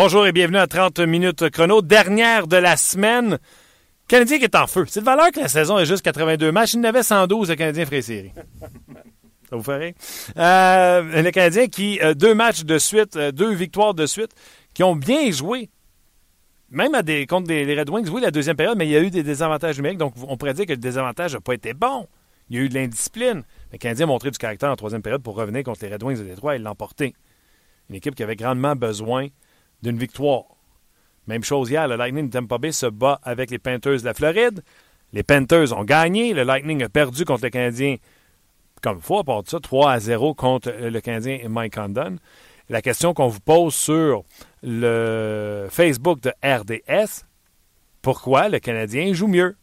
Bonjour 0.00 0.28
et 0.28 0.30
bienvenue 0.30 0.58
à 0.58 0.68
30 0.68 1.00
minutes 1.00 1.50
chrono. 1.50 1.82
Dernière 1.82 2.46
de 2.46 2.56
la 2.56 2.76
semaine. 2.76 3.40
Canadien 4.06 4.38
qui 4.38 4.44
est 4.44 4.54
en 4.54 4.68
feu. 4.68 4.84
C'est 4.86 5.00
de 5.00 5.04
valeur 5.04 5.32
que 5.32 5.40
la 5.40 5.48
saison 5.48 5.76
est 5.76 5.86
juste 5.86 6.02
82 6.02 6.52
matchs. 6.52 6.74
Il 6.74 6.80
n'avait 6.82 7.02
112 7.02 7.48
le 7.48 7.56
Canadien 7.56 7.84
ferait 7.84 8.02
série. 8.02 8.32
Ça 9.50 9.56
vous 9.56 9.62
ferait? 9.64 9.96
Euh, 10.36 11.20
le 11.20 11.30
Canadien 11.32 11.66
qui, 11.66 11.98
euh, 12.00 12.14
deux 12.14 12.32
matchs 12.32 12.62
de 12.62 12.78
suite, 12.78 13.16
euh, 13.16 13.32
deux 13.32 13.52
victoires 13.52 13.92
de 13.92 14.06
suite, 14.06 14.30
qui 14.72 14.84
ont 14.84 14.94
bien 14.94 15.32
joué. 15.32 15.68
Même 16.70 16.94
à 16.94 17.02
des, 17.02 17.26
contre 17.26 17.48
les 17.50 17.76
Red 17.76 17.90
Wings, 17.90 18.08
oui, 18.08 18.20
la 18.20 18.30
deuxième 18.30 18.54
période, 18.54 18.78
mais 18.78 18.86
il 18.86 18.92
y 18.92 18.96
a 18.96 19.00
eu 19.00 19.10
des 19.10 19.24
désavantages 19.24 19.78
numériques. 19.78 19.98
Donc, 19.98 20.14
on 20.28 20.36
pourrait 20.36 20.54
dire 20.54 20.66
que 20.66 20.74
le 20.74 20.76
désavantage 20.76 21.34
n'a 21.34 21.40
pas 21.40 21.54
été 21.54 21.74
bon. 21.74 22.06
Il 22.50 22.56
y 22.56 22.60
a 22.60 22.62
eu 22.62 22.68
de 22.68 22.74
l'indiscipline. 22.74 23.42
Le 23.72 23.78
Canadien 23.78 24.06
a 24.06 24.06
montré 24.06 24.30
du 24.30 24.38
caractère 24.38 24.70
en 24.70 24.76
troisième 24.76 25.02
période 25.02 25.24
pour 25.24 25.34
revenir 25.34 25.64
contre 25.64 25.84
les 25.84 25.92
Red 25.92 26.04
Wings 26.04 26.18
de 26.18 26.22
Détroit 26.22 26.54
et 26.54 26.60
l'emporter. 26.60 27.16
Une 27.90 27.96
équipe 27.96 28.14
qui 28.14 28.22
avait 28.22 28.36
grandement 28.36 28.76
besoin 28.76 29.26
d'une 29.82 29.98
victoire. 29.98 30.44
Même 31.26 31.44
chose 31.44 31.70
hier, 31.70 31.86
le 31.86 31.96
Lightning 31.96 32.28
de 32.28 32.32
Tampa 32.32 32.58
Bay 32.58 32.72
se 32.72 32.86
bat 32.86 33.20
avec 33.22 33.50
les 33.50 33.58
Panthers 33.58 34.00
de 34.00 34.04
la 34.04 34.14
Floride. 34.14 34.62
Les 35.12 35.22
Panthers 35.22 35.76
ont 35.76 35.84
gagné. 35.84 36.32
Le 36.32 36.42
Lightning 36.42 36.82
a 36.82 36.88
perdu 36.88 37.24
contre 37.24 37.44
le 37.44 37.50
Canadien, 37.50 37.96
comme 38.82 39.00
fois, 39.00 39.20
à 39.20 39.24
part 39.24 39.42
ça, 39.46 39.60
3 39.60 39.92
à 39.92 40.00
0 40.00 40.34
contre 40.34 40.70
le 40.70 41.00
Canadien 41.00 41.38
et 41.42 41.48
Mike 41.48 41.74
Condon. 41.74 42.16
La 42.70 42.82
question 42.82 43.14
qu'on 43.14 43.28
vous 43.28 43.40
pose 43.40 43.74
sur 43.74 44.24
le 44.62 45.68
Facebook 45.70 46.20
de 46.20 46.32
RDS, 46.42 47.24
pourquoi 48.02 48.48
le 48.48 48.58
Canadien 48.58 49.12
joue 49.12 49.28
mieux? 49.28 49.56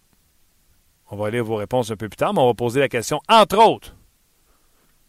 On 1.12 1.18
va 1.18 1.30
lire 1.30 1.46
vos 1.46 1.56
réponses 1.56 1.92
un 1.92 1.96
peu 1.96 2.10
plus 2.10 2.18
tard, 2.18 2.34
mais 2.34 2.42
on 2.42 2.48
va 2.48 2.54
poser 2.56 2.80
la 2.80 2.90
question, 2.90 3.22
entre 3.28 3.58
autres, 3.58 3.96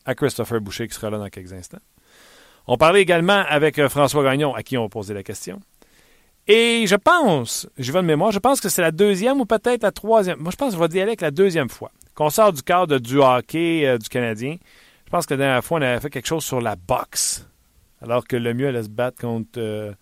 à 0.05 0.15
Christopher 0.15 0.61
Boucher 0.61 0.89
qui 0.89 0.95
sera 0.95 1.11
là 1.11 1.19
dans 1.19 1.29
quelques 1.29 1.53
instants. 1.53 1.81
On 2.67 2.77
parlait 2.77 3.03
également 3.03 3.45
avec 3.48 3.78
euh, 3.78 3.89
François 3.89 4.25
Gagnon, 4.25 4.55
à 4.55 4.62
qui 4.62 4.77
on 4.77 4.89
posé 4.89 5.14
la 5.14 5.22
question. 5.22 5.61
Et 6.48 6.84
je 6.86 6.95
pense, 6.95 7.69
je 7.77 7.91
vais 7.92 8.00
de 8.03 8.06
mémoire, 8.06 8.31
je 8.31 8.39
pense 8.39 8.61
que 8.61 8.69
c'est 8.69 8.83
la 8.83 8.92
deuxième 8.92 9.41
ou 9.41 9.47
peut-être 9.47 9.83
la 9.83 9.92
troisième. 9.92 10.39
Moi, 10.39 10.53
je 10.53 10.56
pense 10.56 10.70
que 10.70 10.77
je 10.77 10.81
vais 10.81 10.89
dire 10.89 11.03
avec 11.03 11.20
la 11.20 11.31
deuxième 11.31 11.69
fois. 11.69 11.91
Qu'on 12.14 12.31
sort 12.31 12.53
du 12.53 12.62
cadre 12.62 12.98
du 12.98 13.19
hockey 13.19 13.87
euh, 13.87 13.98
du 13.98 14.09
Canadien. 14.09 14.56
Je 15.05 15.11
pense 15.11 15.27
que 15.27 15.34
la 15.34 15.39
dernière 15.39 15.64
fois, 15.64 15.78
on 15.78 15.83
avait 15.83 16.00
fait 16.00 16.11
quelque 16.11 16.27
chose 16.27 16.44
sur 16.44 16.61
la 16.61 16.77
boxe. 16.77 17.48
Alors 18.00 18.27
que 18.27 18.37
le 18.37 18.55
mieux 18.55 18.69
allait 18.69 18.84
se 18.84 18.89
battre 18.89 19.20
contre 19.20 19.59
euh, 19.59 19.92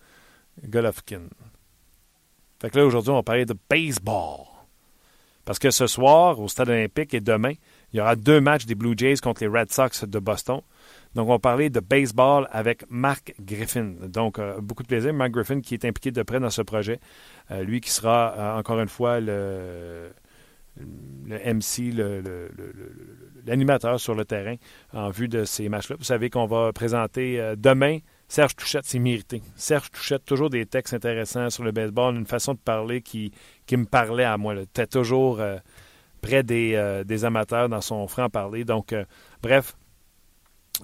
Golovkin. 0.67 1.21
Fait 2.61 2.69
que 2.69 2.77
là, 2.77 2.85
aujourd'hui, 2.85 3.11
on 3.11 3.15
va 3.15 3.23
parler 3.23 3.45
de 3.45 3.55
baseball. 3.69 4.45
Parce 5.45 5.59
que 5.59 5.71
ce 5.71 5.87
soir, 5.87 6.39
au 6.39 6.47
Stade 6.47 6.69
olympique 6.69 7.13
et 7.13 7.21
demain, 7.21 7.53
il 7.93 7.97
y 7.97 8.01
aura 8.01 8.15
deux 8.15 8.41
matchs 8.41 8.65
des 8.65 8.75
Blue 8.75 8.95
Jays 8.97 9.17
contre 9.17 9.43
les 9.43 9.47
Red 9.47 9.71
Sox 9.71 10.03
de 10.03 10.19
Boston. 10.19 10.61
Donc, 11.15 11.29
on 11.29 11.31
va 11.31 11.39
parler 11.39 11.69
de 11.69 11.79
baseball 11.79 12.47
avec 12.51 12.83
Mark 12.89 13.33
Griffin. 13.39 13.93
Donc, 14.03 14.37
euh, 14.37 14.59
beaucoup 14.59 14.83
de 14.83 14.87
plaisir. 14.87 15.13
Mark 15.13 15.31
Griffin 15.31 15.61
qui 15.61 15.73
est 15.73 15.85
impliqué 15.85 16.11
de 16.11 16.21
près 16.23 16.41
dans 16.41 16.49
ce 16.49 16.61
projet. 16.61 16.99
Euh, 17.51 17.63
lui 17.63 17.79
qui 17.79 17.89
sera, 17.89 18.33
euh, 18.37 18.59
encore 18.59 18.81
une 18.81 18.89
fois, 18.89 19.21
le, 19.21 20.11
MC, 20.77 21.93
l'animateur 23.45 23.97
sur 23.97 24.13
le 24.13 24.25
terrain 24.25 24.55
en 24.91 25.09
vue 25.09 25.29
de 25.29 25.45
ces 25.45 25.69
matchs-là. 25.69 25.95
Vous 25.97 26.03
savez 26.03 26.29
qu'on 26.29 26.47
va 26.47 26.73
présenter 26.73 27.53
demain 27.57 27.99
Serge 28.27 28.57
Touchette, 28.57 28.83
c'est 28.83 28.99
mérité. 28.99 29.41
Serge 29.55 29.89
Touchette, 29.91 30.25
toujours 30.25 30.49
des 30.49 30.65
textes 30.65 30.93
intéressants 30.93 31.49
sur 31.49 31.63
le 31.63 31.71
baseball, 31.71 32.15
une 32.15 32.25
façon 32.25 32.55
de 32.55 32.59
parler 32.59 33.01
qui, 33.01 33.31
qui 33.65 33.77
me 33.77 33.85
parlait 33.85 34.25
à 34.25 34.35
moi. 34.37 34.53
Tu 34.73 34.81
es 34.81 34.87
toujours 34.87 35.41
près 36.21 36.43
des, 36.43 37.03
des, 37.05 37.23
amateurs 37.23 37.69
dans 37.69 37.81
son 37.81 38.05
franc-parler. 38.09 38.65
Donc, 38.65 38.93
bref, 39.41 39.77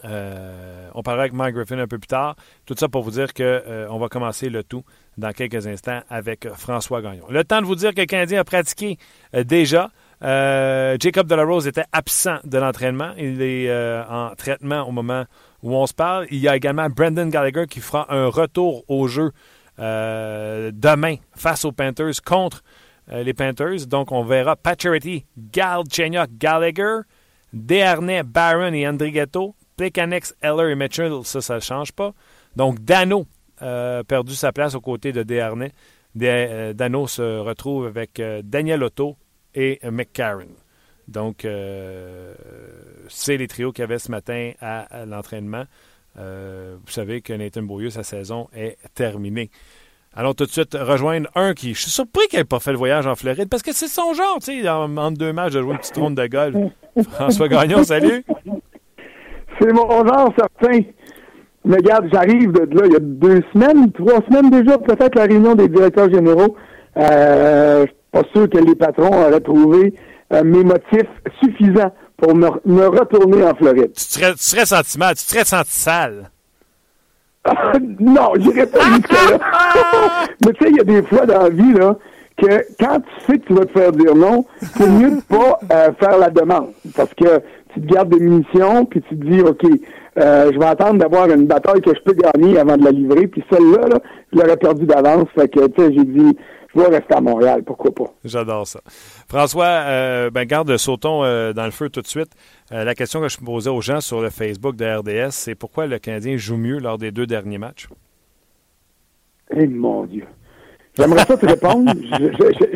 euh, 0.05 0.89
on 0.93 1.03
parlera 1.03 1.23
avec 1.23 1.33
Mike 1.33 1.55
Griffin 1.55 1.79
un 1.79 1.87
peu 1.87 1.99
plus 1.99 2.07
tard. 2.07 2.35
Tout 2.65 2.75
ça 2.77 2.87
pour 2.87 3.03
vous 3.03 3.11
dire 3.11 3.33
qu'on 3.33 3.43
euh, 3.43 3.97
va 3.99 4.07
commencer 4.07 4.49
le 4.49 4.63
tout 4.63 4.83
dans 5.17 5.31
quelques 5.31 5.67
instants 5.67 6.01
avec 6.09 6.47
François 6.55 7.01
Gagnon. 7.01 7.25
Le 7.29 7.43
temps 7.43 7.61
de 7.61 7.65
vous 7.65 7.75
dire 7.75 7.93
que 7.93 8.01
le 8.01 8.05
Canadien 8.05 8.41
a 8.41 8.43
pratiqué 8.43 8.97
euh, 9.35 9.43
déjà. 9.43 9.91
Jacob 10.21 11.25
Delarose 11.25 11.65
était 11.65 11.85
absent 11.91 12.37
de 12.43 12.59
l'entraînement. 12.59 13.11
Il 13.17 13.41
est 13.41 13.73
en 14.07 14.35
traitement 14.35 14.87
au 14.87 14.91
moment 14.91 15.25
où 15.63 15.75
on 15.75 15.87
se 15.87 15.95
parle. 15.95 16.27
Il 16.29 16.37
y 16.37 16.47
a 16.47 16.55
également 16.55 16.87
Brendan 16.89 17.27
Gallagher 17.31 17.65
qui 17.67 17.79
fera 17.79 18.05
un 18.13 18.27
retour 18.27 18.83
au 18.87 19.07
jeu 19.07 19.31
demain 19.79 21.15
face 21.35 21.65
aux 21.65 21.71
Panthers 21.71 22.21
contre 22.23 22.61
les 23.07 23.33
Panthers. 23.33 23.87
Donc, 23.87 24.11
on 24.11 24.23
verra 24.23 24.55
Paturity, 24.55 25.25
Galchenyuk, 25.39 26.37
Gallagher, 26.37 26.99
Desharnais, 27.51 28.21
Barron 28.21 28.73
et 28.73 28.87
Andrigetto 28.87 29.55
Plekanex, 29.81 30.35
Eller 30.43 30.73
et 30.73 30.75
Mitchell, 30.75 31.11
ça, 31.23 31.41
ça 31.41 31.55
ne 31.55 31.59
change 31.59 31.91
pas. 31.91 32.13
Donc, 32.55 32.81
Dano 32.81 33.25
a 33.59 33.65
euh, 33.65 34.03
perdu 34.03 34.35
sa 34.35 34.51
place 34.51 34.75
aux 34.75 34.81
côtés 34.81 35.11
de 35.11 35.23
Desharnais. 35.23 35.71
Euh, 36.21 36.73
Dano 36.73 37.07
se 37.07 37.39
retrouve 37.39 37.87
avec 37.87 38.19
euh, 38.19 38.43
Daniel 38.43 38.83
Otto 38.83 39.17
et 39.55 39.79
McCarron. 39.83 40.53
Donc, 41.07 41.47
c'est 43.09 43.37
les 43.37 43.47
trios 43.47 43.71
qu'il 43.71 43.81
y 43.81 43.83
avait 43.85 43.97
ce 43.97 44.11
matin 44.11 44.51
à, 44.61 45.05
l'entraînement. 45.05 45.65
vous 46.15 46.91
savez 46.91 47.21
que 47.21 47.33
Nathan 47.33 47.63
Beaulieu, 47.63 47.89
sa 47.89 48.03
saison 48.03 48.49
est 48.53 48.77
terminée. 48.93 49.49
Allons 50.13 50.33
tout 50.33 50.45
de 50.45 50.51
suite 50.51 50.77
rejoindre 50.79 51.27
un 51.35 51.53
qui. 51.53 51.73
Je 51.73 51.81
suis 51.81 51.91
surpris 51.91 52.27
qu'il 52.29 52.37
n'ait 52.39 52.45
pas 52.45 52.59
fait 52.59 52.71
le 52.71 52.77
voyage 52.77 53.07
en 53.07 53.15
Floride 53.15 53.49
parce 53.49 53.63
que 53.63 53.73
c'est 53.73 53.87
son 53.87 54.13
genre, 54.13 54.37
tu 54.39 54.61
sais, 54.61 54.69
entre 54.69 55.17
deux 55.17 55.33
matchs 55.33 55.53
de 55.53 55.61
jouer 55.61 55.71
une 55.71 55.79
petite 55.79 55.97
ronde 55.97 56.15
de 56.15 56.27
golf. 56.27 56.55
François 57.11 57.49
Gagnon, 57.49 57.83
salut. 57.83 58.23
C'est 59.61 59.73
mon 59.73 59.87
genre 59.87 60.33
certain. 60.37 60.79
Mais 61.63 61.77
regarde, 61.77 62.07
j'arrive 62.11 62.51
de 62.51 62.75
là 62.75 62.85
il 62.85 62.93
y 62.93 62.95
a 62.95 62.99
deux 62.99 63.41
semaines, 63.53 63.91
trois 63.91 64.21
semaines 64.27 64.49
déjà, 64.49 64.77
peut-être 64.79 65.15
la 65.15 65.25
réunion 65.25 65.53
des 65.53 65.67
directeurs 65.67 66.11
généraux. 66.11 66.55
Euh, 66.97 67.85
je 67.85 67.87
suis 67.87 67.95
pas 68.11 68.23
sûr 68.33 68.49
que 68.49 68.57
les 68.57 68.75
patrons 68.75 69.27
auraient 69.27 69.39
trouvé 69.39 69.93
euh, 70.33 70.43
mes 70.43 70.63
motifs 70.63 71.09
suffisants 71.39 71.93
pour 72.17 72.35
me, 72.35 72.87
retourner 72.87 73.43
en 73.43 73.53
Floride. 73.55 73.93
Tu 73.93 74.03
serais, 74.03 74.33
tu 74.33 74.43
serais 74.43 74.65
senti 74.65 74.97
mal, 74.97 75.15
tu 75.15 75.23
serais 75.23 75.45
senti 75.45 75.71
sale. 75.71 76.31
non, 77.99 78.33
j'irais 78.37 78.67
pas 78.67 78.83
jusque-là. 78.83 79.37
Mais 80.45 80.53
tu 80.53 80.63
sais, 80.63 80.71
il 80.71 80.77
y 80.77 80.79
a 80.79 80.83
des 80.83 81.03
fois 81.03 81.25
dans 81.25 81.43
la 81.43 81.49
vie, 81.49 81.73
là, 81.73 81.95
que 82.37 82.65
quand 82.79 82.99
tu 82.99 83.25
sais 83.25 83.39
que 83.39 83.45
tu 83.47 83.53
vas 83.53 83.65
te 83.65 83.71
faire 83.71 83.91
dire 83.91 84.15
non, 84.15 84.45
c'est 84.77 84.87
mieux 84.87 85.11
de 85.11 85.21
pas 85.21 85.59
euh, 85.71 85.91
faire 85.99 86.17
la 86.17 86.29
demande. 86.29 86.69
Parce 86.95 87.13
que 87.13 87.41
tu 87.73 87.81
te 87.81 87.93
gardes 87.93 88.09
des 88.09 88.19
munitions, 88.19 88.85
puis 88.85 89.01
tu 89.01 89.17
te 89.17 89.25
dis, 89.25 89.41
OK, 89.41 89.63
euh, 90.17 90.51
je 90.53 90.59
vais 90.59 90.65
attendre 90.65 90.99
d'avoir 90.99 91.29
une 91.29 91.45
bataille 91.45 91.81
que 91.81 91.91
je 91.95 92.01
peux 92.01 92.13
gagner 92.13 92.59
avant 92.59 92.77
de 92.77 92.83
la 92.83 92.91
livrer. 92.91 93.27
Puis 93.27 93.43
celle-là, 93.49 93.87
là, 93.87 93.99
je 94.33 94.39
l'aurais 94.39 94.57
perdu 94.57 94.85
d'avance. 94.85 95.27
Fait 95.35 95.47
que, 95.47 95.67
tu 95.67 95.81
sais, 95.81 95.93
j'ai 95.93 96.03
dit, 96.03 96.37
je 96.73 96.79
vais 96.79 96.87
rester 96.87 97.13
à 97.15 97.21
Montréal, 97.21 97.63
pourquoi 97.63 97.91
pas. 97.91 98.13
J'adore 98.23 98.67
ça. 98.67 98.81
François, 99.27 99.65
euh, 99.65 100.29
ben 100.29 100.45
garde, 100.45 100.75
sautons 100.77 101.23
euh, 101.23 101.53
dans 101.53 101.65
le 101.65 101.71
feu 101.71 101.89
tout 101.89 102.01
de 102.01 102.07
suite. 102.07 102.31
la 102.71 102.95
question 102.95 103.21
que 103.21 103.29
je 103.29 103.37
posais 103.37 103.69
aux 103.69 103.81
gens 103.81 104.01
sur 104.01 104.21
le 104.21 104.29
Facebook 104.29 104.75
de 104.75 104.85
RDS, 104.85 105.31
c'est 105.31 105.55
pourquoi 105.55 105.87
le 105.87 105.99
Canadien 105.99 106.37
joue 106.37 106.57
mieux 106.57 106.79
lors 106.79 106.97
des 106.97 107.11
deux 107.11 107.25
derniers 107.25 107.57
matchs? 107.57 107.87
Eh 109.55 109.67
mon 109.67 110.05
Dieu. 110.05 110.25
J'aimerais 110.97 111.25
ça 111.25 111.37
te 111.37 111.45
répondre. 111.45 111.91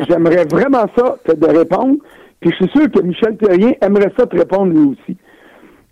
J'aimerais 0.08 0.44
vraiment 0.44 0.86
ça 0.96 1.16
te 1.24 1.32
de 1.32 1.46
répondre. 1.46 1.96
Puis 2.40 2.50
je 2.50 2.56
suis 2.56 2.72
sûr 2.76 2.90
que 2.90 3.02
Michel 3.02 3.36
Terrien 3.36 3.72
aimerait 3.80 4.12
ça 4.16 4.26
te 4.26 4.36
répondre 4.36 4.72
lui 4.72 4.92
aussi. 4.92 5.16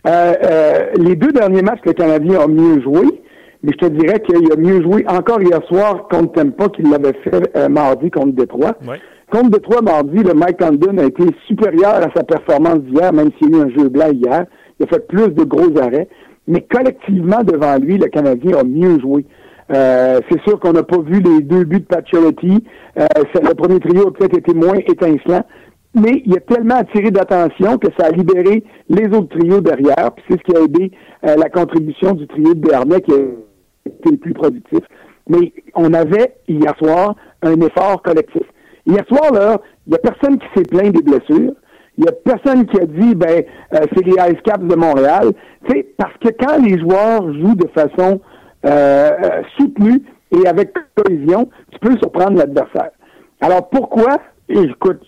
Euh, 0.06 0.34
euh, 0.44 0.80
les 0.96 1.16
deux 1.16 1.32
derniers 1.32 1.62
matchs, 1.62 1.80
le 1.84 1.94
Canadien 1.94 2.40
a 2.40 2.46
mieux 2.46 2.82
joué, 2.82 3.22
mais 3.62 3.72
je 3.72 3.86
te 3.86 3.90
dirais 3.90 4.20
qu'il 4.20 4.52
a 4.52 4.56
mieux 4.56 4.82
joué 4.82 5.04
encore 5.08 5.40
hier 5.40 5.62
soir 5.66 6.08
contre 6.10 6.32
Tempa 6.32 6.68
qu'il 6.68 6.90
l'avait 6.90 7.14
fait 7.24 7.56
euh, 7.56 7.68
mardi 7.68 8.10
contre 8.10 8.34
Détroit. 8.34 8.76
Contre 9.30 9.50
Détroit, 9.50 9.80
mardi, 9.80 10.18
le 10.18 10.34
Mike 10.34 10.58
Condon 10.58 10.98
a 10.98 11.04
été 11.04 11.24
supérieur 11.46 11.94
à 11.94 12.08
sa 12.14 12.22
performance 12.22 12.80
d'hier, 12.80 13.12
même 13.14 13.30
s'il 13.38 13.50
y 13.50 13.54
a 13.54 13.58
eu 13.58 13.62
un 13.62 13.70
jeu 13.70 13.88
blanc 13.88 14.10
hier. 14.12 14.44
Il 14.78 14.84
a 14.84 14.88
fait 14.88 15.06
plus 15.08 15.28
de 15.28 15.44
gros 15.44 15.76
arrêts. 15.80 16.08
Mais 16.46 16.60
collectivement, 16.60 17.42
devant 17.42 17.76
lui, 17.78 17.96
le 17.96 18.08
Canadien 18.08 18.58
a 18.58 18.64
mieux 18.64 19.00
joué. 19.00 19.24
c'est 19.70 20.40
sûr 20.46 20.60
qu'on 20.60 20.72
n'a 20.72 20.82
pas 20.82 20.98
vu 20.98 21.20
les 21.20 21.40
deux 21.40 21.64
buts 21.64 21.80
de 21.80 21.86
Pacioretty. 21.86 22.62
Euh, 22.98 23.06
le 23.42 23.54
premier 23.54 23.80
trio 23.80 24.08
a 24.08 24.12
peut-être 24.12 24.36
été 24.36 24.52
moins 24.52 24.74
étincelant, 24.74 25.42
mais 25.94 26.22
il 26.24 26.36
a 26.36 26.40
tellement 26.40 26.76
attiré 26.76 27.10
d'attention 27.10 27.78
que 27.78 27.88
ça 27.98 28.06
a 28.06 28.10
libéré 28.10 28.64
les 28.88 29.06
autres 29.16 29.38
trios 29.38 29.60
derrière, 29.60 30.12
puis 30.12 30.24
c'est 30.28 30.38
ce 30.38 30.42
qui 30.42 30.56
a 30.56 30.60
aidé 30.60 30.92
euh, 31.26 31.36
la 31.36 31.48
contribution 31.48 32.12
du 32.12 32.26
trio 32.26 32.54
de 32.54 32.60
Bernay 32.60 33.00
qui 33.00 33.12
a 33.12 33.16
été 33.86 34.10
le 34.10 34.16
plus 34.16 34.34
productif. 34.34 34.80
Mais 35.28 35.52
on 35.74 35.92
avait, 35.94 36.34
hier 36.48 36.74
soir, 36.78 37.14
un 37.42 37.60
effort 37.60 38.02
collectif. 38.02 38.42
Hier 38.86 39.04
soir, 39.08 39.32
là, 39.32 39.58
il 39.86 39.90
n'y 39.90 39.96
a 39.96 39.98
personne 39.98 40.38
qui 40.38 40.46
s'est 40.54 40.68
plaint 40.68 40.92
des 40.92 41.02
blessures. 41.02 41.54
Il 41.96 42.02
n'y 42.02 42.08
a 42.08 42.12
personne 42.12 42.66
qui 42.66 42.80
a 42.80 42.86
dit, 42.86 43.14
ben, 43.14 43.44
euh, 43.74 43.78
c'est 43.94 44.04
les 44.04 44.12
Ice 44.12 44.40
Caps 44.44 44.64
de 44.64 44.74
Montréal. 44.74 45.32
C'est 45.68 45.96
parce 45.96 46.14
que 46.18 46.28
quand 46.38 46.60
les 46.60 46.78
joueurs 46.78 47.22
jouent 47.32 47.54
de 47.54 47.68
façon 47.68 48.20
euh, 48.66 49.42
soutenue 49.56 50.02
et 50.32 50.46
avec 50.46 50.72
cohésion, 50.96 51.48
tu 51.70 51.78
peux 51.78 51.96
surprendre 51.98 52.36
l'adversaire. 52.36 52.90
Alors 53.40 53.68
pourquoi? 53.70 54.18
écoute, 54.48 55.00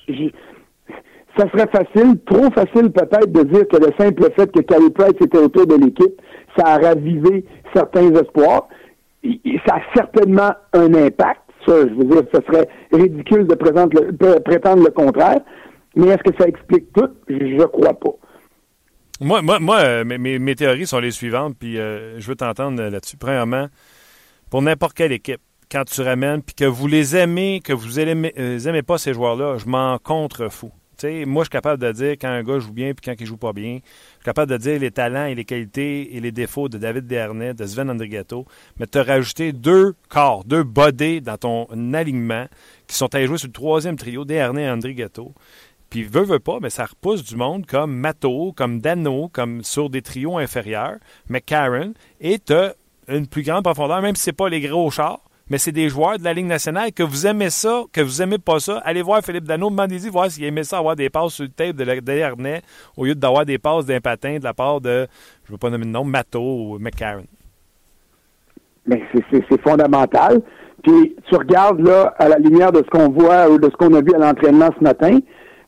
ça 1.36 1.48
serait 1.50 1.68
facile, 1.68 2.18
trop 2.26 2.50
facile 2.50 2.90
peut-être 2.90 3.30
de 3.30 3.42
dire 3.44 3.68
que 3.68 3.76
le 3.76 3.92
simple 3.98 4.30
fait 4.36 4.50
que 4.50 4.60
Carey 4.60 4.90
Price 4.94 5.14
était 5.20 5.38
autour 5.38 5.66
de 5.66 5.74
l'équipe, 5.74 6.20
ça 6.56 6.74
a 6.74 6.78
ravivé 6.78 7.44
certains 7.74 8.10
espoirs. 8.14 8.68
ça 9.66 9.76
a 9.76 9.80
certainement 9.94 10.52
un 10.72 10.94
impact. 10.94 11.40
Ça, 11.66 11.74
je 11.88 11.94
veux 11.94 12.04
dire, 12.04 12.22
ce 12.32 12.40
serait 12.46 12.68
ridicule 12.92 13.46
de 13.46 13.54
prétendre 13.54 14.84
le 14.84 14.90
contraire. 14.90 15.40
Mais 15.96 16.08
est-ce 16.08 16.30
que 16.30 16.36
ça 16.38 16.46
explique 16.46 16.92
tout? 16.92 17.08
Je 17.28 17.64
crois 17.64 17.94
pas. 17.94 18.12
Moi, 19.20 19.40
moi, 19.40 19.58
moi 19.58 19.78
euh, 19.78 20.04
mes, 20.04 20.54
théories 20.54 20.86
sont 20.86 20.98
les 20.98 21.10
suivantes, 21.10 21.56
puis 21.58 21.78
euh, 21.78 22.20
je 22.20 22.28
veux 22.28 22.36
t'entendre 22.36 22.82
là-dessus. 22.82 23.16
Premièrement, 23.16 23.68
pour 24.50 24.60
n'importe 24.60 24.94
quelle 24.94 25.12
équipe, 25.12 25.40
quand 25.70 25.84
tu 25.84 26.02
ramènes, 26.02 26.42
puis 26.42 26.54
que 26.54 26.66
vous 26.66 26.86
les 26.86 27.16
aimez, 27.16 27.60
que 27.64 27.72
vous 27.72 27.98
aimez, 27.98 28.34
euh, 28.38 28.58
aimez 28.58 28.82
pas 28.82 28.98
ces 28.98 29.14
joueurs-là, 29.14 29.56
je 29.56 29.66
m'en 29.66 29.98
contrefous. 29.98 30.70
Moi, 31.04 31.42
je 31.42 31.46
suis 31.46 31.50
capable 31.50 31.82
de 31.82 31.92
dire 31.92 32.12
quand 32.12 32.28
un 32.28 32.42
gars 32.42 32.58
joue 32.58 32.72
bien 32.72 32.94
puis 32.94 33.04
quand 33.04 33.14
il 33.18 33.26
joue 33.26 33.36
pas 33.36 33.52
bien. 33.52 33.80
Je 33.82 34.14
suis 34.14 34.24
capable 34.24 34.50
de 34.50 34.56
dire 34.56 34.80
les 34.80 34.90
talents 34.90 35.26
et 35.26 35.34
les 35.34 35.44
qualités 35.44 36.16
et 36.16 36.20
les 36.20 36.32
défauts 36.32 36.68
de 36.68 36.78
David 36.78 37.06
Dernay, 37.06 37.54
de 37.54 37.66
Sven 37.66 37.90
Andrigato, 37.90 38.46
mais 38.78 38.86
te 38.86 38.98
rajouter 38.98 39.52
deux 39.52 39.94
corps, 40.08 40.44
deux 40.44 40.62
bodies 40.62 41.20
dans 41.20 41.36
ton 41.36 41.66
alignement 41.94 42.46
qui 42.86 42.96
sont 42.96 43.14
allés 43.14 43.26
jouer 43.26 43.38
sur 43.38 43.48
le 43.48 43.52
troisième 43.52 43.96
trio, 43.96 44.24
Dernay 44.24 44.62
et 44.62 44.70
Andrigato. 44.70 45.32
Puis 45.90 46.02
veut, 46.02 46.24
veut 46.24 46.40
pas, 46.40 46.58
mais 46.60 46.70
ça 46.70 46.86
repousse 46.86 47.22
du 47.22 47.36
monde 47.36 47.66
comme 47.66 47.94
Mato, 47.94 48.52
comme 48.56 48.80
Dano, 48.80 49.28
comme 49.28 49.62
sur 49.62 49.88
des 49.88 50.02
trios 50.02 50.36
inférieurs, 50.38 50.96
McCarron, 51.28 51.94
et 52.20 52.38
tu 52.38 52.52
as 52.52 52.74
une 53.08 53.26
plus 53.26 53.42
grande 53.42 53.62
profondeur, 53.62 54.02
même 54.02 54.16
si 54.16 54.22
c'est 54.22 54.32
pas 54.32 54.48
les 54.48 54.60
gros 54.60 54.90
chars, 54.90 55.20
mais 55.50 55.58
c'est 55.58 55.72
des 55.72 55.88
joueurs 55.88 56.18
de 56.18 56.24
la 56.24 56.32
Ligue 56.32 56.46
nationale. 56.46 56.92
Que 56.92 57.02
vous 57.02 57.26
aimez 57.26 57.50
ça, 57.50 57.84
que 57.92 58.00
vous 58.00 58.22
aimez 58.22 58.38
pas 58.38 58.58
ça, 58.58 58.78
allez 58.84 59.02
voir 59.02 59.22
Philippe 59.22 59.44
Dano, 59.44 59.70
demandez-y 59.70 60.08
voir 60.08 60.30
s'il 60.30 60.44
aimait 60.44 60.64
ça 60.64 60.78
avoir 60.78 60.96
des 60.96 61.10
passes 61.10 61.34
sur 61.34 61.44
le 61.44 61.50
tape 61.50 61.76
de 61.76 62.00
Dernay 62.00 62.62
au 62.96 63.04
lieu 63.04 63.14
d'avoir 63.14 63.46
des 63.46 63.58
passes 63.58 63.86
d'un 63.86 64.00
patin 64.00 64.38
de 64.38 64.44
la 64.44 64.54
part 64.54 64.80
de, 64.80 65.06
je 65.44 65.50
ne 65.50 65.52
veux 65.52 65.58
pas 65.58 65.70
nommer 65.70 65.86
de 65.86 65.90
nom, 65.90 66.04
Mato 66.04 66.40
ou 66.40 66.78
McCarron. 66.78 67.24
Mais 68.86 69.02
c'est 69.12 69.60
fondamental. 69.62 70.40
Puis 70.82 71.16
tu 71.28 71.36
regardes 71.36 71.80
là, 71.80 72.14
à 72.18 72.28
la 72.28 72.38
lumière 72.38 72.70
de 72.70 72.78
ce 72.78 72.90
qu'on 72.90 73.08
voit 73.08 73.48
ou 73.50 73.58
de 73.58 73.68
ce 73.68 73.76
qu'on 73.76 73.92
a 73.94 74.00
vu 74.00 74.14
à 74.14 74.18
l'entraînement 74.18 74.68
ce 74.78 74.84
matin, 74.84 75.18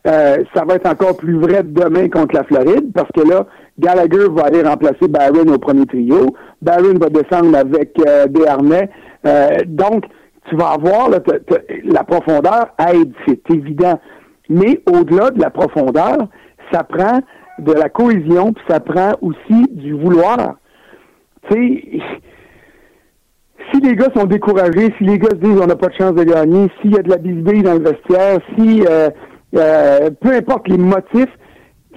euh, 0.06 0.36
ça 0.54 0.64
va 0.64 0.76
être 0.76 0.88
encore 0.88 1.16
plus 1.16 1.38
vrai 1.38 1.62
demain 1.64 2.08
contre 2.08 2.36
la 2.36 2.44
Floride 2.44 2.92
parce 2.94 3.10
que 3.12 3.28
là, 3.28 3.46
Gallagher 3.78 4.28
va 4.30 4.46
aller 4.46 4.62
remplacer 4.62 5.08
Barron 5.08 5.46
au 5.52 5.58
premier 5.58 5.86
trio. 5.86 6.34
Barron 6.62 6.94
va 7.00 7.08
descendre 7.08 7.56
avec 7.56 7.92
euh, 8.06 8.26
Desharnais. 8.26 8.90
Euh, 9.26 9.58
donc, 9.66 10.04
tu 10.48 10.56
vas 10.56 10.70
avoir 10.70 11.10
la 11.10 12.04
profondeur 12.04 12.69
aide, 12.92 13.12
c'est 13.26 13.50
évident. 13.50 14.00
Mais 14.48 14.80
au-delà 14.90 15.30
de 15.30 15.40
la 15.40 15.50
profondeur, 15.50 16.16
ça 16.72 16.84
prend 16.84 17.20
de 17.58 17.72
la 17.72 17.88
cohésion, 17.88 18.52
puis 18.52 18.64
ça 18.69 18.80
prend 18.80 19.12
aussi 19.20 19.66
du 19.70 19.92
vouloir. 19.92 20.56
Tu 21.50 21.54
sais, 21.54 22.00
si 23.72 23.80
les 23.80 23.94
gars 23.94 24.08
sont 24.16 24.25
découragés, 24.25 24.94
si 24.98 25.04
les 25.04 25.19
gars 25.19 25.30
se 25.30 25.36
disent 25.36 25.60
on 25.60 25.66
n'a 25.66 25.76
pas 25.76 25.88
de 25.88 25.94
chance 25.94 26.14
de 26.14 26.25
gagner, 26.25 26.69
s'il 26.80 26.94
y 26.94 26.98
a 26.98 27.02
de 27.02 27.10
la 27.10 27.16
bisbille 27.16 27.62
dans 27.62 27.75
le 27.75 27.80
vestiaire, 27.80 28.38
si 28.56 28.84
euh, 28.88 29.10
euh, 29.56 30.10
peu 30.20 30.34
importe 30.34 30.69
les 30.69 30.78
motifs, 30.78 31.28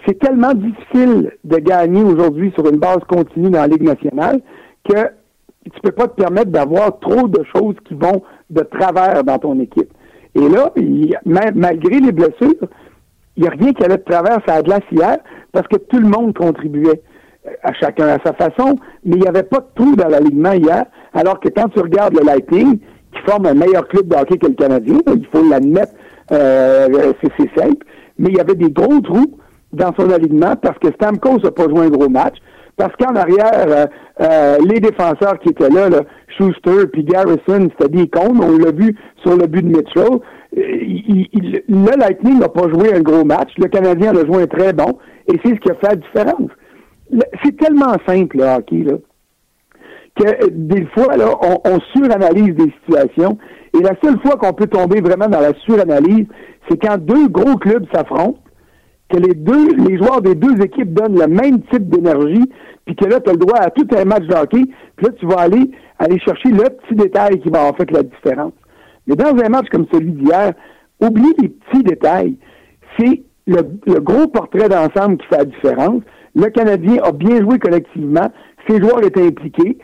c'est 0.05 0.19
tellement 0.19 0.53
difficile 0.53 1.31
de 1.43 1.57
gagner 1.57 2.03
aujourd'hui 2.03 2.51
sur 2.55 2.67
une 2.67 2.79
base 2.79 2.99
continue 3.07 3.49
dans 3.49 3.61
la 3.61 3.67
Ligue 3.67 3.83
nationale 3.83 4.41
que 4.83 5.07
tu 5.65 5.79
peux 5.81 5.91
pas 5.91 6.07
te 6.07 6.19
permettre 6.19 6.49
d'avoir 6.49 6.99
trop 6.99 7.27
de 7.27 7.43
choses 7.55 7.75
qui 7.85 7.93
vont 7.93 8.23
de 8.49 8.61
travers 8.61 9.23
dans 9.23 9.37
ton 9.37 9.59
équipe. 9.59 9.91
Et 10.33 10.49
là, 10.49 10.73
malgré 11.53 11.99
les 11.99 12.11
blessures, 12.11 12.67
il 13.35 13.43
n'y 13.43 13.47
a 13.47 13.51
rien 13.51 13.73
qui 13.73 13.83
allait 13.83 13.97
de 13.97 14.03
travers 14.03 14.39
la 14.47 14.61
glace 14.61 14.81
hier 14.91 15.17
parce 15.51 15.67
que 15.67 15.77
tout 15.77 15.99
le 15.99 16.07
monde 16.07 16.35
contribuait 16.35 17.01
euh, 17.47 17.51
à 17.63 17.73
chacun 17.73 18.07
à 18.07 18.17
sa 18.25 18.33
façon, 18.33 18.77
mais 19.03 19.15
il 19.15 19.21
n'y 19.21 19.27
avait 19.27 19.43
pas 19.43 19.59
de 19.59 19.65
trou 19.75 19.95
dans 19.95 20.07
l'alignement 20.07 20.53
hier, 20.53 20.85
alors 21.13 21.39
que 21.39 21.49
quand 21.49 21.69
tu 21.69 21.79
regardes 21.79 22.17
le 22.17 22.25
Lightning, 22.25 22.79
qui 23.13 23.21
forme 23.25 23.45
un 23.45 23.53
meilleur 23.53 23.87
club 23.87 24.07
de 24.07 24.15
hockey 24.15 24.37
que 24.37 24.47
le 24.47 24.53
Canadien, 24.53 24.99
il 25.07 25.25
faut 25.27 25.47
l'admettre, 25.47 25.93
euh, 26.31 27.13
c'est 27.21 27.59
simple, 27.59 27.85
mais 28.17 28.29
il 28.29 28.37
y 28.37 28.39
avait 28.39 28.55
des 28.55 28.69
gros 28.69 28.99
trous 29.01 29.37
dans 29.73 29.93
son 29.97 30.09
alignement 30.09 30.55
parce 30.55 30.77
que 30.79 30.91
Stamkos 30.93 31.39
n'a 31.39 31.51
pas 31.51 31.67
joué 31.69 31.85
un 31.85 31.89
gros 31.89 32.09
match, 32.09 32.35
parce 32.77 32.95
qu'en 32.95 33.15
arrière, 33.15 33.65
euh, 33.67 33.85
euh, 34.21 34.57
les 34.67 34.79
défenseurs 34.79 35.39
qui 35.39 35.49
étaient 35.49 35.69
là, 35.69 35.89
là 35.89 36.01
Schuster 36.37 36.87
puis 36.91 37.03
Garrison, 37.03 37.69
c'était 37.77 37.89
des 37.89 38.07
cons, 38.07 38.39
on 38.41 38.57
l'a 38.57 38.71
vu 38.71 38.95
sur 39.21 39.35
le 39.35 39.47
but 39.47 39.61
de 39.61 39.77
Mitchell. 39.77 40.19
le 40.53 41.99
Lightning 41.99 42.39
n'a 42.39 42.49
pas 42.49 42.69
joué 42.69 42.93
un 42.93 43.01
gros 43.01 43.23
match, 43.23 43.51
le 43.57 43.67
Canadien 43.67 44.15
a 44.15 44.25
joué 44.25 44.43
un 44.43 44.47
très 44.47 44.73
bon, 44.73 44.97
et 45.27 45.39
c'est 45.43 45.55
ce 45.55 45.59
qui 45.59 45.71
a 45.71 45.75
fait 45.75 45.89
la 45.89 45.95
différence. 45.95 46.51
C'est 47.43 47.57
tellement 47.57 47.95
simple, 48.07 48.37
le 48.37 48.43
hockey, 48.43 48.83
là 48.83 48.97
que 50.15 50.49
des 50.49 50.85
fois, 50.87 51.15
là, 51.15 51.29
on, 51.41 51.59
on, 51.65 51.79
suranalyse 51.93 52.55
des 52.55 52.73
situations. 52.81 53.37
Et 53.73 53.81
la 53.81 53.95
seule 54.03 54.19
fois 54.21 54.35
qu'on 54.35 54.53
peut 54.53 54.67
tomber 54.67 55.01
vraiment 55.01 55.27
dans 55.27 55.39
la 55.39 55.53
suranalyse, 55.65 56.25
c'est 56.69 56.77
quand 56.77 56.97
deux 56.97 57.27
gros 57.29 57.57
clubs 57.57 57.85
s'affrontent, 57.93 58.39
que 59.11 59.17
les 59.17 59.33
deux, 59.33 59.75
les 59.75 59.97
joueurs 59.97 60.21
des 60.21 60.35
deux 60.35 60.61
équipes 60.63 60.93
donnent 60.93 61.19
le 61.19 61.27
même 61.27 61.61
type 61.63 61.89
d'énergie, 61.89 62.49
puis 62.85 62.95
que 62.95 63.05
là, 63.05 63.19
tu 63.19 63.29
as 63.29 63.33
le 63.33 63.39
droit 63.39 63.59
à 63.59 63.69
tout 63.69 63.87
un 63.95 64.05
match 64.05 64.23
de 64.23 64.33
hockey, 64.33 64.63
puis 64.95 65.05
là, 65.05 65.11
tu 65.19 65.25
vas 65.25 65.41
aller, 65.41 65.71
aller 65.99 66.19
chercher 66.19 66.49
le 66.49 66.63
petit 66.63 66.95
détail 66.95 67.39
qui 67.41 67.49
va 67.49 67.59
avoir 67.59 67.77
fait 67.77 67.91
la 67.91 68.03
différence. 68.03 68.53
Mais 69.07 69.15
dans 69.15 69.35
un 69.37 69.49
match 69.49 69.67
comme 69.71 69.85
celui 69.91 70.11
d'hier, 70.11 70.53
oublie 71.01 71.33
les 71.41 71.49
petits 71.49 71.83
détails. 71.83 72.37
C'est 72.97 73.23
le, 73.47 73.61
le, 73.87 73.99
gros 73.99 74.27
portrait 74.27 74.69
d'ensemble 74.69 75.17
qui 75.17 75.27
fait 75.27 75.37
la 75.37 75.45
différence. 75.45 76.01
Le 76.35 76.49
Canadien 76.49 76.97
a 77.03 77.11
bien 77.11 77.41
joué 77.41 77.59
collectivement. 77.59 78.31
Ses 78.67 78.79
joueurs 78.79 79.03
étaient 79.03 79.25
impliqués. 79.25 79.77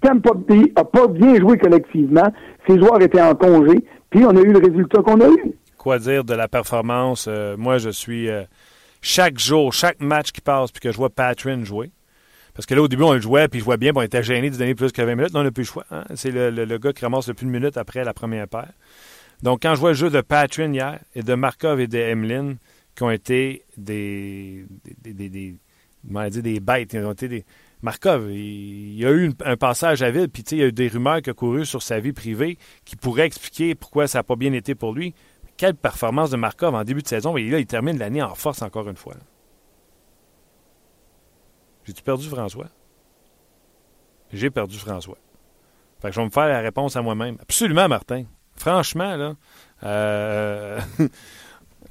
Tampa 0.00 0.32
Bay 0.34 0.72
n'a 0.76 0.84
pas 0.84 1.06
bien 1.08 1.36
joué 1.36 1.58
collectivement. 1.58 2.32
Ses 2.68 2.78
joueurs 2.78 3.00
étaient 3.02 3.22
en 3.22 3.34
congé, 3.34 3.84
puis 4.10 4.24
on 4.24 4.30
a 4.36 4.40
eu 4.40 4.52
le 4.52 4.58
résultat 4.58 5.02
qu'on 5.02 5.20
a 5.20 5.28
eu. 5.28 5.52
Quoi 5.82 5.98
dire 5.98 6.22
de 6.22 6.32
la 6.32 6.46
performance? 6.46 7.26
Euh, 7.26 7.56
moi, 7.56 7.78
je 7.78 7.90
suis 7.90 8.28
euh, 8.28 8.44
chaque 9.00 9.40
jour, 9.40 9.72
chaque 9.72 9.98
match 9.98 10.30
qui 10.30 10.40
passe, 10.40 10.70
puis 10.70 10.80
que 10.80 10.92
je 10.92 10.96
vois 10.96 11.10
Patrin 11.10 11.64
jouer. 11.64 11.90
Parce 12.54 12.66
que 12.66 12.74
là, 12.76 12.82
au 12.82 12.86
début, 12.86 13.02
on 13.02 13.14
le 13.14 13.20
jouait, 13.20 13.48
puis 13.48 13.58
je 13.58 13.64
vois 13.64 13.78
bien, 13.78 13.90
puis 13.90 13.98
on 13.98 14.02
était 14.02 14.22
gêné 14.22 14.48
de 14.48 14.56
donner 14.56 14.76
plus 14.76 14.92
que 14.92 15.02
20 15.02 15.16
minutes. 15.16 15.34
Non, 15.34 15.40
on 15.40 15.42
n'a 15.42 15.50
plus 15.50 15.62
le 15.62 15.66
choix. 15.66 15.84
Hein. 15.90 16.04
C'est 16.14 16.30
le, 16.30 16.78
gars 16.78 16.92
qui 16.92 17.04
ramasse 17.04 17.26
le 17.26 17.34
plus 17.34 17.46
de 17.46 17.50
minutes 17.50 17.76
après 17.76 18.04
la 18.04 18.14
première 18.14 18.46
paire. 18.46 18.70
Donc, 19.42 19.62
quand 19.62 19.74
je 19.74 19.80
vois 19.80 19.90
le 19.90 19.96
jeu 19.96 20.08
de 20.08 20.20
Patrin 20.20 20.72
hier, 20.72 21.00
et 21.16 21.24
de 21.24 21.34
Markov 21.34 21.80
et 21.80 21.88
de 21.88 21.98
Emlyn, 21.98 22.58
qui 22.94 23.02
ont 23.02 23.10
été 23.10 23.64
des, 23.76 24.64
des, 25.02 25.14
des, 25.14 25.28
des, 25.28 25.56
des, 26.04 26.42
des 26.42 26.60
bêtes, 26.60 26.92
ils 26.92 27.04
ont 27.04 27.10
été 27.10 27.26
des, 27.26 27.44
Markov, 27.82 28.30
il, 28.30 28.94
y 28.94 29.04
a 29.04 29.10
eu 29.10 29.32
un 29.44 29.56
passage 29.56 30.02
à 30.02 30.12
vide, 30.12 30.30
puis 30.32 30.44
il 30.52 30.58
y 30.58 30.62
a 30.62 30.66
eu 30.66 30.72
des 30.72 30.86
rumeurs 30.86 31.20
qui 31.20 31.30
ont 31.30 31.34
couru 31.34 31.66
sur 31.66 31.82
sa 31.82 31.98
vie 31.98 32.12
privée 32.12 32.56
qui 32.84 32.94
pourraient 32.94 33.26
expliquer 33.26 33.74
pourquoi 33.74 34.06
ça 34.06 34.20
n'a 34.20 34.22
pas 34.22 34.36
bien 34.36 34.52
été 34.52 34.76
pour 34.76 34.92
lui. 34.92 35.14
Quelle 35.56 35.74
performance 35.74 36.30
de 36.30 36.36
Markov 36.36 36.74
en 36.74 36.84
début 36.84 37.02
de 37.02 37.08
saison. 37.08 37.36
Et 37.36 37.42
il 37.42 37.66
termine 37.66 37.98
l'année 37.98 38.22
en 38.22 38.34
force 38.34 38.62
encore 38.62 38.88
une 38.88 38.96
fois. 38.96 39.14
J'ai-tu 41.84 42.02
perdu 42.02 42.28
François? 42.28 42.68
J'ai 44.32 44.50
perdu 44.50 44.78
François. 44.78 45.18
Fait 46.00 46.08
que 46.08 46.14
je 46.14 46.20
vais 46.20 46.26
me 46.26 46.30
faire 46.30 46.48
la 46.48 46.60
réponse 46.60 46.96
à 46.96 47.02
moi-même. 47.02 47.36
Absolument, 47.40 47.88
Martin. 47.88 48.24
Franchement, 48.56 49.16
là, 49.16 49.34
euh, 49.84 50.80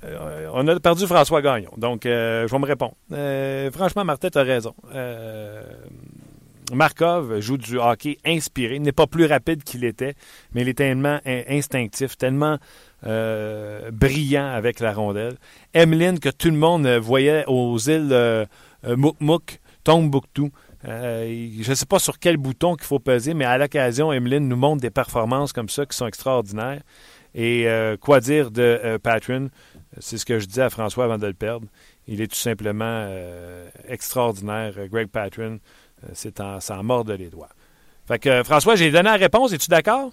Euh, 0.04 0.50
on 0.54 0.68
a 0.68 0.80
perdu 0.80 1.06
François 1.06 1.42
Gagnon. 1.42 1.72
Donc, 1.78 2.06
euh, 2.06 2.48
je 2.48 2.52
vais 2.52 2.60
me 2.60 2.66
répondre. 2.66 2.96
Euh, 3.12 3.72
franchement, 3.72 4.04
Martin, 4.04 4.30
tu 4.30 4.38
as 4.38 4.44
raison. 4.44 4.74
Markov 6.74 7.40
joue 7.42 7.58
du 7.58 7.78
hockey 7.78 8.18
inspiré. 8.26 8.80
N'est 8.80 8.94
pas 8.94 9.08
plus 9.08 9.26
rapide 9.26 9.64
qu'il 9.64 9.84
était, 9.84 10.16
mais 10.54 10.62
il 10.62 10.70
est 10.70 10.78
tellement 10.78 11.20
instinctif, 11.26 12.18
tellement 12.18 12.58
brillant 13.04 14.48
avec 14.48 14.80
la 14.80 14.94
rondelle. 14.94 15.36
Emeline, 15.74 16.20
que 16.20 16.30
tout 16.30 16.50
le 16.50 16.58
monde 16.58 16.88
voyait 16.88 17.44
aux 17.48 17.78
îles 17.78 18.48
Mouk 19.20 19.60
Tombouctou. 19.84 20.52
je 20.84 21.70
ne 21.70 21.76
sais 21.76 21.86
pas 21.86 22.00
sur 22.00 22.20
quel 22.20 22.38
bouton 22.38 22.76
qu'il 22.76 22.86
faut 22.86 23.00
peser, 23.00 23.34
mais 23.34 23.46
à 23.46 23.58
l'occasion, 23.58 24.14
Emeline 24.14 24.48
nous 24.48 24.56
montre 24.56 24.82
des 24.82 24.92
performances 24.92 25.54
comme 25.54 25.70
ça 25.70 25.86
qui 25.86 25.98
sont 25.98 26.08
extraordinaires. 26.08 26.82
Et 27.34 27.68
quoi 28.02 28.20
dire 28.20 28.52
de 28.52 29.00
Patron? 29.02 29.50
C'est 30.00 30.18
ce 30.18 30.26
que 30.26 30.40
je 30.40 30.46
disais 30.46 30.62
à 30.62 30.70
François 30.70 31.06
avant 31.06 31.18
de 31.18 31.28
le 31.28 31.34
perdre. 31.34 31.68
Il 32.08 32.22
est 32.22 32.28
tout 32.28 32.38
simplement 32.38 32.84
euh, 32.86 33.70
extraordinaire. 33.88 34.74
Greg 34.90 35.08
Patron, 35.08 35.60
euh, 36.04 36.08
c'est 36.14 36.40
en, 36.40 36.58
en 36.58 36.84
mordre 36.84 37.14
les 37.14 37.30
doigts. 37.30 37.50
Fait 38.08 38.44
François, 38.44 38.76
j'ai 38.76 38.92
donné 38.92 39.04
la 39.04 39.16
réponse. 39.16 39.54
Es-tu 39.54 39.70
d'accord? 39.70 40.12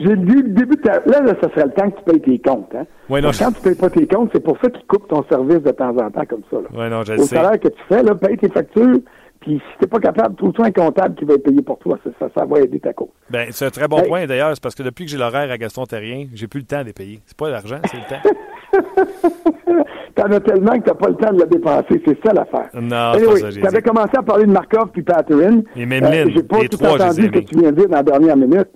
J'ai 0.00 0.16
dit 0.16 0.34
le 0.34 0.48
début 0.50 0.76
de 0.76 0.82
ta... 0.82 1.00
là, 1.06 1.20
là, 1.20 1.34
ça 1.40 1.48
serait 1.50 1.66
le 1.66 1.72
temps 1.72 1.90
que 1.90 1.98
tu 1.98 2.04
payes 2.04 2.20
tes 2.20 2.38
comptes. 2.38 2.74
Hein? 2.74 2.86
Ouais, 3.08 3.20
non, 3.20 3.30
Quand 3.38 3.52
tu 3.52 3.58
ne 3.58 3.64
payes 3.64 3.74
pas 3.74 3.90
tes 3.90 4.06
comptes, 4.06 4.30
c'est 4.32 4.42
pour 4.42 4.58
ça 4.62 4.70
qu'ils 4.70 4.86
coupent 4.86 5.08
ton 5.08 5.24
service 5.28 5.62
de 5.62 5.70
temps 5.70 5.96
en 5.96 6.10
temps 6.10 6.26
comme 6.28 6.42
ça. 6.50 6.56
Là. 6.56 6.78
Ouais, 6.78 6.90
non, 6.90 7.02
je 7.04 7.14
Au 7.14 7.18
sais. 7.18 7.36
salaire 7.36 7.58
que 7.58 7.68
tu 7.68 7.80
fais, 7.88 8.02
là, 8.02 8.14
paye 8.14 8.36
tes 8.36 8.48
factures, 8.48 8.98
Puis 9.40 9.58
si 9.58 9.78
t'es 9.78 9.86
pas 9.86 10.00
capable, 10.00 10.36
trouve-toi 10.36 10.66
un 10.66 10.72
comptable 10.72 11.14
qui 11.14 11.24
va 11.24 11.34
être 11.34 11.44
payé 11.44 11.62
pour 11.62 11.78
toi. 11.78 11.98
Ça, 12.18 12.28
ça, 12.34 12.44
va 12.44 12.60
aider 12.60 12.80
ta 12.80 12.92
cause. 12.92 13.08
Ben, 13.30 13.48
c'est 13.50 13.66
un 13.66 13.70
très 13.70 13.88
bon 13.88 14.02
point 14.02 14.26
d'ailleurs. 14.26 14.50
C'est 14.54 14.62
parce 14.62 14.74
que 14.74 14.82
depuis 14.82 15.04
que 15.04 15.10
j'ai 15.10 15.18
l'horaire 15.18 15.50
à 15.50 15.58
Gaston 15.58 15.84
Terrien, 15.86 16.26
j'ai 16.34 16.48
plus 16.48 16.60
le 16.60 16.66
temps 16.66 16.80
de 16.80 16.86
les 16.86 16.92
payer. 16.92 17.20
C'est 17.26 17.36
pas 17.36 17.48
l'argent, 17.50 17.78
c'est 17.84 17.96
le 17.96 18.08
temps. 18.08 18.28
T'en 20.14 20.24
as 20.24 20.40
tellement 20.40 20.78
que 20.78 20.84
t'as 20.84 20.94
pas 20.94 21.08
le 21.08 21.14
temps 21.14 21.32
de 21.32 21.40
le 21.40 21.46
dépenser. 21.46 22.02
C'est 22.04 22.18
ça 22.26 22.32
l'affaire. 22.32 22.68
Non, 22.74 23.12
anyway, 23.12 23.52
Tu 23.52 23.66
avais 23.66 23.82
commencé 23.82 24.16
à 24.16 24.22
parler 24.22 24.46
de 24.46 24.50
Markov 24.50 24.88
puis 24.92 25.02
Patterin. 25.02 25.60
Et 25.76 25.86
même 25.86 26.04
euh, 26.04 26.26
J'ai 26.34 26.42
pas 26.42 26.58
tout 26.68 26.84
entendu 26.84 27.22
ce 27.22 27.28
que 27.28 27.38
tu 27.38 27.56
viens 27.56 27.70
de 27.70 27.76
dire 27.76 27.88
dans 27.88 27.96
la 27.98 28.02
dernière 28.02 28.36
minute. 28.36 28.68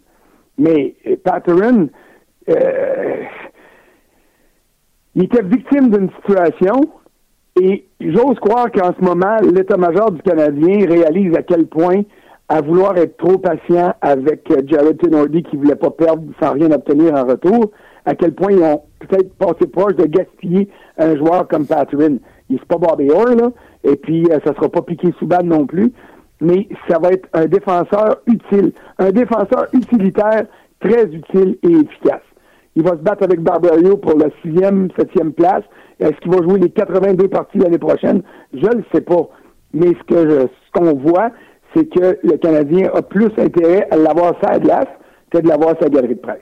Mais 0.59 0.94
euh, 1.06 1.16
Patterin, 1.23 1.87
euh, 2.49 3.23
il 5.14 5.25
était 5.25 5.42
victime 5.42 5.90
d'une 5.90 6.11
situation 6.21 6.80
et 7.61 7.85
j'ose 8.00 8.38
croire 8.40 8.71
qu'en 8.73 8.92
ce 8.99 9.04
moment, 9.04 9.37
l'état-major 9.42 10.12
du 10.12 10.23
Canadien 10.23 10.87
réalise 10.88 11.35
à 11.37 11.42
quel 11.42 11.66
point, 11.66 12.02
à 12.49 12.61
vouloir 12.61 12.97
être 12.97 13.16
trop 13.16 13.38
patient 13.38 13.94
avec 14.00 14.50
euh, 14.50 14.62
Jared 14.66 14.99
Tenordi 14.99 15.42
qui 15.42 15.56
voulait 15.56 15.76
pas 15.76 15.90
perdre 15.90 16.23
sans 16.40 16.52
rien 16.52 16.71
obtenir 16.71 17.14
en 17.14 17.25
retour, 17.25 17.71
à 18.04 18.14
quel 18.14 18.35
point 18.35 18.52
ils 18.52 18.62
ont 18.62 18.82
peut-être 19.00 19.35
passé 19.37 19.66
proche 19.66 19.94
de 19.97 20.06
gaspiller 20.06 20.68
un 20.99 21.16
joueur 21.16 21.47
comme 21.49 21.66
Patrin. 21.66 22.16
Il 22.50 22.56
n'est 22.56 22.62
pas 22.68 22.76
Bobby 22.76 23.11
Orr, 23.11 23.35
là, 23.37 23.50
et 23.85 23.97
puis 23.97 24.26
ça 24.44 24.54
sera 24.54 24.68
pas 24.68 24.82
piqué 24.82 25.12
sous 25.18 25.26
balle 25.26 25.47
non 25.47 25.66
plus, 25.66 25.92
mais 26.42 26.68
ça 26.88 26.99
va 26.99 27.11
être 27.11 27.28
un 27.32 27.46
défenseur 27.46 28.20
utile, 28.26 28.72
un 28.99 29.11
défenseur 29.11 29.68
utilitaire 29.72 30.44
très 30.80 31.04
utile 31.04 31.56
et 31.62 31.72
efficace. 31.72 32.22
Il 32.75 32.82
va 32.82 32.90
se 32.90 32.96
battre 32.96 33.22
avec 33.22 33.40
Barbario 33.40 33.96
pour 33.96 34.18
la 34.18 34.26
sixième, 34.42 34.88
septième 34.99 35.32
place. 35.32 35.62
Est-ce 36.00 36.16
qu'il 36.20 36.32
va 36.32 36.42
jouer 36.42 36.58
les 36.58 36.70
82 36.70 37.28
parties 37.28 37.58
l'année 37.58 37.78
prochaine? 37.78 38.22
Je 38.52 38.66
ne 38.66 38.76
le 38.76 38.84
sais 38.92 39.02
pas. 39.02 39.28
Mais 39.72 39.92
ce 40.11 40.49
ce 40.49 40.49
qu'on 40.72 40.94
voit, 40.94 41.30
c'est 41.75 41.88
que 41.88 42.18
le 42.22 42.37
Canadien 42.38 42.90
a 42.92 43.02
plus 43.02 43.30
intérêt 43.38 43.87
à 43.90 43.96
l'avoir 43.96 44.34
sa 44.42 44.58
glace 44.58 44.88
que 45.30 45.38
de 45.38 45.49
l'avoir 45.49 45.76
sa 45.80 45.88
galerie 45.88 46.16
de 46.16 46.20
presse. 46.20 46.40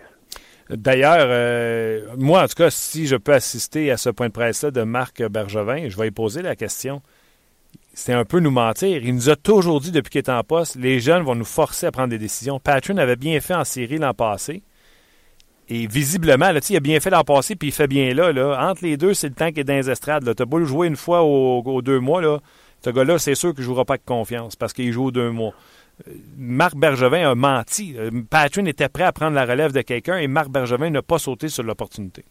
D'ailleurs, 0.71 1.27
euh, 1.29 2.01
moi, 2.17 2.45
en 2.45 2.47
tout 2.47 2.55
cas, 2.57 2.71
si 2.71 3.07
je 3.07 3.17
peux 3.17 3.33
assister 3.33 3.91
à 3.91 3.97
ce 3.97 4.09
point 4.09 4.29
de 4.29 4.33
presse-là 4.33 4.71
de 4.71 4.83
Marc 4.83 5.23
Bergevin, 5.29 5.89
je 5.89 5.99
vais 5.99 6.11
poser 6.13 6.43
la 6.43 6.55
question. 6.55 7.03
C'est 7.93 8.13
un 8.13 8.25
peu 8.25 8.41
nous 8.41 8.51
mentir. 8.51 9.03
Il 9.03 9.15
nous 9.15 9.31
a 9.31 9.37
toujours 9.37 9.81
dit 9.81 9.91
depuis 9.91 10.11
qu'il 10.11 10.19
est 10.21 10.31
en 10.31 10.43
poste, 10.45 10.77
les 10.77 11.01
jeunes 11.01 11.23
vont 11.23 11.35
nous 11.35 11.45
forcer 11.45 11.87
à 11.87 11.93
prendre 11.93 12.09
des 12.09 12.19
décisions. 12.19 12.61
Patrick 12.61 12.99
avait 12.99 13.17
bien 13.17 13.41
fait 13.41 13.55
en 13.55 13.65
série 13.65 13.99
l'an 13.99 14.15
passé. 14.15 14.63
Et 15.69 15.87
visiblement, 15.87 16.51
là, 16.51 16.61
il 16.69 16.77
a 16.77 16.81
bien 16.81 16.99
fait 16.99 17.11
l'an 17.11 17.23
passé, 17.23 17.55
puis 17.55 17.69
il 17.69 17.73
fait 17.73 17.87
bien 17.87 18.13
là. 18.13 18.33
Entre 18.69 18.85
les 18.85 18.97
deux, 18.97 19.15
c'est 19.15 19.29
le 19.29 19.35
temps 19.35 19.53
qui 19.53 19.61
est 19.61 19.65
dans 19.65 19.75
les 19.75 19.89
estrades. 19.89 20.35
Tu 20.35 20.43
as 20.43 20.47
beau 20.47 20.59
le 20.59 20.65
jouer 20.65 20.89
une 20.89 20.97
fois 20.97 21.23
aux, 21.23 21.83
deux 21.83 22.01
mois, 22.01 22.21
là. 22.21 22.41
Ce 22.85 22.91
gars-là, 22.91 23.19
c'est 23.19 23.35
sûr 23.35 23.51
qu'il 23.51 23.61
ne 23.61 23.67
jouera 23.67 23.85
pas 23.85 23.95
avec 23.95 24.05
confiance 24.05 24.57
parce 24.57 24.73
qu'il 24.73 24.91
joue 24.91 25.07
aux 25.07 25.11
deux 25.11 25.31
mois. 25.31 25.53
Euh, 26.09 26.13
Marc 26.39 26.77
Bergevin 26.77 27.31
a 27.31 27.35
menti. 27.35 27.95
Euh, 27.99 28.11
Patrick 28.29 28.67
était 28.67 28.89
prêt 28.89 29.05
à 29.05 29.13
prendre 29.13 29.35
la 29.35 29.45
relève 29.45 29.73
de 29.73 29.83
quelqu'un 29.83 30.17
et 30.17 30.27
Marc 30.29 30.49
Bergevin 30.49 30.89
n'a 30.89 31.03
pas 31.03 31.19
sauté 31.19 31.49
sur 31.49 31.63
l'opportunité. 31.63 32.25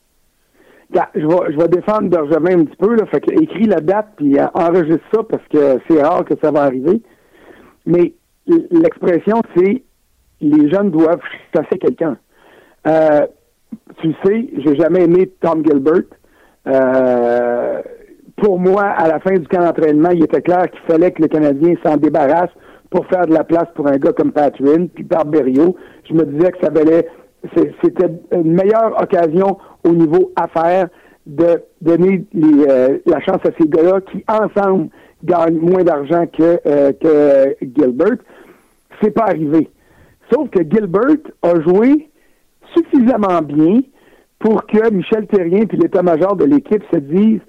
Je, 0.94 1.28
vais, 1.28 1.52
je 1.52 1.58
vais 1.58 1.68
défendre 1.68 2.10
Bergevin 2.10 2.62
un 2.62 2.66
petit 2.66 2.78
peu. 2.78 2.96
Là, 2.96 3.06
fait 3.08 3.22
que, 3.22 3.32
écris 3.42 3.66
la 3.66 3.80
date 3.80 4.08
puis 4.18 4.40
euh, 4.40 4.46
enregistre 4.54 5.04
ça 5.14 5.24
parce 5.24 5.44
que 5.48 5.80
c'est 5.88 6.02
rare 6.02 6.26
que 6.26 6.34
ça 6.42 6.52
va 6.52 6.64
arriver. 6.64 7.02
Mais 7.86 8.14
l'expression, 8.48 9.42
c'est 9.56 9.84
les 10.42 10.70
jeunes 10.70 10.92
doivent 10.92 11.22
chasser 11.54 11.78
quelqu'un. 11.78 12.18
Euh, 12.88 13.26
tu 14.02 14.14
sais, 14.24 14.50
j'ai 14.58 14.76
jamais 14.76 15.04
aimé 15.04 15.32
Tom 15.42 15.64
Gilbert. 15.66 16.04
Euh, 16.68 17.82
pour 18.38 18.60
moi, 18.60 18.84
à 18.84 19.08
la 19.08 19.20
fin 19.20 19.34
du 19.34 19.48
camp 19.48 19.64
d'entraînement, 19.64 20.12
il 20.12 20.24
était 20.24 20.42
clair 20.42 20.70
qu'il 20.72 20.82
fallait 20.88 21.12
que 21.12 21.22
le 21.22 21.28
Canadien 21.28 21.74
s'en 21.86 21.98
débarrasse 21.98 22.52
pour 22.90 23.06
faire 23.08 23.28
de 23.28 23.34
la 23.34 23.44
place 23.44 23.68
pour 23.76 23.88
un 23.88 23.98
gars 23.98 24.14
comme 24.14 24.32
Patrin, 24.32 24.88
puis 24.88 25.04
Barberio. 25.04 25.76
Je 26.08 26.14
me 26.14 26.26
disais 26.26 26.52
que 26.52 26.60
ça 26.62 26.72
valait, 26.72 27.08
c'était 27.56 28.10
une 28.32 28.54
meilleure 28.54 29.02
occasion 29.02 29.58
au 29.84 29.90
niveau 29.90 30.32
affaires 30.36 30.88
de 31.26 31.62
donner 31.82 32.26
euh, 32.36 32.98
la 33.06 33.20
chance 33.22 33.40
à 33.46 33.50
ces 33.60 33.68
gars-là 33.68 34.02
qui, 34.02 34.24
ensemble, 34.28 34.90
gagnent 35.24 35.60
moins 35.60 35.84
d'argent 35.84 36.26
que, 36.28 36.60
euh, 36.66 36.92
que 36.94 37.56
Gilbert. 37.62 38.18
C'est 39.02 39.12
pas 39.12 39.26
arrivé. 39.26 39.70
Sauf 40.32 40.50
que 40.50 40.60
Gilbert 40.60 41.18
a 41.44 41.60
joué 41.62 42.10
suffisamment 42.76 43.42
bien 43.42 43.82
pour 44.40 44.66
que 44.66 44.92
Michel 44.92 45.28
Terrien 45.28 45.66
et 45.72 45.76
l'état-major 45.76 46.36
de 46.36 46.46
l'équipe 46.46 46.84
se 46.92 47.00
disent 47.00 47.42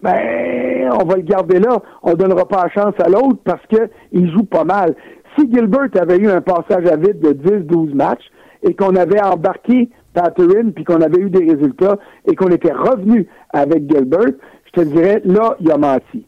ben, 0.00 0.90
on 0.92 1.04
va 1.04 1.16
le 1.16 1.22
garder 1.22 1.58
là, 1.58 1.82
on 2.02 2.14
donnera 2.14 2.46
pas 2.46 2.64
la 2.64 2.70
chance 2.70 2.94
à 3.00 3.08
l'autre 3.08 3.40
parce 3.44 3.62
qu'il 3.66 4.30
joue 4.32 4.44
pas 4.44 4.64
mal. 4.64 4.94
Si 5.36 5.50
Gilbert 5.52 5.88
avait 6.00 6.18
eu 6.18 6.28
un 6.28 6.40
passage 6.40 6.86
à 6.86 6.96
vide 6.96 7.20
de 7.20 7.32
10-12 7.32 7.94
matchs 7.94 8.30
et 8.62 8.74
qu'on 8.74 8.96
avait 8.96 9.22
embarqué 9.22 9.88
Patterin 10.14 10.70
puis 10.74 10.84
qu'on 10.84 11.00
avait 11.00 11.20
eu 11.20 11.30
des 11.30 11.52
résultats 11.52 11.98
et 12.26 12.34
qu'on 12.34 12.48
était 12.48 12.72
revenu 12.72 13.26
avec 13.52 13.90
Gilbert, 13.90 14.32
je 14.66 14.82
te 14.82 14.86
dirais, 14.86 15.22
là, 15.24 15.56
il 15.60 15.70
a 15.70 15.78
menti. 15.78 16.26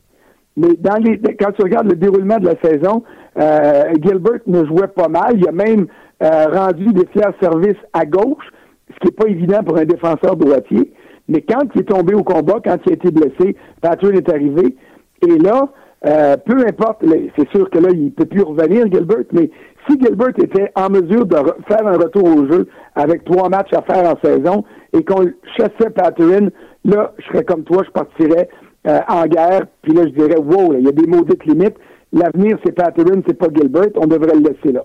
Mais 0.57 0.75
dans 0.79 0.97
les, 0.97 1.19
quand 1.39 1.53
tu 1.53 1.63
regardes 1.63 1.89
le 1.89 1.97
déroulement 1.97 2.39
de 2.39 2.47
la 2.47 2.57
saison, 2.63 3.03
euh, 3.39 3.93
Gilbert 4.03 4.41
ne 4.47 4.65
jouait 4.67 4.89
pas 4.89 5.09
mal. 5.09 5.35
Il 5.37 5.49
a 5.49 5.53
même 5.53 5.87
euh, 6.23 6.47
rendu 6.47 6.93
des 6.93 7.07
fiers 7.07 7.33
services 7.41 7.81
à 7.93 8.05
gauche, 8.05 8.45
ce 8.93 8.99
qui 9.01 9.07
n'est 9.07 9.13
pas 9.13 9.29
évident 9.29 9.63
pour 9.63 9.79
un 9.79 9.85
défenseur 9.85 10.37
droitier. 10.37 10.93
Mais 11.29 11.43
quand 11.43 11.63
il 11.75 11.83
est 11.83 11.85
tombé 11.85 12.15
au 12.15 12.25
combat, 12.25 12.61
quand 12.65 12.77
il 12.87 12.91
a 12.91 12.95
été 12.95 13.11
blessé, 13.11 13.57
Patrick 13.81 14.17
est 14.17 14.29
arrivé. 14.29 14.77
Et 15.23 15.39
là, 15.39 15.69
euh, 16.07 16.37
peu 16.45 16.57
importe, 16.67 17.05
c'est 17.37 17.49
sûr 17.51 17.71
que 17.71 17.79
là, 17.79 17.89
il 17.93 18.07
ne 18.07 18.11
peut 18.11 18.25
plus 18.25 18.43
revenir, 18.43 18.87
Gilbert, 18.91 19.25
mais 19.33 19.51
si 19.89 19.99
Gilbert 20.01 20.39
était 20.39 20.71
en 20.75 20.91
mesure 20.91 21.27
de 21.27 21.37
faire 21.69 21.87
un 21.87 21.97
retour 21.97 22.25
au 22.25 22.47
jeu 22.51 22.67
avec 22.95 23.25
trois 23.25 23.49
matchs 23.49 23.73
à 23.73 23.83
faire 23.83 24.11
en 24.11 24.19
saison 24.23 24.65
et 24.93 25.05
qu'on 25.05 25.31
chassait 25.57 25.91
Patrick, 25.95 26.53
là, 26.85 27.13
je 27.19 27.27
serais 27.27 27.45
comme 27.45 27.65
toi, 27.65 27.83
je 27.87 27.91
partirais 27.91 28.49
euh, 28.87 29.01
en 29.09 29.27
guerre, 29.27 29.67
puis 29.83 29.93
là, 29.93 30.05
je 30.05 30.11
dirais, 30.11 30.39
wow, 30.39 30.75
il 30.75 30.85
y 30.85 30.89
a 30.89 30.93
des 30.93 31.07
maudites 31.07 31.45
limites. 31.45 31.77
L'avenir, 32.13 32.59
c'est 32.65 32.73
Patterson, 32.73 33.23
c'est 33.27 33.39
pas 33.39 33.49
Gilbert, 33.55 33.91
on 33.97 34.07
devrait 34.07 34.35
le 34.35 34.49
laisser 34.51 34.73
là. 34.73 34.85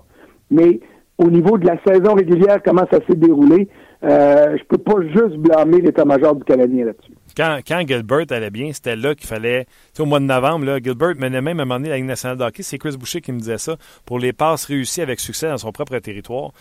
Mais 0.51 0.79
au 1.17 1.29
niveau 1.29 1.57
de 1.57 1.65
la 1.65 1.77
saison 1.85 2.13
régulière, 2.13 2.59
comment 2.63 2.85
ça 2.91 2.99
s'est 3.07 3.15
déroulé, 3.15 3.67
euh, 4.03 4.57
je 4.57 4.63
peux 4.65 4.77
pas 4.77 5.01
juste 5.01 5.37
blâmer 5.37 5.81
l'état-major 5.81 6.35
du 6.35 6.43
Canadien 6.43 6.85
là-dessus. 6.85 7.13
Quand, 7.35 7.59
quand, 7.67 7.83
Gilbert 7.87 8.25
allait 8.29 8.49
bien, 8.49 8.71
c'était 8.71 8.95
là 8.95 9.13
qu'il 9.15 9.27
fallait. 9.27 9.65
au 9.99 10.05
mois 10.05 10.19
de 10.19 10.25
novembre, 10.25 10.65
là, 10.65 10.77
Gilbert 10.79 11.15
menait 11.17 11.41
même 11.41 11.59
à 11.59 11.63
un 11.63 11.65
moment 11.65 11.79
donné 11.79 11.89
la 11.89 11.97
Ligue 11.97 12.05
nationale 12.05 12.37
de 12.37 12.43
hockey. 12.43 12.63
C'est 12.63 12.77
Chris 12.77 12.95
Boucher 12.97 13.21
qui 13.21 13.31
me 13.31 13.39
disait 13.39 13.57
ça 13.57 13.75
pour 14.05 14.19
les 14.19 14.33
passes 14.33 14.65
réussies 14.65 15.01
avec 15.01 15.19
succès 15.19 15.47
dans 15.49 15.57
son 15.57 15.71
propre 15.71 15.97
territoire. 15.99 16.51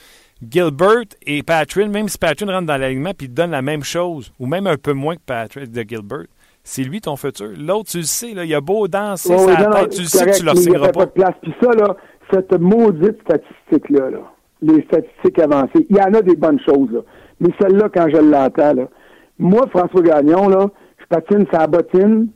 Gilbert 0.42 1.04
et 1.26 1.42
Patrick, 1.42 1.88
même 1.88 2.08
si 2.08 2.18
Patrick 2.18 2.48
rentre 2.48 2.66
dans 2.66 2.76
l'alignement 2.76 3.12
puis 3.16 3.28
donne 3.28 3.52
la 3.52 3.62
même 3.62 3.84
chose, 3.84 4.32
ou 4.38 4.46
même 4.46 4.66
un 4.66 4.76
peu 4.76 4.92
moins 4.92 5.14
que 5.16 5.22
Patrick 5.24 5.70
de 5.70 5.82
Gilbert, 5.82 6.26
c'est 6.64 6.82
lui 6.82 7.00
ton 7.00 7.16
futur. 7.16 7.50
L'autre, 7.56 7.90
tu 7.90 7.98
le 7.98 8.04
sais, 8.04 8.32
là, 8.32 8.44
il 8.44 8.54
a 8.54 8.60
beau 8.60 8.88
danser 8.88 9.36
sa 9.36 9.56
tête, 9.56 9.90
tu 9.90 10.00
le 10.00 10.06
sais 10.06 10.26
que 10.26 10.38
tu 10.38 10.44
leur 10.44 10.56
signeras 10.56 10.86
pas. 10.86 11.00
pas 11.00 11.06
de 11.06 11.10
place. 11.10 11.34
Puis 11.42 11.54
ça, 11.62 11.70
là, 11.72 11.96
cette 12.32 12.58
maudite 12.58 13.20
statistique-là, 13.20 14.10
là, 14.10 14.32
les 14.62 14.82
statistiques 14.84 15.38
avancées, 15.38 15.86
il 15.88 15.96
y 15.96 16.00
en 16.00 16.14
a 16.14 16.22
des 16.22 16.36
bonnes 16.36 16.60
choses, 16.60 16.90
là. 16.90 17.00
Mais 17.40 17.50
celle-là, 17.60 17.88
quand 17.94 18.08
je 18.08 18.16
l'entends, 18.16 18.74
là, 18.74 18.88
moi, 19.38 19.66
François 19.68 20.02
Gagnon, 20.02 20.48
là, 20.48 20.66
je 20.98 21.04
patine 21.08 21.46
sa 21.52 21.66
bottine, 21.66 22.28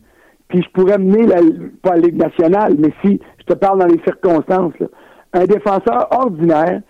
puis 0.49 0.63
je 0.63 0.69
pourrais 0.71 0.99
mener 0.99 1.27
la, 1.27 1.37
pas 1.83 1.97
la 1.97 2.03
Ligue 2.03 2.17
nationale, 2.17 2.75
mais 2.79 2.93
si 3.03 3.21
je 3.39 3.45
te 3.45 3.55
parle 3.55 3.81
dans 3.81 3.87
les 3.87 4.01
circonstances, 4.05 4.73
là, 4.81 4.87
un 5.35 5.45
défenseur 5.45 6.09
ordinaire, 6.11 6.81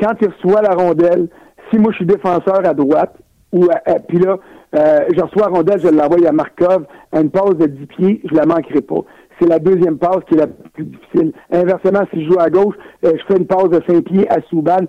quand 0.00 0.14
il 0.20 0.28
reçoit 0.28 0.62
la 0.62 0.74
rondelle, 0.74 1.28
si 1.70 1.78
moi 1.78 1.92
je 1.92 1.96
suis 1.96 2.06
défenseur 2.06 2.66
à 2.66 2.74
droite, 2.74 3.14
ou 3.52 3.68
puis 4.08 4.18
là, 4.18 4.38
euh, 4.74 5.00
je 5.14 5.20
reçois 5.20 5.48
la 5.48 5.56
rondelle, 5.56 5.80
je 5.80 5.88
l'envoie 5.88 6.28
à 6.28 6.32
Markov, 6.32 6.86
à 7.12 7.20
une 7.20 7.30
passe 7.30 7.56
de 7.56 7.66
10 7.66 7.86
pieds, 7.86 8.20
je 8.24 8.34
la 8.34 8.46
manquerai 8.46 8.80
pas. 8.80 9.00
C'est 9.38 9.48
la 9.48 9.58
deuxième 9.58 9.98
passe 9.98 10.20
qui 10.28 10.34
est 10.34 10.38
la 10.38 10.46
plus 10.46 10.84
difficile. 10.84 11.32
Inversement, 11.52 12.04
si 12.12 12.24
je 12.24 12.30
joue 12.30 12.40
à 12.40 12.50
gauche, 12.50 12.74
euh, 13.04 13.12
je 13.16 13.24
fais 13.26 13.38
une 13.38 13.46
passe 13.46 13.68
de 13.68 13.80
5 13.86 14.02
pieds 14.04 14.30
à 14.30 14.40
Souban, 14.48 14.86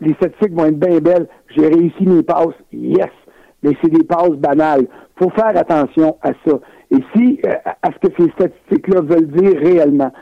les 0.00 0.14
statistiques 0.14 0.54
vont 0.54 0.66
être 0.66 0.78
bien 0.78 0.98
belles. 0.98 1.28
J'ai 1.56 1.66
réussi 1.66 2.06
mes 2.06 2.22
passes, 2.22 2.54
yes, 2.72 3.10
mais 3.62 3.72
c'est 3.82 3.90
des 3.90 4.04
passes 4.04 4.36
banales. 4.36 4.86
faut 5.16 5.30
faire 5.30 5.56
attention 5.56 6.16
à 6.22 6.30
ça. 6.46 6.58
Et 6.90 6.98
si, 7.14 7.40
euh, 7.46 7.54
à 7.82 7.90
ce 7.92 8.08
que 8.08 8.14
ces 8.18 8.30
statistiques-là 8.32 9.02
veulent 9.02 9.28
dire 9.28 9.58
réellement, 9.58 10.12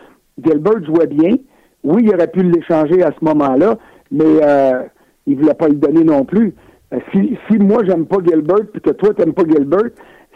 Gilbert 0.42 0.84
jouait 0.84 1.06
bien, 1.06 1.36
oui, 1.84 2.02
il 2.04 2.14
aurait 2.14 2.30
pu 2.30 2.42
l'échanger 2.42 3.02
à 3.02 3.12
ce 3.12 3.24
moment-là, 3.24 3.76
mais 4.10 4.24
euh, 4.42 4.82
il 5.26 5.36
voulait 5.36 5.54
pas 5.54 5.68
le 5.68 5.74
donner 5.74 6.04
non 6.04 6.24
plus. 6.24 6.54
Euh, 6.92 6.98
si, 7.12 7.38
si 7.48 7.58
moi, 7.58 7.84
j'aime 7.84 8.06
pas 8.06 8.18
Gilbert, 8.24 8.66
puis 8.72 8.80
que 8.80 8.90
toi, 8.90 9.14
t'aimes 9.14 9.34
pas 9.34 9.44
Gilbert, 9.44 9.90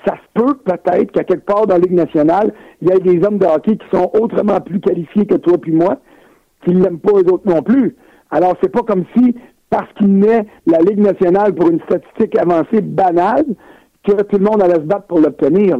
ça 0.06 0.14
se 0.14 0.40
peut 0.40 0.54
peut-être 0.64 1.12
qu'à 1.12 1.24
quelque 1.24 1.44
part 1.44 1.66
dans 1.66 1.74
la 1.74 1.80
Ligue 1.80 1.92
nationale, 1.92 2.52
il 2.80 2.88
y 2.88 2.92
ait 2.92 3.00
des 3.00 3.26
hommes 3.26 3.38
de 3.38 3.46
hockey 3.46 3.76
qui 3.76 3.86
sont 3.92 4.10
autrement 4.14 4.60
plus 4.60 4.80
qualifiés 4.80 5.26
que 5.26 5.34
toi 5.36 5.58
puis 5.58 5.72
moi, 5.72 5.98
qui 6.64 6.72
ne 6.72 6.82
l'aiment 6.82 7.00
pas 7.00 7.12
eux 7.12 7.32
autres 7.32 7.48
non 7.48 7.62
plus. 7.62 7.96
Alors, 8.30 8.54
c'est 8.62 8.70
pas 8.70 8.82
comme 8.82 9.04
si, 9.16 9.34
parce 9.70 9.90
qu'il 9.94 10.18
naît 10.18 10.46
la 10.66 10.78
Ligue 10.78 11.00
nationale 11.00 11.54
pour 11.54 11.70
une 11.70 11.80
statistique 11.82 12.36
avancée 12.36 12.80
banale, 12.80 13.46
que 14.04 14.22
tout 14.22 14.38
le 14.38 14.44
monde 14.44 14.62
allait 14.62 14.74
se 14.74 14.80
battre 14.80 15.06
pour 15.06 15.20
l'obtenir. 15.20 15.76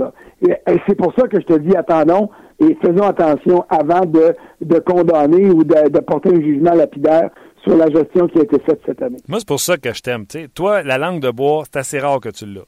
Et, 0.47 0.55
c'est 0.87 0.95
pour 0.95 1.13
ça 1.19 1.27
que 1.27 1.41
je 1.41 1.47
te 1.47 1.59
dis, 1.59 1.77
attendons, 1.77 2.31
et 2.61 2.77
faisons 2.83 3.05
attention 3.05 3.65
avant 3.69 4.05
de, 4.05 4.35
de 4.61 4.79
condamner 4.79 5.51
ou 5.51 5.65
de, 5.65 5.89
de 5.89 6.01
porter 6.01 6.31
un 6.31 6.41
jugement 6.41 6.75
lapidaire 6.75 7.31
sur 7.65 7.77
la 7.77 7.89
gestion 7.89 8.29
qui 8.29 8.39
a 8.39 8.43
été 8.43 8.59
faite 8.61 8.81
cette 8.87 9.03
année. 9.03 9.19
Moi, 9.29 9.39
c'est 9.39 9.49
pour 9.49 9.61
ça 9.61 9.77
que 9.77 9.93
je 9.93 10.03
t'aime. 10.03 10.25
Toi, 10.55 10.83
la 10.83 10.99
langue 10.99 11.21
de 11.21 11.31
bois, 11.31 11.63
c'est 11.65 11.79
assez 11.79 11.99
rare 11.99 12.21
que 12.21 12.29
tu 12.29 12.47
l'as. 12.47 12.67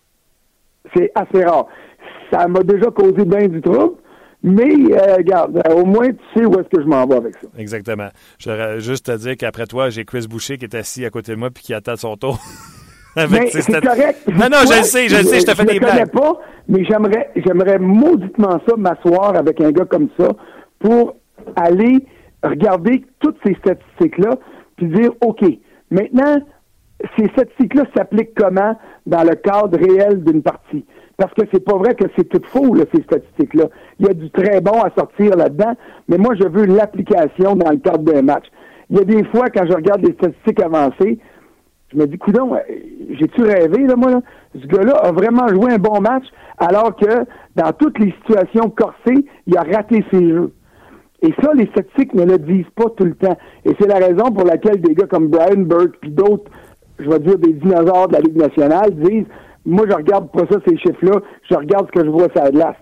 C'est 0.94 1.10
assez 1.14 1.44
rare. 1.44 1.66
Ça 2.30 2.48
m'a 2.48 2.62
déjà 2.62 2.90
causé 2.90 3.24
bien 3.24 3.46
du 3.46 3.60
trouble, 3.60 3.96
mais 4.42 4.74
euh, 4.74 5.16
regarde, 5.16 5.62
euh, 5.66 5.74
au 5.74 5.84
moins 5.84 6.08
tu 6.08 6.18
sais 6.34 6.44
où 6.44 6.52
est-ce 6.58 6.68
que 6.68 6.82
je 6.82 6.86
m'en 6.86 7.06
vais 7.06 7.16
avec 7.16 7.34
ça. 7.36 7.48
Exactement. 7.56 8.08
Je 8.38 8.50
voudrais 8.50 8.80
juste 8.80 9.06
te 9.06 9.16
dire 9.16 9.36
qu'après 9.36 9.66
toi, 9.66 9.88
j'ai 9.90 10.04
Chris 10.04 10.26
Boucher 10.28 10.58
qui 10.58 10.64
est 10.64 10.74
assis 10.74 11.04
à 11.04 11.10
côté 11.10 11.32
de 11.32 11.36
moi 11.36 11.50
puis 11.50 11.62
qui 11.62 11.74
attend 11.74 11.96
son 11.96 12.16
tour. 12.16 12.38
c'est 13.14 13.80
correct. 13.80 14.26
Non, 14.28 14.48
non, 14.50 14.58
je 14.64 14.78
le 14.78 14.84
sais, 14.84 15.08
je 15.08 15.16
le 15.16 15.22
sais, 15.24 15.40
je 15.40 15.46
te 15.46 15.54
fais 15.54 15.64
des 15.64 15.78
blagues. 15.78 16.06
Je 16.06 16.18
pas, 16.18 16.40
mais 16.68 16.84
j'aimerais, 16.84 17.30
j'aimerais 17.36 17.78
mauditement 17.78 18.60
ça, 18.66 18.76
m'asseoir 18.76 19.36
avec 19.36 19.60
un 19.60 19.70
gars 19.70 19.84
comme 19.84 20.08
ça 20.18 20.28
pour 20.80 21.16
aller 21.56 22.04
regarder 22.42 23.04
toutes 23.20 23.36
ces 23.44 23.54
statistiques-là 23.54 24.36
puis 24.76 24.86
dire, 24.88 25.12
OK, 25.20 25.44
maintenant, 25.90 26.40
ces 27.16 27.28
statistiques-là 27.28 27.84
s'appliquent 27.96 28.34
comment 28.34 28.76
dans 29.06 29.22
le 29.22 29.34
cadre 29.36 29.78
réel 29.78 30.24
d'une 30.24 30.42
partie? 30.42 30.84
Parce 31.22 31.34
que 31.34 31.42
c'est 31.52 31.64
pas 31.64 31.76
vrai 31.76 31.94
que 31.94 32.06
c'est 32.16 32.28
tout 32.28 32.42
faux, 32.48 32.74
là, 32.74 32.82
ces 32.92 33.00
statistiques-là. 33.04 33.66
Il 34.00 34.06
y 34.06 34.10
a 34.10 34.12
du 34.12 34.28
très 34.30 34.60
bon 34.60 34.80
à 34.82 34.90
sortir 34.98 35.36
là-dedans, 35.36 35.74
mais 36.08 36.18
moi, 36.18 36.34
je 36.34 36.48
veux 36.48 36.66
l'application 36.66 37.54
dans 37.54 37.70
le 37.70 37.76
cadre 37.76 38.00
d'un 38.00 38.22
match. 38.22 38.46
Il 38.90 38.96
y 38.96 39.00
a 39.00 39.04
des 39.04 39.22
fois, 39.26 39.48
quand 39.48 39.64
je 39.64 39.72
regarde 39.72 40.04
les 40.04 40.14
statistiques 40.14 40.60
avancées, 40.60 41.20
je 41.92 41.96
me 41.96 42.08
dis, 42.08 42.18
coudon, 42.18 42.56
j'ai-tu 43.10 43.42
rêvé, 43.44 43.86
là, 43.86 43.94
moi, 43.94 44.10
là? 44.10 44.20
Ce 44.60 44.66
gars-là 44.66 44.96
a 44.96 45.12
vraiment 45.12 45.46
joué 45.46 45.74
un 45.74 45.78
bon 45.78 46.00
match, 46.00 46.24
alors 46.58 46.96
que 46.96 47.24
dans 47.54 47.70
toutes 47.72 48.00
les 48.00 48.12
situations 48.22 48.68
corsées, 48.70 49.24
il 49.46 49.56
a 49.56 49.62
raté 49.62 50.04
ses 50.10 50.28
jeux. 50.28 50.50
Et 51.22 51.32
ça, 51.40 51.52
les 51.54 51.66
statistiques 51.66 52.14
ne 52.14 52.24
le 52.24 52.38
disent 52.38 52.70
pas 52.74 52.90
tout 52.96 53.04
le 53.04 53.14
temps. 53.14 53.38
Et 53.64 53.70
c'est 53.80 53.86
la 53.86 54.04
raison 54.04 54.32
pour 54.32 54.44
laquelle 54.44 54.80
des 54.80 54.96
gars 54.96 55.06
comme 55.06 55.28
Brian 55.28 55.62
Burke 55.62 55.94
puis 56.00 56.10
d'autres, 56.10 56.50
je 56.98 57.08
vais 57.08 57.20
dire 57.20 57.38
des 57.38 57.52
dinosaures 57.52 58.08
de 58.08 58.14
la 58.14 58.20
Ligue 58.20 58.38
nationale, 58.38 58.90
disent 58.96 59.26
Moi, 59.64 59.84
je 59.88 59.94
regarde 59.94 60.30
pas 60.30 60.44
ça, 60.50 60.58
ces 60.66 60.76
chiffres-là, 60.76 61.20
je 61.48 61.54
regarde 61.54 61.86
ce 61.86 62.00
que 62.00 62.04
je 62.04 62.10
vois 62.10 62.28
sur 62.34 62.42
la 62.42 62.50
glace. 62.50 62.76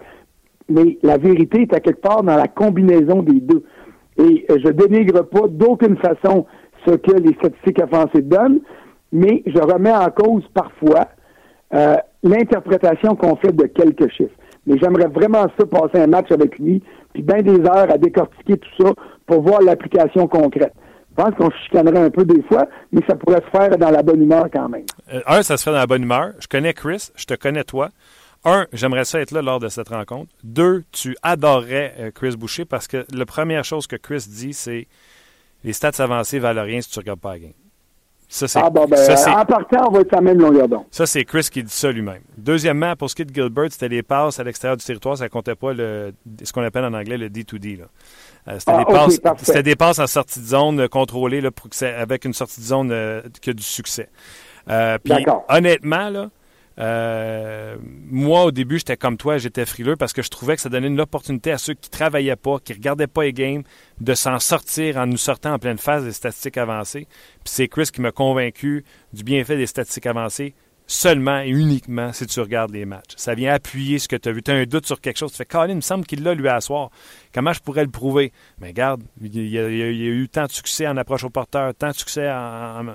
Mais 0.69 0.99
la 1.03 1.19
vérité 1.19 1.63
est 1.63 1.75
à 1.75 1.81
quelque 1.81 2.01
part 2.01 2.23
dans 2.23 2.37
la 2.37 2.49
combinaison 2.49 3.23
des 3.23 3.41
deux. 3.41 3.65
Et 4.19 4.47
euh, 4.51 4.59
je 4.65 4.71
dénigre 4.71 5.23
pas 5.23 5.49
d'aucune 5.49 5.97
façon 5.97 6.47
ce 6.87 6.95
que 6.95 7.13
les 7.13 7.35
statistiques 7.35 7.81
avancées 7.81 8.23
donnent, 8.23 8.61
mais 9.13 9.43
je 9.47 9.61
remets 9.61 9.93
en 9.93 10.11
cause 10.11 10.45
parfois 10.55 11.09
euh, 11.75 11.97
l'interprétation 12.23 13.17
qu'on 13.17 13.37
fait 13.37 13.55
de 13.55 13.67
quelques 13.67 14.11
chiffres. 14.11 14.35
Mais 14.67 14.79
j'aimerais 14.79 15.09
vraiment 15.09 15.47
ça 15.59 15.67
passer 15.67 16.03
un 16.03 16.07
match 16.07 16.31
avec 16.31 16.59
lui, 16.59 16.83
puis 17.13 17.23
bien 17.23 17.43
des 17.43 17.61
heures 17.61 17.91
à 17.91 17.99
décortiquer 17.99 18.57
tout 18.57 18.85
ça 18.85 18.93
pour 19.27 19.43
voir 19.43 19.61
l'application 19.63 20.27
concrète. 20.29 20.73
Je 21.11 21.23
pense 21.23 21.35
qu'on 21.35 21.51
chicanerait 21.65 22.05
un 22.05 22.11
peu 22.11 22.25
des 22.25 22.43
fois, 22.43 22.67
mais 22.93 23.01
ça 23.09 23.17
pourrait 23.17 23.43
se 23.45 23.51
faire 23.51 23.77
dans 23.77 23.91
la 23.91 24.03
bonne 24.03 24.23
humeur 24.23 24.47
quand 24.53 24.69
même. 24.69 24.85
Euh, 25.13 25.21
un, 25.27 25.43
ça 25.43 25.57
se 25.57 25.65
fait 25.65 25.71
dans 25.71 25.77
la 25.77 25.87
bonne 25.87 26.03
humeur. 26.03 26.33
Je 26.39 26.47
connais 26.47 26.73
Chris, 26.73 27.11
je 27.17 27.25
te 27.25 27.35
connais 27.35 27.65
toi. 27.65 27.91
Un, 28.45 28.67
j'aimerais 28.73 29.05
ça 29.05 29.21
être 29.21 29.33
là 29.33 29.43
lors 29.43 29.61
de 29.61 29.69
cette 29.69 29.89
rencontre. 29.89 30.31
Deux, 30.45 30.85
tu 30.93 31.17
adorerais 31.23 31.95
euh, 31.99 32.11
Chris 32.11 32.37
Boucher 32.37 32.65
parce 32.65 32.87
que 32.87 33.05
la 33.13 33.27
première 33.27 33.65
chose 33.65 33.87
que 33.87 33.97
Chris 33.97 34.25
dit, 34.29 34.55
c'est 34.55 34.87
les 35.63 35.73
stats 35.75 36.03
avancées 36.03 36.39
valent 36.39 36.63
rien 36.63 36.81
si 36.81 36.91
tu 36.91 36.99
ne 36.99 37.03
regardes 37.03 37.21
pas 37.21 37.33
la 37.33 37.39
game. 37.41 37.53
Ça, 38.33 38.47
c'est, 38.47 38.61
ah 38.63 38.71
bon, 38.71 38.87
ben, 38.87 38.97
en 38.97 39.45
partant, 39.45 39.89
on 39.89 39.91
va 39.91 40.01
être 40.03 40.15
à 40.15 40.21
même 40.21 40.39
longueur 40.39 40.69
d'onde. 40.69 40.85
Ça, 40.93 41.05
c'est 41.05 41.25
Chris 41.25 41.49
qui 41.51 41.65
dit 41.65 41.73
ça 41.73 41.91
lui-même. 41.91 42.23
Deuxièmement, 42.39 42.95
pour 42.95 43.11
ce 43.11 43.17
qui 43.17 43.23
est 43.23 43.25
de 43.25 43.35
Gilbert, 43.35 43.67
c'était 43.73 43.89
les 43.89 44.05
passes 44.05 44.39
à 44.39 44.45
l'extérieur 44.45 44.77
du 44.77 44.85
territoire, 44.85 45.19
ça 45.19 45.29
comptait 45.29 45.57
pas 45.57 45.73
le, 45.73 46.15
ce 46.45 46.53
qu'on 46.53 46.63
appelle 46.63 46.85
en 46.85 46.95
anglais 46.95 47.19
le 47.19 47.29
D2D. 47.29 47.81
Là. 47.81 47.87
Euh, 48.49 48.59
c'était, 48.59 48.73
ah, 48.73 48.79
des 48.79 48.93
passes, 48.93 49.21
c'était 49.43 49.63
des 49.63 49.77
passes 49.77 49.99
en 49.99 50.07
sortie 50.07 50.41
de 50.41 50.47
zone 50.47 50.89
contrôlées 50.89 51.41
là, 51.41 51.51
pour 51.51 51.69
que 51.69 51.85
avec 51.85 52.25
une 52.25 52.33
sortie 52.33 52.61
de 52.61 52.67
zone 52.67 52.91
euh, 52.91 53.23
qui 53.41 53.51
a 53.51 53.53
du 53.53 53.63
succès. 53.63 54.09
Euh, 54.69 54.99
puis, 55.03 55.25
honnêtement, 55.49 56.09
là, 56.11 56.31
euh, 56.79 57.77
moi, 57.83 58.45
au 58.45 58.51
début, 58.51 58.79
j'étais 58.79 58.97
comme 58.97 59.17
toi, 59.17 59.39
j'étais 59.39 59.67
frileux 59.67 59.97
parce 59.97 60.13
que 60.13 60.23
je 60.23 60.31
trouvais 60.31 60.57
que 60.57 60.63
ça 60.63 60.69
donnait 60.69 60.87
une 60.87 61.01
opportunité 61.01 61.53
à 61.53 61.59
ceux 61.59 61.75
qui 61.75 61.91
travaillaient 61.91 62.37
pas, 62.37 62.59
qui 62.59 62.73
regardaient 62.73 63.07
pas 63.07 63.25
les 63.25 63.33
games, 63.33 63.63
de 64.01 64.15
s'en 64.15 64.39
sortir 64.39 64.97
en 64.97 65.07
nous 65.07 65.19
sortant 65.19 65.53
en 65.53 65.59
pleine 65.59 65.79
phase 65.79 66.05
des 66.05 66.13
statistiques 66.13 66.57
avancées. 66.57 67.07
Puis 67.45 67.53
c'est 67.53 67.69
Chris 67.69 67.91
qui 67.93 68.01
m'a 68.01 68.13
convaincu 68.13 68.85
du 69.13 69.25
bienfait 69.25 69.57
des 69.57 69.67
statistiques 69.67 70.07
avancées 70.07 70.55
seulement 70.91 71.41
et 71.41 71.49
uniquement 71.49 72.13
si 72.13 72.27
tu 72.27 72.41
regardes 72.41 72.73
les 72.73 72.85
matchs. 72.85 73.13
Ça 73.17 73.35
vient 73.35 73.55
appuyer 73.55 74.01
ce 74.01 74.09
que 74.09 74.17
tu 74.17 74.29
as 74.29 74.33
vu. 74.33 74.43
Tu 74.43 74.51
as 74.51 74.55
un 74.55 74.65
doute 74.65 74.87
sur 74.87 75.01
quelque 75.01 75.19
chose. 75.19 75.31
Tu 75.31 75.37
fais, 75.37 75.45
Colin, 75.45 75.69
il 75.69 75.77
me 75.77 75.81
semble 75.81 76.05
qu'il 76.05 76.25
l'a 76.25 76.35
lui 76.35 76.49
à. 76.49 76.59
Comment 77.33 77.53
je 77.53 77.61
pourrais 77.61 77.85
le 77.85 77.91
prouver? 77.91 78.33
Mais 78.59 78.69
regarde, 78.69 79.03
il 79.23 79.49
y, 79.49 79.59
a, 79.59 79.69
eu 79.69 80.29
tant 80.29 80.47
de 80.47 80.51
succès 80.51 80.89
en 80.89 80.97
approche 80.97 81.23
au 81.23 81.31
porteur, 81.31 81.73
tant 81.75 81.91
de 81.91 81.95
succès 81.95 82.29
en 82.29 82.87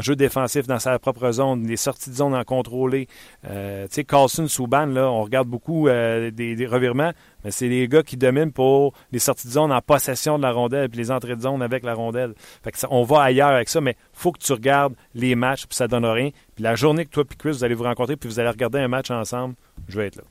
jeu 0.00 0.16
défensif 0.16 0.66
dans 0.66 0.78
sa 0.78 0.98
propre 0.98 1.30
zone, 1.32 1.62
des 1.64 1.76
sorties 1.76 2.10
de 2.10 2.14
zone 2.14 2.34
en 2.34 2.44
contrôlé. 2.44 3.08
Euh, 3.48 3.86
tu 3.88 3.94
sais, 3.94 4.04
Carlson, 4.04 4.46
Souban, 4.48 4.86
là, 4.86 5.10
on 5.10 5.22
regarde 5.22 5.48
beaucoup 5.48 5.88
euh, 5.88 6.30
des, 6.30 6.66
revirements, 6.66 7.12
mais 7.44 7.50
c'est 7.50 7.68
les 7.68 7.88
gars 7.88 8.02
qui 8.02 8.16
dominent 8.16 8.52
pour 8.52 8.92
les 9.12 9.18
sorties 9.18 9.48
de 9.48 9.52
zone 9.52 9.72
en 9.72 9.80
possession 9.80 10.38
de 10.38 10.42
la 10.42 10.52
rondelle 10.52 10.88
puis 10.88 10.98
les 10.98 11.10
entrées 11.10 11.36
de 11.36 11.42
zone 11.42 11.62
avec 11.62 11.84
la 11.84 11.94
rondelle. 11.94 12.34
Fait 12.62 12.72
que 12.72 12.78
on 12.90 13.02
va 13.02 13.22
ailleurs 13.22 13.50
avec 13.50 13.68
ça, 13.68 13.80
mais 13.80 13.96
faut 14.12 14.32
que 14.32 14.38
tu 14.38 14.52
regardes 14.52 14.94
les 15.14 15.34
matchs 15.34 15.66
puis 15.66 15.76
ça 15.76 15.88
donne 15.88 16.06
rien. 16.06 16.30
Puis 16.54 16.64
la 16.64 16.74
journée 16.74 17.04
que 17.04 17.10
toi 17.10 17.24
et 17.30 17.36
Chris, 17.36 17.50
vous 17.50 17.64
allez 17.64 17.74
vous 17.74 17.84
rencontrer 17.84 18.16
puis 18.16 18.28
vous 18.28 18.40
allez 18.40 18.50
regarder 18.50 18.78
un 18.78 18.88
match 18.88 19.10
ensemble, 19.10 19.54
je 19.88 19.98
vais 19.98 20.06
être 20.06 20.16
là. 20.16 20.22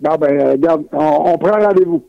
Non, 0.00 0.16
ben, 0.16 0.40
euh, 0.40 0.52
regarde, 0.52 0.84
on 0.92 1.36
prend 1.38 1.60
rendez-vous. 1.60 2.04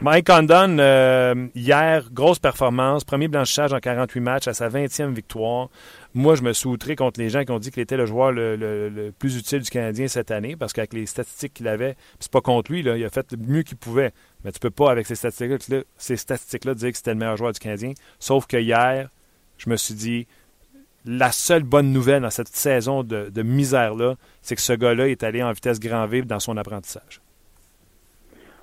Mike 0.00 0.26
Condon, 0.26 0.78
euh, 0.80 1.46
hier, 1.54 2.08
grosse 2.12 2.40
performance, 2.40 3.04
premier 3.04 3.28
blanchissage 3.28 3.72
en 3.72 3.78
48 3.78 4.20
matchs 4.20 4.48
à 4.48 4.54
sa 4.54 4.68
20e 4.68 5.12
victoire. 5.12 5.68
Moi, 6.14 6.34
je 6.34 6.42
me 6.42 6.52
suis 6.52 6.66
outré 6.66 6.96
contre 6.96 7.20
les 7.20 7.30
gens 7.30 7.44
qui 7.44 7.52
ont 7.52 7.60
dit 7.60 7.70
qu'il 7.70 7.82
était 7.82 7.96
le 7.96 8.06
joueur 8.06 8.32
le, 8.32 9.12
plus 9.18 9.36
utile 9.36 9.60
du 9.60 9.70
Canadien 9.70 10.08
cette 10.08 10.32
année 10.32 10.56
parce 10.56 10.72
qu'avec 10.72 10.92
les 10.92 11.06
statistiques 11.06 11.54
qu'il 11.54 11.68
avait, 11.68 11.96
c'est 12.18 12.32
pas 12.32 12.40
contre 12.40 12.72
lui, 12.72 12.80
il 12.80 12.88
a 12.88 13.10
fait 13.10 13.30
le 13.32 13.38
mieux 13.38 13.62
qu'il 13.62 13.76
pouvait. 13.76 14.12
Mais 14.44 14.50
tu 14.50 14.58
peux 14.58 14.70
pas, 14.70 14.90
avec 14.90 15.06
ces 15.06 15.14
statistiques-là, 15.14 15.82
ces 15.96 16.16
statistiques-là 16.16 16.74
dire 16.74 16.90
que 16.90 16.96
c'était 16.96 17.12
le 17.12 17.18
meilleur 17.18 17.36
joueur 17.36 17.52
du 17.52 17.60
Canadien. 17.60 17.92
Sauf 18.18 18.46
que 18.46 18.56
hier, 18.56 19.08
je 19.56 19.70
me 19.70 19.76
suis 19.76 19.94
dit, 19.94 20.26
la 21.04 21.32
seule 21.32 21.62
bonne 21.62 21.92
nouvelle 21.92 22.22
dans 22.22 22.30
cette 22.30 22.48
saison 22.48 23.04
de, 23.04 23.30
de 23.30 23.42
misère-là, 23.42 24.16
c'est 24.42 24.56
que 24.56 24.62
ce 24.62 24.72
gars-là 24.72 25.08
est 25.08 25.22
allé 25.22 25.42
en 25.42 25.52
vitesse 25.52 25.78
grand 25.78 26.06
V 26.06 26.22
dans 26.22 26.40
son 26.40 26.56
apprentissage. 26.56 27.21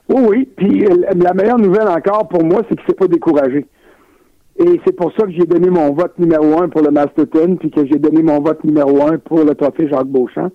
Oui, 0.10 0.24
oui. 0.28 0.50
Puis 0.58 0.86
euh, 0.86 0.96
la 1.16 1.34
meilleure 1.34 1.60
nouvelle 1.60 1.88
encore 1.88 2.28
pour 2.28 2.44
moi, 2.44 2.62
c'est 2.68 2.76
qu'il 2.76 2.84
ne 2.84 2.90
s'est 2.90 2.96
pas 2.96 3.08
découragé. 3.08 3.66
Et 4.58 4.82
c'est 4.86 4.96
pour 4.96 5.12
ça 5.14 5.26
que 5.26 5.32
j'ai 5.32 5.46
donné 5.46 5.70
mon 5.70 5.94
vote 5.94 6.18
numéro 6.18 6.62
un 6.62 6.68
pour 6.68 6.82
le 6.82 6.92
Masterton, 6.92 7.56
puis 7.58 7.72
que 7.72 7.86
j'ai 7.86 7.98
donné 7.98 8.24
mon 8.24 8.42
vote 8.42 8.64
numéro 8.64 9.04
un 9.08 9.18
pour 9.18 9.44
le 9.44 9.56
trophée 9.56 9.88
Jacques 9.88 10.08
Beauchamp. 10.08 10.50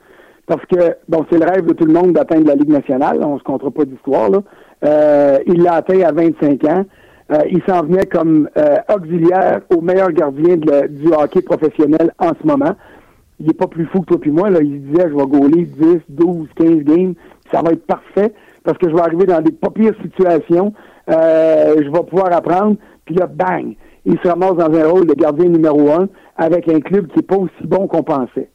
Parce 0.46 0.64
que, 0.66 0.96
bon, 1.08 1.24
c'est 1.30 1.38
le 1.38 1.46
rêve 1.46 1.64
de 1.64 1.72
tout 1.72 1.86
le 1.86 1.92
monde 1.94 2.12
d'atteindre 2.12 2.46
la 2.48 2.54
Ligue 2.54 2.68
nationale. 2.68 3.20
On 3.22 3.38
se 3.38 3.44
comptera 3.44 3.70
pas 3.70 3.86
d'histoire. 3.86 4.30
Euh, 4.84 5.38
il 5.46 5.62
l'a 5.62 5.74
atteint 5.76 6.00
à 6.00 6.12
25 6.12 6.64
ans. 6.64 6.84
Euh, 7.32 7.38
il 7.50 7.62
s'en 7.66 7.82
venait 7.82 8.04
comme 8.04 8.50
auxiliaire 8.94 9.62
au 9.74 9.80
meilleur 9.80 10.12
gardien 10.12 10.56
du 10.56 11.06
hockey 11.18 11.40
professionnel 11.40 12.12
en 12.18 12.32
ce 12.38 12.46
moment. 12.46 12.74
Il 13.40 13.48
est 13.48 13.58
pas 13.58 13.68
plus 13.68 13.86
fou 13.86 14.00
que 14.00 14.06
toi 14.06 14.20
puis 14.20 14.32
moi. 14.32 14.50
Là. 14.50 14.58
Il 14.60 14.82
disait, 14.82 15.08
je 15.08 15.14
vais 15.14 15.26
gauler 15.26 15.64
10, 15.64 16.00
12, 16.10 16.48
15 16.56 16.68
games. 16.82 17.14
Ça 17.50 17.62
va 17.62 17.72
être 17.72 17.86
parfait 17.86 18.34
parce 18.64 18.78
que 18.78 18.88
je 18.88 18.94
vais 18.94 19.02
arriver 19.02 19.26
dans 19.26 19.40
des 19.40 19.52
pas 19.52 19.70
pires 19.70 19.94
situations, 20.02 20.72
euh, 21.10 21.74
je 21.76 21.90
vais 21.90 22.02
pouvoir 22.04 22.32
apprendre, 22.32 22.76
puis 23.04 23.14
là, 23.14 23.26
bang, 23.26 23.76
il 24.06 24.18
se 24.18 24.28
ramasse 24.28 24.56
dans 24.56 24.72
un 24.72 24.88
rôle 24.88 25.06
de 25.06 25.14
gardien 25.14 25.48
numéro 25.48 25.90
un 25.90 26.08
avec 26.36 26.68
un 26.68 26.80
club 26.80 27.06
qui 27.08 27.18
n'est 27.18 27.22
pas 27.22 27.36
aussi 27.36 27.64
bon 27.64 27.86
qu'on 27.86 28.02
pensait. 28.02 28.48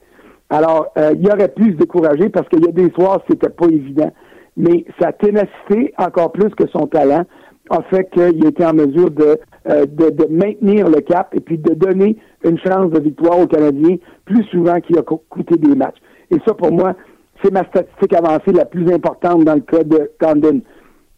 Alors, 0.49 0.87
euh, 0.97 1.13
il 1.19 1.27
aurait 1.31 1.49
pu 1.49 1.71
se 1.71 1.77
décourager 1.77 2.29
parce 2.29 2.49
qu'il 2.49 2.63
y 2.65 2.67
a 2.67 2.71
des 2.71 2.91
soirs, 2.91 3.21
c'était 3.29 3.49
pas 3.49 3.67
évident. 3.67 4.11
Mais 4.57 4.83
sa 4.99 5.13
ténacité, 5.13 5.93
encore 5.97 6.31
plus 6.31 6.49
que 6.55 6.67
son 6.67 6.87
talent, 6.87 7.23
a 7.69 7.81
fait 7.83 8.09
qu'il 8.11 8.45
était 8.45 8.65
en 8.65 8.73
mesure 8.73 9.11
de, 9.11 9.39
euh, 9.69 9.85
de, 9.85 10.09
de, 10.09 10.25
maintenir 10.29 10.89
le 10.89 11.01
cap 11.01 11.33
et 11.35 11.39
puis 11.39 11.59
de 11.59 11.75
donner 11.75 12.17
une 12.43 12.57
chance 12.57 12.89
de 12.91 12.99
victoire 12.99 13.39
aux 13.39 13.45
Canadiens 13.45 13.97
plus 14.25 14.43
souvent 14.45 14.79
qu'il 14.79 14.97
a 14.97 15.03
coûté 15.03 15.55
des 15.55 15.75
matchs. 15.75 15.97
Et 16.31 16.37
ça, 16.47 16.55
pour 16.55 16.71
moi, 16.71 16.95
c'est 17.41 17.51
ma 17.51 17.63
statistique 17.65 18.13
avancée 18.13 18.51
la 18.51 18.65
plus 18.65 18.91
importante 18.91 19.43
dans 19.43 19.55
le 19.55 19.61
cas 19.61 19.83
de 19.83 20.11
Condon. 20.19 20.61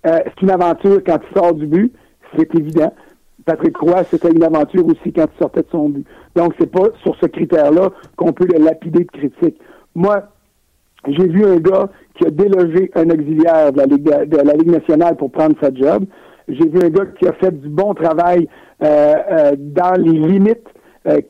Euh, 0.06 0.20
c'est 0.26 0.42
une 0.42 0.52
aventure 0.52 1.02
quand 1.06 1.20
il 1.30 1.38
sort 1.38 1.54
du 1.54 1.68
but, 1.68 1.94
c'est 2.36 2.54
évident. 2.56 2.94
Patrick 3.46 3.78
Roy, 3.78 4.04
c'était 4.04 4.32
une 4.32 4.44
aventure 4.44 4.86
aussi 4.86 5.12
quand 5.14 5.26
il 5.34 5.40
sortait 5.40 5.62
de 5.62 5.68
son 5.72 5.90
but. 5.90 6.06
Donc, 6.36 6.54
c'est 6.60 6.72
pas 6.72 6.90
sur 7.02 7.16
ce 7.20 7.26
critère-là 7.26 7.90
qu'on 8.16 8.34
peut 8.34 8.48
le 8.52 8.64
lapider 8.64 9.04
de 9.04 9.12
critique. 9.12 9.60
Moi, 9.96 10.24
j'ai 11.08 11.28
vu 11.28 11.44
un 11.46 11.58
gars 11.58 11.90
qui 12.16 12.28
a 12.28 12.30
délogé 12.30 12.92
un 12.94 13.10
auxiliaire 13.10 13.74
de 13.74 13.80
la 14.38 14.54
Ligue, 14.54 14.72
nationale 14.72 15.16
pour 15.18 15.32
prendre 15.32 15.56
sa 15.60 15.74
job. 15.74 16.06
J'ai 16.48 16.68
vu 16.68 16.80
un 16.84 16.90
gars 16.90 17.06
qui 17.18 17.28
a 17.28 17.34
fait 17.34 17.52
du 17.52 17.70
bon 17.70 17.96
travail 17.96 18.48
euh, 18.84 19.16
euh, 19.32 19.52
dans 19.58 20.00
les 20.00 20.12
limites 20.12 20.68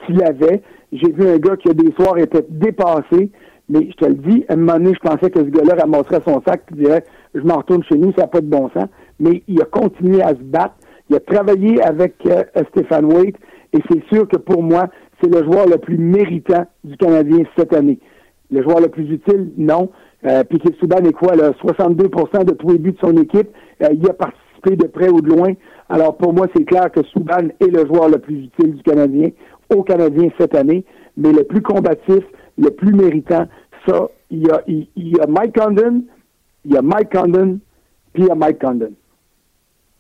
qu'il 0.06 0.22
avait. 0.22 0.62
J'ai 0.92 1.10
vu 1.14 1.26
un 1.30 1.38
gars 1.38 1.56
qui 1.56 1.70
a 1.70 1.74
des 1.74 1.94
soirs 1.94 2.18
été 2.18 2.40
dépassé. 2.50 3.32
Mais 3.72 3.88
je 3.90 3.96
te 3.96 4.06
le 4.06 4.16
dis, 4.16 4.44
à 4.50 4.54
un 4.54 4.58
moment 4.58 4.74
donné, 4.74 4.94
je 4.94 5.00
pensais 5.00 5.32
que 5.32 5.40
ce 5.40 5.50
gars-là 5.50 5.76
ramasserait 5.82 6.22
son 6.28 6.42
sac 6.46 6.64
et 6.72 6.76
dirait 6.76 7.04
je 7.34 7.40
m'en 7.42 7.58
retourne 7.58 7.84
chez 7.86 7.98
nous, 7.98 8.12
ça 8.18 8.24
n'a 8.24 8.28
pas 8.28 8.42
de 8.42 8.48
bon 8.48 8.70
sens. 8.72 8.88
Mais 9.20 9.44
il 9.48 9.62
a 9.62 9.66
continué 9.66 10.22
à 10.22 10.30
se 10.30 10.44
battre. 10.44 10.76
Il 11.10 11.16
a 11.16 11.22
travaillé 11.22 11.82
avec 11.82 12.16
euh, 12.26 12.44
Stéphane 12.72 13.06
Waite 13.06 13.38
et 13.72 13.80
c'est 13.90 14.04
sûr 14.14 14.28
que 14.28 14.38
pour 14.38 14.62
moi, 14.62 14.88
c'est 15.22 15.34
le 15.34 15.44
joueur 15.44 15.68
le 15.68 15.78
plus 15.78 15.98
méritant 15.98 16.66
du 16.84 16.98
Canadien 16.98 17.44
cette 17.58 17.74
année. 17.74 18.00
Le 18.50 18.62
joueur 18.62 18.82
le 18.82 18.90
plus 18.90 19.10
utile, 19.10 19.52
non. 19.58 19.90
Euh, 20.26 20.44
Piquet 20.44 20.76
Souban 20.80 20.98
est 20.98 21.14
quoi, 21.14 21.36
là, 21.36 21.52
62% 21.64 22.44
de 22.44 22.54
tous 22.54 22.70
les 22.70 22.78
buts 22.78 22.92
de 22.92 23.00
son 23.00 23.16
équipe. 23.16 23.50
Euh, 23.82 23.88
il 23.94 24.08
a 24.10 24.14
participé 24.14 24.76
de 24.76 24.88
près 24.88 25.10
ou 25.10 25.22
de 25.22 25.30
loin. 25.30 25.54
Alors 25.90 26.18
pour 26.18 26.34
moi, 26.34 26.48
c'est 26.54 26.66
clair 26.66 26.92
que 26.92 27.04
Souban 27.04 27.48
est 27.60 27.68
le 27.68 27.86
joueur 27.86 28.10
le 28.10 28.20
plus 28.20 28.44
utile 28.44 28.76
du 28.76 28.84
Canadien, 28.84 29.30
au 29.74 29.84
Canadien 29.84 30.30
cette 30.38 30.56
année, 30.56 30.84
mais 31.18 31.32
le 31.32 31.44
plus 31.44 31.62
combatif, 31.62 32.24
le 32.58 32.70
plus 32.70 32.94
méritant, 32.94 33.46
ça, 33.86 34.08
il 34.30 34.44
y 34.44 34.50
a, 34.50 34.62
il, 34.68 34.88
y 34.96 35.20
a 35.20 35.28
Mike 35.28 35.58
Condon, 35.58 36.04
il 36.66 36.74
y 36.74 36.78
a 36.78 36.82
Mike 36.82 37.12
Condon, 37.12 37.60
puis 38.14 38.24
il 38.24 38.28
y 38.28 38.32
a 38.32 38.36
Mike 38.36 38.60
Condon. 38.60 38.92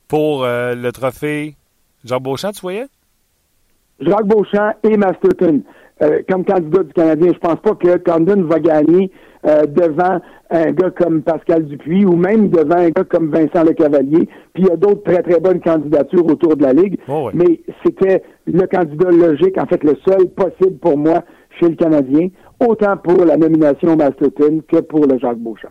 Pour 0.07 0.43
euh, 0.43 0.75
le 0.75 0.91
trophée 0.91 1.55
Jacques 2.03 2.23
Beauchamp, 2.23 2.51
tu 2.51 2.61
voyais? 2.61 2.87
Jacques 3.99 4.25
Beauchamp 4.25 4.73
et 4.83 4.97
Masterton. 4.97 5.61
Euh, 6.01 6.21
comme 6.27 6.43
candidat 6.43 6.83
du 6.83 6.93
Canadien, 6.93 7.31
je 7.31 7.37
pense 7.37 7.59
pas 7.59 7.75
que 7.75 7.97
Condon 7.97 8.43
va 8.43 8.59
gagner 8.59 9.11
euh, 9.45 9.65
devant 9.67 10.19
un 10.49 10.71
gars 10.71 10.89
comme 10.89 11.21
Pascal 11.21 11.65
Dupuis 11.65 12.05
ou 12.05 12.15
même 12.15 12.49
devant 12.49 12.77
un 12.77 12.89
gars 12.89 13.03
comme 13.03 13.29
Vincent 13.29 13.63
Lecavalier. 13.63 14.27
Puis 14.53 14.63
il 14.63 14.67
y 14.67 14.71
a 14.71 14.77
d'autres 14.77 15.03
très 15.03 15.21
très 15.21 15.39
bonnes 15.39 15.61
candidatures 15.61 16.25
autour 16.25 16.55
de 16.55 16.63
la 16.63 16.73
Ligue. 16.73 16.97
Oh 17.07 17.29
Mais 17.33 17.61
c'était 17.85 18.23
le 18.47 18.65
candidat 18.65 19.11
logique, 19.11 19.57
en 19.59 19.67
fait 19.67 19.83
le 19.83 19.95
seul 20.07 20.27
possible 20.29 20.77
pour 20.79 20.97
moi 20.97 21.23
chez 21.59 21.69
le 21.69 21.75
Canadien, 21.75 22.29
autant 22.61 22.97
pour 22.97 23.25
la 23.25 23.37
nomination 23.37 23.95
Masterton 23.95 24.61
que 24.67 24.77
pour 24.77 25.05
le 25.05 25.17
Jacques 25.19 25.39
Beauchamp. 25.39 25.69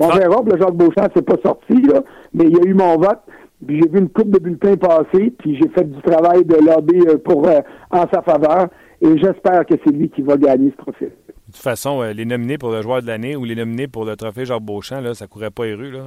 On 0.00 0.08
verra, 0.08 0.42
le 0.44 0.58
Jacques 0.58 0.74
Beauchamp, 0.74 1.08
c'est 1.14 1.24
pas 1.24 1.36
sorti, 1.44 1.80
là, 1.82 2.02
mais 2.34 2.44
il 2.44 2.56
y 2.56 2.60
a 2.60 2.64
eu 2.64 2.74
mon 2.74 2.96
vote. 2.96 3.20
Puis 3.66 3.80
j'ai 3.80 3.88
vu 3.88 4.00
une 4.00 4.08
coupe 4.08 4.30
de 4.30 4.40
bulletins 4.40 4.76
passer, 4.76 5.32
puis 5.38 5.56
j'ai 5.56 5.68
fait 5.68 5.84
du 5.84 6.00
travail 6.02 6.44
de 6.44 6.56
lobby 6.56 7.00
euh, 7.06 7.16
pour 7.18 7.46
euh, 7.46 7.60
en 7.90 8.06
sa 8.12 8.20
faveur, 8.22 8.68
et 9.00 9.18
j'espère 9.18 9.64
que 9.66 9.74
c'est 9.84 9.92
lui 9.92 10.10
qui 10.10 10.22
va 10.22 10.36
gagner 10.36 10.72
ce 10.72 10.76
trophée. 10.82 11.12
De 11.26 11.52
toute 11.52 11.62
façon, 11.62 12.02
euh, 12.02 12.12
les 12.12 12.24
nominés 12.24 12.58
pour 12.58 12.72
le 12.72 12.82
joueur 12.82 13.02
de 13.02 13.06
l'année 13.06 13.36
ou 13.36 13.44
les 13.44 13.54
nominés 13.54 13.86
pour 13.86 14.04
le 14.04 14.16
trophée 14.16 14.46
Jacques 14.46 14.62
Beauchamp, 14.62 15.00
là, 15.00 15.14
ça 15.14 15.28
courait 15.28 15.50
pas 15.50 15.66
les 15.66 15.74
rues. 15.74 15.92
Là. 15.92 16.00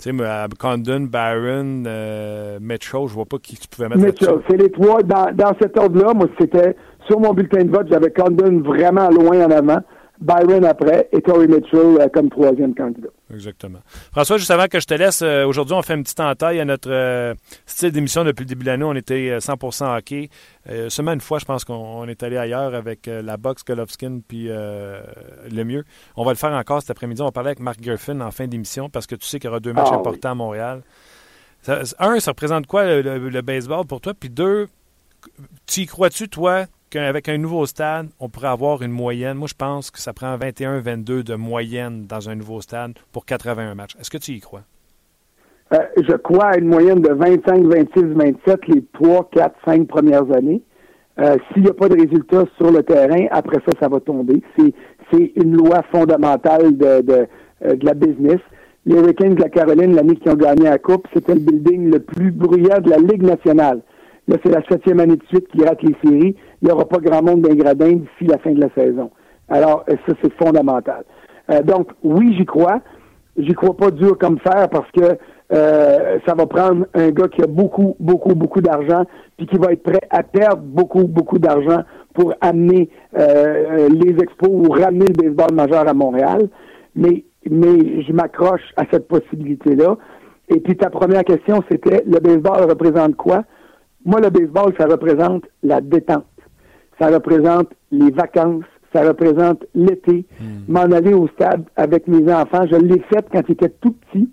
Tu 0.00 0.16
sais, 0.16 0.48
Condon, 0.58 1.00
Barron, 1.00 1.84
Mitchell, 2.60 3.06
je 3.06 3.14
vois 3.14 3.26
pas 3.26 3.38
qui 3.38 3.56
tu 3.56 3.68
pouvais 3.68 3.88
mettre 3.88 4.00
Mitchell, 4.00 4.40
c'est 4.48 4.56
les 4.56 4.70
trois. 4.70 5.02
Dans, 5.02 5.34
dans 5.34 5.52
cet 5.60 5.78
ordre-là, 5.78 6.14
moi, 6.14 6.26
c'était 6.38 6.76
sur 7.06 7.20
mon 7.20 7.32
bulletin 7.32 7.64
de 7.64 7.70
vote, 7.70 7.86
j'avais 7.90 8.10
Condon 8.10 8.60
vraiment 8.60 9.10
loin 9.10 9.46
en 9.46 9.50
avant. 9.50 9.80
Byron 10.20 10.64
après 10.64 11.08
et 11.12 11.22
Tory 11.22 11.48
Mitchell 11.48 11.98
euh, 11.98 12.08
comme 12.12 12.28
troisième 12.28 12.74
candidat. 12.74 13.08
Exactement. 13.32 13.78
François, 14.12 14.36
juste 14.36 14.50
avant 14.50 14.66
que 14.66 14.78
je 14.78 14.86
te 14.86 14.94
laisse, 14.94 15.22
euh, 15.22 15.46
aujourd'hui, 15.46 15.74
on 15.74 15.82
fait 15.82 15.94
une 15.94 16.02
petite 16.02 16.20
entaille 16.20 16.60
à 16.60 16.64
notre 16.64 16.90
euh, 16.90 17.34
style 17.64 17.90
d'émission 17.90 18.22
depuis 18.24 18.42
le 18.42 18.48
début 18.48 18.64
de 18.64 18.70
l'année. 18.70 18.84
On 18.84 18.94
était 18.94 19.38
100% 19.38 19.96
hockey. 19.96 20.28
seulement 20.88 21.12
une 21.12 21.20
fois, 21.20 21.38
je 21.38 21.46
pense 21.46 21.64
qu'on 21.64 22.06
est 22.06 22.22
allé 22.22 22.36
ailleurs 22.36 22.74
avec 22.74 23.06
la 23.06 23.36
boxe 23.36 23.64
Golovskin 23.64 24.20
puis 24.26 24.48
le 24.48 25.64
mieux. 25.64 25.84
On 26.16 26.24
va 26.24 26.32
le 26.32 26.36
faire 26.36 26.52
encore 26.52 26.80
cet 26.80 26.90
après-midi. 26.90 27.22
On 27.22 27.26
va 27.26 27.32
parler 27.32 27.48
avec 27.48 27.60
Mark 27.60 27.80
Griffin 27.80 28.20
en 28.20 28.30
fin 28.30 28.46
d'émission 28.46 28.90
parce 28.90 29.06
que 29.06 29.14
tu 29.14 29.26
sais 29.26 29.38
qu'il 29.38 29.48
y 29.48 29.50
aura 29.50 29.60
deux 29.60 29.72
matchs 29.72 29.88
ah 29.90 29.96
importants 29.96 30.32
à 30.32 30.34
Montréal. 30.34 30.82
un, 31.66 32.20
ça 32.20 32.30
représente 32.30 32.66
quoi 32.66 32.84
le 33.00 33.40
baseball 33.40 33.86
pour 33.86 34.00
toi? 34.00 34.12
Puis 34.18 34.30
deux, 34.30 34.68
tu 35.66 35.80
y 35.80 35.86
crois-tu, 35.86 36.28
toi, 36.28 36.66
qu'avec 36.90 37.28
un 37.28 37.38
nouveau 37.38 37.64
stade, 37.66 38.08
on 38.18 38.28
pourrait 38.28 38.48
avoir 38.48 38.82
une 38.82 38.90
moyenne. 38.90 39.36
Moi, 39.36 39.48
je 39.48 39.54
pense 39.54 39.90
que 39.90 40.00
ça 40.00 40.12
prend 40.12 40.36
21-22 40.36 41.22
de 41.22 41.34
moyenne 41.34 42.06
dans 42.06 42.28
un 42.28 42.34
nouveau 42.34 42.60
stade 42.60 42.92
pour 43.12 43.24
81 43.24 43.74
matchs. 43.74 43.96
Est-ce 43.98 44.10
que 44.10 44.18
tu 44.18 44.32
y 44.32 44.40
crois? 44.40 44.62
Euh, 45.72 45.78
je 45.96 46.16
crois 46.16 46.46
à 46.46 46.58
une 46.58 46.66
moyenne 46.66 47.00
de 47.00 47.12
25, 47.12 47.64
26, 47.64 48.02
27 48.14 48.68
les 48.68 48.84
3, 48.92 49.30
4, 49.32 49.54
5 49.64 49.86
premières 49.86 50.30
années. 50.32 50.62
Euh, 51.20 51.36
s'il 51.52 51.62
n'y 51.62 51.68
a 51.68 51.74
pas 51.74 51.88
de 51.88 51.94
résultats 51.94 52.44
sur 52.56 52.72
le 52.72 52.82
terrain, 52.82 53.26
après 53.30 53.58
ça, 53.66 53.72
ça 53.80 53.88
va 53.88 54.00
tomber. 54.00 54.42
C'est 54.58 55.32
une 55.36 55.56
loi 55.56 55.82
fondamentale 55.92 56.72
euh, 56.82 57.02
de 57.02 57.86
la 57.86 57.94
business. 57.94 58.38
Les 58.86 58.96
Hurricanes 58.96 59.34
de 59.34 59.42
la 59.42 59.48
Caroline, 59.48 59.94
l'année 59.94 60.16
qui 60.16 60.28
ont 60.28 60.34
gagné 60.34 60.64
la 60.64 60.78
Coupe, 60.78 61.06
c'était 61.14 61.34
le 61.34 61.40
building 61.40 61.90
le 61.90 62.00
plus 62.00 62.32
bruyant 62.32 62.80
de 62.80 62.90
la 62.90 62.96
Ligue 62.96 63.22
nationale. 63.22 63.82
Là, 64.26 64.36
c'est 64.42 64.50
la 64.50 64.62
septième 64.68 65.00
année 65.00 65.16
de 65.16 65.24
suite 65.26 65.46
qui 65.48 65.64
rate 65.64 65.82
les 65.82 65.94
séries. 66.02 66.36
Il 66.62 66.66
n'y 66.66 66.72
aura 66.72 66.84
pas 66.84 66.98
grand 66.98 67.22
monde 67.22 67.42
d'ingradins 67.42 67.92
d'ici 67.92 68.24
la 68.28 68.38
fin 68.38 68.52
de 68.52 68.60
la 68.60 68.68
saison. 68.74 69.10
Alors, 69.48 69.84
euh, 69.90 69.96
ça, 70.06 70.14
c'est 70.22 70.32
fondamental. 70.34 71.04
Euh, 71.50 71.62
donc, 71.62 71.88
oui, 72.02 72.34
j'y 72.36 72.44
crois. 72.44 72.80
J'y 73.36 73.54
crois 73.54 73.76
pas 73.76 73.90
dur 73.90 74.18
comme 74.18 74.38
fer 74.38 74.68
parce 74.70 74.90
que 74.92 75.16
euh, 75.52 76.18
ça 76.26 76.34
va 76.34 76.46
prendre 76.46 76.86
un 76.94 77.10
gars 77.10 77.28
qui 77.28 77.42
a 77.42 77.46
beaucoup, 77.46 77.96
beaucoup, 77.98 78.34
beaucoup 78.34 78.60
d'argent, 78.60 79.04
puis 79.36 79.46
qui 79.46 79.56
va 79.56 79.72
être 79.72 79.82
prêt 79.82 80.00
à 80.10 80.22
perdre 80.22 80.62
beaucoup, 80.62 81.04
beaucoup 81.04 81.38
d'argent 81.38 81.82
pour 82.14 82.34
amener 82.40 82.90
les 83.14 84.16
expos 84.20 84.50
ou 84.50 84.70
ramener 84.70 85.06
le 85.06 85.22
baseball 85.22 85.54
majeur 85.54 85.88
à 85.88 85.94
Montréal. 85.94 86.48
Mais, 86.94 87.24
mais 87.48 88.02
je 88.02 88.12
m'accroche 88.12 88.72
à 88.76 88.82
cette 88.90 89.08
possibilité-là. 89.08 89.96
Et 90.48 90.58
puis 90.60 90.76
ta 90.76 90.90
première 90.90 91.24
question, 91.24 91.62
c'était 91.70 92.02
le 92.04 92.18
baseball 92.18 92.68
représente 92.68 93.16
quoi? 93.16 93.44
Moi, 94.04 94.20
le 94.20 94.30
baseball, 94.30 94.72
ça 94.78 94.86
représente 94.86 95.44
la 95.62 95.80
détente. 95.80 96.24
Ça 97.00 97.08
représente 97.08 97.68
les 97.90 98.10
vacances. 98.10 98.64
Ça 98.92 99.02
représente 99.02 99.64
l'été. 99.74 100.26
Hmm. 100.40 100.72
M'en 100.72 100.80
aller 100.80 101.14
au 101.14 101.28
stade 101.28 101.64
avec 101.76 102.06
mes 102.08 102.30
enfants. 102.32 102.66
Je 102.70 102.76
l'ai 102.76 103.00
fait 103.12 103.24
quand 103.32 103.42
ils 103.48 103.52
étaient 103.52 103.72
tout 103.80 103.92
petits, 103.92 104.28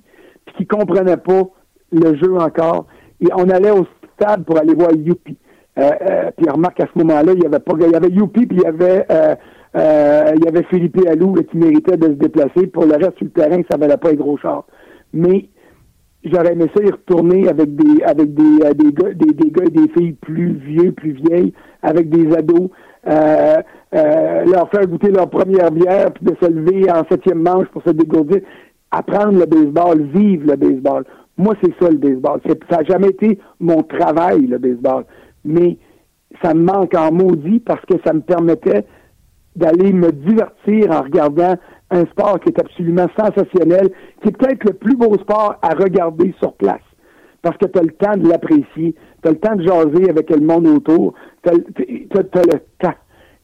puis 0.46 0.56
qu'ils 0.56 0.68
comprenaient 0.68 1.18
pas 1.18 1.44
le 1.92 2.16
jeu 2.18 2.36
encore. 2.38 2.88
Et 3.22 3.28
on 3.36 3.50
allait 3.50 3.72
au 3.72 3.86
stade 4.16 4.44
pour 4.46 4.58
aller 4.58 4.74
voir 4.74 4.92
Youpi. 4.92 5.38
Euh, 5.78 5.92
euh, 6.02 6.32
puis 6.36 6.50
remarque, 6.50 6.80
à 6.80 6.88
ce 6.92 7.00
moment-là, 7.00 7.34
il 7.34 7.44
y 7.44 7.46
avait 7.46 7.60
pas, 7.60 7.74
il 7.80 7.92
y 7.92 7.96
avait 7.96 8.10
Youpi, 8.10 8.48
puis 8.48 8.58
il 8.58 8.64
y 8.64 8.66
avait, 8.66 9.06
euh, 9.12 9.36
euh, 9.76 10.32
il 10.36 10.44
y 10.44 10.48
avait 10.48 10.64
Philippe 10.64 10.98
Alou 11.08 11.34
qui 11.34 11.58
méritait 11.58 11.98
de 11.98 12.08
se 12.08 12.14
déplacer. 12.14 12.68
Pour 12.68 12.86
le 12.86 12.96
reste 12.96 13.20
du 13.22 13.30
terrain, 13.30 13.62
ça 13.70 13.78
valait 13.78 13.98
pas 13.98 14.10
un 14.10 14.16
gros 14.16 14.38
char. 14.38 14.66
Mais 15.14 15.50
j'aurais 16.32 16.54
aimé 16.54 16.66
ça 16.76 16.84
y 16.84 16.92
retourner 16.92 17.48
avec 17.48 17.76
des 17.76 18.04
avec 18.04 18.34
des, 18.34 18.66
euh, 18.66 18.74
des, 18.74 18.92
gars, 18.92 19.14
des, 19.14 19.34
des 19.34 19.48
et 19.48 19.70
des 19.70 19.88
filles 19.94 20.14
plus 20.14 20.54
vieux, 20.54 20.92
plus 20.92 21.12
vieilles, 21.12 21.54
avec 21.82 22.10
des 22.10 22.36
ados, 22.36 22.70
euh, 23.08 23.58
euh, 23.96 24.46
leur 24.46 24.70
faire 24.70 24.86
goûter 24.88 25.12
leur 25.12 25.30
première 25.30 25.72
bière, 25.72 26.12
puis 26.12 26.26
de 26.26 26.36
se 26.42 26.50
lever 26.50 26.90
en 26.92 27.04
septième 27.10 27.42
manche 27.42 27.68
pour 27.68 27.84
se 27.84 27.92
dégourdir, 27.92 28.42
apprendre 28.92 29.40
le 29.40 29.46
baseball, 29.46 30.02
vivre 30.14 30.48
le 30.48 30.56
baseball. 30.56 31.06
Moi, 31.38 31.54
c'est 31.64 31.74
ça 31.80 31.90
le 31.90 31.98
baseball. 31.98 32.42
Ça 32.70 32.78
n'a 32.78 32.84
jamais 32.84 33.10
été 33.10 33.40
mon 33.60 33.84
travail, 33.84 34.48
le 34.48 34.58
baseball. 34.58 35.06
Mais 35.46 35.78
ça 36.42 36.54
me 36.54 36.64
manque 36.64 36.96
en 36.96 37.12
maudit 37.12 37.60
parce 37.60 37.86
que 37.86 37.96
ça 38.06 38.14
me 38.14 38.22
permettait 38.22 38.86
d'aller 39.56 39.94
me 39.94 40.12
divertir 40.12 40.92
en 40.92 41.02
regardant 41.02 41.56
un 41.92 42.06
sport 42.06 42.40
qui 42.40 42.50
est 42.50 42.60
absolument 42.60 43.08
sensationnel, 43.18 43.90
qui 44.22 44.30
est 44.30 44.38
peut-être 44.38 44.64
le 44.66 44.74
plus 44.74 44.96
beau 44.96 45.14
sport 45.20 45.56
à 45.62 45.70
regarder 45.70 46.34
sur 46.40 46.54
place. 46.54 46.82
Parce 47.42 47.58
que 47.58 47.66
tu 47.66 47.80
as 47.80 47.84
le 47.84 47.92
temps 47.92 48.18
de 48.18 48.28
l'apprécier, 48.28 48.96
tu 49.22 49.28
as 49.28 49.32
le 49.32 49.40
temps 49.40 49.56
de 49.56 49.64
jaser 49.64 50.10
avec 50.10 50.30
le 50.30 50.42
monde 50.42 50.68
autour, 50.68 51.14
tu 51.44 51.50
as, 51.50 51.54
le 51.54 52.60
temps. 52.80 52.96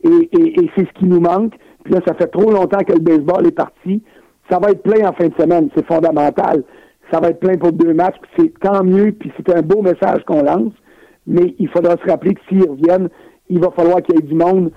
Et, 0.04 0.30
c'est 0.76 0.86
ce 0.86 1.00
qui 1.00 1.06
nous 1.06 1.22
manque. 1.22 1.54
Puis 1.84 1.94
là, 1.94 2.02
ça 2.06 2.14
fait 2.16 2.28
trop 2.28 2.52
longtemps 2.52 2.84
que 2.86 2.94
le 2.94 3.00
baseball 3.00 3.48
est 3.48 3.52
parti. 3.52 4.02
Ça 4.50 4.60
va 4.60 4.72
être 4.72 4.84
plein 4.84 5.08
en 5.08 5.14
fin 5.14 5.28
de 5.28 5.34
semaine, 5.40 5.70
c'est 5.76 5.86
fondamental. 5.86 6.64
Ça 7.12 7.20
va 7.20 7.30
être 7.30 7.40
plein 7.40 7.58
pour 7.58 7.72
deux 7.72 7.94
matchs, 7.94 8.16
c'est 8.38 8.58
tant 8.60 8.84
mieux, 8.84 9.12
puis 9.12 9.32
c'est 9.38 9.56
un 9.56 9.62
beau 9.62 9.82
message 9.82 10.24
qu'on 10.26 10.44
lance. 10.44 10.74
Mais 11.28 11.56
il 11.60 11.70
faudra 11.70 11.96
se 11.96 12.10
rappeler 12.10 12.34
que 12.34 12.42
s'ils 12.50 12.70
reviennent, 12.70 13.10
il 13.50 13.60
va 13.60 13.72
falloir 13.72 14.02
qu'il 14.02 14.16
y 14.16 14.18
ait 14.18 14.22
du 14.22 14.36
monde 14.36 14.72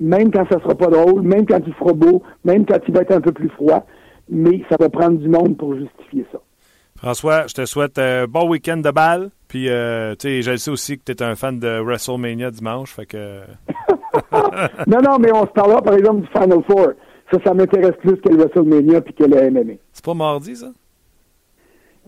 même 0.00 0.30
quand 0.30 0.46
ça 0.50 0.58
sera 0.60 0.74
pas 0.74 0.86
drôle, 0.86 1.22
même 1.22 1.46
quand 1.46 1.60
il 1.66 1.74
fera 1.74 1.92
beau, 1.92 2.22
même 2.44 2.64
quand 2.66 2.78
il 2.86 2.94
va 2.94 3.02
être 3.02 3.12
un 3.12 3.20
peu 3.20 3.32
plus 3.32 3.48
froid, 3.50 3.86
mais 4.28 4.62
ça 4.68 4.76
va 4.78 4.88
prendre 4.88 5.18
du 5.18 5.28
monde 5.28 5.56
pour 5.56 5.74
justifier 5.74 6.26
ça. 6.32 6.38
François, 6.96 7.46
je 7.46 7.54
te 7.54 7.64
souhaite 7.64 7.98
un 7.98 8.26
bon 8.26 8.48
week-end 8.48 8.78
de 8.78 8.90
balle. 8.90 9.30
Puis, 9.46 9.68
euh, 9.68 10.14
tu 10.14 10.28
sais, 10.28 10.42
je 10.42 10.56
sais 10.56 10.70
aussi 10.70 10.98
que 10.98 11.04
tu 11.04 11.12
es 11.12 11.22
un 11.22 11.34
fan 11.34 11.58
de 11.58 11.80
WrestleMania 11.80 12.50
dimanche, 12.50 12.92
fait 12.92 13.06
que... 13.06 13.40
non, 14.86 14.98
non, 15.02 15.18
mais 15.18 15.32
on 15.32 15.46
se 15.46 15.52
parlera, 15.52 15.80
par 15.80 15.94
exemple, 15.94 16.22
du 16.22 16.26
Final 16.28 16.62
Four. 16.68 16.88
Ça, 17.30 17.38
ça 17.44 17.54
m'intéresse 17.54 17.94
plus 18.00 18.16
que 18.16 18.28
le 18.28 18.36
WrestleMania 18.36 19.00
puis 19.00 19.14
que 19.14 19.24
le 19.24 19.50
MMA. 19.50 19.74
C'est 19.92 20.04
pas 20.04 20.14
mardi, 20.14 20.56
ça? 20.56 20.70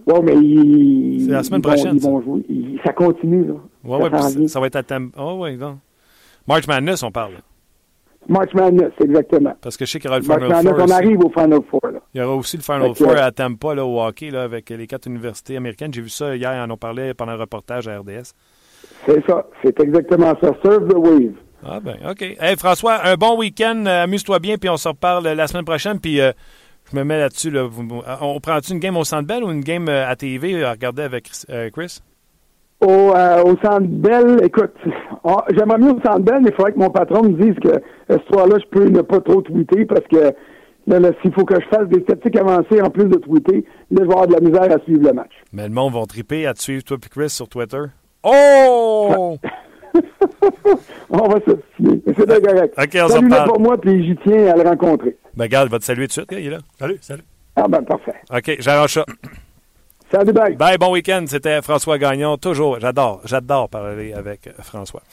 Oui, 0.06 0.18
mais 0.22 0.34
ils... 0.34 1.24
C'est 1.26 1.32
la 1.32 1.42
semaine 1.42 1.62
prochaine, 1.62 1.96
ils 1.96 2.02
vont 2.02 2.20
jouer. 2.20 2.42
ça 2.84 2.92
continue, 2.92 3.46
là. 3.46 3.54
Oui, 3.84 3.98
oui, 4.02 4.48
ça, 4.48 4.60
va 4.60 4.66
être 4.66 4.76
à 4.76 4.82
thème... 4.82 5.10
Oh, 5.16 5.38
oui, 5.40 5.56
non. 5.56 5.78
March 6.46 6.66
Madness, 6.66 7.02
on 7.02 7.10
parle. 7.10 7.34
March 8.28 8.52
Madness, 8.54 8.92
exactement. 9.02 9.54
Parce 9.60 9.76
que 9.76 9.84
je 9.84 9.92
sais 9.92 9.98
qu'il 9.98 10.08
y 10.08 10.10
aura 10.10 10.18
le 10.18 10.24
Final 10.24 10.48
March 10.48 10.64
Madness, 10.64 10.84
on 10.86 10.90
arrive 10.90 11.18
au 11.20 11.30
Final 11.30 11.60
Four. 11.70 11.80
Là. 11.92 12.00
Il 12.14 12.20
y 12.20 12.24
aura 12.24 12.36
aussi 12.36 12.56
le 12.56 12.62
Final 12.62 12.94
Four 12.94 13.16
à 13.16 13.32
Tampa, 13.32 13.74
là, 13.74 13.84
au 13.84 14.00
hockey, 14.00 14.30
là, 14.30 14.42
avec 14.42 14.70
les 14.70 14.86
quatre 14.86 15.06
universités 15.06 15.56
américaines. 15.56 15.92
J'ai 15.92 16.02
vu 16.02 16.10
ça 16.10 16.36
hier, 16.36 16.52
ils 16.54 16.60
en 16.60 16.70
ont 16.70 16.76
parlé 16.76 17.14
pendant 17.14 17.32
un 17.32 17.36
reportage 17.36 17.88
à 17.88 17.98
RDS. 17.98 18.34
C'est 19.06 19.24
ça, 19.26 19.46
c'est 19.62 19.78
exactement 19.80 20.34
ça. 20.40 20.50
Serve 20.62 20.88
the 20.88 20.96
wave. 20.96 21.34
Ah 21.64 21.80
ben, 21.80 21.96
OK. 22.08 22.22
Hey, 22.22 22.56
François, 22.56 23.04
un 23.06 23.16
bon 23.16 23.36
week-end. 23.38 23.84
Amuse-toi 23.86 24.38
bien, 24.38 24.56
puis 24.56 24.68
on 24.70 24.76
se 24.76 24.88
reparle 24.88 25.28
la 25.28 25.46
semaine 25.46 25.64
prochaine. 25.64 26.00
Puis 26.00 26.20
euh, 26.20 26.32
Je 26.90 26.96
me 26.96 27.04
mets 27.04 27.18
là-dessus. 27.18 27.50
Là. 27.50 27.68
On 28.20 28.40
prend-tu 28.40 28.72
une 28.72 28.78
game 28.78 28.96
au 28.96 29.04
Centre 29.04 29.26
Bell 29.26 29.44
ou 29.44 29.50
une 29.50 29.60
game 29.60 29.88
à 29.88 30.14
TV 30.16 30.62
à 30.64 30.72
regarder 30.72 31.02
avec 31.02 31.30
Chris? 31.72 32.00
Au, 32.80 33.12
au 33.12 33.56
Centre 33.62 33.86
Bell, 33.86 34.40
écoute, 34.42 34.74
j'aimerais 35.50 35.78
mieux 35.78 35.92
au 35.92 36.00
Centre 36.00 36.20
Bell, 36.20 36.40
mais 36.40 36.48
il 36.48 36.54
faudrait 36.54 36.72
que 36.72 36.78
mon 36.78 36.90
patron 36.90 37.22
me 37.24 37.34
dise 37.34 37.54
que 37.60 37.82
ce 38.08 38.18
soir-là, 38.28 38.56
je 38.58 38.66
peux 38.70 38.88
ne 38.88 39.02
pas 39.02 39.20
trop 39.20 39.42
tweeter 39.42 39.84
parce 39.84 40.06
que 40.06 40.34
s'il 41.22 41.32
faut 41.32 41.44
que 41.44 41.54
je 41.60 41.66
fasse 41.66 41.88
des 41.88 42.00
statistiques 42.02 42.36
avancées 42.36 42.80
en 42.80 42.90
plus 42.90 43.04
de 43.04 43.18
tweeter, 43.18 43.64
là, 43.90 44.00
je 44.02 44.06
vais 44.06 44.12
avoir 44.12 44.26
de 44.26 44.32
la 44.32 44.40
misère 44.40 44.72
à 44.74 44.78
suivre 44.84 45.06
le 45.06 45.12
match. 45.12 45.32
Mais 45.52 45.64
le 45.68 45.74
monde 45.74 45.92
va 45.92 46.04
triper 46.06 46.46
à 46.46 46.54
te 46.54 46.60
suivre, 46.60 46.82
toi 46.82 46.96
et 46.96 47.08
Chris, 47.08 47.30
sur 47.30 47.48
Twitter. 47.48 47.82
Oh! 48.22 49.36
on 51.10 51.28
va 51.28 51.40
se 51.40 51.56
C'est 51.74 52.26
bien 52.26 52.40
correct. 52.40 52.74
OK, 52.78 52.98
on 53.02 53.08
Salut 53.08 53.28
pour 53.46 53.60
moi, 53.60 53.80
puis 53.80 54.04
j'y 54.06 54.16
tiens 54.24 54.46
à 54.52 54.56
le 54.56 54.68
rencontrer. 54.68 55.16
Ben, 55.36 55.44
regarde, 55.44 55.68
il 55.68 55.72
va 55.72 55.78
te 55.78 55.84
saluer 55.84 56.06
tout 56.06 56.20
de 56.20 56.26
suite. 56.26 56.32
Il 56.32 56.46
est 56.46 56.50
là. 56.50 56.58
Salut, 56.78 56.98
salut. 57.00 57.22
Ah, 57.56 57.66
ben, 57.68 57.82
parfait. 57.82 58.14
OK, 58.32 58.56
j'arrange 58.60 58.94
ça. 58.94 59.04
Salut, 60.10 60.32
bye. 60.32 60.56
Bye, 60.56 60.76
bon 60.76 60.90
week-end. 60.90 61.24
C'était 61.28 61.62
François 61.62 61.96
Gagnon. 61.96 62.36
Toujours, 62.36 62.80
j'adore, 62.80 63.20
j'adore 63.24 63.68
parler 63.68 64.12
avec 64.12 64.48
François. 64.60 65.04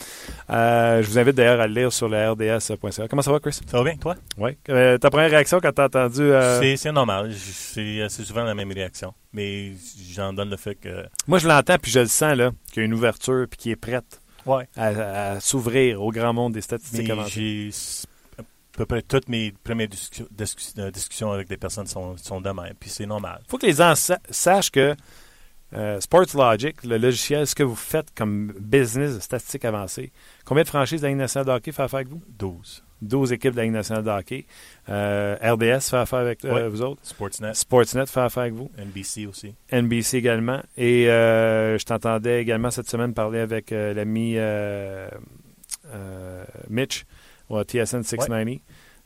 Euh, 0.49 1.03
je 1.03 1.07
vous 1.07 1.19
invite 1.19 1.36
d'ailleurs 1.36 1.62
à 1.62 1.67
le 1.67 1.73
lire 1.75 1.93
sur 1.93 2.10
le 2.10 2.31
rds.ca. 2.31 3.07
Comment 3.07 3.21
ça 3.21 3.31
va, 3.31 3.39
Chris? 3.39 3.60
Ça 3.67 3.77
va 3.77 3.83
bien, 3.83 3.95
toi? 3.97 4.15
Oui. 4.39 4.57
Euh, 4.69 4.97
ta 4.97 5.12
première 5.12 5.29
réaction 5.29 5.60
quand 5.62 5.71
tu 5.71 5.81
as 5.81 5.86
entendu. 5.86 6.21
Euh... 6.21 6.75
C'est 6.75 6.91
normal. 6.91 7.31
C'est 7.36 8.10
souvent 8.10 8.43
la 8.43 8.55
même 8.55 8.71
réaction. 8.71 9.13
Mais 9.33 9.73
j'en 10.15 10.33
donne 10.33 10.49
le 10.49 10.57
fait 10.57 10.73
que. 10.73 11.05
Moi, 11.27 11.38
je 11.38 11.47
l'entends 11.47 11.77
puis 11.79 11.91
je 11.91 11.99
le 11.99 12.07
sens, 12.07 12.36
là, 12.36 12.49
qu'il 12.73 12.81
y 12.81 12.83
a 12.83 12.88
une 12.88 12.95
ouverture 12.95 13.45
puis 13.47 13.57
qu'il 13.60 13.71
est 13.73 13.75
prête 13.75 14.19
ouais. 14.47 14.67
à, 14.75 15.39
s'ouvrir 15.39 16.01
au 16.01 16.12
grand 16.12 16.33
monde 16.33 16.53
des 16.53 16.62
statistiques 16.62 17.12
avancées 17.12 17.69
à 17.71 18.16
peu 18.78 18.86
près 18.86 19.02
toutes 19.02 19.28
mes 19.28 19.52
premières 19.63 19.88
euh, 19.90 20.92
discussions 20.92 21.32
avec 21.32 21.50
des 21.50 21.58
personnes 21.58 21.88
sont, 21.88 22.16
sont 22.18 22.40
de 22.40 22.50
même. 22.50 22.74
Puis 22.80 22.90
c'est 22.90 23.08
normal. 23.08 23.42
Il 23.46 23.50
faut 23.50 23.58
que 23.58 23.66
les 23.66 23.74
gens 23.74 23.94
sachent 24.30 24.72
que 24.72 24.96
euh, 25.74 26.00
SportsLogic, 26.00 26.84
le 26.86 26.98
logiciel, 26.98 27.46
ce 27.46 27.56
que 27.56 27.63
vous 27.63 27.76
faites 27.76 28.13
comme 28.16 28.54
business 28.60 29.16
de 29.16 29.20
statistiques 29.20 29.66
avancées, 29.66 30.12
combien 30.46 30.63
de 30.63 30.70
franchises 30.70 31.02
de 31.02 31.08
la 31.08 31.10
Ligue 31.10 31.18
nationale 31.18 31.48
de 31.48 31.52
hockey 31.52 31.72
fait 31.72 31.84
affaire 31.84 31.98
avec 31.98 32.10
vous? 32.10 32.22
12. 32.38 32.84
12 33.02 33.34
équipes 33.34 33.52
de 33.52 33.58
la 33.58 33.63
Ligue 33.63 33.74
nationale 33.74 34.04
de 34.04 34.10
hockey. 34.10 34.46
Euh, 34.90 35.36
RDS 35.42 35.90
fait 35.90 35.98
affaire 35.98 36.20
avec 36.20 36.46
vous 36.46 36.82
autres? 36.84 37.02
Sportsnet. 37.04 37.54
Sportsnet 37.56 38.06
fait 38.06 38.22
affaire 38.22 38.44
avec 38.44 38.54
vous? 38.54 38.72
NBC 38.78 39.26
aussi. 39.26 39.56
NBC 39.72 40.18
également. 40.18 40.62
Et 40.78 41.06
je 41.06 41.84
t'entendais 41.84 42.42
également 42.42 42.72
cette 42.72 42.90
semaine 42.90 43.13
parler 43.13 43.40
avec 43.40 43.72
l'ami 43.72 44.38
Mitch 46.70 47.06
au 47.49 47.63
TSN 47.63 48.03
690. 48.03 48.62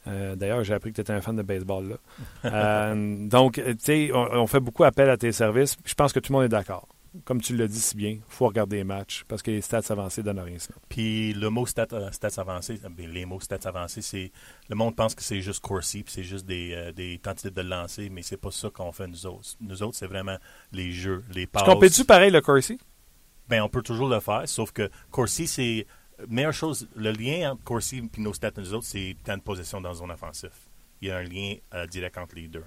Euh, 0.08 0.36
d'ailleurs, 0.36 0.64
j'ai 0.64 0.74
appris 0.74 0.92
que 0.92 0.96
tu 0.96 1.02
étais 1.02 1.14
un 1.14 1.22
fan 1.22 1.36
de 1.36 1.44
baseball. 1.44 1.90
Là. 1.90 1.96
Euh, 2.52 3.28
donc, 3.28 3.54
tu 3.54 3.76
sais, 3.80 4.12
on, 4.14 4.48
fait 4.48 4.60
beaucoup 4.60 4.84
appel 4.84 5.10
à 5.10 5.18
tes 5.18 5.32
services. 5.32 5.78
Je 5.86 5.94
pense 5.94 6.12
que 6.12 6.20
tout 6.20 6.34
le 6.34 6.38
monde 6.38 6.46
est 6.46 6.50
d'accord. 6.50 6.88
Comme 7.24 7.40
tu 7.42 7.56
l'as 7.56 7.68
dit 7.68 7.80
si 7.80 7.96
bien, 7.96 8.10
il 8.10 8.22
faut 8.28 8.48
regarder 8.48 8.78
les 8.78 8.84
matchs 8.84 9.24
parce 9.28 9.42
que 9.42 9.52
les 9.52 9.62
stats 9.62 9.84
avancés 9.90 10.24
donnent 10.24 10.40
rien. 10.40 10.58
Puis 10.90 11.34
le 11.34 11.50
mot 11.50 11.66
stats, 11.66 11.88
euh, 11.94 12.12
stats 12.12 12.42
avancés, 12.42 12.80
ben, 12.90 13.12
les 13.12 13.26
mots 13.26 13.40
stats 13.40 13.60
avancés, 13.66 14.02
c'est 14.02 14.32
le 14.70 14.76
monde 14.76 14.96
pense 14.96 15.14
que 15.14 15.22
c'est 15.22 15.42
juste 15.42 15.60
Corsi, 15.60 16.04
puis 16.04 16.14
c'est 16.14 16.24
juste 16.24 16.46
des, 16.46 16.92
des 16.96 17.20
tentatives 17.20 17.54
de 17.54 17.62
lancer, 17.62 18.10
mais 18.10 18.22
c'est 18.22 18.38
pas 18.38 18.52
ça 18.52 18.70
qu'on 18.70 18.92
fait 18.92 19.08
nous 19.08 19.26
autres. 19.26 19.56
Nous 19.62 19.84
autres, 19.84 19.98
c'est 19.98 20.08
vraiment 20.08 20.38
les 20.72 20.92
jeux, 20.92 21.24
les 21.34 21.48
passes. 21.48 21.64
Est-ce 21.64 21.72
qu'on 21.72 21.80
peut-tu 21.80 22.06
pareil 22.06 22.32
le 22.32 22.42
Corsi? 22.42 22.80
Ben, 23.50 23.62
on 23.62 23.70
peut 23.70 23.84
toujours 23.84 24.10
le 24.10 24.20
faire, 24.20 24.44
sauf 24.46 24.72
que 24.72 24.90
Corsi, 25.12 25.48
c'est 25.48 25.86
meilleure 26.28 26.54
chose, 26.54 26.88
le 26.96 27.12
lien 27.12 27.52
entre 27.52 27.64
Corsi 27.64 27.98
et 27.98 28.22
nos 28.22 28.34
stats 28.34 28.52
nous 28.58 28.74
autres, 28.74 28.86
c'est 28.86 29.16
temps 29.24 29.38
de 29.38 29.42
possession 29.42 29.82
dans 29.82 29.90
la 29.90 29.96
zone 29.96 30.12
offensive. 30.12 30.52
Il 31.02 31.08
y 31.08 31.12
a 31.12 31.18
un 31.18 31.24
lien 31.24 31.56
euh, 31.74 31.88
direct 31.88 32.18
entre 32.18 32.36
les 32.36 32.48
deux. 32.48 32.64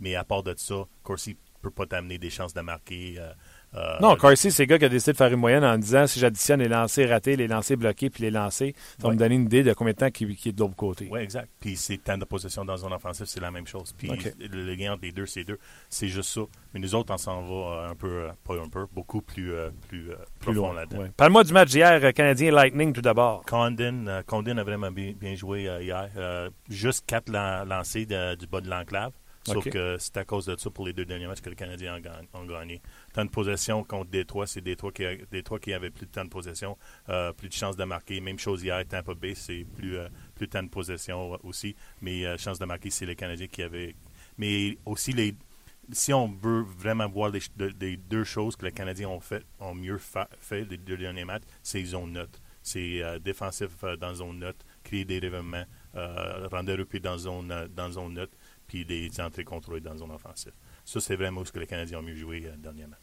Mais 0.00 0.14
à 0.14 0.24
part 0.24 0.42
de 0.42 0.54
ça, 0.56 0.86
Corsi 1.02 1.36
peut 1.60 1.70
pas 1.70 1.86
t'amener 1.86 2.18
des 2.18 2.30
chances 2.30 2.54
de 2.54 2.60
marquer. 2.60 3.16
Euh, 3.18 3.32
euh, 3.76 3.98
non, 4.00 4.16
Corsi, 4.16 4.50
c'est 4.50 4.64
le 4.64 4.66
gars 4.66 4.78
qui 4.78 4.84
a 4.86 4.88
décidé 4.88 5.12
de 5.12 5.16
faire 5.16 5.32
une 5.32 5.38
moyenne 5.38 5.62
en 5.62 5.78
disant 5.78 6.06
si 6.06 6.18
j'additionne 6.18 6.60
les 6.60 6.68
lancers 6.68 7.08
ratés, 7.08 7.36
les 7.36 7.46
lancers 7.46 7.76
bloqués, 7.76 8.10
puis 8.10 8.24
les 8.24 8.30
lancers, 8.30 8.72
ça 8.98 9.06
va 9.06 9.14
me 9.14 9.18
donner 9.18 9.36
une 9.36 9.44
idée 9.44 9.62
de 9.62 9.72
combien 9.72 9.92
de 9.92 9.98
temps 9.98 10.10
qui, 10.10 10.24
est 10.24 10.52
de 10.52 10.60
l'autre 10.60 10.74
côté. 10.74 11.08
Oui, 11.10 11.20
exact. 11.20 11.48
Puis 11.60 11.76
c'est 11.76 11.98
temps 11.98 12.18
de 12.18 12.24
possession 12.24 12.64
dans 12.64 12.76
zone 12.76 12.92
offensive, 12.92 13.26
c'est 13.26 13.40
la 13.40 13.52
même 13.52 13.66
chose. 13.66 13.94
Puis 13.96 14.10
le 14.40 14.74
lien 14.74 14.94
entre 14.94 15.02
les 15.02 15.12
deux, 15.12 15.26
c'est 15.26 15.44
deux. 15.44 15.58
C'est 15.88 16.08
juste 16.08 16.30
ça. 16.30 16.40
Mais 16.74 16.80
nous 16.80 16.94
autres, 16.94 17.14
on 17.14 17.18
s'en 17.18 17.42
va 17.42 17.88
un 17.90 17.94
peu, 17.94 18.28
pas 18.44 18.54
un 18.54 18.68
peu, 18.68 18.86
beaucoup 18.92 19.22
plus, 19.22 19.52
plus, 19.88 20.10
plus 20.40 20.52
loin 20.52 20.74
là-dedans. 20.74 21.06
Parle-moi 21.16 21.44
du 21.44 21.52
match 21.52 21.70
d'hier, 21.70 22.12
Canadien 22.12 22.50
Lightning 22.50 22.92
tout 22.92 23.02
d'abord. 23.02 23.44
Condon, 23.44 24.22
Condon 24.26 24.56
a 24.58 24.64
vraiment 24.64 24.90
bien, 24.90 25.34
joué 25.36 25.70
hier. 25.80 26.10
juste 26.68 27.04
quatre 27.06 27.30
lancers 27.30 28.36
du 28.36 28.46
bas 28.48 28.60
de 28.60 28.68
l'enclave. 28.68 29.12
Sauf 29.52 29.68
que 29.68 29.96
c'est 29.98 30.16
à 30.16 30.24
cause 30.24 30.46
de 30.46 30.56
ça 30.56 30.70
pour 30.70 30.86
les 30.86 30.92
deux 30.92 31.04
derniers 31.04 31.26
matchs 31.26 31.40
que 31.40 31.50
les 31.50 31.56
Canadiens 31.56 31.98
ont, 32.34 32.44
gagné. 32.44 32.80
Temps 33.12 33.24
de 33.24 33.30
possession 33.30 33.84
contre 33.84 34.10
Détroit, 34.10 34.46
c'est 34.46 34.60
Détroit 34.60 34.92
qui, 34.92 35.04
Détroit 35.30 35.58
qui 35.58 35.72
avait 35.72 35.90
plus 35.90 36.06
de 36.06 36.10
temps 36.10 36.24
de 36.24 36.30
possession, 36.30 36.76
euh, 37.08 37.32
plus 37.32 37.48
de 37.48 37.54
chances 37.54 37.76
de 37.76 37.84
marquer. 37.84 38.20
Même 38.20 38.38
chose 38.38 38.62
hier, 38.62 38.86
Tampa 38.86 39.14
Bay, 39.14 39.34
c'est 39.34 39.64
plus, 39.76 39.96
euh, 39.96 40.08
plus 40.34 40.46
de 40.46 40.52
temps 40.52 40.62
de 40.62 40.68
possession 40.68 41.38
aussi. 41.44 41.74
Mais 42.00 42.24
euh, 42.24 42.36
chance 42.38 42.58
de 42.58 42.64
marquer, 42.64 42.90
c'est 42.90 43.06
les 43.06 43.16
Canadiens 43.16 43.46
qui 43.46 43.62
avaient. 43.62 43.94
Mais 44.38 44.78
aussi, 44.86 45.12
les, 45.12 45.34
si 45.92 46.12
on 46.12 46.28
veut 46.28 46.62
vraiment 46.62 47.08
voir 47.08 47.30
les, 47.30 47.96
deux 47.96 48.24
choses 48.24 48.56
que 48.56 48.66
les 48.66 48.72
Canadiens 48.72 49.08
ont 49.08 49.20
fait, 49.20 49.44
ont 49.58 49.74
mieux 49.74 49.98
fait 49.98 50.64
les 50.70 50.76
deux 50.76 50.96
derniers 50.96 51.24
matchs, 51.24 51.44
c'est 51.62 51.84
zone 51.84 52.12
neutre. 52.12 52.40
C'est 52.62 53.02
défensif 53.20 53.70
dans 53.98 54.14
zone 54.14 54.38
neutre, 54.38 54.64
créer 54.84 55.06
des 55.06 55.16
événements, 55.16 55.64
rendre 55.94 56.76
dans 57.00 57.18
zone, 57.18 57.68
dans 57.74 57.90
zone 57.90 58.12
neutre 58.12 58.36
puis 58.70 58.84
des 58.84 59.20
entrées 59.20 59.42
contrôlées 59.42 59.80
dans 59.80 59.90
la 59.90 59.98
zone 59.98 60.12
offensive. 60.12 60.52
Ça, 60.84 61.00
c'est 61.00 61.16
vraiment 61.16 61.44
ce 61.44 61.50
que 61.50 61.58
les 61.58 61.66
Canadiens 61.66 61.98
ont 61.98 62.02
mieux 62.02 62.14
joué 62.14 62.46
euh, 62.46 62.56
dernièrement. 62.56 62.94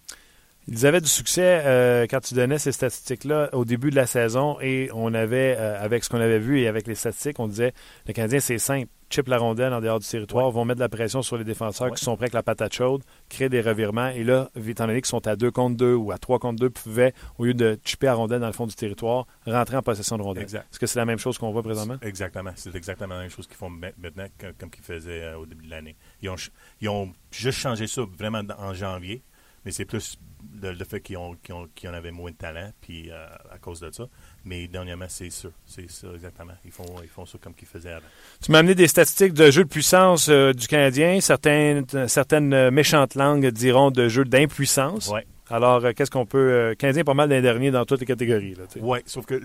Ils 0.69 0.85
avaient 0.85 0.99
du 0.99 1.07
succès 1.07 1.61
euh, 1.65 2.07
quand 2.09 2.19
tu 2.19 2.33
donnais 2.33 2.57
ces 2.57 2.73
statistiques-là 2.73 3.49
au 3.53 3.63
début 3.63 3.89
de 3.89 3.95
la 3.95 4.05
saison 4.05 4.57
et 4.59 4.89
on 4.93 5.13
avait, 5.13 5.55
euh, 5.57 5.81
avec 5.81 6.03
ce 6.03 6.09
qu'on 6.09 6.19
avait 6.19 6.39
vu 6.39 6.59
et 6.59 6.67
avec 6.67 6.87
les 6.87 6.95
statistiques, 6.95 7.39
on 7.39 7.47
disait 7.47 7.73
le 8.05 8.11
Canadien, 8.11 8.41
c'est 8.41 8.57
simple. 8.57 8.87
Chip 9.09 9.29
la 9.29 9.37
rondelle 9.37 9.71
en 9.71 9.79
dehors 9.79 9.99
du 9.99 10.05
territoire, 10.05 10.51
vont 10.51 10.65
mettre 10.65 10.79
de 10.79 10.83
la 10.83 10.89
pression 10.89 11.21
sur 11.21 11.37
les 11.37 11.45
défenseurs 11.45 11.93
qui 11.93 12.03
sont 12.03 12.17
prêts 12.17 12.25
avec 12.25 12.33
la 12.33 12.43
patate 12.43 12.73
chaude, 12.73 13.01
créer 13.29 13.47
des 13.47 13.61
revirements. 13.61 14.09
Et 14.09 14.25
là, 14.25 14.49
étant 14.67 14.87
donné 14.87 14.99
qu'ils 14.99 15.07
sont 15.07 15.25
à 15.25 15.37
2 15.37 15.49
contre 15.49 15.77
2 15.77 15.93
ou 15.93 16.11
à 16.11 16.17
3 16.17 16.39
contre 16.39 16.59
2, 16.59 16.69
pouvaient, 16.69 17.13
au 17.37 17.45
lieu 17.45 17.53
de 17.53 17.79
chipper 17.85 18.07
la 18.07 18.15
rondelle 18.15 18.41
dans 18.41 18.47
le 18.47 18.51
fond 18.51 18.67
du 18.67 18.75
territoire, 18.75 19.25
rentrer 19.45 19.77
en 19.77 19.81
possession 19.81 20.17
de 20.17 20.23
rondelle. 20.23 20.43
Est-ce 20.43 20.77
que 20.77 20.85
c'est 20.85 20.99
la 20.99 21.05
même 21.05 21.19
chose 21.19 21.37
qu'on 21.37 21.51
voit 21.51 21.63
présentement? 21.63 21.95
Exactement. 22.01 22.51
C'est 22.57 22.75
exactement 22.75 23.15
la 23.15 23.21
même 23.21 23.29
chose 23.29 23.47
qu'ils 23.47 23.55
font 23.55 23.69
maintenant 23.69 24.27
comme 24.59 24.69
qu'ils 24.69 24.83
faisaient 24.83 25.33
au 25.35 25.45
début 25.45 25.67
de 25.67 25.69
l'année. 25.69 25.95
Ils 26.21 26.29
ont, 26.29 26.35
ils 26.81 26.89
ont 26.89 27.13
juste 27.31 27.59
changé 27.59 27.87
ça 27.87 28.01
vraiment 28.19 28.41
en 28.57 28.73
janvier, 28.73 29.23
mais 29.63 29.71
c'est 29.71 29.85
plus 29.85 30.19
le, 30.61 30.85
fait 30.85 31.01
qu'ils 31.01 31.17
ont, 31.17 31.35
en 31.51 31.93
avaient 31.93 32.11
moins 32.11 32.31
de 32.31 32.35
talent, 32.35 32.71
puis 32.81 33.09
euh, 33.11 33.27
à 33.51 33.57
cause 33.57 33.79
de 33.79 33.91
ça. 33.91 34.07
Mais 34.45 34.67
dernièrement, 34.67 35.05
c'est 35.09 35.29
sûr. 35.29 35.51
C'est 35.65 35.89
ça, 35.89 36.07
exactement. 36.13 36.53
Ils 36.65 36.71
font, 36.71 36.85
ils 37.03 37.09
font 37.09 37.25
ça 37.25 37.37
comme 37.41 37.53
qu'ils 37.53 37.67
faisaient 37.67 37.91
avant. 37.91 38.07
Tu 38.41 38.51
m'as 38.51 38.59
amené 38.59 38.75
des 38.75 38.87
statistiques 38.87 39.33
de 39.33 39.51
jeu 39.51 39.63
de 39.63 39.69
puissance 39.69 40.29
euh, 40.29 40.53
du 40.53 40.67
Canadien. 40.67 41.19
Certaines, 41.21 41.85
certaines 42.07 42.69
méchantes 42.69 43.15
langues 43.15 43.47
diront 43.47 43.91
de 43.91 44.07
jeu 44.07 44.25
d'impuissance. 44.25 45.09
Oui. 45.13 45.21
Alors, 45.49 45.85
euh, 45.85 45.91
qu'est-ce 45.95 46.11
qu'on 46.11 46.25
peut. 46.25 46.75
Canadien 46.77 47.01
est 47.01 47.05
pas 47.05 47.13
mal 47.13 47.29
d'un 47.29 47.41
dernier 47.41 47.71
dans 47.71 47.85
toutes 47.85 48.01
les 48.01 48.05
catégories. 48.05 48.55
Oui, 48.79 48.99
sauf 49.05 49.25
que 49.25 49.39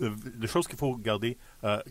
la 0.00 0.46
chose 0.46 0.66
qu'il 0.66 0.78
faut 0.78 0.92
regarder, 0.92 1.36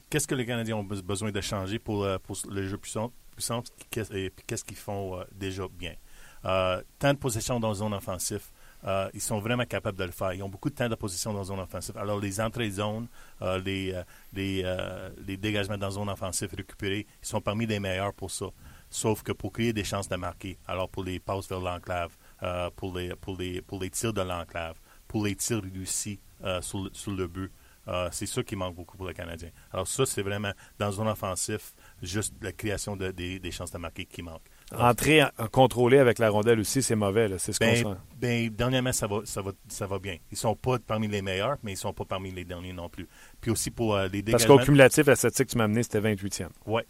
qu'est-ce 0.10 0.28
que 0.28 0.36
les 0.36 0.46
Canadiens 0.46 0.78
ont 0.78 0.84
besoin 0.84 1.32
de 1.32 1.42
changer 1.42 1.80
pour, 1.80 2.08
pour 2.24 2.38
le 2.50 2.68
jeu 2.68 2.78
puissant, 2.78 3.12
puissance 3.36 3.68
et 4.14 4.32
qu'est-ce 4.48 4.64
qu'ils 4.64 4.78
font 4.78 5.20
déjà 5.36 5.64
bien. 5.78 5.94
Euh, 6.48 6.82
temps 6.98 7.14
de 7.14 7.18
possession 7.18 7.60
dans 7.60 7.70
la 7.70 7.74
zone 7.74 7.94
offensive, 7.94 8.44
euh, 8.86 9.10
ils 9.14 9.22
sont 9.22 9.40
vraiment 9.40 9.66
capables 9.66 9.98
de 9.98 10.06
le 10.06 10.12
faire. 10.12 10.34
Ils 10.34 10.44
ont 10.44 10.50
beaucoup 10.50 10.70
de 10.70 10.76
temps 10.76 10.88
de 10.88 10.96
position 10.96 11.34
dans 11.34 11.40
la 11.40 11.46
zone 11.46 11.60
offensive. 11.60 11.98
Alors, 11.98 12.20
les 12.20 12.40
entrées 12.40 12.70
de 12.70 12.76
zone, 12.76 13.08
euh, 13.42 13.60
les, 13.60 13.94
les, 14.34 15.38
dégagements 15.38 15.78
dans 15.78 15.88
la 15.88 15.92
zone 15.92 16.10
offensive 16.10 16.50
récupérés, 16.56 17.06
ils 17.22 17.28
sont 17.28 17.42
parmi 17.42 17.66
les 17.66 17.80
meilleurs 17.80 18.14
pour 18.14 18.32
ça. 18.32 18.46
Sauf 18.90 19.24
que 19.24 19.34
pour 19.34 19.52
créer 19.52 19.74
des 19.74 19.84
chances 19.84 20.08
de 20.08 20.16
marquer, 20.16 20.58
alors 20.68 20.88
pour 20.88 21.04
les 21.04 21.20
passes 21.20 21.50
vers 21.50 21.60
l'enclave, 21.60 22.16
pour, 22.78 22.98
les, 22.98 23.14
pour, 23.16 23.36
les, 23.36 23.62
pour 23.62 23.82
les 23.82 23.90
tirs 23.90 24.14
de 24.14 24.22
l'enclave, 24.22 24.80
pour 25.10 25.26
les 25.26 25.36
tirs 25.36 25.62
réussis 25.62 26.22
sur, 26.62 27.12
le 27.12 27.28
but, 27.28 27.52
c'est 28.12 28.26
ça 28.26 28.44
qui 28.44 28.56
manque 28.56 28.76
beaucoup 28.76 28.96
pour 28.96 29.08
le 29.08 29.12
Canadien. 29.12 29.50
Alors, 29.74 29.90
ça, 29.90 30.06
c'est 30.06 30.22
vraiment 30.22 30.54
dans 30.80 30.86
la 30.86 30.92
zone 30.94 31.10
offensive, 31.10 31.74
juste 32.02 32.34
la 32.42 32.54
création 32.54 32.96
de, 32.96 33.12
des, 33.12 33.40
des 33.40 33.52
chances 33.52 33.72
de 33.72 33.78
marquer 33.78 34.06
qui 34.06 34.22
manque. 34.22 34.48
Entrer 34.76 35.24
contrôler 35.52 35.98
avec 35.98 36.20
la 36.20 36.30
rondelle 36.30 36.60
aussi, 36.60 36.84
c'est 36.84 36.96
mauvais. 36.96 37.30
C'est 37.38 37.54
ce 37.54 37.60
ben, 37.60 37.84
qu'on 37.84 37.94
sent. 37.94 38.00
Ben, 38.20 38.50
dernièrement, 38.50 38.92
ça 38.92 39.08
va, 39.08 39.22
ça, 39.24 39.42
va, 39.42 39.52
ça 39.70 39.88
va 39.88 39.98
bien. 39.98 40.18
Ils 40.30 40.38
sont 40.38 40.56
pas 40.56 40.78
parmi 40.80 41.08
les 41.08 41.22
meilleurs, 41.22 41.58
mais 41.64 41.74
ils 41.74 41.78
sont 41.78 41.94
pas 41.94 42.04
parmi 42.04 42.32
les 42.32 42.44
derniers 42.44 42.74
non 42.74 42.90
plus. 42.90 43.08
Puis 43.40 43.50
aussi 43.50 43.72
pour 43.72 43.96
euh, 43.96 44.04
les 44.04 44.22
dégagements... 44.22 44.32
Parce 44.32 44.46
qu'au 44.46 44.66
cumulatif, 44.66 45.08
la 45.08 45.16
statistique 45.16 45.48
que 45.48 45.52
tu 45.54 45.58
m'as 45.58 45.66
amené, 45.66 45.84
c'était 45.84 46.02
28e. 46.02 46.50
Oui. 46.66 46.82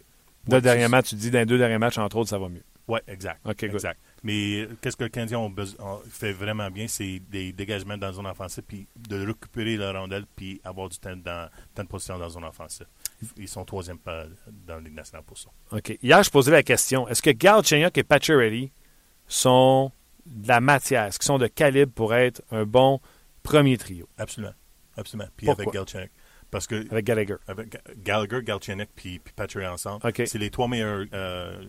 Deux 0.48 0.60
derniers 0.60 0.88
matchs, 0.88 1.10
tu 1.10 1.14
dis 1.14 1.30
dans 1.30 1.38
les 1.38 1.46
deux 1.46 1.58
derniers 1.58 1.78
matchs, 1.78 1.98
entre 1.98 2.16
autres, 2.16 2.30
ça 2.30 2.38
va 2.38 2.48
mieux. 2.48 2.64
Oui, 2.88 3.00
exact. 3.06 3.40
OK, 3.44 3.62
exact. 3.64 4.00
Mais 4.22 4.62
euh, 4.62 4.76
qu'est-ce 4.80 4.96
que 4.96 5.04
le 5.04 5.10
Canadien 5.10 5.46
fait 6.08 6.32
vraiment 6.32 6.70
bien, 6.70 6.88
c'est 6.88 7.20
des 7.28 7.52
dégagements 7.52 7.98
dans 7.98 8.06
la 8.06 8.12
zone 8.14 8.26
offensive, 8.26 8.64
puis 8.66 8.88
de 8.96 9.26
récupérer 9.26 9.76
la 9.76 9.92
rondelle, 9.92 10.24
puis 10.34 10.58
avoir 10.64 10.88
du 10.88 10.98
temps, 10.98 11.14
dans, 11.14 11.50
temps 11.74 11.84
de 11.84 11.88
position 11.88 12.16
dans 12.16 12.24
la 12.24 12.30
zone 12.30 12.44
offensive. 12.44 12.86
Ils 13.36 13.48
sont 13.48 13.64
troisième 13.64 13.98
dans 14.04 14.76
la 14.76 14.80
Ligue 14.80 14.94
nationale 14.94 15.24
pour 15.24 15.38
ça. 15.38 15.50
OK. 15.72 15.98
Hier, 16.02 16.22
je 16.22 16.30
posais 16.30 16.50
la 16.50 16.62
question 16.62 17.08
est-ce 17.08 17.22
que 17.22 17.30
Galchenyuk 17.30 17.96
et 17.98 18.04
Pacioretty 18.04 18.72
sont 19.26 19.92
de 20.26 20.48
la 20.48 20.60
matière? 20.60 21.04
Est-ce 21.04 21.18
qu'ils 21.18 21.26
sont 21.26 21.38
de 21.38 21.46
calibre 21.48 21.92
pour 21.92 22.14
être 22.14 22.42
un 22.50 22.64
bon 22.64 23.00
premier 23.42 23.76
trio? 23.76 24.08
Absolument. 24.18 24.54
Absolument. 24.96 25.28
Puis 25.36 25.46
Pourquoi? 25.46 25.64
avec 25.64 25.74
Galchenyuk. 25.74 26.10
Parce 26.50 26.66
que 26.66 26.90
avec 26.90 27.04
Gallagher 27.04 27.36
avec 27.46 27.76
Gallagher, 28.02 28.42
Galchenyuk 28.42 28.88
puis, 28.94 29.18
puis 29.18 29.34
Patrick 29.34 29.66
ensemble, 29.66 30.02
c'est 30.26 30.38
les 30.38 30.50
trois 30.50 30.66
meilleurs 30.68 31.04
euh, 31.12 31.62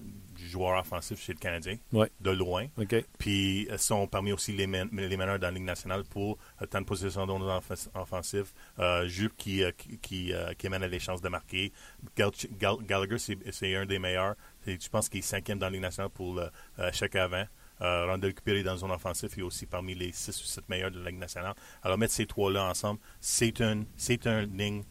joueurs 0.47 0.79
offensifs 0.79 1.19
chez 1.21 1.33
le 1.33 1.39
Canadien, 1.39 1.77
Ouais. 1.93 2.09
de 2.19 2.31
loin. 2.31 2.67
OK. 2.77 2.95
Puis 3.17 3.67
euh, 3.69 3.77
sont 3.77 4.07
parmi 4.07 4.31
aussi 4.31 4.53
les, 4.53 4.67
men- 4.67 4.89
les 4.91 5.17
meneurs 5.17 5.39
dans 5.39 5.47
la 5.47 5.51
Ligue 5.53 5.63
nationale 5.63 6.03
pour 6.05 6.37
euh, 6.61 6.65
temps 6.65 6.81
de 6.81 6.85
possession 6.85 7.25
de 7.27 7.33
nos 7.33 7.49
offens- 7.49 7.89
offensifs. 7.95 8.53
Euh, 8.79 9.07
Jules 9.07 9.33
qui, 9.37 9.63
euh, 9.63 9.71
qui, 9.77 9.97
qui, 9.99 10.33
qui 10.57 10.67
amène 10.67 10.83
à 10.83 10.87
les 10.87 10.99
chances 10.99 11.21
de 11.21 11.29
marquer. 11.29 11.71
Gal- 12.15 12.31
Gal- 12.59 12.83
Gallagher, 12.85 13.17
c'est 13.19 13.75
un 13.75 13.85
des 13.85 13.99
meilleurs. 13.99 14.35
Je 14.65 14.89
pense 14.89 15.09
qu'il 15.09 15.19
est 15.19 15.23
cinquième 15.23 15.59
dans 15.59 15.67
la 15.67 15.71
Ligue 15.71 15.81
nationale 15.81 16.11
pour 16.11 16.35
le 16.35 16.49
chèque 16.91 17.15
avant. 17.15 17.45
Euh, 17.81 18.05
Randall 18.07 18.33
Cooper 18.33 18.59
est 18.59 18.63
dans 18.63 18.71
la 18.73 18.77
zone 18.77 18.91
offensive 18.91 19.29
et 19.37 19.41
aussi 19.41 19.65
parmi 19.65 19.95
les 19.95 20.11
six 20.11 20.37
ou 20.41 20.45
sept 20.45 20.67
meilleurs 20.67 20.91
de 20.91 20.99
la 20.99 21.09
Ligue 21.11 21.19
nationale. 21.19 21.53
Alors 21.81 21.97
mettre 21.97 22.11
ces 22.13 22.25
trois-là 22.25 22.65
ensemble, 22.69 22.99
c'est 23.21 23.61
un, 23.61 23.83
c'est 23.95 24.27
un 24.27 24.41
ligne, 24.41 24.83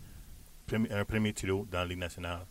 un 0.90 1.04
premier 1.04 1.32
trio 1.34 1.66
dans 1.70 1.80
la 1.80 1.84
Ligue 1.86 1.98
nationale. 1.98 2.46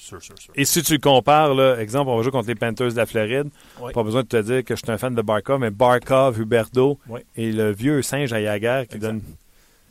Sûr, 0.00 0.22
sûr, 0.22 0.38
sûr. 0.38 0.52
Et 0.54 0.64
si 0.64 0.82
tu 0.82 0.92
le 0.94 0.98
compares, 1.00 1.54
là, 1.54 1.78
exemple, 1.80 2.10
on 2.10 2.16
va 2.16 2.22
jouer 2.22 2.30
contre 2.30 2.48
les 2.48 2.54
Panthers 2.54 2.92
de 2.92 2.96
la 2.96 3.06
Floride. 3.06 3.50
Pas 3.92 4.02
besoin 4.02 4.22
de 4.22 4.28
te 4.28 4.40
dire 4.40 4.64
que 4.64 4.74
je 4.76 4.82
suis 4.82 4.90
un 4.92 4.98
fan 4.98 5.14
de 5.14 5.22
Barkov, 5.22 5.60
mais 5.60 5.70
Barkov, 5.70 6.40
Huberto 6.40 6.98
et 7.36 7.52
le 7.52 7.72
vieux 7.72 8.00
singe 8.02 8.32
à 8.32 8.40
Yager 8.40 8.86
qui 8.88 8.96
Exact. 8.96 9.12
donne. 9.12 9.22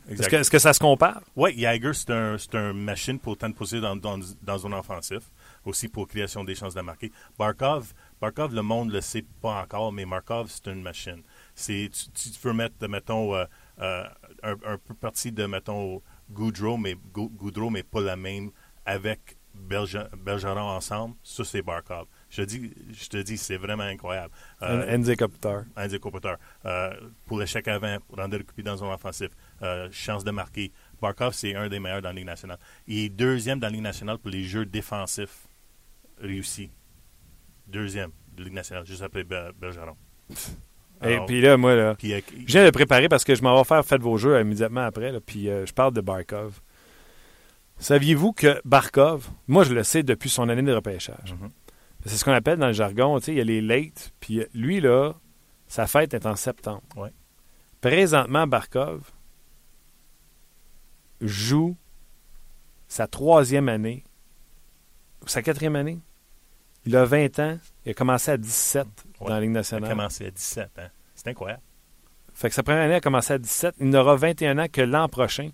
Est-ce 0.10 0.50
que, 0.50 0.60
ça 0.60 0.74
se 0.74 0.80
compare? 0.80 1.22
Oui, 1.36 1.54
Jagger, 1.60 1.92
c'est 1.94 2.12
un, 2.12 2.38
un 2.54 2.74
machine 2.74 3.20
pour 3.20 3.38
temps 3.38 3.50
de 3.50 3.54
pousser 3.54 3.82
dans, 3.82 3.96
dans, 3.96 4.18
dans 4.42 4.58
zone 4.58 4.74
offensif, 4.74 5.20
aussi 5.66 5.90
pour 5.90 6.08
création 6.08 6.46
des 6.46 6.56
chances 6.56 6.74
de 6.74 6.82
marquer. 6.82 7.12
Barkov, 7.38 7.94
Barkov, 8.22 8.56
le 8.56 8.62
monde 8.62 8.88
ne 8.88 8.94
le 8.94 9.02
sait 9.02 9.26
pas 9.42 9.62
encore, 9.62 9.92
mais 9.92 10.06
Markov, 10.06 10.50
c'est 10.50 10.72
une 10.72 10.82
machine. 10.82 11.22
C'est, 11.56 11.90
tu, 11.92 12.32
tu 12.32 12.40
peux 12.40 12.54
mettre, 12.54 12.88
mettons, 12.88 13.36
euh, 13.36 13.44
euh, 13.82 14.04
un, 14.44 14.54
un 14.66 14.78
peu 14.78 14.94
parti 14.94 15.34
de, 15.34 15.46
mettons, 15.46 16.02
Goudreau, 16.32 16.78
mais, 16.78 16.96
Gou- 17.14 17.30
Goudreau, 17.36 17.70
mais 17.70 17.84
pas 17.84 18.00
la 18.02 18.16
même, 18.16 18.52
avec 18.86 19.37
Berge- 19.58 20.10
Bergeron 20.18 20.60
ensemble. 20.62 21.16
Ça, 21.24 21.44
c'est 21.44 21.62
Barkov. 21.62 22.06
Je, 22.30 22.42
dis, 22.44 22.74
je 22.92 23.08
te 23.10 23.18
dis, 23.18 23.38
c'est 23.38 23.58
vraiment 23.58 23.84
incroyable. 23.84 24.34
Euh, 24.62 25.16
Kopitar. 25.16 25.64
Andy 25.76 26.00
Kopitar. 26.00 26.38
Euh, 26.66 26.94
pour 27.26 27.40
l'échec 27.40 27.68
avant, 27.68 27.98
pour 28.08 28.18
rendre 28.18 28.38
dans 28.64 28.78
zone 28.78 28.90
offensive, 28.92 29.30
euh, 29.62 29.88
chance 29.92 30.24
de 30.24 30.32
marquer. 30.32 30.72
Barkov, 31.02 31.34
c'est 31.34 31.56
un 31.56 31.70
des 31.70 31.80
meilleurs 31.80 32.02
dans 32.02 32.10
la 32.10 32.16
Ligue 32.16 32.26
nationale. 32.26 32.60
Il 32.88 33.00
est 33.00 33.10
deuxième 33.10 33.60
dans 33.60 33.68
la 33.68 33.72
Ligue 33.74 33.82
nationale 33.84 34.18
pour 34.18 34.32
les 34.32 34.44
jeux 34.44 34.66
défensifs 34.66 35.48
réussis. 36.20 36.72
Deuxième 37.68 38.12
de 38.34 38.40
la 38.42 38.46
Ligue 38.46 38.54
nationale, 38.56 38.86
juste 38.86 39.02
après 39.02 39.24
Ber- 39.24 39.54
Bergeron. 39.60 39.96
Et 41.06 41.20
puis 41.28 41.42
là, 41.42 41.58
moi, 41.58 41.76
là, 41.76 41.94
puis, 41.94 42.12
euh, 42.14 42.22
je 42.48 42.54
viens 42.54 42.66
de 42.66 42.72
préparer 42.72 43.08
parce 43.08 43.24
que 43.24 43.36
je 43.36 43.44
m'en 43.44 43.56
vais 43.56 43.64
faire 43.64 43.86
Faites 43.86 44.02
vos 44.02 44.18
jeux 44.18 44.40
immédiatement 44.42 44.82
après. 44.82 45.12
là, 45.12 45.20
puis 45.22 45.46
je 45.46 45.72
parle 45.72 45.94
de 45.94 46.02
Barkov. 46.02 46.60
Saviez-vous 47.80 48.34
que 48.34 48.60
Barkov, 48.66 49.30
moi 49.48 49.64
je 49.64 49.74
le 49.74 49.84
sais 49.84 50.04
depuis 50.04 50.30
son 50.30 50.50
année 50.50 50.62
de 50.64 50.74
repêchage, 50.74 51.34
Mhm. 51.40 51.50
c'est 52.06 52.18
ce 52.18 52.26
qu'on 52.26 52.32
appelle 52.34 52.58
dans 52.58 52.68
le 52.68 52.74
jargon, 52.74 53.20
tu 53.20 53.26
sais, 53.26 53.32
il 53.34 53.38
y 53.38 53.42
a 53.42 53.44
les 53.44 53.62
late, 53.62 54.14
puis 54.20 54.44
lui, 54.54 54.80
là, 54.80 55.14
sa 55.68 55.86
fête 55.86 56.14
est 56.14 56.26
en 56.26 56.36
septembre. 56.36 56.82
Ouais. 56.96 57.12
Présentement, 57.82 58.48
Barkov 58.48 59.12
joue 61.22 61.76
sa 62.88 63.08
troisième 63.08 63.70
année, 63.70 64.04
ou 65.24 65.28
sa 65.28 65.42
quatrième 65.42 65.76
année. 65.76 66.00
Il 66.86 66.96
a 66.96 67.06
20 67.06 67.38
ans, 67.40 67.58
il 67.86 67.92
a 67.92 67.94
commencé 67.94 68.32
à 68.32 68.38
17 68.38 68.88
Ouais. 69.20 69.28
dans 69.28 69.34
la 69.34 69.42
Ligue 69.42 69.50
il 69.52 69.58
a 69.58 69.60
nationale. 69.60 69.90
commencé 69.90 70.26
à 70.26 70.32
17 70.32 70.80
ans. 70.80 70.90
C'est 71.16 71.28
incroyable. 71.28 71.62
Fait 72.34 72.50
que 72.50 72.56
sa 72.56 72.64
première 72.64 72.84
année 72.84 72.96
a 72.96 73.02
commencé 73.02 73.34
à 73.34 73.38
17. 73.40 73.76
Il 73.80 73.90
n'aura 73.90 74.16
21 74.16 74.58
ans 74.60 74.68
que 74.72 74.82
l'an 74.82 75.10
prochain. 75.10 75.50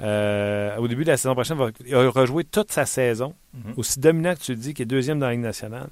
Euh, 0.00 0.76
au 0.78 0.88
début 0.88 1.04
de 1.04 1.10
la 1.10 1.16
saison 1.16 1.34
prochaine, 1.34 1.58
il 1.84 1.94
va- 1.94 2.10
rejouer 2.10 2.44
toute 2.44 2.72
sa 2.72 2.86
saison. 2.86 3.34
Mhm. 3.54 3.74
Aussi 3.76 4.00
dominant 4.00 4.34
que 4.34 4.40
tu 4.40 4.52
le 4.52 4.58
dis, 4.58 4.74
qui 4.74 4.82
est 4.82 4.86
deuxième 4.86 5.18
dans 5.18 5.26
la 5.26 5.32
Ligue 5.32 5.42
nationale. 5.42 5.88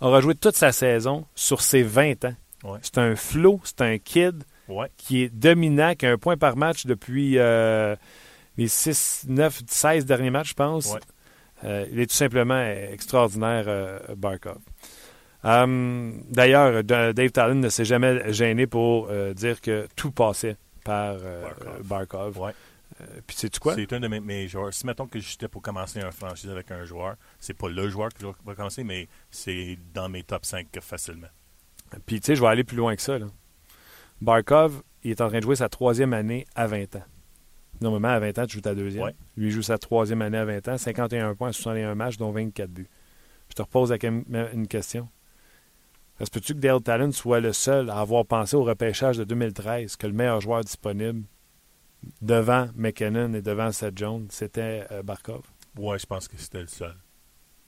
Aura 0.00 0.20
joué 0.20 0.34
toute 0.34 0.56
sa 0.56 0.72
saison 0.72 1.26
sur 1.34 1.60
ses 1.60 1.82
20 1.82 2.24
ans. 2.24 2.34
Ouais. 2.64 2.78
C'est 2.82 2.98
un 2.98 3.14
flot, 3.14 3.60
c'est 3.64 3.80
un 3.82 3.98
kid 3.98 4.42
Ouais. 4.68 4.88
qui 4.96 5.22
est 5.22 5.28
dominant, 5.28 5.94
qui 5.94 6.06
a 6.06 6.12
un 6.12 6.16
point 6.18 6.36
par 6.36 6.56
match 6.56 6.86
depuis 6.86 7.38
euh, 7.38 7.94
les 8.56 8.68
6, 8.68 9.26
9, 9.28 9.60
16 9.66 10.06
derniers 10.06 10.30
matchs, 10.30 10.50
je 10.50 10.54
pense. 10.54 10.92
Ouais. 10.92 11.00
Euh, 11.64 11.86
il 11.92 12.00
est 12.00 12.06
tout 12.06 12.16
simplement 12.16 12.60
extraordinaire, 12.64 14.00
Barkov. 14.16 14.58
Euh, 15.44 16.12
D'ailleurs, 16.30 16.82
Dave 16.84 17.30
Talon 17.30 17.56
ne 17.56 17.68
s'est 17.68 17.84
jamais 17.84 18.32
gêné 18.32 18.66
pour 18.66 19.08
dire 19.34 19.60
que 19.60 19.86
tout 19.96 20.10
passait 20.10 20.56
par 20.84 21.16
Barkov. 21.84 22.32
Barkov. 22.34 22.52
Euh, 23.02 23.20
Puis 23.26 23.36
sais-tu 23.36 23.58
quoi? 23.60 23.74
C'est 23.74 23.92
un 23.92 24.00
de 24.00 24.08
mes, 24.08 24.20
mes 24.20 24.48
joueurs. 24.48 24.72
Si 24.72 24.86
mettons 24.86 25.06
que 25.06 25.18
j'étais 25.18 25.48
pour 25.48 25.62
commencer 25.62 26.00
un 26.00 26.10
franchise 26.10 26.50
avec 26.50 26.70
un 26.70 26.84
joueur, 26.84 27.16
c'est 27.38 27.54
pas 27.54 27.68
le 27.68 27.88
joueur 27.88 28.10
qui 28.10 28.24
va 28.44 28.54
commencer, 28.54 28.84
mais 28.84 29.08
c'est 29.30 29.78
dans 29.92 30.08
mes 30.08 30.22
top 30.22 30.44
5 30.44 30.68
facilement. 30.80 31.28
Puis 32.06 32.20
tu 32.20 32.26
sais, 32.26 32.36
je 32.36 32.40
vais 32.40 32.46
aller 32.48 32.64
plus 32.64 32.76
loin 32.76 32.94
que 32.96 33.02
ça. 33.02 33.18
là. 33.18 33.26
Barkov, 34.20 34.82
il 35.02 35.10
est 35.10 35.20
en 35.20 35.28
train 35.28 35.38
de 35.38 35.42
jouer 35.42 35.56
sa 35.56 35.68
troisième 35.68 36.12
année 36.12 36.46
à 36.54 36.66
20 36.66 36.96
ans. 36.96 37.02
Normalement, 37.80 38.08
à 38.08 38.18
20 38.20 38.38
ans, 38.38 38.46
tu 38.46 38.54
joues 38.54 38.60
ta 38.60 38.74
deuxième. 38.74 39.04
Ouais. 39.04 39.14
Lui, 39.36 39.48
il 39.48 39.50
joue 39.50 39.62
sa 39.62 39.76
troisième 39.78 40.22
année 40.22 40.38
à 40.38 40.44
20 40.44 40.68
ans, 40.68 40.78
51 40.78 41.34
points, 41.34 41.50
61 41.52 41.94
matchs, 41.96 42.16
dont 42.16 42.30
24 42.30 42.70
buts. 42.70 42.88
Je 43.48 43.54
te 43.54 43.62
repose 43.62 43.90
quem- 43.94 44.24
une 44.54 44.68
question. 44.68 45.08
Est-ce 46.20 46.30
que 46.30 46.38
tu 46.38 46.54
que 46.54 46.60
Dale 46.60 46.80
Talon 46.80 47.10
soit 47.10 47.40
le 47.40 47.52
seul 47.52 47.90
à 47.90 47.98
avoir 47.98 48.24
pensé 48.24 48.54
au 48.54 48.62
repêchage 48.62 49.16
de 49.18 49.24
2013 49.24 49.96
que 49.96 50.06
le 50.06 50.12
meilleur 50.12 50.40
joueur 50.40 50.62
disponible 50.62 51.24
devant 52.20 52.68
McKinnon 52.74 53.32
et 53.34 53.42
devant 53.42 53.72
Seth 53.72 53.96
Jones, 53.98 54.26
c'était 54.30 54.86
euh, 54.90 55.02
Barkov? 55.02 55.42
Ouais, 55.78 55.98
je 55.98 56.06
pense 56.06 56.28
que 56.28 56.36
c'était 56.36 56.60
le 56.60 56.66
seul. 56.66 56.94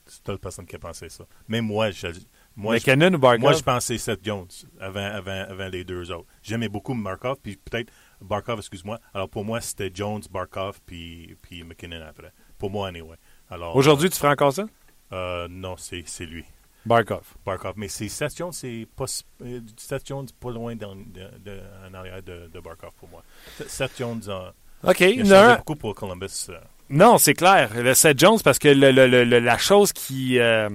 C'est 0.06 0.28
la 0.28 0.36
personne 0.36 0.66
qui 0.66 0.76
a 0.76 0.78
pensé 0.78 1.08
ça. 1.08 1.24
Même 1.48 1.64
moi, 1.64 1.90
je, 1.90 2.08
moi, 2.56 2.76
je, 2.76 3.14
ou 3.14 3.18
Barkov? 3.18 3.40
moi, 3.40 3.52
je 3.54 3.62
pensais 3.62 3.96
Seth 3.96 4.22
Jones 4.22 4.48
avant, 4.78 5.00
avant, 5.06 5.46
avant 5.48 5.68
les 5.68 5.82
deux 5.84 6.10
autres. 6.12 6.28
J'aimais 6.42 6.68
beaucoup 6.68 6.92
Markov, 6.92 7.38
puis 7.42 7.56
peut-être 7.56 7.90
Barkov, 8.20 8.58
excuse-moi. 8.58 9.00
Alors 9.14 9.30
pour 9.30 9.44
moi, 9.46 9.60
c'était 9.62 9.90
Jones, 9.94 10.22
Barkov, 10.30 10.80
puis, 10.84 11.36
puis 11.40 11.64
McKinnon 11.64 12.04
après. 12.06 12.32
Pour 12.58 12.70
moi, 12.70 12.88
anyway. 12.88 13.16
Alors, 13.48 13.74
Aujourd'hui, 13.76 14.10
tu 14.10 14.18
ferais 14.18 14.32
encore 14.32 14.52
ça? 14.52 14.66
euh, 15.12 15.48
non, 15.48 15.76
c'est 15.78 16.02
c'est 16.06 16.26
lui. 16.26 16.44
Barkov. 16.86 17.22
Barkov. 17.46 17.74
Mais 17.76 17.88
c'est 17.88 18.08
Seth 18.08 18.36
Jones, 18.36 18.52
c'est 18.52 18.86
pas 18.96 19.06
euh, 19.42 19.60
Seth 19.76 20.06
Jones 20.06 20.26
pas 20.38 20.50
loin 20.50 20.76
dans- 20.76 20.94
de, 20.94 21.28
de- 21.44 21.60
en 21.88 21.94
arrière 21.94 22.22
de, 22.22 22.48
de 22.52 22.60
Barkov 22.60 22.92
pour 22.98 23.08
moi. 23.08 23.22
Seth 23.66 23.92
Jones 23.98 24.22
euh, 24.28 24.50
OK, 24.82 25.00
il 25.00 25.32
a 25.32 25.46
en 25.46 25.50
un- 25.52 25.56
beaucoup 25.56 25.76
pour 25.76 25.94
Columbus. 25.94 26.46
euh. 26.50 26.58
Non, 26.90 27.16
c'est 27.18 27.34
clair. 27.34 27.70
Le 27.74 27.94
Seth 27.94 28.18
Jones, 28.18 28.38
parce 28.44 28.58
que 28.58 28.68
le- 28.68 28.90
le- 28.90 29.06
le- 29.06 29.24
le- 29.24 29.38
la 29.38 29.56
chose 29.56 29.92
qui, 29.94 30.38
euh, 30.38 30.68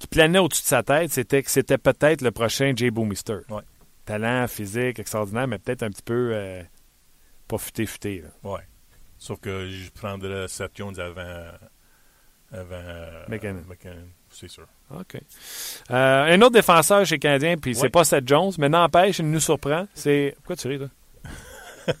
qui 0.00 0.06
planait 0.08 0.40
au-dessus 0.40 0.62
de 0.62 0.66
sa 0.66 0.82
tête, 0.82 1.12
c'était 1.12 1.42
que 1.42 1.50
c'était 1.50 1.78
peut-être 1.78 2.20
le 2.22 2.32
prochain 2.32 2.72
Jay 2.76 2.90
Boomister. 2.90 3.38
Ouais. 3.50 3.62
Talent, 4.04 4.48
physique, 4.48 4.98
extraordinaire, 4.98 5.46
mais 5.46 5.58
peut-être 5.58 5.82
un 5.84 5.90
petit 5.90 6.02
peu 6.02 6.30
euh, 6.34 6.62
pas 7.46 7.58
futé-futé. 7.58 8.24
Ouais. 8.42 8.60
Sauf 9.18 9.38
que 9.40 9.68
je 9.68 9.90
prendrais 9.90 10.48
Seth 10.48 10.72
Jones 10.74 10.98
avant. 10.98 11.44
Avant 12.52 12.66
euh, 12.72 13.24
McKinnon. 13.28 13.62
c'est 14.30 14.48
sûr. 14.48 14.66
OK. 14.90 15.16
Euh, 15.90 16.34
un 16.34 16.40
autre 16.42 16.52
défenseur 16.54 17.04
chez 17.04 17.16
les 17.16 17.18
Canadiens, 17.18 17.56
puis 17.56 17.74
c'est 17.74 17.82
Ouais. 17.82 17.88
pas 17.90 18.04
Seth 18.04 18.26
Jones, 18.26 18.52
mais 18.58 18.68
n'empêche, 18.68 19.18
il 19.18 19.30
nous 19.30 19.40
surprend. 19.40 19.86
C'est. 19.94 20.34
Pourquoi 20.36 20.56
tu 20.56 20.68
ris, 20.68 20.78
toi? 20.78 20.88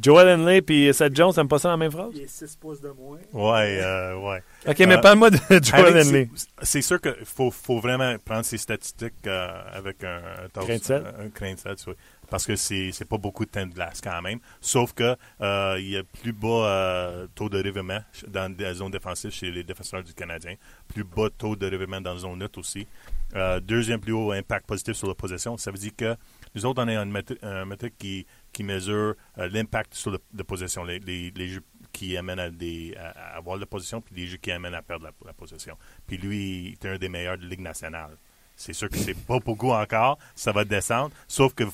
Joel 0.00 0.26
Henley 0.40 0.62
puis 0.62 0.92
Seth 0.94 1.14
Jones, 1.14 1.34
t'aimes 1.34 1.48
pas 1.48 1.58
ça 1.58 1.68
dans 1.68 1.72
la 1.74 1.76
même 1.76 1.90
phrase? 1.92 2.12
Il 2.14 2.22
est 2.22 2.26
6 2.26 2.56
pouces 2.56 2.80
de 2.80 2.88
moins. 2.88 3.18
Ouais, 3.34 3.78
euh, 3.82 4.16
ouais. 4.16 4.42
OK, 4.66 4.78
mais 4.80 4.96
Euh, 4.96 5.00
parle-moi 5.02 5.28
de 5.28 5.36
Joel 5.62 5.98
Henley. 5.98 6.30
c'est- 6.62 6.80
sûr 6.80 6.98
qu'il 6.98 7.14
faut, 7.26 7.50
faut 7.50 7.78
vraiment 7.78 8.16
prendre 8.24 8.44
ces 8.46 8.56
statistiques 8.56 9.26
euh, 9.26 9.48
avec 9.70 10.02
un, 10.02 10.16
un, 10.16 10.48
un- 10.48 11.24
un 11.24 11.54
de 11.54 11.58
sel, 11.58 11.74
oui. 11.88 11.94
Parce 12.32 12.46
que 12.46 12.56
c'est 12.56 12.92
c'est 12.92 13.04
pas 13.04 13.18
beaucoup 13.18 13.44
de 13.44 13.50
temps 13.50 13.66
de 13.66 13.74
glace 13.74 14.00
quand 14.00 14.22
même. 14.22 14.38
Sauf 14.62 14.94
que 14.94 15.18
euh, 15.42 15.76
il 15.78 15.90
y 15.90 15.98
a 15.98 16.02
plus 16.02 16.32
bas 16.32 16.48
euh, 16.48 17.26
taux 17.34 17.50
de 17.50 17.58
revirement 17.58 18.00
dans 18.26 18.56
la 18.58 18.72
zone 18.72 18.90
défensive 18.90 19.30
chez 19.30 19.50
les 19.50 19.62
défenseurs 19.62 20.02
du 20.02 20.14
Canadien. 20.14 20.54
Plus 20.88 21.04
bas 21.04 21.28
taux 21.28 21.56
de 21.56 21.66
revirement 21.66 22.00
dans 22.00 22.14
la 22.14 22.20
zone 22.20 22.38
neutre 22.38 22.58
aussi. 22.58 22.86
Euh, 23.34 23.60
deuxième 23.60 24.00
plus 24.00 24.12
haut 24.12 24.32
impact 24.32 24.66
positif 24.66 24.94
sur 24.94 25.08
la 25.08 25.14
possession. 25.14 25.58
Ça 25.58 25.70
veut 25.70 25.76
dire 25.76 25.92
que 25.94 26.16
nous 26.54 26.64
autres, 26.64 26.82
on 26.82 26.88
a 26.88 26.94
une 26.94 27.12
méthode 27.12 27.92
qui, 27.98 28.26
qui 28.50 28.64
mesure 28.64 29.14
l'impact 29.36 29.92
sur 29.92 30.10
la 30.10 30.44
possession, 30.44 30.84
les, 30.84 31.00
les, 31.00 31.48
jeux 31.48 31.62
qui 31.92 32.16
amènent 32.16 32.40
à, 32.40 32.48
des, 32.48 32.96
avoir 33.34 33.58
la 33.58 33.66
possession, 33.66 34.00
puis 34.00 34.14
les 34.14 34.26
jeux 34.26 34.38
qui 34.38 34.50
amènent 34.52 34.74
à 34.74 34.80
perdre 34.80 35.04
la, 35.04 35.12
la 35.26 35.34
possession. 35.34 35.76
Puis 36.06 36.16
lui, 36.16 36.68
il 36.68 36.72
est 36.72 36.86
un 36.86 36.96
des 36.96 37.10
meilleurs 37.10 37.36
de 37.36 37.42
la 37.42 37.48
Ligue 37.50 37.60
nationale. 37.60 38.16
C'est 38.56 38.72
sûr 38.72 38.88
que 38.88 38.96
c'est 38.96 39.18
pas 39.18 39.38
beaucoup 39.38 39.72
encore, 39.72 40.18
ça 40.34 40.52
va 40.52 40.64
descendre, 40.64 41.10
sauf 41.26 41.54
que 41.54 41.64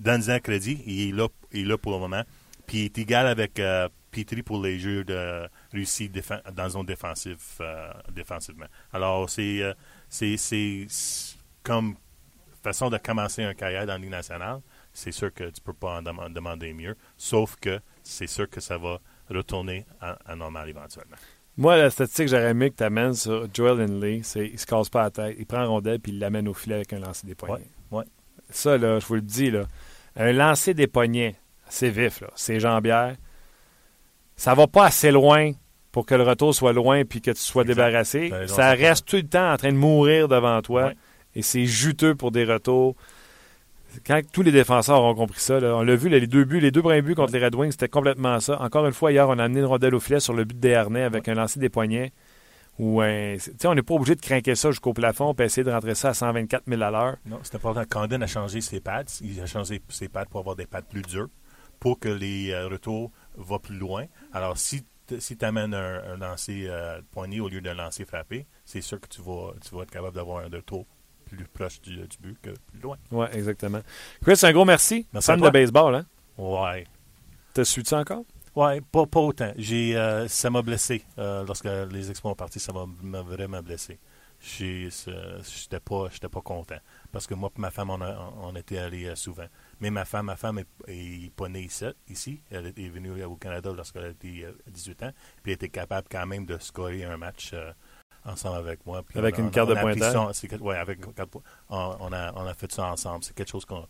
dans 0.00 0.30
un 0.30 0.40
crédit, 0.40 0.82
il 0.86 1.08
est 1.08 1.12
là, 1.12 1.28
il 1.52 1.60
est 1.60 1.68
là 1.68 1.78
pour 1.78 1.92
le 1.92 1.98
moment. 1.98 2.22
Puis 2.66 2.78
il 2.78 2.84
est 2.86 2.98
égal 2.98 3.26
avec 3.26 3.60
euh, 3.60 3.88
Petrie 4.10 4.42
pour 4.42 4.60
les 4.60 4.78
jeux 4.78 5.04
de 5.04 5.48
réussi 5.72 6.10
dans 6.10 6.64
une 6.64 6.70
zone 6.70 6.86
défensive 6.86 7.38
défensivement. 8.12 8.66
Alors, 8.92 9.30
c'est 9.30 9.62
c'est 10.08 10.86
comme 11.62 11.94
façon 12.62 12.90
de 12.90 12.98
commencer 12.98 13.42
un 13.42 13.54
carrière 13.54 13.86
dans 13.86 13.94
la 13.94 13.98
Ligue 13.98 14.10
nationale. 14.10 14.60
C'est 14.92 15.12
sûr 15.12 15.32
que 15.32 15.44
tu 15.44 15.60
ne 15.60 15.64
peux 15.64 15.72
pas 15.72 16.00
en 16.00 16.30
demander 16.30 16.72
mieux, 16.72 16.96
sauf 17.16 17.56
que 17.56 17.80
c'est 18.02 18.26
sûr 18.26 18.48
que 18.48 18.60
ça 18.60 18.76
va 18.76 18.98
retourner 19.28 19.86
à, 20.00 20.34
normal 20.34 20.68
éventuellement. 20.68 21.16
Moi, 21.56 21.76
la 21.76 21.90
statistique 21.90 22.26
que 22.26 22.30
j'aurais 22.30 22.50
aimé 22.50 22.70
que 22.70 22.76
tu 22.76 22.84
amènes 22.84 23.14
sur 23.14 23.46
Joel 23.52 23.78
Lindley, 23.78 24.20
c'est 24.22 24.48
qu'il 24.48 24.58
se 24.58 24.66
casse 24.66 24.88
pas 24.88 25.02
la 25.04 25.10
tête, 25.10 25.36
il 25.38 25.46
prend 25.46 25.66
rondelle 25.66 26.00
puis 26.00 26.12
il 26.12 26.18
l'amène 26.18 26.48
au 26.48 26.54
filet 26.54 26.76
avec 26.76 26.92
un 26.92 27.00
lancer 27.00 27.26
des 27.26 27.34
poignets. 27.34 27.66
Ouais, 27.90 28.04
Ça, 28.50 28.78
là, 28.78 28.98
je 28.98 29.06
vous 29.06 29.16
le 29.16 29.20
dis, 29.20 29.50
là, 29.50 29.64
un 30.16 30.32
lancer 30.32 30.74
des 30.74 30.86
poignets, 30.86 31.36
c'est 31.68 31.90
vif, 31.90 32.20
là, 32.20 32.28
c'est 32.34 32.60
jambière. 32.60 33.16
Ça 34.36 34.54
va 34.54 34.66
pas 34.66 34.86
assez 34.86 35.10
loin 35.10 35.52
pour 35.92 36.06
que 36.06 36.14
le 36.14 36.22
retour 36.22 36.54
soit 36.54 36.72
loin 36.72 37.04
puis 37.04 37.20
que 37.20 37.30
tu 37.30 37.40
sois 37.40 37.64
débarrassé. 37.64 38.32
Ça 38.46 38.70
reste 38.70 39.06
tout 39.06 39.16
le 39.16 39.28
temps 39.28 39.52
en 39.52 39.56
train 39.56 39.72
de 39.72 39.76
mourir 39.76 40.28
devant 40.28 40.60
toi. 40.62 40.92
Et 41.34 41.42
c'est 41.42 41.66
juteux 41.66 42.14
pour 42.14 42.30
des 42.30 42.44
retours. 42.44 42.96
Quand 44.06 44.20
tous 44.32 44.42
les 44.42 44.52
défenseurs 44.52 45.02
ont 45.02 45.14
compris 45.14 45.40
ça, 45.40 45.58
on 45.58 45.82
l'a 45.82 45.96
vu, 45.96 46.08
les 46.08 46.26
deux 46.26 46.44
buts, 46.44 46.60
les 46.60 46.70
deux 46.70 46.82
premiers 46.82 47.02
buts 47.02 47.14
contre 47.14 47.32
les 47.32 47.44
Red 47.44 47.54
Wings, 47.54 47.72
c'était 47.72 47.88
complètement 47.88 48.38
ça. 48.40 48.60
Encore 48.60 48.86
une 48.86 48.92
fois, 48.92 49.10
hier, 49.10 49.28
on 49.28 49.38
a 49.38 49.44
amené 49.44 49.60
une 49.60 49.66
rondelle 49.66 49.94
au 49.94 50.00
filet 50.00 50.20
sur 50.20 50.32
le 50.32 50.44
but 50.44 50.54
de 50.54 50.60
Desharnais 50.60 51.02
avec 51.02 51.28
un 51.28 51.34
lancer 51.34 51.58
des 51.58 51.68
poignets. 51.68 52.12
Où, 52.80 53.02
on 53.02 53.74
n'est 53.74 53.82
pas 53.82 53.94
obligé 53.94 54.14
de 54.14 54.22
craquer 54.22 54.54
ça 54.54 54.70
jusqu'au 54.70 54.94
plafond 54.94 55.34
et 55.38 55.42
essayer 55.42 55.64
de 55.64 55.70
rentrer 55.70 55.94
ça 55.94 56.08
à 56.08 56.14
124 56.14 56.64
000 56.66 56.80
à 56.80 56.90
l'heure. 56.90 57.16
Non, 57.26 57.38
c'est 57.42 57.56
important. 57.56 57.84
Condon 57.88 58.22
a 58.22 58.26
changé 58.26 58.62
ses 58.62 58.80
pads. 58.80 59.20
Il 59.20 59.38
a 59.40 59.46
changé 59.46 59.82
ses 59.90 60.08
pads 60.08 60.24
pour 60.24 60.40
avoir 60.40 60.56
des 60.56 60.66
pads 60.66 60.82
plus 60.82 61.02
durs 61.02 61.28
pour 61.78 61.98
que 61.98 62.08
les 62.08 62.52
euh, 62.52 62.68
retours 62.68 63.10
vont 63.36 63.58
plus 63.58 63.76
loin. 63.76 64.06
Alors, 64.32 64.56
si 64.56 64.82
si 65.18 65.36
tu 65.36 65.44
amènes 65.44 65.74
un, 65.74 66.16
lancer 66.16 66.66
euh, 66.68 67.00
poignet 67.10 67.40
au 67.40 67.48
lieu 67.48 67.60
d'un 67.60 67.74
lancer 67.74 68.04
frappé, 68.04 68.46
c'est 68.64 68.80
sûr 68.80 69.00
que 69.00 69.08
tu 69.08 69.20
vas, 69.20 69.52
tu 69.60 69.74
vas 69.74 69.82
être 69.82 69.90
capable 69.90 70.14
d'avoir 70.14 70.44
un 70.44 70.48
retour 70.48 70.86
plus 71.26 71.44
proche 71.46 71.80
du, 71.80 71.98
but 72.20 72.38
que 72.40 72.50
plus 72.50 72.80
loin. 72.80 72.96
Oui, 73.10 73.26
exactement. 73.32 73.80
Chris, 74.22 74.38
un 74.42 74.52
gros 74.52 74.64
merci. 74.64 75.06
merci 75.12 75.26
Fan 75.26 75.40
de 75.40 75.50
baseball, 75.50 75.96
hein? 75.96 76.06
Ouais. 76.38 76.86
T'as 77.54 77.64
su 77.64 77.82
ça 77.84 77.98
encore? 77.98 78.24
Oui, 78.56 78.80
pas, 78.80 79.06
pas 79.06 79.20
autant. 79.20 79.52
J'ai, 79.56 79.96
euh, 79.96 80.26
ça 80.28 80.50
m'a 80.50 80.62
blessé. 80.62 81.04
Euh, 81.18 81.44
lorsque 81.44 81.68
les 81.90 82.10
expos 82.10 82.30
sont 82.30 82.36
partis, 82.36 82.60
ça 82.60 82.72
m'a 82.72 83.22
vraiment 83.22 83.62
blessé. 83.62 83.98
J'étais 84.40 85.80
pas, 85.80 86.08
pas 86.08 86.40
content. 86.40 86.78
Parce 87.12 87.26
que 87.26 87.34
moi 87.34 87.50
et 87.56 87.60
ma 87.60 87.70
femme, 87.70 87.90
on, 87.90 88.00
on 88.42 88.56
était 88.56 88.78
allés 88.78 89.14
souvent. 89.14 89.46
Mais 89.80 89.90
ma 89.90 90.04
femme, 90.04 90.26
ma 90.26 90.36
femme 90.36 90.62
est, 90.86 91.30
pas 91.34 91.48
née 91.48 91.68
ici, 92.08 92.42
Elle 92.50 92.66
est 92.66 92.88
venue 92.88 93.22
au 93.24 93.36
Canada 93.36 93.72
lorsqu'elle 93.74 94.04
avait 94.04 94.54
18 94.66 95.02
ans. 95.04 95.12
Puis 95.42 95.52
elle 95.52 95.54
était 95.54 95.68
capable 95.68 96.08
quand 96.10 96.26
même 96.26 96.46
de 96.46 96.58
scorer 96.58 97.04
un 97.04 97.16
match 97.16 97.50
euh, 97.54 97.72
ensemble 98.24 98.58
avec 98.58 98.84
moi. 98.86 99.02
avec 99.14 99.38
une 99.38 99.50
carte 99.50 99.70
de 99.70 99.74
pointage? 99.74 100.16
Oui, 100.60 100.74
avec 100.74 101.00
on, 101.68 102.12
a, 102.12 102.32
on 102.34 102.46
a 102.46 102.54
fait 102.54 102.70
ça 102.72 102.86
ensemble. 102.86 103.24
C'est 103.24 103.34
quelque 103.34 103.50
chose 103.50 103.64
qu'on, 103.64 103.86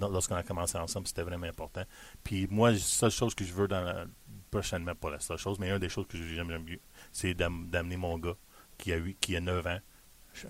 lorsqu'on 0.00 0.36
a 0.36 0.42
commencé 0.42 0.78
ensemble, 0.78 1.06
c'était 1.06 1.22
vraiment 1.22 1.46
important. 1.46 1.84
Puis 2.22 2.46
moi, 2.50 2.72
la 2.72 2.78
seule 2.78 3.10
chose 3.10 3.34
que 3.34 3.44
je 3.44 3.52
veux 3.52 3.68
dans 3.68 3.82
la, 3.82 4.04
prochainement, 4.50 4.94
pas 4.94 5.10
la 5.10 5.20
seule 5.20 5.38
chose, 5.38 5.58
mais 5.58 5.70
une 5.70 5.78
des 5.78 5.88
choses 5.88 6.06
que 6.06 6.16
j'aime 6.16 6.56
mieux, 6.58 6.80
c'est 7.12 7.34
d'amener 7.34 7.96
mon 7.96 8.18
gars 8.18 8.36
qui 8.78 8.92
a, 8.92 8.98
qui 9.20 9.36
a 9.36 9.40
9 9.40 9.66
ans, 9.66 9.78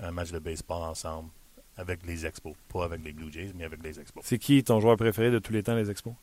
un 0.02 0.11
match 0.11 0.30
de 0.30 0.38
baseball 0.38 0.82
ensemble 0.82 1.30
avec 1.76 2.07
les 2.07 2.26
Expos. 2.26 2.55
Pas 2.68 2.84
avec 2.84 3.05
les 3.05 3.12
Blue 3.12 3.32
Jays, 3.32 3.52
mais 3.55 3.64
avec 3.64 3.82
les 3.82 4.00
Expos. 4.00 4.24
C'est 4.24 4.38
qui 4.38 4.62
ton 4.62 4.80
joueur 4.80 4.96
préféré 4.96 5.30
de 5.30 5.38
tous 5.38 5.52
les 5.52 5.62
temps, 5.62 5.74
les 5.74 5.90
Expos? 5.90 6.14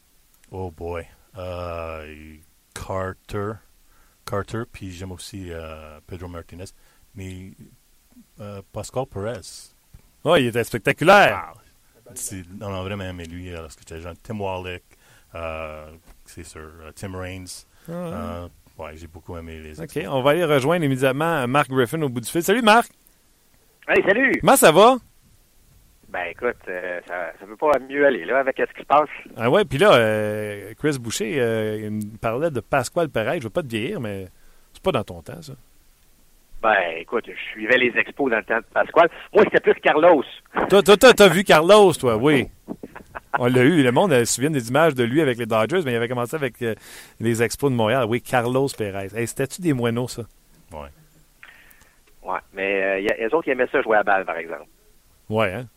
Oh 0.52 0.72
boy. 0.72 1.06
Euh, 1.38 2.38
Carter. 2.74 3.54
Carter, 4.32 4.64
puis 4.72 4.92
j'aime 4.92 5.12
aussi 5.12 5.48
euh, 5.52 6.00
Pedro 6.08 6.30
Martinez. 6.30 6.66
Mais 7.16 7.52
euh, 8.40 8.62
Pascal 8.72 9.06
Perez. 9.06 9.74
Oh, 10.24 10.36
il 10.38 10.48
était 10.48 10.64
spectaculaire! 10.64 11.54
Non, 12.60 12.70
non, 12.70 12.84
vraiment 12.84 13.04
aimé 13.04 13.26
lui 13.26 13.50
lorsque 13.52 13.80
j'étais 13.80 14.02
jeune. 14.02 14.16
Tim 14.24 14.40
Wallach, 14.40 14.82
c'est 16.26 16.44
sûr, 16.44 16.70
Tim 16.96 17.18
Raines. 17.18 17.48
Ah, 17.90 18.48
ouais, 18.78 18.98
j'ai 18.98 19.08
beaucoup 19.08 19.38
aimé 19.38 19.60
les. 19.60 19.82
OK, 19.82 20.00
on 20.08 20.22
va 20.22 20.32
aller 20.32 20.46
rejoindre 20.46 20.84
immédiatement 20.86 21.48
Mark 21.48 21.70
Griffin 21.70 22.02
au 22.02 22.10
bout 22.10 22.22
du 22.22 22.30
fil. 22.30 22.44
Salut 22.44 22.62
Marc! 22.62 22.92
Hey, 23.88 24.04
salut! 24.06 24.40
Comment 24.42 24.58
ça 24.58 24.72
va? 24.72 24.98
Ben 26.12 26.26
écoute, 26.30 26.58
euh, 26.68 27.00
ça 27.08 27.32
ne 27.42 27.52
peut 27.52 27.56
pas 27.56 27.80
mieux 27.80 28.06
aller 28.06 28.26
là 28.26 28.40
avec 28.40 28.58
ce 28.58 28.74
qui 28.74 28.82
se 28.82 28.86
passe. 28.86 29.08
Ah 29.38 29.50
ouais, 29.50 29.64
puis 29.64 29.78
là, 29.78 29.94
euh, 29.94 30.74
Chris 30.78 30.98
Boucher, 31.00 31.36
euh, 31.40 31.80
il 31.84 31.92
me 31.92 32.18
parlait 32.18 32.52
de 32.52 32.60
Pasquale 32.60 33.08
Perez. 33.08 33.40
Je 33.40 33.46
veux 33.46 33.50
pas 33.50 33.62
te 33.62 33.70
vieillir, 33.70 34.02
mais 34.02 34.28
c'est 34.74 34.84
pas 34.84 34.92
dans 34.92 35.06
ton 35.06 35.22
temps, 35.22 35.42
ça. 35.42 35.54
Ben 36.62 36.76
écoute, 36.98 37.24
je 37.28 37.52
suivais 37.52 37.78
les 37.78 37.98
expos 37.98 38.30
dans 38.30 38.38
le 38.38 38.44
temps 38.44 38.58
de 38.58 38.66
Pasquale. 38.74 39.10
Moi, 39.34 39.46
c'était 39.46 39.62
plus 39.62 39.74
Carlos. 39.76 40.24
Toi, 40.70 40.84
toi, 40.84 40.98
t'as 40.98 41.30
vu 41.30 41.46
Carlos, 41.46 41.94
toi, 41.94 42.18
oui. 42.18 42.50
On 43.40 43.48
l'a 43.48 43.64
eu. 43.64 43.82
Le 43.82 43.92
monde 43.94 44.12
se 44.12 44.26
souvient 44.26 44.52
des 44.52 44.68
images 44.68 44.94
de 44.94 45.06
lui 45.06 45.22
avec 45.22 45.38
les 45.38 45.46
Dodgers, 45.46 45.82
mais 45.86 45.94
il 45.94 45.96
avait 45.96 46.10
commencé 46.10 46.36
avec 46.36 46.56
les 47.22 47.42
expos 47.42 47.72
de 47.72 47.76
Montréal. 47.78 48.06
Oui, 48.08 48.22
Carlos 48.22 48.68
Perez. 48.78 49.08
C'était-tu 49.26 49.62
des 49.62 49.72
moineaux, 49.72 50.10
ça? 50.10 50.24
Oui. 50.74 50.88
Ouais, 52.22 52.40
mais 52.54 53.02
il 53.02 53.06
y 53.06 53.10
a, 53.10 53.16
les 53.16 53.34
autres 53.34 53.46
qui 53.46 53.52
aimaient 53.52 53.68
ça 53.72 53.82
jouer 53.82 53.98
à 53.98 54.04
balle, 54.04 54.26
par 54.26 54.36
exemple. 54.36 54.66
Ouais, 55.30 55.54
hein? 55.54 55.68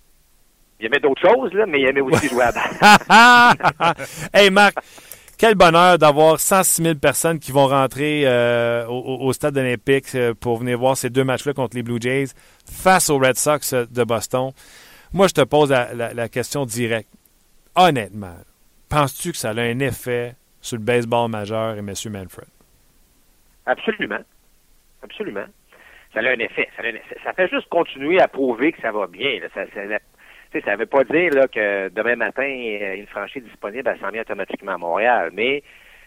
Il 0.81 0.87
aimait 0.87 1.01
d'autres 1.01 1.21
choses, 1.21 1.53
là, 1.53 1.67
mais 1.67 1.81
il 1.81 1.87
aimait 1.87 2.01
aussi 2.01 2.29
jouer 2.29 2.45
à 2.45 2.53
balle. 2.53 3.95
hey, 4.35 4.51
Marc, 4.51 4.75
quel 5.39 5.55
bonheur 5.55 5.99
d'avoir 5.99 6.39
106 6.39 6.83
000 6.83 6.95
personnes 6.97 7.39
qui 7.39 7.53
vont 7.53 7.67
rentrer 7.67 8.23
euh, 8.25 8.87
au, 8.87 9.33
stade 9.33 9.57
olympique 9.57 10.15
euh, 10.15 10.33
pour 10.35 10.59
venir 10.59 10.79
voir 10.79 10.97
ces 10.97 11.11
deux 11.11 11.25
matchs-là 11.25 11.53
contre 11.53 11.77
les 11.77 11.83
Blue 11.83 12.01
Jays 12.01 12.29
face 12.65 13.11
aux 13.11 13.19
Red 13.19 13.37
Sox 13.37 13.73
euh, 13.73 13.85
de 13.87 14.05
Boston. 14.05 14.53
Moi, 15.13 15.29
je 15.29 15.35
te 15.35 15.43
pose 15.43 15.71
la, 15.71 16.29
question 16.29 16.65
directe. 16.65 17.09
Honnêtement, 17.77 18.37
penses-tu 18.89 19.33
que 19.33 19.37
ça 19.37 19.51
a 19.51 19.61
un 19.61 19.79
effet 19.81 20.35
sur 20.61 20.77
le 20.77 20.83
baseball 20.83 21.31
majeur 21.31 21.77
et 21.77 21.79
M. 21.79 21.93
Manfred? 22.11 22.49
Absolument. 23.67 24.25
Absolument. 25.03 25.47
Ça 26.13 26.21
a 26.21 26.23
un 26.23 26.39
effet. 26.39 26.69
Ça, 27.25 27.33
fait 27.33 27.49
juste 27.49 27.69
continuer 27.69 28.21
à 28.21 28.29
prouver 28.29 28.73
que 28.73 28.81
ça 28.81 28.93
va 28.93 29.07
bien. 29.07 29.41
Ça, 29.53 29.65
ça, 29.75 29.81
ça 30.63 30.73
ne 30.73 30.77
veut 30.79 30.87
pas 30.87 31.05
dire 31.05 31.31
que 31.53 31.89
demain 31.89 32.17
matin, 32.17 32.43
euh, 32.43 32.97
une 32.97 33.07
franchise 33.07 33.43
disponible, 33.45 33.89
elle 33.89 34.01
s'en 34.01 34.11
vient 34.11 34.23
automatiquement 34.23 34.73
à 34.73 34.79
Montréal. 34.79 35.31
Mais 35.33 35.63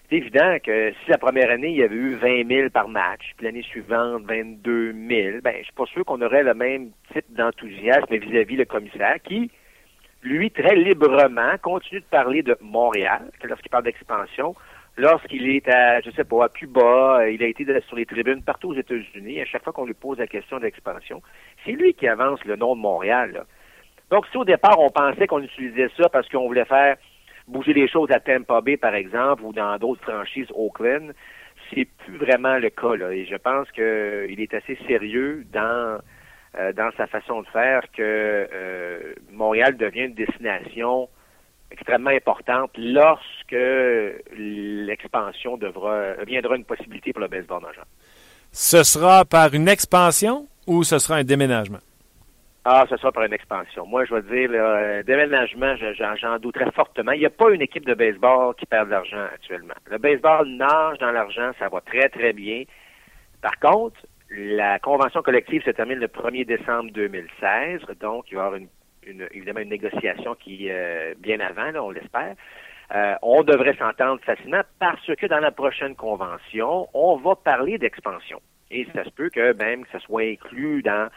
c'est 0.09 0.17
évident 0.17 0.57
que 0.63 0.93
si 1.03 1.11
la 1.11 1.17
première 1.17 1.49
année, 1.49 1.69
il 1.69 1.77
y 1.77 1.83
avait 1.83 1.95
eu 1.95 2.15
20 2.15 2.47
000 2.47 2.69
par 2.69 2.87
match, 2.87 3.33
puis 3.35 3.45
l'année 3.45 3.63
suivante, 3.63 4.23
22 4.23 4.93
000, 4.93 5.39
ben, 5.43 5.55
je 5.59 5.63
suis 5.63 5.73
pas 5.73 5.85
sûr 5.85 6.05
qu'on 6.05 6.21
aurait 6.21 6.43
le 6.43 6.53
même 6.53 6.91
type 7.11 7.25
d'enthousiasme 7.29 8.15
vis-à-vis 8.15 8.55
le 8.55 8.65
commissaire 8.65 9.17
qui, 9.23 9.51
lui, 10.23 10.49
très 10.49 10.75
librement, 10.75 11.57
continue 11.61 11.99
de 11.99 12.05
parler 12.05 12.41
de 12.41 12.57
Montréal, 12.61 13.29
lorsqu'il 13.43 13.69
parle 13.69 13.83
d'expansion. 13.83 14.55
Lorsqu'il 14.99 15.47
est 15.47 15.67
à, 15.69 16.01
je 16.01 16.09
sais 16.09 16.23
pas, 16.23 16.45
à 16.45 16.49
Cuba, 16.49 17.29
il 17.29 17.43
a 17.43 17.47
été 17.47 17.65
sur 17.81 17.95
les 17.97 18.07
tribunes 18.07 18.41
partout 18.41 18.69
aux 18.69 18.75
États-Unis. 18.75 19.41
À 19.41 19.45
chaque 19.45 19.63
fois 19.63 19.71
qu'on 19.71 19.85
lui 19.85 19.93
pose 19.93 20.17
la 20.17 20.25
question 20.25 20.57
d'expansion, 20.57 21.21
c'est 21.63 21.73
lui 21.73 21.93
qui 21.93 22.07
avance 22.07 22.43
le 22.45 22.55
nom 22.55 22.75
de 22.75 22.81
Montréal. 22.81 23.31
Là. 23.33 23.45
Donc, 24.09 24.25
si 24.31 24.37
au 24.37 24.45
départ, 24.45 24.79
on 24.79 24.89
pensait 24.89 25.27
qu'on 25.27 25.41
utilisait 25.41 25.89
ça 25.97 26.09
parce 26.09 26.27
qu'on 26.29 26.47
voulait 26.47 26.65
faire 26.65 26.97
bouger 27.47 27.73
les 27.73 27.87
choses 27.87 28.11
à 28.11 28.19
Tampa 28.19 28.61
Bay, 28.61 28.77
par 28.77 28.95
exemple, 28.95 29.43
ou 29.43 29.53
dans 29.53 29.77
d'autres 29.77 30.01
franchises 30.01 30.47
Oakland, 30.53 31.13
c'est 31.73 31.85
plus 31.85 32.17
vraiment 32.17 32.57
le 32.57 32.69
cas. 32.69 33.09
Et 33.11 33.25
je 33.25 33.35
pense 33.35 33.69
qu'il 33.71 34.39
est 34.39 34.53
assez 34.53 34.77
sérieux 34.87 35.45
dans 35.51 35.99
euh, 36.57 36.73
dans 36.73 36.89
sa 36.97 37.07
façon 37.07 37.41
de 37.41 37.47
faire 37.47 37.81
que 37.91 38.01
euh, 38.01 39.13
Montréal 39.31 39.75
devient 39.77 40.05
une 40.05 40.13
destination 40.13 41.09
extrêmement 41.69 42.09
importante 42.09 42.71
lorsque 42.77 43.55
l'expansion 44.31 45.57
devra 45.57 46.15
deviendra 46.15 46.55
une 46.55 46.63
possibilité 46.63 47.11
pour 47.11 47.21
le 47.21 47.27
baseball 47.27 47.61
majeur. 47.61 47.85
Ce 48.53 48.83
sera 48.83 49.25
par 49.25 49.53
une 49.53 49.67
expansion 49.67 50.47
ou 50.65 50.83
ce 50.83 50.99
sera 50.99 51.17
un 51.17 51.23
déménagement? 51.23 51.79
Ah, 52.69 52.83
ce 52.89 52.97
sera 52.97 53.13
pour 53.13 53.23
une 53.23 53.31
expansion. 53.31 53.85
Moi, 53.85 54.03
je 54.03 54.13
veux 54.13 54.21
dire, 54.23 54.51
le 54.51 54.59
euh, 54.59 55.03
déménagement, 55.03 55.73
j'en 56.17 56.37
douterais 56.37 56.69
fortement. 56.71 57.13
Il 57.13 57.19
n'y 57.21 57.25
a 57.25 57.29
pas 57.29 57.49
une 57.49 57.61
équipe 57.61 57.85
de 57.85 57.93
baseball 57.93 58.53
qui 58.55 58.65
perd 58.65 58.87
de 58.87 58.91
l'argent 58.91 59.23
actuellement. 59.33 59.73
Le 59.85 59.97
baseball 59.97 60.45
nage 60.49 60.97
dans 60.97 61.11
l'argent, 61.11 61.51
ça 61.59 61.69
va 61.69 61.79
très, 61.79 62.09
très 62.09 62.33
bien. 62.33 62.65
Par 63.41 63.57
contre, 63.61 63.95
la 64.29 64.79
convention 64.79 65.21
collective 65.21 65.63
se 65.63 65.69
termine 65.69 65.99
le 65.99 66.07
1er 66.07 66.45
décembre 66.45 66.91
2016, 66.91 67.83
donc 68.01 68.25
il 68.31 68.35
va 68.35 68.43
y 68.43 68.45
avoir 68.47 68.59
évidemment 69.31 69.61
une 69.61 69.69
négociation 69.69 70.35
qui 70.35 70.67
euh, 70.69 71.13
bien 71.19 71.39
avant, 71.39 71.71
là, 71.71 71.81
on 71.81 71.91
l'espère. 71.91 72.35
Euh, 72.93 73.15
on 73.21 73.43
devrait 73.43 73.77
s'entendre 73.77 74.19
facilement 74.25 74.63
parce 74.77 75.15
que 75.15 75.25
dans 75.25 75.39
la 75.39 75.51
prochaine 75.51 75.95
convention, 75.95 76.89
on 76.93 77.15
va 77.15 77.37
parler 77.37 77.77
d'expansion. 77.77 78.41
Et 78.71 78.85
ça 78.93 79.05
se 79.05 79.09
peut 79.11 79.29
que 79.29 79.53
même 79.53 79.85
que 79.85 79.91
ce 79.93 79.99
soit 79.99 80.23
inclus 80.23 80.83
dans 80.83 81.07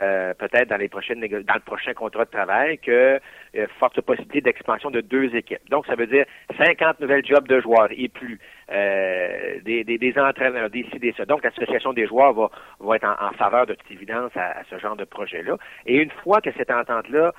euh, 0.00 0.32
peut-être 0.32 0.68
dans 0.68 0.78
les 0.78 0.88
prochaines 0.88 1.20
dans 1.20 1.54
le 1.54 1.60
prochain 1.60 1.92
contrat 1.92 2.24
de 2.24 2.30
travail 2.30 2.78
que 2.78 3.20
euh, 3.56 3.66
forte 3.78 4.00
possibilité 4.00 4.40
d'expansion 4.40 4.90
de 4.90 5.02
deux 5.02 5.34
équipes. 5.34 5.68
Donc 5.68 5.86
ça 5.86 5.94
veut 5.94 6.06
dire 6.06 6.24
50 6.56 7.00
nouvelles 7.00 7.24
jobs 7.26 7.46
de 7.46 7.60
joueurs 7.60 7.88
et 7.90 8.08
plus, 8.08 8.38
euh, 8.72 9.60
des, 9.62 9.84
des, 9.84 9.98
des, 9.98 10.18
entraîneurs, 10.18 10.70
des 10.70 10.86
ça. 11.16 11.26
Donc 11.26 11.44
l'association 11.44 11.92
des 11.92 12.06
joueurs 12.06 12.32
va, 12.32 12.50
va 12.80 12.96
être 12.96 13.04
en, 13.04 13.30
faveur 13.32 13.66
de 13.66 13.74
toute 13.74 13.90
évidence 13.90 14.32
à, 14.36 14.62
ce 14.70 14.78
genre 14.78 14.96
de 14.96 15.04
projet-là. 15.04 15.56
Et 15.84 15.96
une 15.96 16.10
fois 16.22 16.40
que 16.40 16.50
cette 16.56 16.70
entente-là 16.70 17.32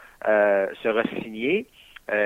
sera 0.83 1.03
signée, 1.21 1.65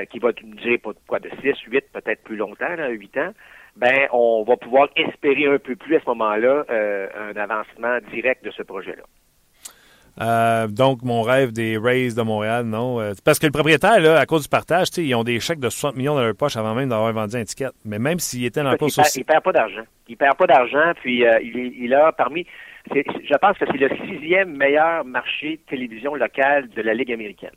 qui 0.09 0.19
va 0.19 0.31
durer 0.33 0.81
quoi 1.07 1.19
de 1.19 1.29
6, 1.41 1.53
8, 1.67 1.85
peut-être 1.93 2.23
plus 2.23 2.35
longtemps, 2.35 2.75
là, 2.75 2.89
8 2.89 3.17
ans, 3.17 3.33
ben 3.75 4.07
on 4.11 4.43
va 4.43 4.57
pouvoir 4.57 4.89
espérer 4.95 5.45
un 5.45 5.59
peu 5.59 5.75
plus 5.75 5.95
à 5.95 5.99
ce 5.99 6.05
moment-là 6.07 6.65
un 6.69 7.35
avancement 7.37 7.99
direct 8.11 8.43
de 8.43 8.51
ce 8.51 8.63
projet-là. 8.63 9.03
Euh, 10.21 10.67
donc, 10.67 11.01
mon 11.03 11.21
rêve 11.21 11.51
des 11.51 11.77
Rays 11.77 12.13
de 12.15 12.21
Montréal, 12.21 12.63
non. 12.65 13.01
Euh, 13.01 13.13
parce 13.23 13.37
que 13.37 13.45
le 13.45 13.51
propriétaire, 13.51 13.99
là, 13.99 14.17
à 14.17 14.25
cause 14.25 14.43
du 14.43 14.49
partage, 14.49 14.87
ils 14.97 15.13
ont 15.13 15.23
des 15.23 15.39
chèques 15.39 15.59
de 15.59 15.69
60 15.69 15.97
millions 15.97 16.15
dans 16.15 16.23
leur 16.23 16.35
poche 16.35 16.55
avant 16.55 16.73
même 16.73 16.89
d'avoir 16.89 17.11
vendu 17.11 17.35
un 17.35 17.43
ticket. 17.43 17.69
Mais 17.83 17.99
même 17.99 18.19
s'il 18.19 18.45
était 18.45 18.63
dans 18.63 18.71
la 18.71 18.77
course 18.77 18.97
aussi... 18.97 19.19
Il 19.19 19.25
perd 19.25 19.43
pas 19.43 19.51
d'argent. 19.51 19.83
Il 20.07 20.15
perd 20.15 20.37
pas 20.37 20.47
d'argent, 20.47 20.93
puis 21.01 21.25
euh, 21.25 21.39
il, 21.41 21.83
il 21.83 21.93
a 21.93 22.11
parmi... 22.13 22.45
Je 22.93 23.37
pense 23.37 23.57
que 23.57 23.65
c'est 23.65 23.77
le 23.77 23.89
sixième 24.07 24.55
meilleur 24.55 25.03
marché 25.03 25.57
de 25.57 25.69
télévision 25.69 26.15
locale 26.15 26.69
de 26.69 26.81
la 26.81 26.93
Ligue 26.93 27.11
américaine. 27.11 27.55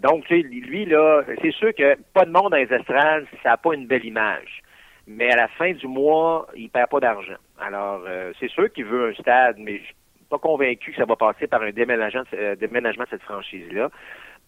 donc, 0.00 0.28
lui, 0.30 0.86
là, 0.86 1.22
c'est 1.42 1.50
sûr 1.50 1.74
que 1.74 1.96
pas 2.14 2.24
de 2.24 2.30
monde 2.30 2.52
dans 2.52 2.56
les 2.56 2.72
estrades, 2.72 3.26
ça 3.42 3.50
n'a 3.50 3.56
pas 3.56 3.74
une 3.74 3.86
belle 3.86 4.04
image. 4.04 4.62
Mais 5.08 5.30
à 5.32 5.36
la 5.36 5.48
fin 5.48 5.72
du 5.72 5.88
mois, 5.88 6.46
il 6.56 6.70
perd 6.70 6.88
pas 6.88 7.00
d'argent. 7.00 7.36
Alors, 7.60 8.02
c'est 8.38 8.48
sûr 8.48 8.72
qu'il 8.72 8.84
veut 8.84 9.10
un 9.10 9.14
stade, 9.14 9.56
mais 9.58 9.80
pas 10.28 10.38
convaincu 10.38 10.92
que 10.92 10.96
ça 10.96 11.04
va 11.04 11.16
passer 11.16 11.46
par 11.46 11.62
un 11.62 11.70
déménagement, 11.70 12.22
euh, 12.34 12.56
déménagement 12.56 13.04
de 13.04 13.10
cette 13.10 13.22
franchise-là. 13.22 13.90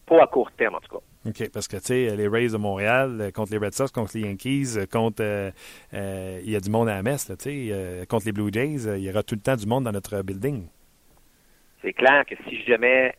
Pas 0.06 0.22
à 0.22 0.26
court 0.26 0.52
terme, 0.52 0.76
en 0.76 0.80
tout 0.80 0.98
cas. 0.98 1.04
OK, 1.28 1.50
parce 1.52 1.66
que, 1.66 1.76
tu 1.76 1.86
sais, 1.86 2.16
les 2.16 2.28
Rays 2.28 2.48
de 2.48 2.56
Montréal 2.56 3.18
euh, 3.20 3.30
contre 3.32 3.52
les 3.52 3.58
Red 3.58 3.74
Sox, 3.74 3.90
contre 3.90 4.12
les 4.14 4.22
Yankees, 4.22 4.76
euh, 4.76 4.86
contre... 4.86 5.52
il 5.92 6.50
y 6.50 6.56
a 6.56 6.60
du 6.60 6.70
monde 6.70 6.88
à 6.88 6.94
la 6.94 7.02
messe, 7.02 7.26
tu 7.38 7.70
sais. 7.70 8.06
contre 8.08 8.26
les 8.26 8.32
Blue 8.32 8.50
Jays, 8.52 8.98
il 8.98 9.02
y 9.02 9.10
aura 9.10 9.22
tout 9.22 9.34
le 9.34 9.40
temps 9.40 9.56
du 9.56 9.66
monde 9.66 9.84
dans 9.84 9.92
notre 9.92 10.22
building. 10.22 10.68
C'est 11.82 11.92
clair 11.92 12.24
que 12.24 12.34
si 12.48 12.62
jamais 12.62 13.14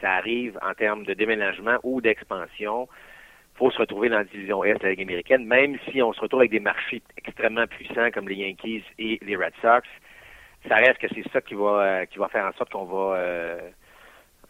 ça 0.00 0.12
arrive 0.12 0.58
en 0.62 0.74
termes 0.74 1.04
de 1.04 1.14
déménagement 1.14 1.78
ou 1.82 2.00
d'expansion, 2.00 2.88
il 3.54 3.58
faut 3.58 3.70
se 3.70 3.78
retrouver 3.78 4.08
dans 4.08 4.18
la 4.18 4.24
division 4.24 4.64
Est 4.64 4.74
de 4.74 4.82
la 4.82 4.90
Ligue 4.90 5.02
américaine, 5.02 5.46
même 5.46 5.78
si 5.88 6.02
on 6.02 6.12
se 6.12 6.20
retrouve 6.20 6.40
avec 6.40 6.50
des 6.50 6.60
marchés 6.60 7.02
extrêmement 7.16 7.66
puissants 7.66 8.10
comme 8.12 8.28
les 8.28 8.36
Yankees 8.36 8.82
et 8.98 9.20
les 9.22 9.36
Red 9.36 9.54
Sox 9.62 9.88
ça 10.68 10.76
reste 10.76 10.98
que 10.98 11.06
c'est 11.14 11.24
ça 11.32 11.40
qui 11.40 11.54
va 11.54 11.82
euh, 11.82 12.04
qui 12.06 12.18
va 12.18 12.28
faire 12.28 12.46
en 12.46 12.52
sorte 12.56 12.70
qu'on 12.70 12.84
va 12.84 13.16
euh, 13.16 13.58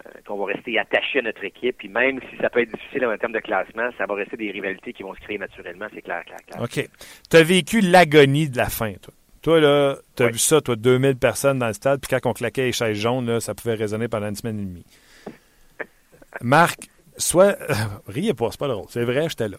euh, 0.06 0.10
qu'on 0.26 0.36
va 0.36 0.52
rester 0.52 0.78
attaché 0.78 1.20
à 1.20 1.22
notre 1.22 1.44
équipe. 1.44 1.78
Puis 1.78 1.88
même 1.88 2.20
si 2.30 2.36
ça 2.38 2.50
peut 2.50 2.60
être 2.60 2.72
difficile 2.72 3.06
en 3.06 3.16
termes 3.16 3.32
de 3.32 3.40
classement, 3.40 3.88
ça 3.98 4.06
va 4.06 4.14
rester 4.14 4.36
des 4.36 4.50
rivalités 4.50 4.92
qui 4.92 5.02
vont 5.02 5.14
se 5.14 5.20
créer 5.20 5.38
naturellement, 5.38 5.86
c'est 5.94 6.02
clair, 6.02 6.24
clair, 6.24 6.38
clair. 6.46 6.62
OK. 6.62 6.88
Tu 7.30 7.36
as 7.36 7.42
vécu 7.42 7.80
l'agonie 7.80 8.48
de 8.48 8.56
la 8.56 8.68
fin, 8.68 8.92
toi. 8.94 9.14
Toi, 9.42 9.60
là, 9.60 9.96
tu 10.16 10.22
as 10.22 10.28
vu 10.28 10.38
ça, 10.38 10.62
toi, 10.62 10.74
2000 10.74 11.16
personnes 11.16 11.58
dans 11.58 11.66
le 11.66 11.74
stade, 11.74 12.00
puis 12.00 12.08
quand 12.08 12.30
on 12.30 12.32
claquait 12.32 12.64
les 12.64 12.72
chaises 12.72 12.96
jaunes, 12.96 13.26
là, 13.26 13.40
ça 13.40 13.54
pouvait 13.54 13.74
résonner 13.74 14.08
pendant 14.08 14.28
une 14.28 14.36
semaine 14.36 14.58
et 14.58 14.64
demie. 14.64 14.86
Marc, 16.40 16.88
soit... 17.18 17.58
riez 18.08 18.32
pas, 18.32 18.50
c'est 18.50 18.58
pas 18.58 18.68
drôle. 18.68 18.86
C'est 18.88 19.04
vrai, 19.04 19.28
j'étais 19.28 19.48
là. 19.48 19.58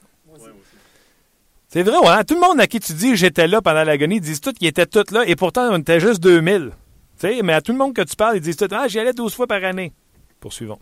C'est 1.75 1.83
vrai, 1.83 1.97
ouais. 1.97 2.23
Tout 2.23 2.35
le 2.35 2.39
monde 2.39 2.61
à 2.61 2.67
qui 2.67 2.79
tu 2.79 2.93
dis 2.93 3.17
j'étais 3.17 3.49
là 3.49 3.61
pendant 3.61 3.83
l'agonie, 3.83 4.15
ils 4.15 4.21
disent 4.21 4.39
tous 4.39 4.53
qu'ils 4.53 4.69
étaient 4.69 4.85
tous 4.85 5.11
là, 5.11 5.25
et 5.27 5.35
pourtant, 5.35 5.67
on 5.73 5.79
était 5.79 5.99
juste 5.99 6.23
2000. 6.23 6.69
Tu 6.69 6.73
sais, 7.17 7.41
mais 7.43 7.51
à 7.51 7.59
tout 7.59 7.73
le 7.73 7.77
monde 7.77 7.93
que 7.93 8.01
tu 8.01 8.15
parles, 8.15 8.37
ils 8.37 8.41
disent 8.41 8.55
tout, 8.55 8.69
ah, 8.71 8.87
j'y 8.87 8.97
allais 8.97 9.11
12 9.11 9.35
fois 9.35 9.45
par 9.45 9.61
année. 9.61 9.91
Poursuivons. 10.39 10.79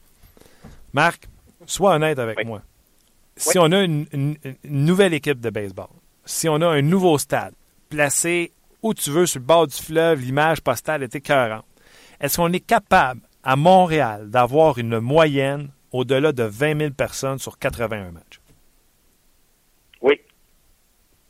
Marc, 0.94 1.28
sois 1.66 1.96
honnête 1.96 2.20
avec 2.20 2.46
moi. 2.46 2.62
Si 3.36 3.58
on 3.58 3.72
a 3.72 3.82
une, 3.82 4.06
nouvelle 4.66 5.16
équipe 5.16 5.40
de 5.40 5.50
baseball, 5.50 5.88
si 6.26 6.48
on 6.48 6.62
a 6.62 6.68
un 6.68 6.84
nouveau 6.84 7.18
stade, 7.18 7.56
placé 7.90 8.52
où 8.84 8.94
tu 8.94 9.10
veux, 9.10 9.26
sur 9.26 9.40
le 9.40 9.48
bord 9.48 9.66
du 9.66 9.76
fleuve, 9.76 10.22
l'image 10.22 10.62
postale 10.62 11.02
était 11.02 11.18
écœurante, 11.18 11.66
est-ce 12.22 12.38
qu'on 12.38 12.54
est 12.54 12.60
capable, 12.60 13.22
à 13.42 13.56
Montréal, 13.56 14.30
d'avoir 14.30 14.78
une 14.78 15.00
moyenne 15.00 15.70
au-delà 15.92 16.34
de 16.34 16.44
20 16.44 16.78
000 16.78 16.92
personnes 16.92 17.40
sur 17.40 17.58
81 17.58 18.12
matchs? 18.12 18.43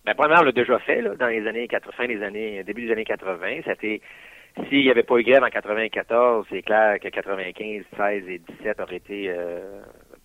Ben, 0.05 0.13
premièrement, 0.15 0.41
on 0.41 0.45
l'a 0.45 0.51
déjà 0.51 0.79
fait 0.79 1.01
là, 1.01 1.15
dans 1.15 1.27
les 1.27 1.47
années 1.47 1.67
80, 1.67 1.91
fin 1.95 2.07
des 2.07 2.21
années, 2.21 2.63
début 2.63 2.85
des 2.85 2.91
années 2.91 3.05
80. 3.05 3.61
C'était 3.65 4.01
s'il 4.69 4.83
n'y 4.83 4.91
avait 4.91 5.03
pas 5.03 5.17
eu 5.17 5.23
grève 5.23 5.43
en 5.43 5.49
94, 5.49 6.45
c'est 6.49 6.61
clair 6.61 6.99
que 6.99 7.07
95, 7.07 7.83
16 7.97 8.27
et 8.27 8.39
17 8.39 8.79
auraient 8.79 8.97
été 8.97 9.29
euh, 9.29 9.81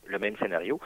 le 0.06 0.18
même 0.18 0.36
scénario. 0.36 0.80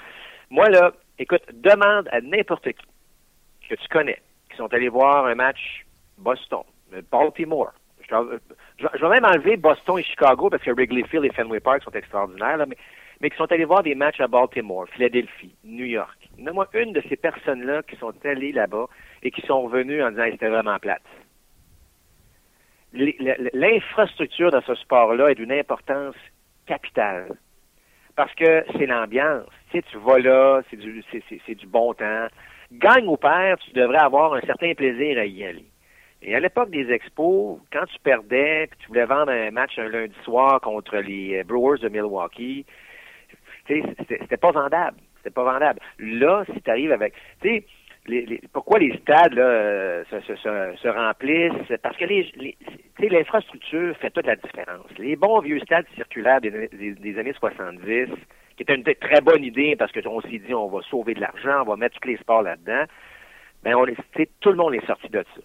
Moi, 0.50 0.68
là, 0.68 0.92
écoute, 1.18 1.42
demande 1.52 2.08
à 2.12 2.20
n'importe 2.20 2.72
qui 2.72 3.68
que 3.68 3.74
tu 3.74 3.88
connais, 3.88 4.20
qui 4.50 4.56
sont 4.56 4.72
allés 4.72 4.88
voir 4.88 5.26
un 5.26 5.34
match 5.34 5.84
Boston, 6.18 6.62
Baltimore. 7.10 7.72
Je, 8.08 9.00
vais 9.00 9.08
même 9.08 9.24
enlever 9.24 9.56
Boston 9.56 9.98
et 9.98 10.02
Chicago 10.02 10.50
parce 10.50 10.62
que 10.62 10.70
Wrigley 10.70 11.04
Field 11.04 11.24
et 11.24 11.32
Fenway 11.32 11.60
Park 11.60 11.82
sont 11.82 11.92
extraordinaires, 11.92 12.58
là, 12.58 12.66
mais, 12.66 12.76
mais 13.20 13.30
qui 13.30 13.36
sont 13.36 13.50
allés 13.50 13.64
voir 13.64 13.82
des 13.82 13.94
matchs 13.94 14.20
à 14.20 14.28
Baltimore, 14.28 14.86
Philadelphie, 14.90 15.54
New 15.64 15.86
York. 15.86 16.21
Donne-moi 16.38 16.68
une 16.74 16.92
de 16.92 17.02
ces 17.08 17.16
personnes-là 17.16 17.82
qui 17.82 17.96
sont 17.96 18.14
allées 18.24 18.52
là-bas 18.52 18.86
et 19.22 19.30
qui 19.30 19.42
sont 19.42 19.62
revenues 19.62 20.02
en 20.02 20.10
disant 20.10 20.24
c'était 20.30 20.48
vraiment 20.48 20.78
plate. 20.78 21.02
L'infrastructure 22.92 24.50
dans 24.50 24.60
ce 24.62 24.74
sport-là 24.74 25.30
est 25.30 25.34
d'une 25.34 25.52
importance 25.52 26.14
capitale. 26.66 27.36
Parce 28.16 28.34
que 28.34 28.64
c'est 28.76 28.86
l'ambiance. 28.86 29.46
Tu 29.70 29.80
sais, 29.80 29.98
vas 29.98 30.18
là, 30.18 30.60
c'est 30.70 30.76
du, 30.76 31.02
du 31.48 31.66
bon 31.66 31.94
temps. 31.94 32.26
Gagne 32.72 33.06
ou 33.06 33.16
perd, 33.16 33.58
tu 33.60 33.72
devrais 33.72 33.98
avoir 33.98 34.34
un 34.34 34.40
certain 34.42 34.74
plaisir 34.74 35.18
à 35.18 35.24
y 35.24 35.44
aller. 35.44 35.66
Et 36.22 36.34
à 36.34 36.40
l'époque 36.40 36.70
des 36.70 36.90
expos, 36.92 37.58
quand 37.72 37.84
tu 37.86 37.98
perdais, 38.00 38.68
puis 38.70 38.78
tu 38.80 38.88
voulais 38.88 39.06
vendre 39.06 39.32
un 39.32 39.50
match 39.50 39.78
un 39.78 39.88
lundi 39.88 40.14
soir 40.24 40.60
contre 40.60 40.98
les 40.98 41.42
Brewers 41.44 41.78
de 41.78 41.88
Milwaukee, 41.88 42.64
c'était 43.66 44.36
pas 44.36 44.52
vendable. 44.52 44.98
C'était 45.22 45.34
pas 45.34 45.44
vendable. 45.44 45.80
Là, 45.98 46.44
si 46.52 46.60
tu 46.60 46.70
arrives 46.70 46.92
avec. 46.92 47.14
Tu 47.40 47.48
sais, 47.48 47.64
pourquoi 48.52 48.80
les 48.80 48.96
stades 48.98 49.38
euh, 49.38 50.02
se, 50.10 50.20
se, 50.20 50.34
se, 50.34 50.88
remplissent? 50.88 51.78
Parce 51.80 51.96
que 51.96 52.04
les, 52.04 52.32
les 52.36 53.08
l'infrastructure 53.08 53.96
fait 53.98 54.10
toute 54.10 54.26
la 54.26 54.36
différence. 54.36 54.86
Les 54.98 55.16
bons 55.16 55.40
vieux 55.40 55.60
stades 55.60 55.86
circulaires 55.94 56.40
des, 56.40 57.18
années 57.18 57.32
70, 57.32 58.08
qui 58.56 58.62
était 58.62 58.74
une 58.74 58.82
très 58.82 59.20
bonne 59.20 59.44
idée 59.44 59.76
parce 59.76 59.92
qu'on 59.92 60.20
s'est 60.22 60.38
dit 60.38 60.54
on 60.54 60.68
va 60.68 60.80
sauver 60.82 61.14
de 61.14 61.20
l'argent, 61.20 61.62
on 61.62 61.70
va 61.70 61.76
mettre 61.76 61.98
tous 62.00 62.08
les 62.08 62.16
sports 62.16 62.42
là-dedans, 62.42 62.84
ben 63.62 63.74
on 63.74 63.86
tout 64.40 64.50
le 64.50 64.56
monde 64.56 64.74
est 64.74 64.86
sorti 64.86 65.08
de 65.08 65.24
ça. 65.34 65.40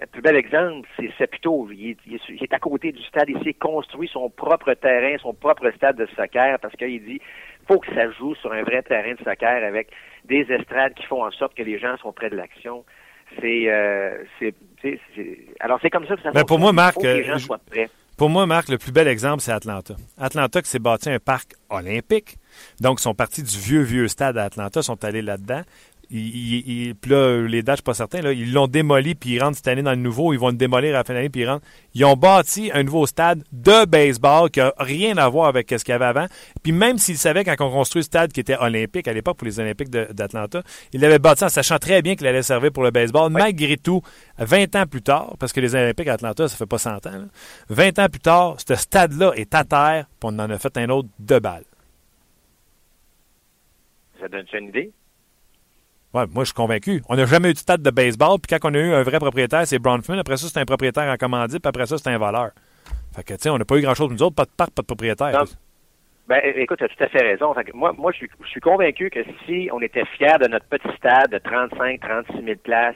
Le 0.00 0.06
plus 0.06 0.22
bel 0.22 0.34
exemple, 0.34 0.88
c'est 0.96 1.12
Sepito. 1.16 1.68
Il 1.70 1.90
est, 1.90 1.96
il, 2.06 2.42
est, 2.42 2.52
à 2.52 2.58
côté 2.58 2.90
du 2.90 3.02
stade. 3.04 3.28
Il 3.28 3.40
s'est 3.44 3.54
construit 3.54 4.08
son 4.12 4.28
propre 4.28 4.74
terrain, 4.74 5.16
son 5.18 5.34
propre 5.34 5.70
stade 5.70 5.96
de 5.96 6.06
soccer 6.16 6.58
parce 6.58 6.74
qu'il 6.74 7.04
dit 7.04 7.20
faut 7.66 7.78
que 7.78 7.92
ça 7.94 8.10
joue 8.12 8.34
sur 8.36 8.52
un 8.52 8.62
vrai 8.62 8.82
terrain 8.82 9.12
de 9.12 9.24
soccer 9.24 9.64
avec 9.64 9.88
des 10.24 10.46
estrades 10.50 10.94
qui 10.94 11.04
font 11.06 11.24
en 11.24 11.30
sorte 11.30 11.54
que 11.54 11.62
les 11.62 11.78
gens 11.78 11.96
sont 11.98 12.12
près 12.12 12.30
de 12.30 12.36
l'action. 12.36 12.84
C'est, 13.40 13.64
euh, 13.68 14.22
c'est, 14.38 14.54
alors 15.60 15.78
c'est 15.82 15.90
comme 15.90 16.06
ça 16.06 16.16
que 16.16 16.22
ça. 16.22 16.30
Mais 16.34 16.44
pour 16.44 16.58
moi, 16.58 16.72
Marc, 16.72 17.02
euh, 17.04 17.22
Pour 18.16 18.28
moi, 18.28 18.46
Marc, 18.46 18.68
le 18.68 18.78
plus 18.78 18.92
bel 18.92 19.08
exemple, 19.08 19.42
c'est 19.42 19.52
Atlanta. 19.52 19.94
Atlanta 20.18 20.62
qui 20.62 20.68
s'est 20.68 20.78
bâti 20.78 21.10
un 21.10 21.18
parc 21.18 21.52
olympique. 21.70 22.36
Donc, 22.80 23.00
ils 23.00 23.02
sont 23.02 23.14
partis 23.14 23.42
du 23.42 23.58
vieux, 23.58 23.82
vieux 23.82 24.08
stade 24.08 24.38
à 24.38 24.44
Atlanta, 24.44 24.82
sont 24.82 25.02
allés 25.04 25.22
là-dedans. 25.22 25.62
Ils, 26.16 26.94
puis 26.94 27.10
là, 27.10 27.42
les 27.42 27.64
dates, 27.64 27.74
je 27.74 27.78
suis 27.78 27.82
pas 27.82 27.94
certain, 27.94 28.20
là, 28.20 28.32
ils 28.32 28.52
l'ont 28.52 28.68
démoli, 28.68 29.16
puis 29.16 29.30
ils 29.30 29.42
rentrent 29.42 29.56
cette 29.56 29.66
année 29.66 29.82
dans 29.82 29.90
le 29.90 29.96
nouveau. 29.96 30.32
Ils 30.32 30.38
vont 30.38 30.50
le 30.50 30.54
démolir 30.54 30.94
à 30.94 30.98
la 30.98 31.04
fin 31.04 31.12
de 31.12 31.18
l'année, 31.18 31.28
puis 31.28 31.40
ils 31.40 31.48
rentrent. 31.48 31.66
Ils 31.94 32.04
ont 32.04 32.14
bâti 32.14 32.70
un 32.72 32.84
nouveau 32.84 33.06
stade 33.06 33.42
de 33.50 33.84
baseball 33.84 34.48
qui 34.48 34.60
n'a 34.60 34.72
rien 34.78 35.16
à 35.16 35.28
voir 35.28 35.48
avec 35.48 35.68
ce 35.70 35.84
qu'il 35.84 35.90
y 35.90 35.94
avait 35.94 36.04
avant. 36.04 36.26
Puis 36.62 36.70
même 36.70 36.98
s'ils 36.98 37.18
savaient, 37.18 37.42
quand 37.42 37.56
on 37.58 37.70
construit 37.70 38.00
le 38.00 38.04
stade 38.04 38.32
qui 38.32 38.38
était 38.38 38.56
olympique 38.56 39.08
à 39.08 39.12
l'époque 39.12 39.36
pour 39.36 39.46
les 39.46 39.58
Olympiques 39.58 39.90
d'Atlanta, 39.90 40.62
ils 40.92 41.00
l'avaient 41.00 41.18
bâti 41.18 41.44
en 41.44 41.48
sachant 41.48 41.78
très 41.78 42.00
bien 42.00 42.14
qu'il 42.14 42.28
allait 42.28 42.42
servir 42.42 42.70
pour 42.70 42.84
le 42.84 42.92
baseball. 42.92 43.32
Malgré 43.32 43.76
tout, 43.76 44.00
20 44.38 44.76
ans 44.76 44.86
plus 44.86 45.02
tard, 45.02 45.34
parce 45.40 45.52
que 45.52 45.60
les 45.60 45.74
Olympiques 45.74 46.06
d'Atlanta, 46.06 46.46
ça 46.46 46.56
fait 46.56 46.66
pas 46.66 46.78
100 46.78 47.06
ans, 47.06 47.24
20 47.70 47.98
ans 47.98 48.08
plus 48.08 48.20
tard, 48.20 48.56
ce 48.64 48.76
stade-là 48.76 49.32
est 49.34 49.52
à 49.52 49.64
terre, 49.64 50.06
puis 50.20 50.30
on 50.32 50.38
en 50.38 50.50
a 50.50 50.58
fait 50.58 50.76
un 50.76 50.88
autre 50.90 51.08
de 51.18 51.38
balles. 51.40 51.64
Ça 54.20 54.28
donne 54.28 54.46
une 54.52 54.68
idée? 54.68 54.92
Ouais, 56.14 56.26
moi, 56.32 56.44
je 56.44 56.46
suis 56.46 56.54
convaincu. 56.54 57.02
On 57.08 57.16
n'a 57.16 57.26
jamais 57.26 57.50
eu 57.50 57.54
de 57.54 57.58
stade 57.58 57.82
de 57.82 57.90
baseball, 57.90 58.38
puis 58.38 58.56
quand 58.56 58.70
on 58.70 58.74
a 58.74 58.78
eu 58.78 58.94
un 58.94 59.02
vrai 59.02 59.18
propriétaire, 59.18 59.66
c'est 59.66 59.80
Bronfman. 59.80 60.18
Après 60.18 60.36
ça, 60.36 60.46
c'est 60.48 60.60
un 60.60 60.64
propriétaire 60.64 61.12
en 61.12 61.16
commandite, 61.16 61.60
puis 61.60 61.68
après 61.68 61.86
ça, 61.86 61.98
c'est 61.98 62.08
un 62.08 62.18
voleur. 62.18 62.50
Fait 63.16 63.24
que, 63.24 63.34
tu 63.34 63.40
sais, 63.40 63.50
on 63.50 63.58
n'a 63.58 63.64
pas 63.64 63.76
eu 63.76 63.82
grand-chose, 63.82 64.10
nous 64.10 64.22
autres, 64.22 64.36
pas 64.36 64.44
de 64.44 64.50
parc, 64.56 64.70
pas 64.70 64.82
de 64.82 64.86
propriétaire. 64.86 65.42
Ben, 66.28 66.40
écoute, 66.56 66.78
tu 66.78 66.84
as 66.84 66.88
tout 66.88 67.02
à 67.02 67.08
fait 67.08 67.18
raison. 67.18 67.52
moi, 67.74 67.92
moi 67.98 68.12
je, 68.12 68.18
suis, 68.18 68.30
je 68.44 68.48
suis 68.48 68.60
convaincu 68.60 69.10
que 69.10 69.20
si 69.44 69.68
on 69.72 69.80
était 69.82 70.06
fier 70.16 70.38
de 70.38 70.46
notre 70.46 70.66
petit 70.66 70.88
stade 70.96 71.30
de 71.30 71.38
35, 71.38 72.00
36 72.00 72.44
000 72.44 72.58
places, 72.62 72.94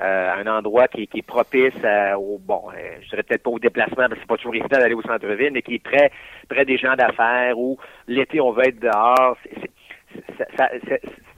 un 0.00 0.46
endroit 0.46 0.88
qui, 0.88 1.02
est 1.02 1.22
propice 1.22 1.74
au 2.16 2.38
bon, 2.38 2.62
je 3.02 3.08
dirais 3.10 3.22
peut-être 3.22 3.42
pas 3.42 3.50
au 3.50 3.58
déplacement 3.58 4.08
parce 4.08 4.14
que 4.14 4.20
c'est 4.20 4.26
pas 4.26 4.36
toujours 4.36 4.54
évident 4.54 4.78
d'aller 4.78 4.94
au 4.94 5.02
centre-ville, 5.02 5.52
mais 5.52 5.62
qui 5.62 5.74
est 5.74 5.78
près 5.84 6.10
près 6.48 6.64
des 6.64 6.78
gens 6.78 6.94
d'affaires 6.96 7.58
où 7.58 7.78
l'été 8.08 8.40
on 8.40 8.52
va 8.52 8.64
être 8.64 8.80
dehors. 8.80 9.36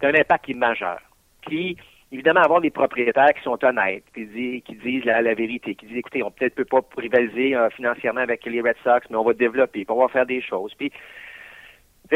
Un 0.03 0.14
impact 0.14 0.45
qui 0.45 0.53
est 0.53 0.55
majeur. 0.55 1.01
Qui 1.43 1.76
évidemment 2.11 2.41
avoir 2.41 2.61
des 2.61 2.70
propriétaires 2.70 3.33
qui 3.35 3.43
sont 3.43 3.59
honnêtes, 3.64 4.05
qui 4.14 4.26
disent, 4.26 4.62
qui 4.64 4.74
disent 4.76 5.05
la, 5.05 5.35
vérité, 5.35 5.74
qui 5.74 5.87
disent 5.87 5.97
écoutez, 5.97 6.22
on 6.22 6.30
peut-être 6.30 6.55
peut 6.55 6.66
pas 6.66 6.80
rivaliser 6.97 7.57
financièrement 7.74 8.20
avec 8.20 8.45
les 8.45 8.61
Red 8.61 8.76
Sox, 8.85 9.01
mais 9.09 9.16
on 9.16 9.24
va 9.24 9.33
développer, 9.33 9.85
puis 9.85 9.95
on 9.95 10.01
va 10.01 10.09
faire 10.09 10.26
des 10.26 10.43
choses. 10.43 10.74
Puis 10.74 10.93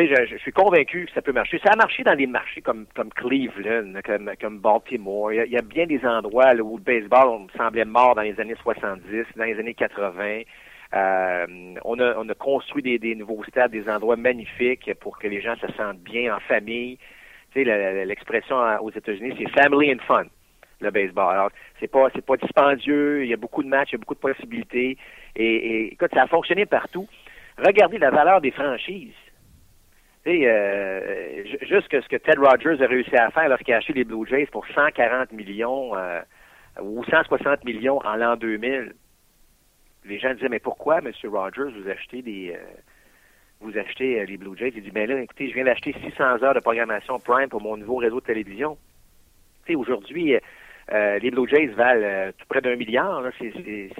je, 0.04 0.26
je, 0.26 0.36
suis 0.36 0.52
convaincu 0.52 1.06
que 1.06 1.12
ça 1.12 1.22
peut 1.22 1.32
marcher. 1.32 1.58
Ça 1.64 1.72
a 1.72 1.76
marché 1.76 2.02
dans 2.02 2.14
des 2.14 2.26
marchés 2.26 2.60
comme, 2.60 2.86
comme 2.94 3.10
Cleveland, 3.10 4.00
comme, 4.04 4.30
comme 4.40 4.58
Baltimore. 4.58 5.32
Il 5.32 5.50
y, 5.50 5.56
a, 5.56 5.62
bien 5.62 5.86
des 5.86 6.04
endroits 6.04 6.54
où 6.54 6.76
le 6.76 6.82
baseball 6.82 7.46
semblait 7.56 7.84
mort 7.84 8.14
dans 8.14 8.22
les 8.22 8.38
années 8.38 8.56
70, 8.62 9.24
dans 9.36 9.44
les 9.44 9.58
années 9.58 9.74
80. 9.74 10.42
Euh, 10.94 11.46
on, 11.84 11.98
a, 11.98 12.14
on 12.16 12.28
a 12.28 12.34
construit 12.34 12.98
des, 12.98 13.14
nouveaux 13.14 13.42
stades, 13.44 13.72
des 13.72 13.88
endroits 13.88 14.16
magnifiques 14.16 14.92
pour 15.00 15.18
que 15.18 15.26
les 15.26 15.40
gens 15.40 15.56
se 15.56 15.70
sentent 15.72 16.00
bien 16.00 16.34
en 16.34 16.40
famille. 16.40 16.98
Tu 17.52 17.64
sais, 17.64 18.04
l'expression 18.04 18.56
aux 18.80 18.90
États-Unis, 18.90 19.34
c'est 19.38 19.60
family 19.60 19.92
and 19.92 20.02
fun, 20.06 20.24
le 20.80 20.90
baseball. 20.90 21.32
Alors, 21.32 21.50
c'est 21.80 21.90
pas, 21.90 22.08
c'est 22.14 22.24
pas 22.24 22.36
dispendieux. 22.36 23.24
Il 23.24 23.28
y 23.28 23.34
a 23.34 23.38
beaucoup 23.38 23.62
de 23.62 23.68
matchs, 23.68 23.90
il 23.90 23.94
y 23.94 23.96
a 23.96 23.98
beaucoup 23.98 24.14
de 24.14 24.20
possibilités. 24.20 24.96
Et, 25.34 25.44
et 25.44 25.92
écoute, 25.92 26.10
ça 26.14 26.22
a 26.22 26.26
fonctionné 26.26 26.66
partout. 26.66 27.08
Regardez 27.58 27.98
la 27.98 28.10
valeur 28.10 28.40
des 28.40 28.50
franchises 28.50 29.14
euh, 30.26 31.44
juste 31.62 31.88
ce 31.90 32.08
que 32.08 32.16
Ted 32.16 32.38
Rogers 32.38 32.82
a 32.82 32.86
réussi 32.86 33.16
à 33.16 33.30
faire 33.30 33.48
lorsqu'il 33.48 33.74
a 33.74 33.78
acheté 33.78 33.92
les 33.92 34.04
Blue 34.04 34.26
Jays 34.26 34.46
pour 34.46 34.66
140 34.66 35.32
millions 35.32 35.96
euh, 35.96 36.20
ou 36.82 37.04
160 37.04 37.64
millions 37.64 38.00
en 38.04 38.16
l'an 38.16 38.36
2000, 38.36 38.94
les 40.08 40.18
gens 40.18 40.34
disaient 40.34 40.48
mais 40.48 40.58
pourquoi, 40.58 40.98
M. 40.98 41.10
Rogers, 41.24 41.72
vous 41.78 41.88
achetez 41.88 42.22
des 42.22 42.54
euh, 42.54 42.64
vous 43.60 43.76
achetez 43.78 44.24
les 44.26 44.36
Blue 44.36 44.56
Jays? 44.56 44.72
Il 44.76 44.82
dit 44.82 44.90
ben 44.90 45.08
là, 45.08 45.20
écoutez, 45.20 45.48
je 45.48 45.54
viens 45.54 45.64
d'acheter 45.64 45.94
600 46.04 46.42
heures 46.42 46.54
de 46.54 46.60
programmation 46.60 47.18
Prime 47.18 47.48
pour 47.48 47.60
mon 47.60 47.76
nouveau 47.76 47.96
réseau 47.96 48.20
de 48.20 48.26
télévision. 48.26 48.76
Tu 49.64 49.72
sais, 49.72 49.76
aujourd'hui, 49.76 50.36
les 50.92 51.30
Blue 51.30 51.48
Jays 51.48 51.66
valent 51.68 52.32
tout 52.36 52.46
près 52.48 52.60
d'un 52.60 52.76
milliard. 52.76 53.22
C'est 53.38 53.90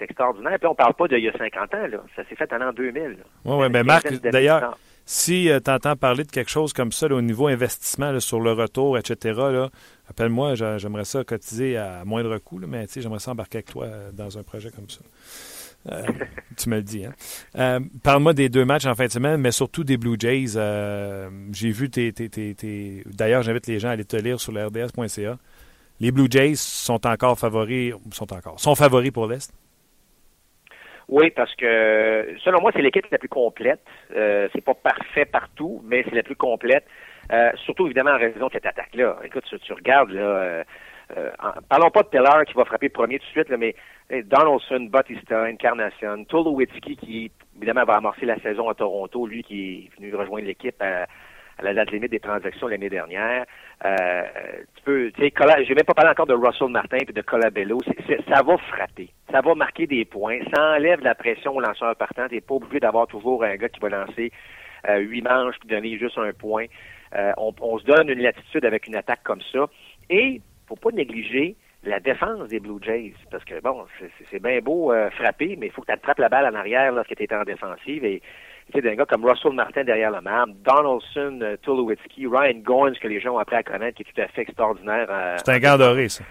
extraordinaire. 0.00 0.58
Puis 0.58 0.68
on 0.68 0.74
parle 0.74 0.94
pas 0.94 1.08
d'il 1.08 1.20
y 1.20 1.28
a 1.28 1.32
50 1.32 1.74
ans. 1.74 1.86
Là. 1.86 1.98
Ça 2.14 2.24
s'est 2.24 2.36
fait 2.36 2.52
en 2.52 2.58
l'an 2.58 2.72
2000. 2.72 3.16
Oui, 3.44 3.56
ouais, 3.56 3.68
mais 3.70 3.82
Marc, 3.82 4.12
d'ailleurs, 4.20 4.78
si 5.04 5.50
euh, 5.50 5.60
tu 5.60 5.70
entends 5.70 5.96
parler 5.96 6.24
de 6.24 6.30
quelque 6.30 6.50
chose 6.50 6.72
comme 6.72 6.92
ça 6.92 7.06
au 7.06 7.20
niveau 7.20 7.48
investissement 7.48 8.18
sur 8.20 8.40
le 8.40 8.52
retour, 8.52 8.98
etc., 8.98 9.66
appelle-moi, 10.08 10.54
j'aimerais 10.54 11.04
ça 11.04 11.24
cotiser 11.24 11.76
à 11.76 12.04
moindre 12.04 12.38
coût, 12.38 12.60
mais 12.66 12.86
j'aimerais 12.94 13.18
ça 13.18 13.32
embarquer 13.32 13.58
avec 13.58 13.70
toi 13.70 13.84
euh, 13.84 14.12
dans 14.12 14.38
un 14.38 14.42
projet 14.42 14.70
comme 14.70 14.88
ça. 14.88 15.00
Euh, 15.90 16.06
tu 16.56 16.68
me 16.68 16.76
le 16.76 16.82
dis. 16.82 17.04
Hein? 17.04 17.80
Parle-moi 18.04 18.34
des 18.34 18.48
deux 18.48 18.64
matchs 18.64 18.86
en 18.86 18.94
fin 18.94 19.06
de 19.06 19.10
semaine, 19.10 19.40
mais 19.40 19.50
surtout 19.50 19.82
des 19.82 19.96
Blue 19.96 20.16
Jays. 20.16 20.52
J'ai 21.52 21.70
vu 21.72 21.90
tes. 21.90 22.12
D'ailleurs, 23.06 23.42
j'invite 23.42 23.66
les 23.66 23.80
gens 23.80 23.88
à 23.88 23.92
aller 23.92 24.04
te 24.04 24.16
lire 24.16 24.40
sur 24.40 24.52
l'RDS.ca. 24.52 25.38
Les 25.98 26.12
Blue 26.12 26.28
Jays 26.30 26.54
sont 26.54 27.04
encore 27.04 27.36
favoris. 27.36 27.94
Sont 28.12 28.32
encore. 28.32 28.60
sont 28.60 28.76
favoris 28.76 29.10
pour 29.10 29.26
l'Est? 29.26 29.52
Oui, 31.12 31.28
parce 31.28 31.54
que 31.56 32.36
selon 32.42 32.62
moi, 32.62 32.70
c'est 32.74 32.80
l'équipe 32.80 33.04
la 33.10 33.18
plus 33.18 33.28
complète. 33.28 33.82
Euh, 34.16 34.48
c'est 34.54 34.64
pas 34.64 34.72
parfait 34.72 35.26
partout, 35.26 35.82
mais 35.84 36.06
c'est 36.08 36.14
la 36.14 36.22
plus 36.22 36.36
complète. 36.36 36.86
Euh, 37.30 37.50
surtout 37.66 37.84
évidemment 37.84 38.12
en 38.12 38.18
raison 38.18 38.46
de 38.46 38.52
cette 38.52 38.64
attaque-là. 38.64 39.18
Écoute, 39.22 39.44
tu, 39.46 39.58
tu 39.58 39.74
regardes 39.74 40.10
là. 40.10 40.22
Euh, 40.22 40.64
euh 41.18 41.30
parlons 41.68 41.90
pas 41.90 42.02
de 42.02 42.08
Teller 42.08 42.46
qui 42.46 42.54
va 42.54 42.64
frapper 42.64 42.88
premier 42.88 43.18
tout 43.18 43.26
de 43.26 43.30
suite, 43.30 43.50
là, 43.50 43.58
mais 43.58 43.74
Donaldson, 44.24 44.88
Bautista, 44.90 45.42
Incarnation, 45.42 46.24
Tulowitzki 46.24 46.96
qui 46.96 47.30
évidemment 47.58 47.84
va 47.84 47.96
amorcer 47.96 48.24
la 48.24 48.38
saison 48.40 48.70
à 48.70 48.74
Toronto, 48.74 49.26
lui 49.26 49.42
qui 49.42 49.90
est 49.92 50.00
venu 50.00 50.14
rejoindre 50.14 50.46
l'équipe 50.46 50.80
à, 50.80 51.06
à 51.58 51.62
la 51.62 51.74
date 51.74 51.90
limite 51.90 52.10
des 52.10 52.20
transactions 52.20 52.68
l'année 52.68 52.88
dernière. 52.88 53.44
Euh, 53.84 54.22
tu 54.76 54.82
peux, 54.84 55.12
tu 55.12 55.22
sais, 55.22 55.64
j'ai 55.64 55.74
même 55.74 55.84
pas 55.84 55.94
parlé 55.94 56.10
encore 56.10 56.26
de 56.26 56.34
Russell 56.34 56.68
Martin 56.68 56.98
et 56.98 57.12
de 57.12 57.22
Colabello. 57.22 57.78
ça 58.28 58.42
va 58.42 58.56
frapper. 58.58 59.10
Ça 59.30 59.40
va 59.40 59.54
marquer 59.54 59.86
des 59.86 60.04
points. 60.04 60.38
Ça 60.54 60.74
enlève 60.74 61.00
la 61.00 61.14
pression 61.14 61.56
au 61.56 61.60
lanceur 61.60 61.96
partant. 61.96 62.28
T'es 62.28 62.40
pas 62.40 62.54
obligé 62.54 62.80
d'avoir 62.80 63.06
toujours 63.06 63.44
un 63.44 63.56
gars 63.56 63.68
qui 63.68 63.80
va 63.80 63.88
lancer 63.88 64.32
euh, 64.88 64.98
huit 64.98 65.22
manches 65.22 65.56
puis 65.60 65.68
donner 65.68 65.98
juste 65.98 66.18
un 66.18 66.32
point. 66.32 66.66
Euh, 67.14 67.32
on, 67.36 67.78
se 67.78 67.84
donne 67.84 68.08
une 68.08 68.22
latitude 68.22 68.64
avec 68.64 68.86
une 68.86 68.96
attaque 68.96 69.22
comme 69.22 69.42
ça. 69.52 69.66
Et 70.10 70.40
faut 70.66 70.76
pas 70.76 70.90
négliger 70.90 71.56
la 71.84 71.98
défense 71.98 72.48
des 72.48 72.60
Blue 72.60 72.80
Jays. 72.80 73.14
Parce 73.30 73.44
que 73.44 73.60
bon, 73.60 73.84
c'est 74.30 74.42
bien 74.42 74.60
beau 74.60 74.94
frapper, 75.16 75.56
mais 75.58 75.66
il 75.66 75.72
faut 75.72 75.82
que 75.82 75.86
tu 75.86 75.92
attrapes 75.92 76.20
la 76.20 76.28
balle 76.28 76.46
en 76.46 76.56
arrière 76.56 76.92
lorsque 76.92 77.14
tu 77.16 77.22
es 77.22 77.34
en 77.34 77.42
défensive. 77.42 78.04
Et 78.04 78.22
tu 78.66 78.72
sais, 78.72 78.82
d'un 78.82 78.94
gars 78.94 79.06
comme 79.06 79.24
Russell 79.24 79.52
Martin 79.52 79.84
derrière 79.84 80.10
la 80.10 80.20
main, 80.20 80.44
Donaldson, 80.48 81.40
uh, 81.42 81.58
Tulowitzki, 81.62 82.26
Ryan 82.26 82.58
Goins, 82.64 82.92
que 83.00 83.08
les 83.08 83.20
gens 83.20 83.34
ont 83.34 83.38
appris 83.38 83.56
à 83.56 83.62
connaître, 83.62 83.96
qui 83.96 84.02
est 84.02 84.12
tout 84.12 84.20
à 84.20 84.28
fait 84.28 84.42
extraordinaire. 84.42 85.06
Euh, 85.10 85.36
c'est 85.44 85.52
un 85.52 85.58
gars 85.58 85.76
doré, 85.76 86.08
ça. 86.08 86.24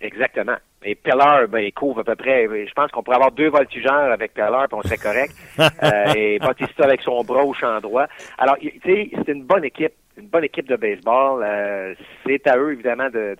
Exactement. 0.00 0.56
Et 0.84 0.94
Peller, 0.94 1.46
ben, 1.48 1.60
il 1.60 1.72
couvre 1.72 2.00
à 2.00 2.04
peu 2.04 2.14
près. 2.14 2.46
Je 2.46 2.72
pense 2.74 2.90
qu'on 2.90 3.02
pourrait 3.02 3.16
avoir 3.16 3.32
deux 3.32 3.48
voltigeurs 3.48 4.12
avec 4.12 4.34
Peller, 4.34 4.66
puis 4.68 4.78
on 4.78 4.82
serait 4.82 4.98
correct. 4.98 5.34
euh, 5.58 6.12
et 6.14 6.38
Bautista 6.38 6.84
avec 6.84 7.00
son 7.00 7.22
bras 7.24 7.42
au 7.44 7.54
champ 7.54 7.80
droit. 7.80 8.06
Alors, 8.36 8.56
tu 8.58 8.80
sais, 8.84 9.10
c'est 9.14 9.32
une 9.32 9.44
bonne 9.44 9.64
équipe, 9.64 9.94
une 10.18 10.26
bonne 10.26 10.44
équipe 10.44 10.68
de 10.68 10.76
baseball. 10.76 11.42
Euh, 11.42 11.94
c'est 12.26 12.46
à 12.46 12.58
eux, 12.58 12.72
évidemment, 12.72 13.08
de, 13.08 13.36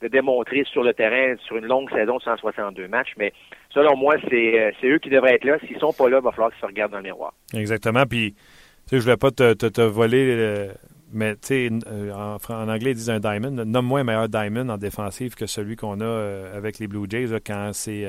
de, 0.00 0.08
démontrer 0.08 0.64
sur 0.64 0.82
le 0.82 0.94
terrain 0.94 1.36
sur 1.44 1.56
une 1.56 1.66
longue 1.66 1.90
saison 1.90 2.16
de 2.16 2.22
162 2.22 2.88
matchs. 2.88 3.12
Mais 3.18 3.34
selon 3.70 3.96
moi, 3.96 4.16
euh, 4.16 4.70
c'est 4.80 4.88
eux 4.88 4.98
qui 4.98 5.10
devraient 5.10 5.34
être 5.34 5.44
là. 5.44 5.58
S'ils 5.66 5.78
sont 5.78 5.92
pas 5.92 6.08
là, 6.08 6.18
il 6.18 6.24
va 6.24 6.30
falloir 6.32 6.50
qu'ils 6.50 6.60
se 6.60 6.66
regardent 6.66 6.92
dans 6.92 6.98
le 6.98 7.04
miroir. 7.04 7.32
Exactement. 7.54 8.04
Puis, 8.06 8.34
tu 8.34 8.40
sais, 8.86 8.96
je 8.98 9.02
voulais 9.02 9.16
pas 9.16 9.30
te, 9.30 9.52
te, 9.54 9.80
voler, 9.80 10.34
euh, 10.38 10.72
mais 11.12 11.34
tu 11.34 11.40
sais, 11.42 11.68
euh, 11.86 12.12
en, 12.12 12.68
anglais, 12.68 12.90
ils 12.90 12.96
disent 12.96 13.10
un 13.10 13.20
diamond. 13.20 13.50
Nomme-moi 13.50 14.00
un 14.00 14.04
meilleur 14.04 14.28
diamond 14.28 14.68
en 14.68 14.78
défensive 14.78 15.34
que 15.34 15.46
celui 15.46 15.76
qu'on 15.76 16.00
a 16.00 16.54
avec 16.54 16.78
les 16.78 16.88
Blue 16.88 17.06
Jays 17.08 17.40
quand 17.44 17.70
c'est 17.72 18.06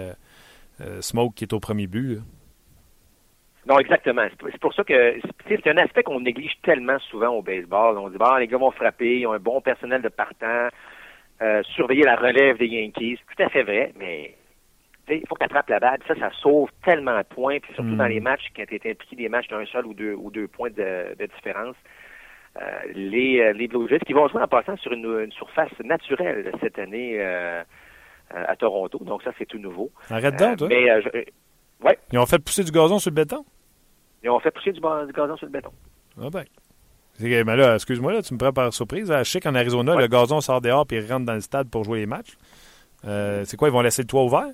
Smoke 0.99 1.34
qui 1.36 1.43
est 1.43 1.53
au 1.53 1.59
premier 1.59 1.88
but. 1.88 2.20
Non, 3.68 3.78
exactement. 3.78 4.24
C'est 4.51 4.59
pour 4.59 4.74
ça 4.74 4.84
que 4.84 5.20
c'est 5.47 5.68
un 5.68 5.78
aspect 5.78 6.01
qu'on 6.01 6.20
néglige 6.20 6.53
tellement 6.64 6.97
souvent 7.12 7.30
au 7.30 7.43
baseball. 7.43 7.99
On 7.99 8.09
dit, 8.09 8.18
bon, 8.18 8.36
les 8.38 8.47
gars 8.47 8.57
vont 8.57 8.72
frapper, 8.72 9.20
ils 9.20 9.28
ont 9.28 9.34
un 9.34 9.39
bon 9.39 9.62
personnel 9.62 10.01
de 10.01 10.09
partant, 10.09 10.70
surveiller 11.76 12.03
la 12.03 12.16
relève 12.16 12.57
des 12.57 12.66
Yankees. 12.66 13.20
Tout 13.36 13.43
à 13.43 13.49
fait 13.49 13.62
vrai, 13.62 13.93
mais 13.99 14.36
il 15.18 15.28
faut 15.28 15.36
que 15.36 15.39
tu 15.39 15.45
attrapes 15.45 15.70
la 15.70 15.80
balle. 15.80 15.99
Ça, 16.07 16.16
ça 16.16 16.32
sauve 16.41 16.70
tellement 16.84 17.18
de 17.18 17.24
points. 17.24 17.59
Puis 17.59 17.74
surtout 17.74 17.95
dans 17.95 18.05
hmm. 18.05 18.09
les 18.09 18.20
matchs, 18.20 18.47
quand 18.55 18.64
tu 18.68 18.76
es 18.76 18.91
impliqué 18.91 19.16
des 19.16 19.30
matchs 19.30 19.47
d'un 19.47 19.66
seul 19.66 19.86
ou 19.86 19.93
deux, 19.93 20.14
ou 20.14 20.32
deux 20.32 20.47
points 20.47 20.70
de, 20.70 21.16
différence. 21.36 21.76
Euh, 22.62 22.70
les, 22.93 23.39
euh, 23.39 23.53
les 23.53 23.70
Blue 23.70 23.88
Jays 23.88 23.99
qui 23.99 24.12
vont 24.12 24.28
jouer 24.28 24.41
en 24.41 24.47
passant 24.47 24.76
sur 24.78 24.91
une, 24.91 25.32
surface 25.32 25.72
naturelle 25.86 26.51
cette 26.59 26.78
année 26.80 27.16
euh, 27.18 27.64
à 28.30 28.55
Toronto. 28.55 28.99
Donc 28.99 29.24
ça, 29.24 29.32
c'est 29.38 29.45
tout 29.45 29.57
nouveau. 29.57 29.89
Arrête 30.09 30.36
donc, 30.38 30.57
toi. 30.57 30.68
Mais, 30.68 30.89
ouais. 31.84 31.97
Ils 32.12 32.20
ont 32.20 32.26
fait 32.26 32.39
pousser 32.39 32.64
du 32.64 32.72
gazon 32.72 32.99
sur 32.99 33.09
le 33.09 33.16
béton? 33.16 33.45
Ils 34.24 34.30
ont 34.30 34.39
fait 34.39 34.51
pousser 34.51 34.74
du, 34.74 34.82
gazon 34.82 35.38
sur 35.38 35.45
le 35.45 35.51
béton. 35.51 35.72
Ah 36.22 36.30
ben. 36.30 36.43
Mais 37.20 37.43
là, 37.43 37.76
excuse-moi, 37.76 38.14
là, 38.14 38.22
tu 38.22 38.34
me 38.34 38.39
prends 38.39 38.51
par 38.51 38.74
surprise. 38.74 39.14
Je 39.16 39.24
sais 39.24 39.39
qu'en 39.39 39.53
Arizona, 39.55 39.95
le 39.95 40.07
gazon 40.07 40.41
sort 40.41 40.59
dehors 40.59 40.86
et 40.91 40.95
il 40.95 41.12
rentre 41.12 41.26
dans 41.26 41.36
le 41.36 41.41
stade 41.41 41.70
pour 41.70 41.84
jouer 41.84 41.99
les 41.99 42.05
matchs. 42.05 42.36
c'est 43.03 43.55
quoi, 43.57 43.70
ils 43.70 43.72
vont 43.72 43.82
laisser 43.82 44.01
le 44.01 44.07
toit 44.07 44.24
ouvert? 44.24 44.51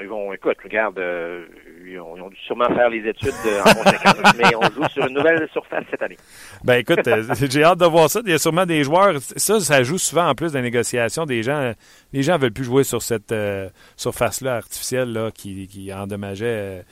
Ils 0.00 0.08
vont, 0.08 0.32
écoute, 0.32 0.56
regarde, 0.62 0.98
euh, 0.98 1.44
ils, 1.86 1.98
ont, 2.00 2.28
dû 2.28 2.36
sûrement 2.46 2.68
faire 2.68 2.88
les 2.88 3.06
études 3.06 3.32
euh, 3.46 3.60
en 3.60 3.74
conséquence, 3.74 4.34
mais 4.38 4.56
on 4.56 4.62
joue 4.62 4.88
sur 4.88 5.06
une 5.06 5.14
nouvelle 5.14 5.48
surface 5.52 5.84
cette 5.90 6.02
année. 6.02 6.16
Ben 6.64 6.76
écoute, 6.76 7.06
euh, 7.06 7.22
j'ai 7.50 7.62
hâte 7.62 7.78
de 7.78 7.86
voir 7.86 8.08
ça. 8.08 8.20
Il 8.24 8.30
y 8.30 8.34
a 8.34 8.38
sûrement 8.38 8.66
des 8.66 8.82
joueurs, 8.82 9.20
ça, 9.20 9.60
ça 9.60 9.82
joue 9.82 9.98
souvent 9.98 10.28
en 10.28 10.34
plus 10.34 10.52
des 10.52 10.62
négociations. 10.62 11.26
Des 11.26 11.42
gens, 11.42 11.72
les 12.12 12.22
gens 12.22 12.38
veulent 12.38 12.52
plus 12.52 12.64
jouer 12.64 12.84
sur 12.84 13.02
cette 13.02 13.34
surface-là 13.96 14.56
artificielle 14.56 15.12
là, 15.12 15.30
qui, 15.30 15.68
qui 15.68 15.92
endommageait 15.92 16.84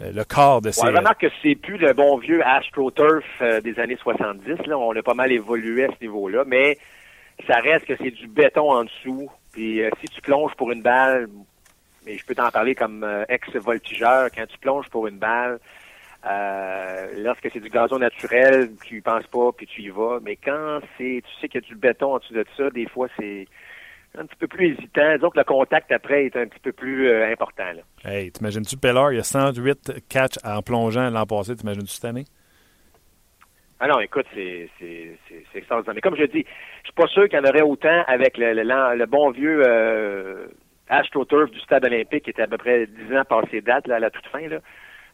le 0.00 0.24
corps 0.24 0.60
de 0.60 0.70
ces... 0.70 0.86
Remarque 0.86 1.20
que 1.20 1.32
c'est 1.42 1.54
plus 1.54 1.78
le 1.78 1.92
bon 1.92 2.18
vieux 2.18 2.44
AstroTurf 2.44 3.24
des 3.62 3.78
années 3.78 3.98
70. 4.02 4.66
Là. 4.66 4.76
On 4.76 4.94
a 4.94 5.02
pas 5.02 5.14
mal 5.14 5.32
évolué 5.32 5.84
à 5.84 5.88
ce 5.88 6.02
niveau-là, 6.04 6.44
mais 6.46 6.78
ça 7.46 7.58
reste 7.58 7.86
que 7.86 7.94
c'est 7.96 8.10
du 8.10 8.26
béton 8.26 8.70
en 8.70 8.84
dessous. 8.84 9.30
Puis 9.52 9.80
si 10.00 10.06
tu 10.08 10.20
plonges 10.20 10.54
pour 10.56 10.70
une 10.72 10.82
balle, 10.82 11.28
mais 12.06 12.16
je 12.16 12.24
peux 12.24 12.34
t'en 12.34 12.50
parler 12.50 12.74
comme 12.74 13.02
euh, 13.02 13.24
ex-voltigeur. 13.28 14.30
Quand 14.34 14.46
tu 14.46 14.58
plonges 14.58 14.88
pour 14.88 15.08
une 15.08 15.18
balle, 15.18 15.58
euh, 16.24 17.06
lorsque 17.18 17.50
c'est 17.52 17.60
du 17.60 17.68
gazon 17.68 17.98
naturel, 17.98 18.70
tu 18.84 18.98
y 18.98 19.00
penses 19.00 19.26
pas, 19.26 19.50
puis 19.52 19.66
tu 19.66 19.82
y 19.82 19.88
vas. 19.90 20.20
Mais 20.22 20.36
quand 20.36 20.78
c'est, 20.96 21.22
tu 21.24 21.40
sais 21.40 21.48
qu'il 21.48 21.60
y 21.60 21.64
a 21.64 21.68
du 21.68 21.74
béton 21.74 22.14
en 22.14 22.18
dessous 22.18 22.34
de 22.34 22.44
ça, 22.56 22.70
des 22.70 22.88
fois 22.88 23.08
c'est 23.18 23.46
un 24.16 24.24
petit 24.24 24.36
peu 24.36 24.46
plus 24.46 24.72
hésitant. 24.72 25.18
Donc 25.18 25.36
le 25.36 25.44
contact 25.44 25.90
après 25.92 26.26
est 26.26 26.36
un 26.36 26.46
petit 26.46 26.60
peu 26.60 26.72
plus 26.72 27.08
euh, 27.08 27.30
important. 27.30 27.70
Là. 27.72 28.10
Hey, 28.10 28.30
t'imagines-tu 28.30 28.76
Peller, 28.76 29.08
il 29.12 29.16
y 29.16 29.20
a 29.20 29.24
108 29.24 30.08
catchs 30.08 30.38
en 30.44 30.62
plongeant 30.62 31.10
l'an 31.10 31.26
passé, 31.26 31.54
t'imagines-tu 31.54 31.92
cette 31.92 32.04
année? 32.04 32.24
Ah 33.78 33.88
non, 33.88 34.00
écoute, 34.00 34.24
c'est 34.32 34.70
extraordinaire. 35.54 35.94
Mais 35.94 36.00
comme 36.00 36.16
je 36.16 36.24
dis, 36.24 36.46
je 36.82 36.84
suis 36.84 36.94
pas 36.94 37.06
sûr 37.08 37.28
qu'il 37.28 37.38
y 37.38 37.42
en 37.42 37.44
aurait 37.44 37.60
autant 37.60 38.04
avec 38.06 38.38
le, 38.38 38.54
le, 38.54 39.06
bon 39.06 39.30
vieux 39.32 39.62
euh, 39.66 40.46
AstroTurf 40.88 41.50
du 41.50 41.60
stade 41.60 41.84
olympique 41.84 42.24
qui 42.24 42.30
était 42.30 42.42
à 42.42 42.46
peu 42.46 42.58
près 42.58 42.86
10 42.86 43.16
ans 43.16 43.24
passé 43.24 43.60
date 43.60 43.86
là, 43.86 43.96
à 43.96 44.00
la 44.00 44.10
toute 44.10 44.26
fin. 44.26 44.46
Là. 44.48 44.58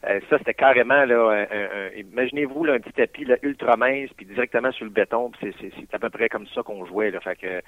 Euh, 0.09 0.20
ça, 0.29 0.39
c'était 0.39 0.55
carrément, 0.55 1.05
là, 1.05 1.47
imaginez-vous 1.97 2.64
un 2.64 2.81
petit 2.81 2.93
tapis 2.93 3.25
là, 3.25 3.37
ultra 3.43 3.77
mince, 3.77 4.11
puis 4.16 4.27
directement 4.27 4.73
sur 4.73 4.85
le 4.85 4.91
béton, 4.91 5.31
c'est 5.41 5.95
à 5.95 5.99
peu 5.99 6.11
près 6.11 6.29
comme 6.29 6.47
ça 6.49 6.62
qu'on 6.62 6.85
jouait. 6.87 7.12
Là, 7.12 7.20
fait 7.20 7.37
que 7.37 7.62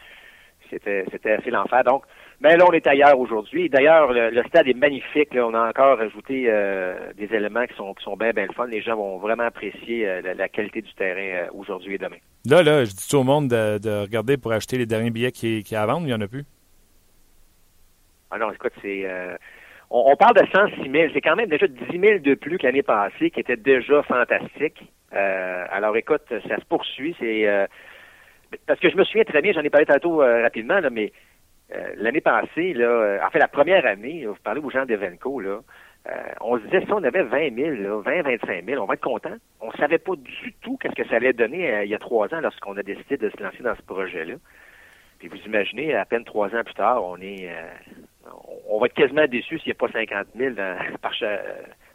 c'était 0.70 1.32
assez 1.32 1.50
l'enfer. 1.50 1.84
Donc, 1.84 2.04
mais 2.40 2.56
là, 2.56 2.64
on 2.68 2.72
est 2.72 2.86
ailleurs 2.86 3.18
aujourd'hui. 3.18 3.68
D'ailleurs, 3.68 4.12
le, 4.12 4.42
stade 4.48 4.68
est 4.68 4.74
magnifique. 4.74 5.30
On 5.34 5.54
a 5.54 5.68
encore 5.68 6.00
ajouté 6.00 6.46
euh, 6.48 7.12
des 7.16 7.32
éléments 7.34 7.66
qui 7.66 7.74
sont, 7.74 7.94
qui 7.94 8.04
sont 8.04 8.16
bien, 8.16 8.32
bien 8.32 8.46
fun. 8.54 8.66
Les 8.66 8.82
gens 8.82 8.96
vont 8.96 9.18
vraiment 9.18 9.44
apprécier 9.44 10.08
euh, 10.08 10.34
la, 10.36 10.48
qualité 10.48 10.82
du 10.82 10.92
terrain 10.94 11.46
euh, 11.46 11.46
aujourd'hui 11.54 11.94
et 11.94 11.98
demain. 11.98 12.16
Là, 12.44 12.62
là, 12.62 12.84
je 12.84 12.90
dis 12.90 13.08
tout 13.08 13.16
au 13.16 13.24
monde 13.24 13.48
de, 13.48 14.02
regarder 14.02 14.36
pour 14.36 14.52
acheter 14.52 14.78
les 14.78 14.86
derniers 14.86 15.10
billets 15.10 15.32
qui, 15.32 15.62
qui 15.62 15.76
à 15.76 15.86
vendre. 15.86 16.02
Il 16.02 16.06
n'y 16.06 16.14
en 16.14 16.20
a 16.20 16.28
plus. 16.28 16.44
Non, 18.38 18.52
écoute, 18.52 18.72
c'est... 18.82 19.06
On, 19.90 20.16
parle 20.16 20.34
de 20.34 20.46
106 20.46 20.90
000. 20.90 21.12
C'est 21.12 21.20
quand 21.20 21.36
même 21.36 21.48
déjà 21.48 21.66
10 21.66 21.98
000 21.98 22.18
de 22.18 22.34
plus 22.34 22.58
que 22.58 22.66
l'année 22.66 22.82
passée, 22.82 23.30
qui 23.30 23.40
était 23.40 23.56
déjà 23.56 24.02
fantastique. 24.02 24.82
alors, 25.12 25.96
écoute, 25.96 26.22
ça 26.28 26.56
se 26.56 26.64
poursuit. 26.64 27.14
C'est... 27.20 27.68
parce 28.66 28.80
que 28.80 28.90
je 28.90 28.96
me 28.96 29.04
souviens 29.04 29.24
très 29.24 29.42
bien, 29.42 29.52
j'en 29.52 29.62
ai 29.62 29.70
parlé 29.70 29.86
tantôt 29.86 30.16
rapidement, 30.18 30.80
là, 30.80 30.90
mais 30.90 31.12
euh, 31.72 31.94
l'année 31.96 32.20
passée, 32.20 32.74
là, 32.74 32.86
euh, 32.86 33.18
en 33.24 33.30
fait, 33.30 33.38
la 33.38 33.48
première 33.48 33.86
année, 33.86 34.26
vous 34.26 34.36
parlez 34.42 34.60
aux 34.60 34.70
gens 34.70 34.84
d'Evenco, 34.84 35.40
là, 35.40 35.60
euh, 36.06 36.12
on 36.42 36.58
se 36.58 36.64
disait, 36.64 36.84
si 36.84 36.92
on 36.92 37.02
avait 37.02 37.22
20 37.22 37.54
000, 37.54 38.00
20, 38.00 38.22
25 38.22 38.64
000, 38.66 38.82
on 38.82 38.86
va 38.86 38.94
être 38.94 39.00
content. 39.00 39.34
On 39.60 39.72
savait 39.72 39.98
pas 39.98 40.14
du 40.16 40.52
tout 40.60 40.76
qu'est-ce 40.76 40.94
que 40.94 41.08
ça 41.08 41.16
allait 41.16 41.32
donner 41.32 41.82
il 41.84 41.88
y 41.88 41.94
a 41.94 41.98
trois 41.98 42.32
ans 42.34 42.40
lorsqu'on 42.40 42.76
a 42.76 42.82
décidé 42.82 43.16
de 43.16 43.30
se 43.30 43.42
lancer 43.42 43.62
dans 43.62 43.74
ce 43.74 43.82
projet-là. 43.82 44.34
Puis 45.18 45.28
vous 45.28 45.38
imaginez, 45.46 45.94
à 45.94 46.04
peine 46.04 46.24
trois 46.24 46.54
ans 46.54 46.62
plus 46.62 46.74
tard, 46.74 47.02
on 47.02 47.18
est, 47.22 47.48
on 48.68 48.78
va 48.78 48.86
être 48.86 48.94
quasiment 48.94 49.26
déçu 49.26 49.58
s'il 49.58 49.68
n'y 49.68 49.72
a 49.72 49.74
pas 49.74 49.92
50 49.92 50.26
000 50.36 50.54
par, 51.02 51.12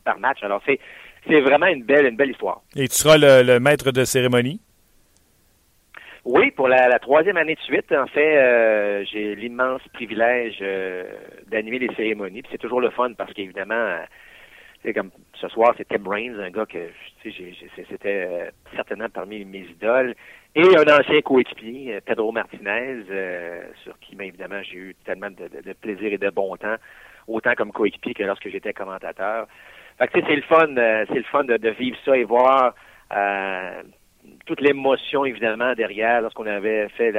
par 0.03 0.19
match. 0.19 0.43
Alors 0.43 0.61
c'est, 0.65 0.79
c'est 1.27 1.41
vraiment 1.41 1.67
une 1.67 1.83
belle, 1.83 2.07
une 2.07 2.15
belle 2.15 2.31
histoire. 2.31 2.61
Et 2.75 2.87
tu 2.87 2.95
seras 2.95 3.17
le 3.17 3.59
maître 3.59 3.91
de 3.91 4.03
cérémonie? 4.03 4.61
Oui, 6.25 6.51
pour 6.51 6.67
la, 6.67 6.99
troisième 6.99 7.37
année 7.37 7.55
de 7.55 7.61
suite, 7.61 7.91
en 7.91 8.05
fait, 8.05 8.37
euh, 8.37 9.05
j'ai 9.11 9.35
l'immense 9.35 9.81
privilège 9.93 10.57
euh, 10.61 11.03
d'animer 11.47 11.79
les 11.79 11.93
cérémonies. 11.95 12.43
c'est 12.51 12.57
toujours 12.57 12.81
le 12.81 12.89
fun 12.89 13.13
parce 13.17 13.33
qu'évidemment, 13.33 13.95
c'est 14.83 14.89
euh, 14.89 14.93
comme 14.93 15.11
ce 15.33 15.47
soir, 15.47 15.73
Tim 15.89 15.99
Brains, 15.99 16.37
un 16.39 16.51
gars 16.51 16.65
que 16.65 16.89
c'était 17.23 18.51
certainement 18.75 19.09
parmi 19.11 19.45
mes 19.45 19.61
idoles, 19.61 20.13
et 20.55 20.77
un 20.77 20.99
ancien 20.99 21.21
coéquipier, 21.21 21.99
Pedro 22.05 22.31
Martinez, 22.31 23.03
sur 23.83 23.97
qui, 23.99 24.15
ben, 24.15 24.27
évidemment, 24.27 24.61
j'ai 24.63 24.77
eu 24.77 24.95
tellement 25.05 25.29
de, 25.29 25.73
plaisir 25.73 26.11
et 26.13 26.17
de 26.17 26.29
bon 26.29 26.55
temps, 26.57 26.75
autant 27.27 27.53
comme 27.55 27.71
coéquipier 27.71 28.13
que 28.13 28.23
lorsque 28.23 28.49
j'étais 28.49 28.73
commentateur. 28.73 29.47
Fait 29.97 30.07
que 30.07 30.19
c'est 30.27 30.35
le 30.35 30.41
fun, 30.43 30.67
c'est 30.75 31.13
le 31.13 31.23
fun 31.23 31.43
de, 31.43 31.57
de, 31.57 31.69
vivre 31.69 31.97
ça 32.03 32.17
et 32.17 32.23
voir 32.23 32.73
toute 34.45 34.61
l'émotion, 34.61 35.25
évidemment, 35.25 35.73
derrière, 35.73 36.21
lorsqu'on 36.21 36.47
avait 36.47 36.89
fait 36.89 37.11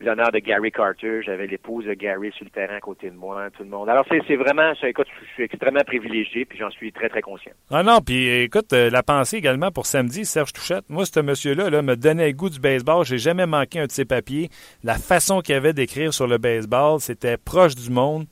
l'honneur 0.00 0.30
de 0.30 0.38
Gary 0.38 0.70
Carter, 0.70 1.22
j'avais 1.24 1.46
l'épouse 1.46 1.84
de 1.84 1.94
Gary 1.94 2.30
sur 2.32 2.44
le 2.44 2.50
terrain 2.50 2.76
à 2.76 2.80
côté 2.80 3.10
de 3.10 3.16
moi, 3.16 3.50
tout 3.50 3.62
le 3.62 3.68
monde. 3.68 3.88
Alors, 3.88 4.04
c'est 4.08 4.36
vraiment, 4.36 4.72
écoute, 4.82 5.06
je 5.22 5.32
suis 5.34 5.42
extrêmement 5.44 5.84
privilégié, 5.86 6.44
puis 6.44 6.58
j'en 6.58 6.70
suis 6.70 6.92
très, 6.92 7.08
très 7.08 7.20
conscient. 7.20 7.52
Ah 7.70 7.82
non, 7.82 8.00
puis 8.00 8.28
écoute, 8.28 8.72
euh, 8.72 8.90
la 8.90 9.02
pensée 9.02 9.36
également 9.36 9.70
pour 9.70 9.86
samedi, 9.86 10.24
Serge 10.24 10.52
Touchette. 10.52 10.84
Moi, 10.88 11.04
ce 11.04 11.20
monsieur-là 11.20 11.70
là, 11.70 11.82
me 11.82 11.96
donnait 11.96 12.28
le 12.28 12.34
goût 12.34 12.50
du 12.50 12.60
baseball. 12.60 13.04
J'ai 13.04 13.18
jamais 13.18 13.46
manqué 13.46 13.80
un 13.80 13.86
de 13.86 13.92
ses 13.92 14.04
papiers. 14.04 14.48
La 14.84 14.94
façon 14.94 15.40
qu'il 15.40 15.54
avait 15.54 15.72
d'écrire 15.72 16.14
sur 16.14 16.26
le 16.26 16.38
baseball, 16.38 17.00
c'était 17.00 17.36
proche 17.36 17.74
du 17.74 17.90
monde. 17.90 18.26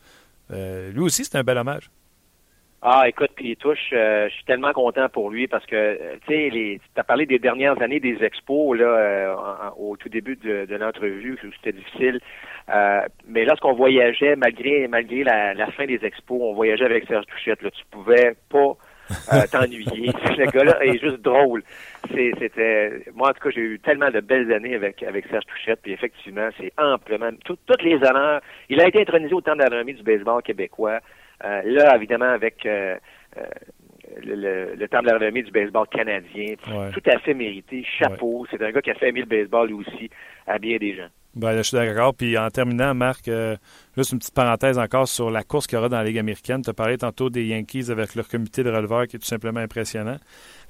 Euh, 0.52 0.92
lui 0.92 1.00
aussi, 1.00 1.24
c'est 1.24 1.36
un 1.36 1.42
bel 1.42 1.58
hommage. 1.58 1.90
Ah, 2.88 3.08
écoute, 3.08 3.30
puis 3.34 3.56
touche, 3.56 3.90
euh, 3.92 4.28
je 4.28 4.34
suis 4.34 4.44
tellement 4.44 4.72
content 4.72 5.08
pour 5.08 5.28
lui 5.28 5.48
parce 5.48 5.66
que, 5.66 5.74
euh, 5.74 6.14
tu 6.28 6.34
sais, 6.34 6.50
tu 6.52 7.00
as 7.00 7.02
parlé 7.02 7.26
des 7.26 7.40
dernières 7.40 7.82
années 7.82 7.98
des 7.98 8.22
expos, 8.22 8.78
là, 8.78 8.84
euh, 8.84 9.34
au 9.76 9.96
tout 9.96 10.08
début 10.08 10.36
de, 10.36 10.66
de 10.66 10.76
l'entrevue, 10.76 11.36
c'était 11.56 11.76
difficile. 11.76 12.20
mais 13.26 13.44
lorsqu'on 13.44 13.72
voyageait, 13.72 14.36
malgré 14.36 14.86
malgré 14.86 15.24
la, 15.24 15.66
fin 15.72 15.86
des 15.86 16.04
expos, 16.04 16.38
on 16.40 16.54
voyageait 16.54 16.84
avec 16.84 17.08
Serge 17.08 17.26
Touchette, 17.26 17.60
là, 17.60 17.72
tu 17.72 17.82
pouvais 17.90 18.36
pas 18.50 18.76
t'ennuyer. 19.50 20.12
Le 20.38 20.46
gars-là 20.52 20.84
est 20.84 21.00
juste 21.00 21.22
drôle. 21.22 21.64
C'était, 22.14 23.02
moi, 23.16 23.30
en 23.30 23.32
tout 23.32 23.48
cas, 23.48 23.50
j'ai 23.50 23.62
eu 23.62 23.80
tellement 23.80 24.10
de 24.10 24.20
belles 24.20 24.52
années 24.52 24.76
avec, 24.76 25.02
avec 25.02 25.26
Serge 25.26 25.46
Touchette, 25.46 25.80
puis 25.82 25.90
effectivement, 25.90 26.50
c'est 26.56 26.72
amplement, 26.78 27.30
toutes 27.44 27.82
les 27.82 27.96
honneurs. 27.96 28.42
Il 28.68 28.80
a 28.80 28.86
été 28.86 29.00
intronisé 29.00 29.34
au 29.34 29.40
temps 29.40 29.56
de 29.56 29.64
la 29.64 29.82
du 29.82 30.02
baseball 30.04 30.40
québécois. 30.40 31.00
Euh, 31.44 31.62
là, 31.64 31.96
évidemment, 31.96 32.30
avec 32.30 32.64
euh, 32.64 32.96
euh, 33.36 33.44
le, 34.24 34.74
le, 34.74 34.88
temps 34.88 35.02
de 35.02 35.06
la 35.06 35.14
renommée 35.14 35.42
du 35.42 35.50
baseball 35.50 35.86
canadien, 35.88 36.54
tout 36.92 37.02
à 37.06 37.18
fait 37.18 37.34
mérité. 37.34 37.84
Chapeau. 37.98 38.46
C'est 38.50 38.62
un 38.62 38.70
gars 38.70 38.82
qui 38.82 38.90
a 38.90 38.94
fait 38.94 39.08
aimer 39.08 39.20
le 39.20 39.26
baseball 39.26 39.68
lui 39.68 39.74
aussi 39.74 40.10
à 40.46 40.58
bien 40.58 40.78
des 40.78 40.94
gens. 40.94 41.08
Ben, 41.36 41.54
je 41.58 41.62
suis 41.62 41.76
d'accord. 41.76 42.14
Puis 42.14 42.38
en 42.38 42.48
terminant, 42.48 42.94
Marc, 42.94 43.30
juste 43.96 44.12
une 44.12 44.18
petite 44.18 44.34
parenthèse 44.34 44.78
encore 44.78 45.06
sur 45.06 45.30
la 45.30 45.42
course 45.42 45.66
qu'il 45.66 45.76
y 45.76 45.78
aura 45.78 45.90
dans 45.90 45.98
la 45.98 46.04
Ligue 46.04 46.18
américaine. 46.18 46.62
Tu 46.62 46.70
as 46.70 46.72
parlé 46.72 46.96
tantôt 46.96 47.28
des 47.28 47.44
Yankees 47.44 47.90
avec 47.90 48.14
leur 48.14 48.26
comité 48.26 48.64
de 48.64 48.70
releveurs 48.70 49.06
qui 49.06 49.16
est 49.16 49.18
tout 49.18 49.26
simplement 49.26 49.60
impressionnant. 49.60 50.16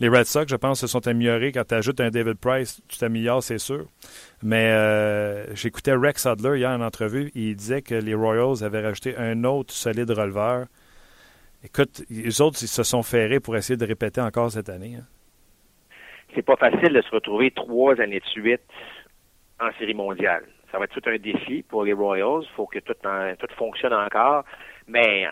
Les 0.01 0.09
Red 0.09 0.25
Sox, 0.25 0.47
je 0.49 0.57
pense, 0.57 0.81
se 0.81 0.89
sont 0.89 1.07
améliorés. 1.07 1.53
Quand 1.53 1.65
tu 1.69 1.75
ajoutes 1.75 2.01
un 2.01 2.11
David 2.11 2.35
Price, 2.35 2.83
tu 2.89 2.99
t'améliores, 2.99 3.45
c'est 3.45 3.59
sûr. 3.59 3.87
Mais 4.43 5.55
j'écoutais 5.55 5.95
Rex 5.95 6.27
Adler 6.27 6.59
hier 6.59 6.71
en 6.71 6.81
entrevue. 6.81 7.31
Il 7.37 7.55
disait 7.55 7.83
que 7.83 7.95
les 7.95 8.15
Royals 8.15 8.65
avaient 8.65 8.83
rajouté 8.85 9.17
un 9.17 9.45
autre 9.45 9.73
solide 9.73 10.11
releveur. 10.11 10.67
Écoute, 11.63 12.03
les 12.11 12.41
autres, 12.41 12.59
ils 12.63 12.69
se 12.69 12.83
sont 12.83 13.05
ferrés 13.05 13.39
pour 13.39 13.57
essayer 13.57 13.77
de 13.77 13.87
répéter 13.87 14.21
encore 14.21 14.51
cette 14.51 14.69
année. 14.69 14.97
Hein. 15.01 15.05
C'est 16.35 16.43
pas 16.43 16.57
facile 16.57 16.93
de 16.93 17.03
se 17.03 17.11
retrouver 17.11 17.53
trois 17.53 18.01
années 18.01 18.21
de 18.21 18.27
suite 18.27 18.63
en 19.61 19.71
série 19.79 19.95
mondiale. 19.95 20.45
Ça 20.71 20.79
va 20.79 20.85
être 20.85 21.01
tout 21.01 21.09
un 21.09 21.17
défi 21.17 21.63
pour 21.63 21.85
les 21.85 21.93
Royals. 21.93 22.43
Il 22.43 22.55
faut 22.57 22.67
que 22.67 22.79
tout, 22.81 22.95
tout 22.95 23.55
fonctionne 23.57 23.95
encore. 23.95 24.45
Mais, 24.89 25.27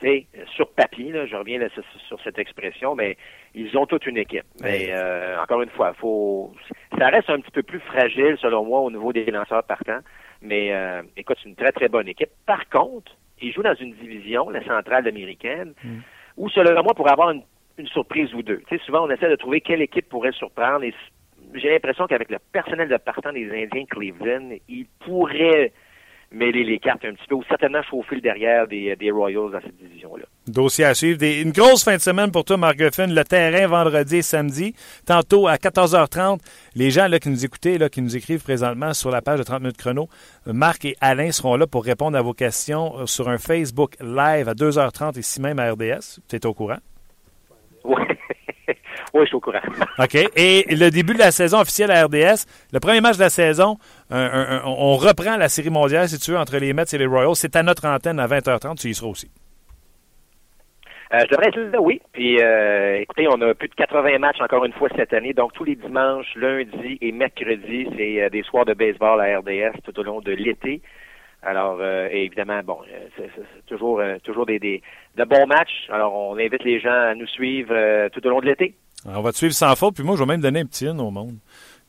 tu 0.00 0.06
sais, 0.06 0.26
sur 0.54 0.70
papier, 0.70 1.12
je 1.26 1.36
reviens 1.36 1.60
sur, 2.08 2.20
cette 2.22 2.38
expression, 2.38 2.94
mais 2.94 3.16
ils 3.54 3.76
ont 3.76 3.86
toute 3.86 4.06
une 4.06 4.16
équipe. 4.16 4.46
Mais 4.62 4.88
euh, 4.90 5.40
encore 5.40 5.62
une 5.62 5.70
fois, 5.70 5.92
faut, 5.94 6.52
ça 6.98 7.08
reste 7.08 7.30
un 7.30 7.40
petit 7.40 7.50
peu 7.50 7.62
plus 7.62 7.80
fragile, 7.80 8.36
selon 8.40 8.64
moi, 8.64 8.80
au 8.80 8.90
niveau 8.90 9.12
des 9.12 9.24
lanceurs 9.26 9.64
partants. 9.64 10.00
Mais 10.42 10.72
euh, 10.72 11.02
écoute, 11.16 11.36
c'est 11.42 11.48
une 11.48 11.56
très, 11.56 11.72
très 11.72 11.88
bonne 11.88 12.08
équipe. 12.08 12.30
Par 12.46 12.68
contre, 12.68 13.12
il 13.42 13.52
joue 13.52 13.62
dans 13.62 13.74
une 13.74 13.94
division, 13.94 14.50
la 14.50 14.64
centrale 14.64 15.06
américaine, 15.06 15.74
mm. 15.82 15.98
où, 16.36 16.48
selon 16.50 16.82
moi, 16.82 16.94
pour 16.94 17.10
avoir 17.10 17.30
une, 17.30 17.42
surprise 17.86 18.34
ou 18.34 18.42
deux. 18.42 18.60
Tu 18.68 18.76
sais, 18.76 18.84
souvent, 18.84 19.06
on 19.06 19.10
essaie 19.10 19.30
de 19.30 19.36
trouver 19.36 19.62
quelle 19.62 19.80
équipe 19.80 20.06
pourrait 20.10 20.32
surprendre. 20.32 20.84
Et 20.84 20.92
j'ai 21.54 21.70
l'impression 21.70 22.06
qu'avec 22.06 22.30
le 22.30 22.38
personnel 22.52 22.88
de 22.88 22.96
partant 22.96 23.32
des 23.32 23.46
Indiens 23.50 23.84
Cleveland, 23.86 24.50
il 24.68 24.86
pourrait 25.04 25.72
mêler 26.32 26.62
les 26.62 26.78
cartes 26.78 27.04
un 27.04 27.12
petit 27.12 27.26
peu 27.28 27.34
ou 27.34 27.42
certainement 27.48 27.82
chauffer 27.82 28.16
le 28.16 28.20
derrière 28.20 28.68
des, 28.68 28.94
des 28.96 29.10
Royals 29.10 29.50
dans 29.50 29.60
cette 29.60 29.76
division-là. 29.76 30.24
Dossier 30.46 30.84
à 30.84 30.94
suivre. 30.94 31.18
une 31.22 31.50
grosse 31.50 31.84
fin 31.84 31.96
de 31.96 32.00
semaine 32.00 32.30
pour 32.30 32.44
toi, 32.44 32.56
Marc 32.56 32.76
Griffin. 32.76 33.08
Le 33.08 33.24
terrain 33.24 33.66
vendredi 33.66 34.16
et 34.16 34.22
samedi. 34.22 34.74
Tantôt 35.06 35.48
à 35.48 35.56
14h30, 35.56 36.38
les 36.76 36.90
gens 36.90 37.08
là, 37.08 37.18
qui 37.18 37.30
nous 37.30 37.44
écoutaient, 37.44 37.78
là, 37.78 37.88
qui 37.88 38.00
nous 38.00 38.16
écrivent 38.16 38.42
présentement 38.42 38.94
sur 38.94 39.10
la 39.10 39.22
page 39.22 39.38
de 39.38 39.44
30 39.44 39.60
minutes 39.60 39.76
chrono, 39.76 40.08
Marc 40.46 40.84
et 40.84 40.96
Alain 41.00 41.32
seront 41.32 41.56
là 41.56 41.66
pour 41.66 41.84
répondre 41.84 42.16
à 42.16 42.22
vos 42.22 42.34
questions 42.34 43.00
euh, 43.00 43.06
sur 43.06 43.28
un 43.28 43.38
Facebook 43.38 43.96
live 44.00 44.48
à 44.48 44.54
2h30 44.54 45.18
ici 45.18 45.40
même 45.40 45.58
à 45.58 45.72
RDS. 45.72 46.20
Tu 46.28 46.36
es 46.36 46.46
au 46.46 46.54
courant? 46.54 46.78
Oui. 47.84 48.02
Oui, 49.14 49.22
je 49.22 49.26
suis 49.26 49.36
au 49.36 49.40
courant. 49.40 49.58
OK. 49.98 50.14
Et 50.36 50.64
le 50.68 50.90
début 50.90 51.14
de 51.14 51.18
la 51.18 51.32
saison 51.32 51.58
officielle 51.60 51.90
à 51.90 52.04
RDS, 52.04 52.46
le 52.72 52.78
premier 52.78 53.00
match 53.00 53.16
de 53.16 53.22
la 53.22 53.30
saison, 53.30 53.76
on 54.10 54.94
reprend 54.96 55.36
la 55.36 55.48
série 55.48 55.70
mondiale, 55.70 56.08
si 56.08 56.18
tu 56.20 56.30
veux, 56.30 56.38
entre 56.38 56.56
les 56.58 56.72
Mets 56.72 56.84
et 56.92 56.98
les 56.98 57.06
Royals. 57.06 57.34
C'est 57.34 57.56
à 57.56 57.64
notre 57.64 57.88
antenne 57.88 58.20
à 58.20 58.28
20h30. 58.28 58.78
Tu 58.80 58.88
y 58.88 58.94
seras 58.94 59.08
aussi. 59.10 59.28
Euh, 61.12 61.18
je 61.24 61.30
devrais 61.30 61.48
être 61.48 61.58
là, 61.58 61.80
oui. 61.80 62.00
Puis, 62.12 62.40
euh, 62.40 63.00
écoutez, 63.00 63.26
on 63.28 63.40
a 63.40 63.52
plus 63.54 63.68
de 63.68 63.74
80 63.74 64.18
matchs 64.18 64.40
encore 64.40 64.64
une 64.64 64.72
fois 64.72 64.88
cette 64.94 65.12
année. 65.12 65.32
Donc, 65.32 65.52
tous 65.54 65.64
les 65.64 65.74
dimanches, 65.74 66.32
lundi 66.36 66.98
et 67.00 67.10
mercredi, 67.10 67.88
c'est 67.96 68.22
euh, 68.22 68.28
des 68.30 68.44
soirs 68.44 68.64
de 68.64 68.74
baseball 68.74 69.20
à 69.20 69.38
RDS 69.38 69.80
tout 69.84 69.98
au 69.98 70.04
long 70.04 70.20
de 70.20 70.30
l'été. 70.30 70.82
Alors, 71.42 71.82
évidemment, 72.10 72.60
bon, 72.62 72.78
c'est 73.16 73.30
toujours, 73.66 74.00
toujours 74.22 74.46
des, 74.46 74.58
des, 74.58 74.82
de 75.16 75.24
bons 75.24 75.46
matchs. 75.46 75.88
Alors, 75.90 76.14
on 76.14 76.36
invite 76.36 76.64
les 76.64 76.80
gens 76.80 76.90
à 76.90 77.14
nous 77.14 77.26
suivre 77.26 78.08
tout 78.10 78.26
au 78.26 78.30
long 78.30 78.40
de 78.40 78.46
l'été. 78.46 78.74
On 79.06 79.22
va 79.22 79.32
te 79.32 79.38
suivre 79.38 79.54
sans 79.54 79.74
faute, 79.76 79.94
puis 79.94 80.04
moi, 80.04 80.16
je 80.16 80.20
vais 80.22 80.26
même 80.26 80.42
donner 80.42 80.60
un 80.60 80.66
petit 80.66 80.86
in 80.86 80.98
au 80.98 81.10
monde. 81.10 81.38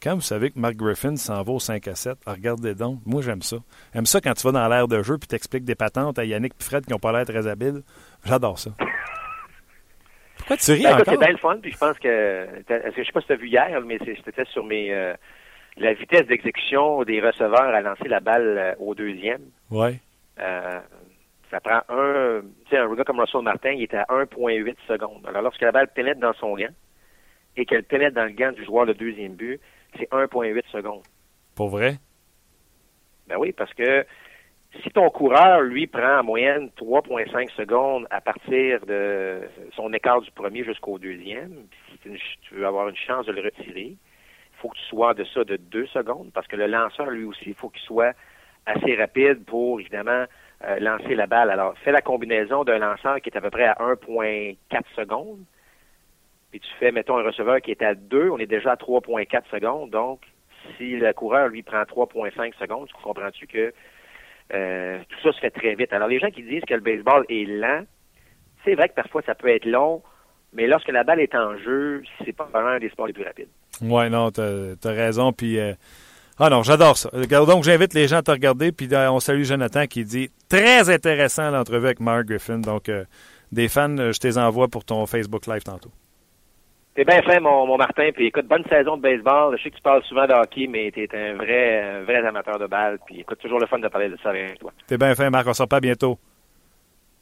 Quand 0.01 0.15
vous 0.15 0.21
savez 0.21 0.49
que 0.49 0.57
Mark 0.57 0.75
Griffin 0.75 1.15
s'en 1.15 1.43
va 1.43 1.51
au 1.51 1.59
5 1.59 1.87
à 1.87 1.93
7, 1.93 2.17
regardez 2.25 2.73
donc. 2.73 2.99
Moi, 3.05 3.21
j'aime 3.21 3.43
ça. 3.43 3.57
J'aime 3.93 4.07
ça 4.07 4.19
quand 4.19 4.33
tu 4.33 4.47
vas 4.47 4.51
dans 4.51 4.67
l'air 4.67 4.87
de 4.87 5.03
jeu 5.03 5.17
puis 5.19 5.27
t'expliques 5.27 5.63
des 5.63 5.75
patentes 5.75 6.17
à 6.17 6.25
Yannick 6.25 6.53
et 6.59 6.63
Fred 6.63 6.85
qui 6.85 6.91
n'ont 6.91 6.99
pas 6.99 7.11
l'air 7.11 7.25
très 7.25 7.45
habiles. 7.45 7.83
J'adore 8.25 8.57
ça. 8.57 8.71
Pourquoi 10.37 10.57
tu 10.57 10.71
ris 10.71 10.83
Ben, 10.83 10.93
encore? 10.93 11.05
c'est 11.07 11.17
bien 11.19 11.29
le 11.29 11.37
fun, 11.37 11.57
puis 11.61 11.71
je 11.71 11.77
pense 11.77 11.99
que, 11.99 12.47
je 12.67 13.03
sais 13.03 13.11
pas 13.11 13.21
si 13.21 13.27
tu 13.27 13.33
as 13.33 13.35
vu 13.35 13.47
hier, 13.47 13.79
mais 13.85 13.99
c'était 14.25 14.45
sur 14.45 14.63
mes, 14.65 14.91
euh, 14.91 15.13
la 15.77 15.93
vitesse 15.93 16.27
d'exécution 16.27 17.03
des 17.03 17.21
receveurs 17.21 17.73
à 17.73 17.81
lancer 17.81 18.07
la 18.07 18.19
balle 18.19 18.57
euh, 18.57 18.73
au 18.79 18.95
deuxième. 18.95 19.41
Ouais. 19.69 19.99
Euh, 20.39 20.79
ça 21.49 21.59
prend 21.59 21.81
un, 21.89 22.41
tu 22.65 22.69
sais, 22.71 22.77
un 22.77 22.93
gars 22.93 23.03
comme 23.03 23.19
Russell 23.19 23.41
Martin, 23.41 23.71
il 23.71 23.83
était 23.83 23.97
à 23.97 24.05
1.8 24.09 24.75
secondes. 24.87 25.25
Alors, 25.27 25.41
lorsque 25.41 25.61
la 25.61 25.71
balle 25.71 25.89
pénètre 25.89 26.19
dans 26.19 26.33
son 26.33 26.55
gant 26.55 26.73
et 27.57 27.65
qu'elle 27.65 27.83
pénètre 27.83 28.15
dans 28.15 28.25
le 28.25 28.31
gant 28.31 28.51
du 28.51 28.63
joueur 28.63 28.85
de 28.85 28.93
deuxième 28.93 29.33
but, 29.33 29.59
c'est 29.97 30.09
1.8 30.11 30.65
secondes. 30.71 31.03
Pour 31.55 31.69
vrai? 31.69 31.95
Ben 33.27 33.37
oui, 33.37 33.51
parce 33.51 33.73
que 33.73 34.05
si 34.81 34.89
ton 34.91 35.09
coureur, 35.09 35.61
lui, 35.61 35.87
prend 35.87 36.19
en 36.19 36.23
moyenne 36.23 36.69
3,5 36.77 37.51
secondes 37.55 38.07
à 38.09 38.21
partir 38.21 38.85
de 38.85 39.41
son 39.75 39.91
écart 39.91 40.21
du 40.21 40.31
premier 40.31 40.63
jusqu'au 40.63 40.97
deuxième, 40.97 41.65
si 41.91 42.09
tu, 42.41 42.55
veux 42.55 42.65
avoir 42.65 42.87
une 42.87 42.95
chance 42.95 43.25
de 43.25 43.33
le 43.33 43.41
retirer, 43.41 43.95
faut 44.61 44.69
que 44.69 44.77
tu 44.77 44.85
sois 44.85 45.13
de 45.13 45.23
ça 45.25 45.43
de 45.43 45.57
2 45.57 45.87
secondes, 45.87 46.31
parce 46.33 46.47
que 46.47 46.55
le 46.55 46.67
lanceur, 46.67 47.09
lui 47.09 47.23
aussi, 47.23 47.45
il 47.47 47.55
faut 47.55 47.69
qu'il 47.69 47.81
soit 47.81 48.13
assez 48.65 48.95
rapide 48.95 49.43
pour, 49.45 49.79
évidemment, 49.79 50.25
euh, 50.63 50.79
lancer 50.79 51.15
la 51.15 51.25
balle. 51.25 51.49
Alors, 51.49 51.75
fais 51.79 51.91
la 51.91 52.01
combinaison 52.01 52.63
d'un 52.63 52.77
lanceur 52.77 53.19
qui 53.21 53.29
est 53.29 53.37
à 53.37 53.41
peu 53.41 53.49
près 53.49 53.65
à 53.65 53.75
1,4 53.79 54.57
secondes, 54.95 55.43
puis 56.51 56.59
tu 56.59 56.69
fais, 56.79 56.91
mettons, 56.91 57.17
un 57.17 57.23
receveur 57.23 57.61
qui 57.61 57.71
est 57.71 57.81
à 57.81 57.95
2, 57.95 58.29
on 58.29 58.37
est 58.37 58.45
déjà 58.45 58.73
à 58.73 58.75
3,4 58.75 59.49
secondes, 59.49 59.89
donc 59.89 60.21
si 60.77 60.97
le 60.97 61.11
coureur, 61.13 61.47
lui, 61.47 61.63
prend 61.63 61.81
3,5 61.81 62.53
secondes, 62.59 62.87
tu 62.87 62.93
comprends-tu 63.01 63.47
que 63.47 63.73
euh, 64.53 64.99
tout 65.09 65.19
ça 65.23 65.31
se 65.31 65.39
fait 65.39 65.49
très 65.49 65.75
vite? 65.75 65.91
Alors, 65.93 66.07
les 66.07 66.19
gens 66.19 66.29
qui 66.29 66.43
disent 66.43 66.65
que 66.65 66.73
le 66.73 66.81
baseball 66.81 67.25
est 67.29 67.45
lent, 67.45 67.85
c'est 68.63 68.75
vrai 68.75 68.89
que 68.89 68.93
parfois 68.93 69.23
ça 69.23 69.33
peut 69.33 69.47
être 69.47 69.65
long, 69.65 70.03
mais 70.53 70.67
lorsque 70.67 70.89
la 70.89 71.03
balle 71.03 71.19
est 71.19 71.33
en 71.33 71.57
jeu, 71.57 72.03
c'est 72.23 72.35
pas 72.35 72.43
vraiment 72.45 72.69
un 72.69 72.79
des 72.79 72.89
sports 72.89 73.07
les 73.07 73.13
plus 73.13 73.23
rapides. 73.23 73.49
Ouais, 73.81 74.09
non, 74.09 74.31
t'as 74.31 74.43
as 74.83 74.89
raison. 74.89 75.33
Puis, 75.33 75.59
euh, 75.59 75.73
ah 76.39 76.49
non, 76.49 76.63
j'adore 76.63 76.97
ça. 76.97 77.09
Donc, 77.11 77.63
j'invite 77.63 77.93
les 77.93 78.07
gens 78.07 78.17
à 78.17 78.21
te 78.21 78.31
regarder. 78.31 78.71
Puis, 78.71 78.87
euh, 78.91 79.11
on 79.11 79.19
salue 79.19 79.43
Jonathan 79.43 79.85
qui 79.85 80.03
dit 80.03 80.29
très 80.49 80.89
intéressant 80.89 81.51
l'entrevue 81.51 81.85
avec 81.85 81.99
Mark 81.99 82.25
Griffin. 82.25 82.59
Donc, 82.59 82.89
euh, 82.89 83.05
des 83.51 83.67
fans, 83.67 83.97
euh, 83.97 84.11
je 84.11 84.19
te 84.19 84.27
les 84.27 84.37
envoie 84.37 84.67
pour 84.67 84.83
ton 84.83 85.05
Facebook 85.05 85.45
Live 85.47 85.63
tantôt. 85.63 85.91
T'es 86.95 87.05
bien 87.05 87.21
fin, 87.21 87.39
mon, 87.39 87.67
mon 87.67 87.77
Martin, 87.77 88.09
puis 88.13 88.27
écoute, 88.27 88.47
bonne 88.47 88.65
saison 88.69 88.97
de 88.97 89.01
baseball. 89.01 89.55
Je 89.57 89.63
sais 89.63 89.69
que 89.69 89.75
tu 89.75 89.81
parles 89.81 90.03
souvent 90.03 90.27
de 90.27 90.33
hockey, 90.33 90.67
mais 90.67 90.91
t'es 90.91 91.07
un 91.13 91.35
vrai, 91.35 91.99
un 91.99 92.03
vrai 92.03 92.25
amateur 92.25 92.59
de 92.59 92.67
balle, 92.67 92.99
puis 93.05 93.21
écoute, 93.21 93.39
toujours 93.39 93.59
le 93.59 93.67
fun 93.67 93.79
de 93.79 93.87
parler 93.87 94.09
de 94.09 94.17
ça 94.21 94.29
avec 94.29 94.59
toi. 94.59 94.73
T'es 94.87 94.97
bien 94.97 95.15
fin, 95.15 95.29
Marc. 95.29 95.47
On 95.47 95.53
se 95.53 95.61
reparle 95.61 95.83
bientôt. 95.83 96.17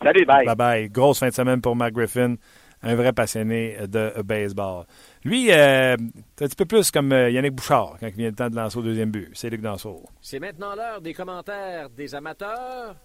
Salut, 0.02 0.26
bye. 0.26 0.46
Bye 0.46 0.56
bye. 0.56 0.90
Grosse 0.90 1.20
fin 1.20 1.28
de 1.28 1.34
semaine 1.34 1.62
pour 1.62 1.76
Mark 1.76 1.92
Griffin, 1.92 2.36
un 2.82 2.96
vrai 2.96 3.14
passionné 3.14 3.78
de 3.88 4.22
baseball. 4.22 4.86
Lui, 5.24 5.52
euh, 5.52 5.98
c'est 6.38 6.46
un 6.46 6.48
petit 6.48 6.56
peu 6.56 6.66
plus 6.66 6.92
comme 6.92 7.12
euh, 7.12 7.30
Yannick 7.30 7.54
Bouchard 7.54 7.98
quand 8.00 8.08
il 8.08 8.14
vient 8.14 8.30
le 8.30 8.36
temps 8.36 8.50
de 8.50 8.56
lancer 8.56 8.78
au 8.78 8.82
deuxième 8.82 9.12
but. 9.12 9.30
C'est 9.34 9.50
Luc 9.50 9.62
Danseau. 9.62 10.04
C'est 10.22 10.40
maintenant 10.40 10.76
l'heure 10.76 11.02
des 11.02 11.14
commentaires 11.14 11.90
des 11.90 12.16
amateurs. 12.16 12.96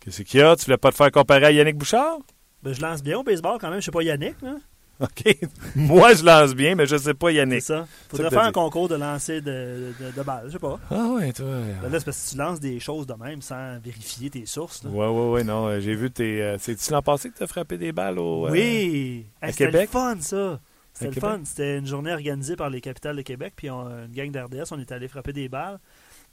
Qu'est-ce 0.00 0.22
qu'il 0.22 0.40
y 0.40 0.42
a? 0.42 0.54
Tu 0.56 0.66
voulais 0.66 0.76
pas 0.76 0.90
te 0.90 0.96
faire 0.96 1.10
comparer 1.10 1.46
à 1.46 1.50
Yannick 1.52 1.76
Bouchard? 1.76 2.18
Ben, 2.62 2.72
je 2.72 2.80
lance 2.80 3.02
bien 3.02 3.18
au 3.18 3.22
baseball 3.22 3.58
quand 3.60 3.70
même. 3.70 3.80
Je 3.80 3.86
sais 3.86 3.90
pas 3.90 4.02
Yannick. 4.02 4.40
Là. 4.42 4.56
OK. 5.00 5.36
Moi, 5.76 6.14
je 6.14 6.24
lance 6.24 6.54
bien, 6.54 6.74
mais 6.74 6.86
je 6.86 6.96
sais 6.96 7.12
pas 7.14 7.28
C'est 7.28 7.34
Yannick. 7.34 7.60
ça. 7.62 7.86
C'est 8.04 8.10
Faudrait 8.10 8.28
que 8.30 8.34
faire 8.34 8.44
un 8.44 8.52
concours 8.52 8.88
de 8.88 8.94
lancer 8.94 9.40
de, 9.40 9.92
de, 10.00 10.10
de 10.16 10.22
balles. 10.22 10.44
Je 10.46 10.52
sais 10.52 10.58
pas. 10.58 10.78
Ah 10.90 11.08
ouais, 11.14 11.32
toi. 11.32 11.46
Là, 11.46 11.98
c'est 11.98 12.04
parce 12.04 12.24
que 12.24 12.30
tu 12.30 12.36
lances 12.38 12.60
des 12.60 12.80
choses 12.80 13.06
de 13.06 13.14
même 13.14 13.42
sans 13.42 13.78
vérifier 13.78 14.30
tes 14.30 14.46
sources. 14.46 14.84
là. 14.84 14.90
Ouais, 14.90 15.06
ouais, 15.08 15.30
ouais, 15.32 15.44
non. 15.44 15.66
euh, 15.66 15.80
J'ai 15.80 15.94
vu 15.94 16.10
tes. 16.10 16.42
euh, 16.42 16.56
C'est-tu 16.58 16.90
l'an 16.92 17.02
passé 17.02 17.28
que 17.30 17.36
tu 17.36 17.42
as 17.42 17.46
frappé 17.46 17.76
des 17.78 17.92
balles 17.92 18.18
au. 18.18 18.46
euh, 18.46 18.50
Oui! 18.52 19.26
à 19.42 19.46
Hey, 19.48 19.52
C'était 19.52 19.66
le 19.66 19.70
Québec? 19.72 19.90
fun, 19.90 20.16
ça! 20.20 20.60
C'était 20.94 21.14
le 21.14 21.20
fun. 21.20 21.40
C'était 21.44 21.76
une 21.78 21.86
journée 21.86 22.12
organisée 22.12 22.56
par 22.56 22.70
les 22.70 22.80
capitales 22.80 23.16
de 23.16 23.22
Québec, 23.22 23.52
puis 23.54 23.70
on- 23.70 23.86
une 24.06 24.12
gang 24.12 24.30
d'RDS, 24.30 24.72
on 24.72 24.78
est 24.80 24.90
allé 24.92 25.08
frapper 25.08 25.34
des 25.34 25.48
balles. 25.50 25.78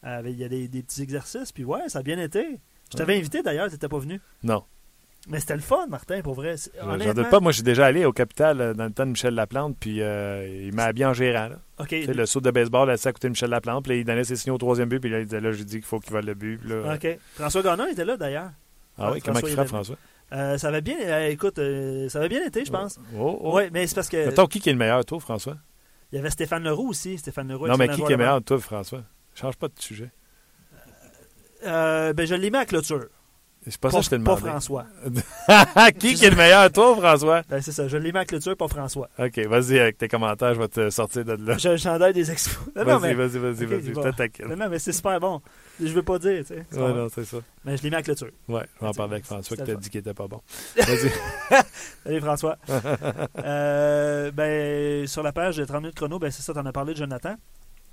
Euh, 0.06 0.22
Il 0.26 0.38
y 0.38 0.44
a 0.46 0.48
des, 0.50 0.70
des 0.70 0.84
petits 0.84 1.02
exercices, 1.02 1.52
puis 1.52 1.66
ouais, 1.66 1.90
ça 1.90 2.00
a 2.00 2.02
bien 2.04 2.18
été. 2.18 2.60
Je 2.92 2.98
t'avais 2.98 3.18
invité 3.18 3.42
d'ailleurs, 3.42 3.68
tu 3.68 3.74
n'étais 3.74 3.88
pas 3.90 3.98
venu. 3.98 4.22
Non. 4.44 4.64
Mais 5.30 5.40
c'était 5.40 5.56
le 5.56 5.62
fun, 5.62 5.88
Martin, 5.88 6.22
pour 6.22 6.34
vrai. 6.34 6.56
J'en 6.82 7.14
doute 7.14 7.30
pas. 7.30 7.40
Moi, 7.40 7.52
je 7.54 7.58
suis 7.58 7.64
déjà 7.64 7.86
allé 7.86 8.04
au 8.04 8.12
Capital 8.12 8.60
euh, 8.60 8.74
dans 8.74 8.84
le 8.86 8.92
temps 8.92 9.06
de 9.06 9.12
Michel 9.12 9.34
Laplante, 9.34 9.78
puis 9.80 10.02
euh, 10.02 10.46
il 10.68 10.74
m'a 10.76 10.84
habillé 10.84 11.06
en 11.06 11.14
gérant. 11.14 11.48
Là. 11.48 11.60
OK. 11.80 11.88
Tu 11.88 12.06
sais, 12.06 12.14
le 12.14 12.26
saut 12.26 12.42
de 12.42 12.52
baseball, 12.52 12.90
là, 12.90 12.98
c'est 12.98 13.08
à 13.08 13.14
côté 13.14 13.28
de 13.28 13.32
Michel 13.32 13.50
Laplante, 13.50 13.84
puis 13.86 13.94
là, 13.94 14.00
il 14.00 14.04
donnait 14.06 14.26
ses 14.26 14.36
signaux 14.36 14.56
au 14.56 14.58
troisième 14.58 14.90
but, 14.90 15.00
puis 15.00 15.10
là, 15.10 15.20
il 15.22 15.26
disait 15.26 15.40
là, 15.40 15.52
j'ai 15.54 15.64
dit 15.64 15.76
qu'il 15.78 15.86
faut 15.86 16.00
qu'il 16.02 16.12
vole 16.12 16.26
le 16.26 16.34
but. 16.34 16.60
là- 16.66 16.96
OK. 16.96 17.08
François 17.36 17.62
Gagnon 17.62 17.88
était 17.88 18.04
là 18.04 18.18
d'ailleurs. 18.18 18.52
Ah 18.98 19.12
oui, 19.14 19.22
comment 19.22 19.40
François, 19.40 19.50
il 19.50 19.52
il 19.52 19.56
frappe, 19.56 19.68
François? 19.68 19.96
Euh, 20.34 20.58
ça 20.58 20.68
avait 20.68 20.82
bien. 20.82 20.98
euh, 21.02 21.28
écoute, 21.30 21.56
ça 22.10 22.20
avait 22.20 22.30
bien 22.30 22.46
été, 22.46 22.66
je 22.66 22.72
pense. 22.72 23.00
Oh, 23.18 23.40
oh. 23.42 23.58
Oui, 23.58 23.64
mais 23.72 23.88
c'est 23.88 23.96
parce 23.96 24.10
que. 24.10 24.26
Mettons, 24.26 24.46
qui 24.48 24.58
est 24.68 24.72
le 24.74 24.78
meilleur, 24.78 25.06
toi, 25.06 25.20
François? 25.22 25.58
Il 26.12 26.18
y 26.18 26.20
avait 26.20 26.30
Stéphane 26.32 26.64
Leroux 26.64 26.90
aussi. 26.90 27.18
Stéphane 27.18 27.48
Leroux. 27.48 27.68
Non, 27.68 27.78
mais 27.78 27.88
qui 27.88 28.04
qui 28.04 28.12
est 28.12 28.18
meilleur, 28.18 28.44
toi, 28.44 28.60
François? 28.60 29.04
Change 29.36 29.56
pas 29.56 29.68
de 29.70 29.74
sujet. 29.80 30.12
Euh, 31.66 32.14
ben, 32.14 32.28
je 32.28 32.36
l'ai 32.36 32.52
mis 32.52 32.58
à 32.58 32.66
clôture. 32.66 33.06
C'est 33.66 33.78
pas, 33.78 33.90
Pas, 33.90 34.00
que 34.00 34.04
je 34.04 34.10
t'ai 34.10 34.20
pas. 34.20 34.36
François. 34.36 34.86
qui 36.00 36.16
qui 36.16 36.26
est 36.26 36.30
le 36.30 36.36
meilleur, 36.36 36.70
toi, 36.72 36.96
François? 36.98 37.42
Ben, 37.50 37.62
c'est 37.62 37.72
ça. 37.72 37.88
Je 37.88 37.96
l'ai 37.98 38.12
mis 38.12 38.18
à 38.18 38.26
clôture, 38.26 38.58
pas 38.58 38.68
François. 38.68 39.10
Ok, 39.18 39.40
vas-y 39.40 39.80
avec 39.80 39.98
tes 39.98 40.08
commentaires, 40.08 40.54
je 40.54 40.60
vais 40.60 40.68
te 40.68 40.90
sortir 40.90 41.24
de 41.24 41.34
là. 41.34 41.58
J'ai 41.58 41.70
un 41.70 41.78
chandail 41.78 42.14
des 42.14 42.30
expos. 42.30 42.58
Vas-y, 42.76 43.14
vas-y, 43.14 43.38
vas-y, 43.38 43.66
vas-y, 43.66 43.94
je 43.94 44.02
t'attaque. 44.02 44.42
Non, 44.48 44.56
non, 44.58 44.70
mais 44.70 44.80
c'est 44.80 44.92
super 44.92 45.20
bon. 45.20 45.42
Je 45.82 45.88
veux 45.94 46.04
pas 46.04 46.20
dire, 46.20 46.44
tu 46.46 46.54
sais. 46.54 46.66
Ouais, 46.78 46.94
non, 46.94 47.08
c'est 47.14 47.26
ça. 47.26 47.38
Mais 47.64 47.78
je 47.78 47.84
l'ai 47.84 47.90
mis 47.90 47.96
à 47.96 48.02
clôture. 48.04 48.30
Ouais, 48.50 48.66
je 48.76 48.82
vais 48.82 48.88
en 48.88 48.94
parler 48.94 49.14
avec 49.14 49.26
François 49.26 49.56
qui 49.56 49.64
t'a 49.64 49.76
dit 49.76 49.90
qu'il 49.90 50.00
était 50.02 50.14
pas 50.14 50.28
bon. 50.28 50.42
Vas-y. 50.76 51.12
Allez, 52.06 52.20
François. 52.20 52.58
Euh, 53.44 54.32
ben, 54.32 55.08
sur 55.08 55.24
la 55.24 55.32
page 55.32 55.58
de 55.58 55.66
30 55.66 55.82
minutes 55.82 55.96
chrono, 55.96 56.20
ben, 56.20 56.32
c'est 56.32 56.42
ça, 56.42 56.54
t'en 56.54 56.66
as 56.66 56.72
parlé 56.72 56.94
de 56.94 56.98
Jonathan. 57.00 57.36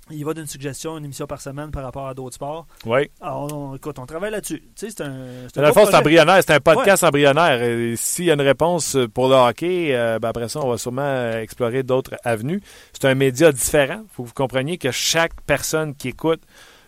Il 0.09 0.25
va 0.25 0.33
d'une 0.33 0.47
suggestion, 0.47 0.97
une 0.97 1.05
émission 1.05 1.27
par 1.27 1.39
semaine 1.39 1.71
par 1.71 1.83
rapport 1.83 2.07
à 2.07 2.13
d'autres 2.13 2.35
sports. 2.35 2.67
Oui. 2.85 3.09
Alors, 3.21 3.53
on, 3.53 3.75
écoute, 3.75 3.97
on 3.99 4.05
travaille 4.05 4.31
là-dessus. 4.31 4.61
Tu 4.75 4.87
sais, 4.87 4.89
c'est 4.89 5.03
un. 5.03 5.47
c'est 5.53 5.73
c'est 5.73 5.95
embryonnaire. 5.95 6.41
C'est 6.41 6.53
un 6.53 6.59
podcast 6.59 7.03
embryonnaire. 7.03 7.61
Et 7.61 7.95
S'il 7.95 8.25
y 8.25 8.31
a 8.31 8.33
une 8.33 8.41
réponse 8.41 8.97
pour 9.13 9.29
le 9.29 9.35
hockey, 9.35 9.95
euh, 9.95 10.19
ben 10.19 10.29
après 10.29 10.49
ça, 10.49 10.59
on 10.59 10.69
va 10.69 10.77
sûrement 10.77 11.31
explorer 11.33 11.83
d'autres 11.83 12.15
avenues. 12.23 12.61
C'est 12.93 13.05
un 13.05 13.15
média 13.15 13.51
différent. 13.51 14.01
Il 14.03 14.09
faut 14.13 14.23
que 14.23 14.27
vous 14.29 14.33
compreniez 14.33 14.77
que 14.77 14.91
chaque 14.91 15.39
personne 15.45 15.95
qui 15.95 16.09
écoute, 16.09 16.41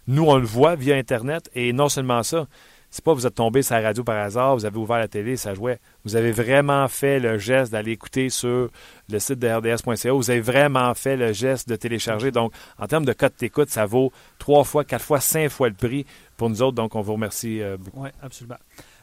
nous, 0.08 0.26
on 0.26 0.38
le 0.38 0.46
voit 0.46 0.76
via 0.76 0.96
Internet. 0.96 1.50
Et 1.54 1.72
non 1.72 1.90
seulement 1.90 2.24
ça, 2.24 2.48
c'est 2.94 3.04
pas 3.04 3.12
vous 3.12 3.26
êtes 3.26 3.34
tombé 3.34 3.64
sur 3.64 3.74
la 3.74 3.82
radio 3.82 4.04
par 4.04 4.18
hasard, 4.18 4.56
vous 4.56 4.66
avez 4.66 4.78
ouvert 4.78 5.00
la 5.00 5.08
télé, 5.08 5.36
ça 5.36 5.56
jouait. 5.56 5.80
Vous 6.06 6.16
avez 6.16 6.32
vraiment 6.32 6.88
fait 6.88 7.20
le 7.20 7.40
geste 7.40 7.72
d'aller 7.72 7.94
écouter 7.94 8.30
sur 8.30 8.70
le 9.10 9.20
site 9.20 9.40
de 9.40 9.48
rds.ca. 9.48 10.14
Vous 10.14 10.30
avez 10.30 10.42
vraiment 10.42 10.94
fait 10.94 11.18
le 11.18 11.34
geste 11.34 11.68
de 11.68 11.76
télécharger. 11.76 12.30
Donc, 12.30 12.54
en 12.78 12.86
termes 12.86 13.06
de 13.06 13.14
code 13.14 13.34
d'écoute, 13.40 13.72
ça 13.72 13.88
vaut 13.88 14.12
trois 14.38 14.64
fois, 14.64 14.84
quatre 14.84 15.04
fois, 15.04 15.20
cinq 15.20 15.50
fois 15.50 15.70
le 15.70 15.74
prix 15.74 16.06
pour 16.38 16.52
nous 16.52 16.62
autres. 16.62 16.76
Donc, 16.76 16.94
on 16.94 17.02
vous 17.02 17.14
remercie 17.14 17.64
euh, 17.64 17.78
beaucoup. 17.78 18.04
Oui, 18.04 18.10
absolument. 18.22 18.58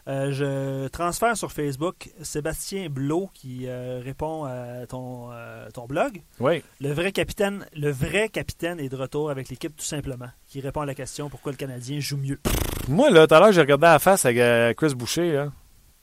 Euh, 0.08 0.32
je 0.32 0.88
transfère 0.88 1.36
sur 1.36 1.52
Facebook 1.52 2.10
Sébastien 2.22 2.88
Blot 2.88 3.30
qui 3.34 3.66
euh, 3.66 4.00
répond 4.02 4.44
à 4.44 4.86
ton, 4.86 5.30
euh, 5.32 5.68
ton 5.70 5.86
blog. 5.86 6.22
Oui. 6.38 6.62
Le 6.80 6.92
vrai 6.92 7.12
capitaine, 7.12 7.66
le 7.76 7.90
vrai 7.90 8.28
capitaine 8.28 8.80
est 8.80 8.88
de 8.88 8.96
retour 8.96 9.30
avec 9.30 9.48
l'équipe 9.50 9.76
tout 9.76 9.84
simplement. 9.84 10.28
Qui 10.46 10.60
répond 10.60 10.80
à 10.80 10.86
la 10.86 10.94
question 10.94 11.28
pourquoi 11.28 11.52
le 11.52 11.56
Canadien 11.56 12.00
joue 12.00 12.16
mieux? 12.16 12.38
Moi, 12.88 13.10
là, 13.10 13.26
tout 13.26 13.34
à 13.34 13.40
l'heure, 13.40 13.52
j'ai 13.52 13.60
regardé 13.60 13.86
à 13.86 13.92
la 13.92 13.98
face 13.98 14.24
avec 14.24 14.38
euh, 14.38 14.72
Chris 14.74 14.94
Boucher, 14.94 15.32
là. 15.32 15.52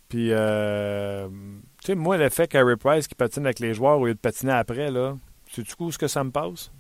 Puis, 0.10 0.30
euh, 0.32 1.28
tu 1.28 1.88
sais, 1.88 1.96
moi, 1.96 2.18
l'effet 2.18 2.48
Carey 2.48 2.78
Price 2.78 3.10
qui 3.10 3.16
patine 3.16 3.46
avec 3.46 3.60
les 3.60 3.74
joueurs 3.74 4.00
au 4.00 4.06
lieu 4.06 4.14
de 4.14 4.20
patiner 4.20 4.54
après, 4.54 4.90
là, 4.90 5.16
sais-tu 5.52 5.76
coup 5.76 5.92
ce 5.92 5.98
que 5.98 6.08
ça 6.08 6.24
me 6.24 6.32
passe? 6.32 6.72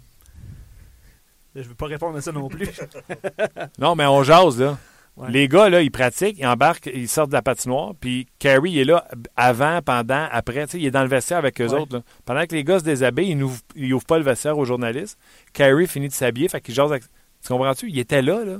Je 1.53 1.61
ne 1.61 1.65
veux 1.65 1.75
pas 1.75 1.87
répondre 1.87 2.17
à 2.17 2.21
ça 2.21 2.31
non 2.31 2.47
plus. 2.47 2.69
Non, 3.79 3.95
mais 3.95 4.05
on 4.05 4.23
jase, 4.23 4.61
là. 4.61 4.77
Ouais. 5.17 5.31
Les 5.31 5.47
gars, 5.47 5.67
là, 5.69 5.81
ils 5.81 5.89
pratiquent, 5.89 6.37
ils 6.37 6.45
embarquent, 6.45 6.91
ils 6.93 7.07
sortent 7.09 7.29
de 7.31 7.33
la 7.33 7.41
patinoire, 7.41 7.93
puis 7.99 8.27
Carey, 8.37 8.69
il 8.69 8.77
est 8.77 8.85
là 8.85 9.07
avant, 9.35 9.81
pendant, 9.81 10.27
après, 10.31 10.65
tu 10.67 10.73
sais, 10.73 10.79
il 10.79 10.85
est 10.85 10.91
dans 10.91 11.01
le 11.01 11.07
vestiaire 11.09 11.39
avec 11.39 11.59
eux 11.59 11.67
Ouais. 11.67 11.79
autres, 11.79 11.95
là. 11.97 12.03
Pendant 12.23 12.45
que 12.45 12.53
les 12.53 12.63
gars 12.63 12.77
se 12.77 12.83
déshabillent, 12.83 13.31
ils 13.31 13.37
n'ouvrent 13.37 13.59
ils 13.75 13.91
ouvrent 13.93 14.05
pas 14.05 14.19
le 14.19 14.23
vestiaire 14.23 14.55
aux 14.57 14.65
journalistes. 14.65 15.17
Carey 15.53 15.87
finit 15.87 16.07
de 16.07 16.13
s'habiller, 16.13 16.47
fait 16.49 16.61
qu'il 16.61 16.75
jase 16.75 16.91
avec... 16.91 17.03
Tu 17.41 17.47
comprends-tu? 17.49 17.89
Il 17.89 17.97
était 17.97 18.21
là, 18.21 18.45
là. 18.45 18.57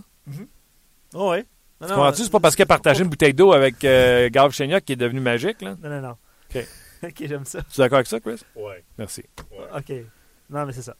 Oh, 1.14 1.30
ouais. 1.32 1.45
Non, 1.80 1.88
Tu 1.88 1.93
comprends-tu? 1.93 2.24
C'est 2.24 2.32
pas 2.32 2.39
parce 2.39 2.55
qu'il 2.55 2.64
a 2.64 2.68
partagé 2.68 3.03
une 3.03 3.10
bouteille 3.10 3.36
d'eau 3.36 3.53
avec 3.53 3.84
euh, 3.84 4.30
Gav 4.32 4.51
Chéniac 4.51 4.84
qui 4.84 4.93
est 4.93 4.97
devenu 4.97 5.20
magique, 5.20 5.62
là. 5.62 5.76
Non, 5.84 5.89
non, 5.89 6.01
non. 6.01 6.16
OK. 6.49 6.66
ok, 7.03 7.14
j'aime 7.20 7.45
ça. 7.45 7.62
Tu 7.62 7.80
es 7.80 7.84
d'accord 7.84 7.97
avec 7.97 8.08
ça, 8.08 8.20
Chris? 8.20 8.41
Ouais. 8.55 8.84
Merci. 8.97 9.24
Ok. 9.76 9.93
Non, 10.49 10.66
mais 10.66 10.74
c'est 10.74 10.82
ça. 10.82 10.95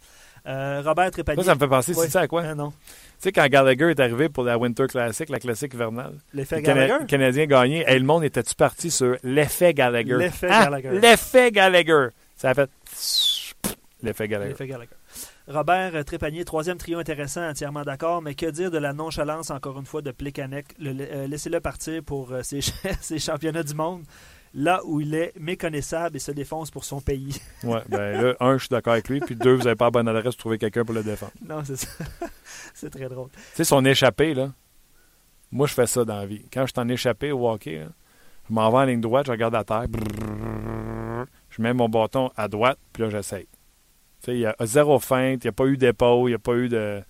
Euh, 0.48 0.82
Robert 0.86 1.12
Trépanier. 1.12 1.42
Ça, 1.44 1.50
ça 1.50 1.56
me 1.56 1.60
fait 1.60 1.68
penser, 1.68 1.94
Ouais. 1.94 2.08
sais 2.08 2.18
à 2.20 2.28
quoi? 2.28 2.44
Ah, 2.46 2.56
non. 2.56 2.70
Tu 2.72 2.76
sais, 3.20 3.32
quand 3.34 3.46
Gallagher 3.48 3.90
est 3.92 4.00
arrivé 4.00 4.30
pour 4.30 4.44
la 4.46 4.58
Winter 4.58 4.88
Classic, 4.88 5.28
la 5.30 5.40
classique 5.40 5.74
hivernale, 5.74 6.14
L'effet 6.34 6.62
Gallagher? 6.62 6.98
le 7.02 7.06
Canadien 7.06 7.44
a 7.44 7.46
gagné, 7.48 7.84
et 7.88 8.00
le 8.00 8.06
monde 8.06 8.24
était-tu 8.24 8.56
parti 8.56 8.90
sur 8.90 9.18
l'effet 9.24 9.74
Gallagher? 9.74 10.16
L'effet 10.18 10.48
Ah, 10.50 10.66
Gallagher. 10.66 11.00
L'effet 11.00 11.52
Gallagher. 11.52 12.08
Ça 12.36 12.52
a 12.52 12.54
fait 12.54 12.70
l'effet 14.02 14.28
Gallagher. 14.28 14.52
L'effet 14.52 14.68
Gallagher. 14.68 14.92
Robert 15.50 16.04
Trépanier, 16.06 16.44
troisième 16.46 16.78
trio 16.78 17.00
intéressant, 17.00 17.48
entièrement 17.50 17.84
d'accord, 17.84 18.22
mais 18.22 18.36
que 18.36 18.46
dire 18.48 18.70
de 18.70 18.78
la 18.78 18.92
nonchalance, 18.94 19.50
encore 19.50 19.80
une 19.80 19.86
fois, 19.86 20.02
de 20.02 20.12
Plekanec? 20.12 20.66
Le- 20.78 20.94
euh, 21.00 21.28
Laissez-le 21.28 21.60
partir 21.62 22.04
pour 22.04 22.32
euh, 22.34 22.42
ses, 22.44 22.60
ses 23.02 23.18
championnats 23.20 23.64
du 23.64 23.74
monde. 23.74 24.04
Là 24.54 24.82
où 24.86 25.02
il 25.02 25.14
est 25.14 25.34
méconnaissable 25.40 26.16
et 26.16 26.20
se 26.20 26.32
défonce 26.32 26.72
pour 26.72 26.84
son 26.84 27.02
pays. 27.02 27.40
Ouais, 27.64 27.82
ben 27.90 28.22
là, 28.22 28.36
un, 28.40 28.54
je 28.58 28.64
suis 28.64 28.70
d'accord 28.70 28.94
avec 28.94 29.10
lui, 29.10 29.20
puis 29.20 29.36
deux, 29.36 29.56
vous 29.56 29.64
n'avez 29.64 29.76
pas 29.76 29.86
la 29.86 29.92
bonne 29.92 30.08
adresse 30.08 30.36
pour 30.36 30.38
trouver 30.38 30.58
quelqu'un 30.58 30.86
pour 30.86 30.94
le 30.94 31.04
défendre. 31.04 31.32
non, 31.46 31.64
c'est 31.66 31.76
ça. 31.76 31.88
c'est 32.74 32.90
très 32.90 33.10
drôle. 33.10 33.30
Tu 33.30 33.40
sais, 33.56 33.64
son 33.64 33.84
échappé, 33.84 34.34
là, 34.34 34.52
moi, 35.52 35.68
je 35.68 35.74
fais 35.74 35.88
ça 35.88 36.06
dans 36.06 36.18
la 36.18 36.26
vie. 36.26 36.46
Quand 36.52 36.66
je 36.66 36.72
suis 36.72 36.80
en 36.80 36.88
échappé 36.90 37.32
au 37.32 37.50
hockey, 37.50 37.80
là, 37.80 37.88
je 38.48 38.54
m'en 38.54 38.70
vais 38.70 38.78
en 38.78 38.84
ligne 38.84 39.02
droite, 39.02 39.26
je 39.26 39.32
regarde 39.32 39.54
la 39.54 39.64
terre, 39.64 39.88
brrr, 39.90 41.26
je 41.50 41.62
mets 41.62 41.74
mon 41.74 41.90
bâton 41.90 42.32
à 42.36 42.48
droite, 42.48 42.78
puis 42.94 43.04
là, 43.04 43.10
j'essaye. 43.10 43.48
Tu 44.22 44.26
sais, 44.26 44.34
il 44.36 44.40
y 44.40 44.46
a 44.46 44.56
zéro 44.62 45.00
feinte, 45.00 45.44
il 45.44 45.48
n'y 45.48 45.50
a 45.50 45.54
pas 45.54 45.66
eu 45.66 45.78
d'épaule, 45.78 46.30
il 46.30 46.32
n'y 46.32 46.36
a 46.36 46.40
pas 46.40 46.56
eu 46.56 46.70
de. 46.70 47.02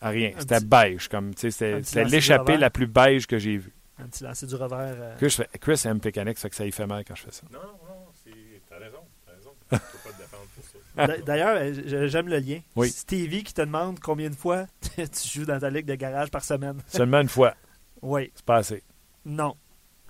à 0.00 0.08
rien. 0.08 0.32
C'était 0.38 0.60
beige. 0.60 1.08
comme 1.08 1.34
tu 1.34 1.50
sais, 1.50 1.82
C'était 1.82 2.04
l'échappée 2.04 2.56
la 2.56 2.70
plus 2.70 2.86
beige 2.86 3.26
que 3.26 3.38
j'ai 3.38 3.56
vue. 3.56 3.72
Un 4.02 4.08
petit 4.08 4.24
lancer 4.24 4.46
du 4.46 4.54
revers. 4.54 4.78
euh, 4.98 5.16
Chris, 5.16 5.30
je 5.30 5.36
fais- 5.36 5.48
Chris 5.60 5.80
aime 5.84 6.00
mécanique, 6.04 6.38
ça 6.38 6.42
fait 6.42 6.50
que 6.50 6.56
ça 6.56 6.64
lui 6.64 6.72
fait 6.72 6.86
mal 6.86 7.04
quand 7.04 7.14
je 7.14 7.22
fais 7.24 7.30
ça. 7.32 7.42
Non, 7.52 7.58
non, 7.60 8.06
c'est- 8.24 8.30
t'as 8.68 8.78
raison, 8.78 8.98
t'as 9.26 9.32
raison. 9.32 9.50
Tu 9.70 9.78
peux 9.78 10.10
pas 10.10 10.16
te 10.16 10.22
défendre 10.22 10.46
pour 10.54 10.64
ça. 10.64 11.06
D'a- 11.06 11.18
D'ailleurs, 11.18 11.56
euh, 11.56 11.72
j- 11.72 12.08
j'aime 12.08 12.28
le 12.28 12.38
lien. 12.38 12.60
Oui. 12.76 12.90
Stevie 12.90 13.44
qui 13.44 13.52
te 13.54 13.60
demande 13.62 14.00
combien 14.00 14.30
de 14.30 14.34
fois 14.34 14.66
tu 14.96 15.28
joues 15.28 15.44
dans 15.46 15.58
ta 15.58 15.70
ligue 15.70 15.86
de 15.86 15.94
garage 15.94 16.30
par 16.30 16.44
semaine. 16.44 16.80
Seulement 16.88 17.20
une 17.20 17.28
fois, 17.28 17.54
Oui. 18.02 18.30
c'est 18.34 18.44
pas 18.44 18.56
assez. 18.56 18.82
Non. 19.24 19.54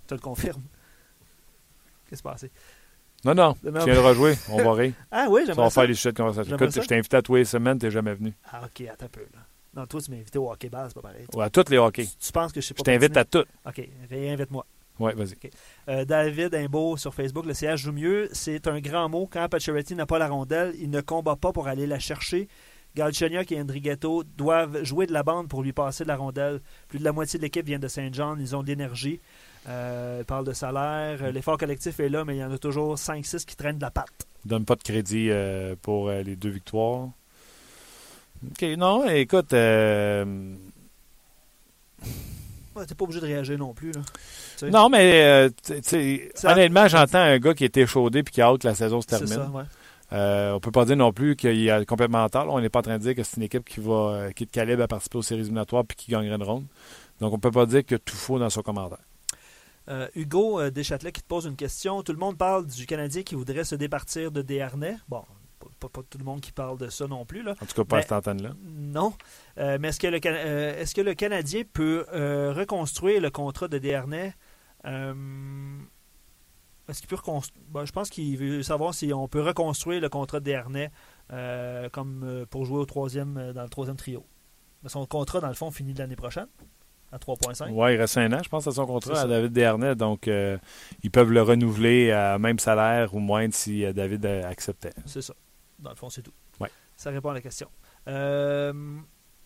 Je 0.02 0.06
te 0.08 0.14
le 0.14 0.20
confirme. 0.20 0.62
Qu'est-ce 2.08 2.08
qui 2.10 2.16
s'est 2.16 2.22
passé? 2.22 2.50
Non, 3.24 3.34
non, 3.34 3.52
tu 3.54 3.70
viens 3.70 3.94
de 3.94 3.98
rejouer, 3.98 4.34
on 4.48 4.64
va 4.64 4.72
rire. 4.72 4.94
Ah 5.10 5.26
oui, 5.28 5.42
Ça 5.42 5.48
va 5.48 5.52
j'aimerais 5.54 5.70
ça. 5.70 5.80
faire 5.82 5.88
des 5.88 5.94
sujets 5.94 6.12
de 6.12 6.16
conversation. 6.16 6.56
Écoute, 6.56 6.70
je 6.74 6.80
t'ai 6.80 6.96
invité 6.96 7.16
à 7.18 7.22
tous 7.22 7.34
les 7.34 7.44
semaines, 7.44 7.78
t'es 7.78 7.90
jamais 7.90 8.14
venu. 8.14 8.32
Ah, 8.50 8.62
ok, 8.64 8.88
attends 8.88 9.04
un 9.04 9.08
peu. 9.08 9.20
Là. 9.20 9.40
Non, 9.74 9.86
toi, 9.86 10.00
tu 10.00 10.10
m'as 10.10 10.16
invité 10.16 10.38
au 10.38 10.50
hockey 10.50 10.68
ball, 10.68 10.86
c'est 10.88 10.94
pas 10.94 11.08
pareil. 11.08 11.26
Ou 11.34 11.40
à 11.40 11.50
tous 11.50 11.70
les 11.70 11.78
hockey. 11.78 12.04
Tu, 12.04 12.26
tu 12.26 12.32
penses 12.32 12.52
que 12.52 12.60
je 12.60 12.66
sais 12.66 12.74
pas 12.74 12.78
Je 12.80 12.84
t'invite 12.84 13.16
à 13.16 13.24
toutes. 13.24 13.48
Ok, 13.66 13.88
réinvite-moi. 14.10 14.66
Ouais, 14.98 15.14
vas-y. 15.14 15.34
Euh, 15.88 16.04
David 16.04 16.54
Imbeau 16.54 16.96
sur 16.96 17.14
Facebook, 17.14 17.46
le 17.46 17.54
CH 17.54 17.76
joue 17.76 17.92
mieux. 17.92 18.28
C'est 18.32 18.66
un 18.66 18.80
grand 18.80 19.08
mot. 19.08 19.28
Quand 19.30 19.48
Pacioretty 19.48 19.94
n'a 19.94 20.04
pas 20.06 20.18
la 20.18 20.28
rondelle, 20.28 20.74
il 20.78 20.90
ne 20.90 21.00
combat 21.00 21.36
pas 21.36 21.52
pour 21.52 21.68
aller 21.68 21.86
la 21.86 21.98
chercher. 21.98 22.48
Galchenyuk 22.96 23.50
et 23.52 23.60
Andrighetto 23.60 24.24
doivent 24.36 24.82
jouer 24.82 25.06
de 25.06 25.12
la 25.12 25.22
bande 25.22 25.48
pour 25.48 25.62
lui 25.62 25.72
passer 25.72 26.02
de 26.04 26.08
la 26.08 26.16
rondelle. 26.16 26.60
Plus 26.88 26.98
de 26.98 27.04
la 27.04 27.12
moitié 27.12 27.38
de 27.38 27.44
l'équipe 27.44 27.64
vient 27.64 27.78
de 27.78 27.88
Saint-Jean. 27.88 28.36
Ils 28.38 28.54
ont 28.56 28.62
de 28.62 28.66
l'énergie. 28.68 29.20
Euh, 29.68 30.18
il 30.20 30.24
parle 30.24 30.44
de 30.44 30.52
salaire. 30.52 31.22
Euh, 31.22 31.30
L'effort 31.30 31.56
collectif 31.56 32.00
est 32.00 32.08
là, 32.08 32.24
mais 32.24 32.36
il 32.36 32.40
y 32.40 32.44
en 32.44 32.52
a 32.52 32.58
toujours 32.58 32.96
5-6 32.96 33.44
qui 33.46 33.56
traînent 33.56 33.76
de 33.78 33.82
la 33.82 33.90
patte. 33.90 34.26
Donne 34.44 34.64
pas 34.64 34.74
de 34.74 34.82
crédit 34.82 35.28
euh, 35.30 35.76
pour 35.80 36.10
les 36.10 36.34
deux 36.36 36.48
victoires. 36.50 37.08
OK, 38.46 38.62
non, 38.78 39.08
écoute, 39.08 39.52
euh, 39.52 40.54
Ouais, 42.74 42.86
T'es 42.86 42.94
pas 42.94 43.04
obligé 43.04 43.20
de 43.20 43.26
réagir 43.26 43.58
non 43.58 43.74
plus. 43.74 43.92
Là. 43.92 44.70
Non, 44.70 44.88
mais 44.88 45.22
euh, 45.22 45.50
Ça- 46.34 46.52
honnêtement, 46.52 46.86
j'entends 46.88 47.18
un 47.18 47.38
gars 47.38 47.52
qui 47.52 47.64
est 47.64 47.76
échaudé 47.76 48.22
puis 48.22 48.32
qui 48.32 48.40
a 48.40 48.46
hâte 48.46 48.60
que 48.62 48.68
la 48.68 48.74
saison 48.74 49.00
se 49.00 49.06
C'est 49.10 49.18
termine. 49.18 49.34
ça, 49.46 49.50
ouais. 49.50 49.64
Euh, 50.12 50.52
on 50.54 50.60
peut 50.60 50.70
pas 50.70 50.84
dire 50.84 50.96
non 50.96 51.12
plus 51.12 51.36
qu'il 51.36 51.68
est 51.68 51.86
complètement 51.86 52.28
tard. 52.28 52.46
là. 52.46 52.52
On 52.52 52.60
n'est 52.60 52.68
pas 52.68 52.78
en 52.80 52.82
train 52.82 52.98
de 52.98 53.02
dire 53.02 53.14
que 53.14 53.22
c'est 53.22 53.36
une 53.36 53.42
équipe 53.44 53.68
qui 53.68 53.80
va 53.80 53.92
euh, 53.92 54.30
qui 54.32 54.44
est 54.44 54.46
de 54.46 54.50
calibre 54.50 54.82
à 54.82 54.88
participer 54.88 55.18
aux 55.18 55.22
séries 55.22 55.40
éliminatoires 55.42 55.84
puis 55.84 55.96
qui 55.96 56.10
gagnerait 56.10 56.36
une 56.36 56.42
ronde. 56.42 56.64
Donc 57.20 57.32
on 57.32 57.38
peut 57.38 57.50
pas 57.50 57.66
dire 57.66 57.84
que 57.84 57.94
tout 57.96 58.16
faux 58.16 58.38
dans 58.38 58.50
son 58.50 58.62
commentaire. 58.62 58.98
Euh, 59.88 60.08
Hugo 60.16 60.60
euh, 60.60 60.70
Deschâtelet 60.70 61.12
qui 61.12 61.22
te 61.22 61.26
pose 61.28 61.46
une 61.46 61.56
question. 61.56 62.02
Tout 62.02 62.12
le 62.12 62.18
monde 62.18 62.36
parle 62.36 62.66
du 62.66 62.86
Canadien 62.86 63.22
qui 63.22 63.34
voudrait 63.34 63.64
se 63.64 63.74
départir 63.76 64.30
de 64.32 64.42
Desharnais. 64.42 64.96
Bon, 65.08 65.22
pas, 65.88 66.02
tout 66.08 66.18
le 66.18 66.24
monde 66.24 66.40
qui 66.40 66.52
parle 66.52 66.78
de 66.78 66.88
ça 66.88 67.06
non 67.06 67.24
plus. 67.24 67.42
Là. 67.42 67.54
En 67.60 67.66
tout 67.66 67.74
cas, 67.74 67.84
pas 67.84 67.96
Mais- 67.96 68.00
à 68.00 68.02
cette 68.02 68.12
antenne-là. 68.12 68.50
Non. 68.64 69.12
Euh, 69.58 69.78
mais 69.80 69.88
est-ce 69.88 70.00
que, 70.00 70.06
le, 70.06 70.20
Can- 70.20 70.30
euh, 70.34 70.78
est-ce 70.80 70.94
que 70.94 71.00
le 71.00 71.14
Canadien 71.14 71.62
peut 71.72 72.06
euh, 72.12 72.52
reconstruire 72.52 73.20
le 73.20 73.30
contrat 73.30 73.68
de 73.68 73.80
Euh, 74.86 75.14
Est-ce 76.88 77.00
qu'il 77.00 77.08
peut 77.08 77.16
reconstruire 77.16 77.86
Je 77.86 77.92
pense 77.92 78.10
qu'il 78.10 78.36
veut 78.36 78.62
savoir 78.62 78.94
si 78.94 79.12
on 79.12 79.28
peut 79.28 79.42
reconstruire 79.42 80.00
le 80.00 80.08
contrat 80.08 80.40
de 80.40 80.52
euh, 81.32 81.88
comme 81.90 82.44
pour 82.50 82.64
jouer 82.64 82.78
au 82.78 82.86
troisième, 82.86 83.52
dans 83.52 83.62
le 83.62 83.68
troisième 83.68 83.96
trio. 83.96 84.24
Mais 84.82 84.88
son 84.88 85.06
contrat, 85.06 85.40
dans 85.40 85.48
le 85.48 85.54
fond, 85.54 85.70
finit 85.70 85.94
l'année 85.94 86.16
prochaine 86.16 86.46
à 87.12 87.18
3,5. 87.18 87.70
Ouais, 87.72 87.94
il 87.94 87.98
reste 88.00 88.16
un 88.18 88.32
an, 88.32 88.40
je 88.42 88.48
pense, 88.48 88.66
à 88.66 88.72
son 88.72 88.86
contrat 88.86 89.20
à. 89.22 89.26
David 89.26 89.52
Desharnais. 89.52 89.94
Donc, 89.96 90.28
euh, 90.28 90.56
ils 91.02 91.10
peuvent 91.10 91.30
le 91.32 91.42
renouveler 91.42 92.12
à 92.12 92.38
même 92.38 92.58
salaire 92.58 93.14
ou 93.14 93.18
moins 93.18 93.48
si 93.50 93.84
euh, 93.84 93.92
David 93.92 94.24
acceptait. 94.26 94.92
C'est 95.06 95.22
ça. 95.22 95.34
Dans 95.80 95.90
le 95.90 95.96
fond, 95.96 96.10
c'est 96.10 96.22
tout. 96.22 96.32
Ouais. 96.60 96.70
Ça 96.96 97.10
répond 97.10 97.30
à 97.30 97.34
la 97.34 97.40
question. 97.40 97.68
Euh, 98.08 98.72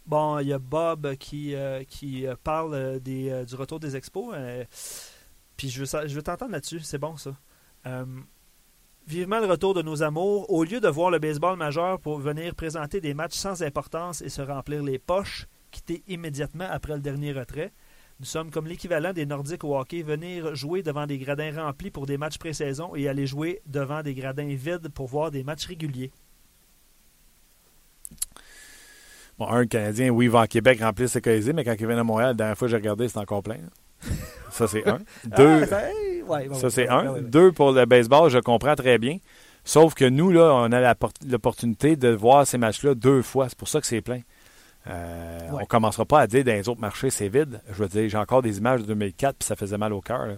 bon, 0.06 0.38
il 0.40 0.48
y 0.48 0.52
a 0.52 0.58
Bob 0.58 1.14
qui, 1.16 1.54
euh, 1.54 1.84
qui 1.84 2.26
euh, 2.26 2.34
parle 2.42 3.00
des, 3.00 3.44
du 3.44 3.54
retour 3.54 3.80
des 3.80 3.96
expos. 3.96 4.34
puis 5.56 5.70
je 5.70 5.84
veux, 5.84 6.08
je 6.08 6.14
veux 6.14 6.22
t'entendre 6.22 6.52
là-dessus. 6.52 6.80
C'est 6.80 6.98
bon, 6.98 7.16
ça. 7.16 7.36
Vivement 9.06 9.38
le 9.38 9.46
retour 9.46 9.74
de 9.74 9.82
nos 9.82 10.02
amours. 10.02 10.50
Au 10.50 10.64
lieu 10.64 10.80
de 10.80 10.88
voir 10.88 11.10
le 11.10 11.18
baseball 11.18 11.58
majeur 11.58 12.00
pour 12.00 12.18
venir 12.18 12.54
présenter 12.54 13.00
des 13.02 13.12
matchs 13.12 13.36
sans 13.36 13.62
importance 13.62 14.22
et 14.22 14.30
se 14.30 14.40
remplir 14.40 14.82
les 14.82 14.98
poches, 14.98 15.46
quitter 15.70 16.02
immédiatement 16.08 16.66
après 16.70 16.94
le 16.94 17.00
dernier 17.00 17.32
retrait. 17.32 17.72
Nous 18.20 18.26
sommes 18.26 18.50
comme 18.50 18.66
l'équivalent 18.66 19.12
des 19.12 19.26
Nordiques 19.26 19.64
au 19.64 19.76
hockey, 19.76 20.02
venir 20.02 20.54
jouer 20.54 20.82
devant 20.82 21.06
des 21.06 21.18
gradins 21.18 21.64
remplis 21.64 21.90
pour 21.90 22.06
des 22.06 22.16
matchs 22.16 22.38
pré-saison 22.38 22.94
et 22.94 23.08
aller 23.08 23.26
jouer 23.26 23.60
devant 23.66 24.02
des 24.02 24.14
gradins 24.14 24.54
vides 24.54 24.88
pour 24.88 25.08
voir 25.08 25.30
des 25.30 25.42
matchs 25.42 25.66
réguliers. 25.66 26.12
Bon, 29.38 29.48
un, 29.48 29.60
le 29.60 29.66
Canadien, 29.66 30.10
oui, 30.10 30.26
il 30.26 30.30
va 30.30 30.40
en 30.40 30.46
Québec 30.46 30.80
remplir 30.80 31.08
ses 31.08 31.20
colisées, 31.20 31.52
mais 31.52 31.64
quand 31.64 31.74
il 31.78 31.86
vient 31.86 31.98
à 31.98 32.04
Montréal, 32.04 32.28
la 32.30 32.34
dernière 32.34 32.58
fois 32.58 32.66
que 32.66 32.70
j'ai 32.70 32.76
regardé, 32.76 33.08
c'était 33.08 33.20
encore 33.20 33.42
plein. 33.42 33.56
là. 33.56 34.10
Ça, 34.50 34.68
c'est 34.68 34.86
un. 34.88 34.98
Deux, 35.24 35.62
Ah, 35.64 35.66
ben, 35.66 36.22
ouais, 36.28 36.48
ça, 36.54 36.70
c'est 36.70 36.88
un. 36.88 37.02
ouais, 37.04 37.08
ouais. 37.08 37.20
Deux, 37.22 37.50
pour 37.52 37.72
le 37.72 37.84
baseball, 37.86 38.30
je 38.30 38.38
comprends 38.38 38.74
très 38.76 38.98
bien. 38.98 39.18
Sauf 39.64 39.94
que 39.94 40.04
nous, 40.04 40.30
là, 40.30 40.52
on 40.54 40.70
a 40.72 40.94
l'opportunité 41.26 41.96
de 41.96 42.08
voir 42.10 42.46
ces 42.46 42.58
matchs-là 42.58 42.94
deux 42.94 43.22
fois. 43.22 43.48
C'est 43.48 43.58
pour 43.58 43.68
ça 43.68 43.80
que 43.80 43.86
c'est 43.86 44.02
plein. 44.02 44.20
Euh. 44.86 45.38
On 45.52 45.64
commencera 45.64 46.04
pas 46.04 46.20
à 46.20 46.26
dire 46.26 46.44
dans 46.44 46.52
les 46.52 46.68
autres 46.68 46.80
marchés, 46.82 47.08
c'est 47.10 47.28
vide. 47.28 47.60
Je 47.68 47.74
veux 47.74 47.88
dire, 47.88 48.08
j'ai 48.08 48.18
encore 48.18 48.42
des 48.42 48.58
images 48.58 48.82
de 48.82 48.86
2004, 48.88 49.36
puis 49.38 49.46
ça 49.46 49.56
faisait 49.56 49.78
mal 49.78 49.92
au 49.94 50.02
cœur. 50.02 50.36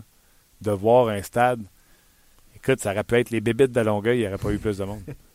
De 0.60 0.70
voir 0.70 1.08
un 1.08 1.20
stade. 1.22 1.60
Écoute, 2.54 2.80
ça 2.80 2.92
aurait 2.92 3.04
pu 3.04 3.16
être 3.16 3.30
les 3.30 3.40
bébites 3.40 3.72
de 3.72 3.80
Longueuil, 3.80 4.18
il 4.18 4.20
n'y 4.22 4.28
aurait 4.28 4.38
pas 4.38 4.52
eu 4.52 4.58
plus 4.58 4.78
de 4.78 4.84
monde. 4.84 5.02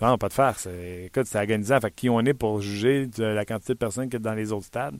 Non, 0.00 0.16
pas 0.18 0.28
de 0.28 0.32
farce. 0.32 0.66
Écoute, 1.04 1.26
c'est 1.26 1.38
organisé. 1.38 1.78
Fait 1.80 1.90
que 1.90 1.94
qui 1.94 2.08
on 2.10 2.20
est 2.20 2.34
pour 2.34 2.60
juger 2.60 3.06
de 3.06 3.24
la 3.24 3.44
quantité 3.44 3.74
de 3.74 3.78
personnes 3.78 4.04
qu'il 4.04 4.14
y 4.14 4.16
a 4.16 4.18
dans 4.20 4.34
les 4.34 4.52
autres 4.52 4.66
stades? 4.66 4.96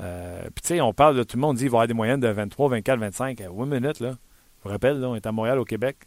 Euh, 0.00 0.42
Puis, 0.54 0.62
tu 0.62 0.68
sais, 0.68 0.80
on 0.80 0.92
parle 0.92 1.16
de 1.16 1.22
tout 1.22 1.36
le 1.36 1.40
monde 1.42 1.56
dit 1.56 1.64
qu'il 1.64 1.70
va 1.70 1.76
y 1.76 1.78
avoir 1.78 1.86
des 1.88 1.94
moyennes 1.94 2.20
de 2.20 2.28
23, 2.28 2.68
24, 2.70 2.98
25. 2.98 3.40
Euh, 3.40 3.46
Oui, 3.52 3.68
minutes, 3.68 4.00
là. 4.00 4.10
Je 4.58 4.64
vous 4.64 4.70
rappelle, 4.70 4.98
là, 4.98 5.08
on 5.08 5.14
est 5.14 5.26
à 5.26 5.32
Montréal, 5.32 5.58
au 5.58 5.64
Québec. 5.64 5.98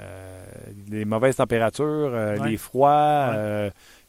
Euh, 0.00 0.44
les 0.90 1.04
mauvaises 1.04 1.36
températures, 1.36 1.84
euh, 1.86 2.38
Ouais. 2.38 2.50
les 2.50 2.56
froids, 2.56 3.32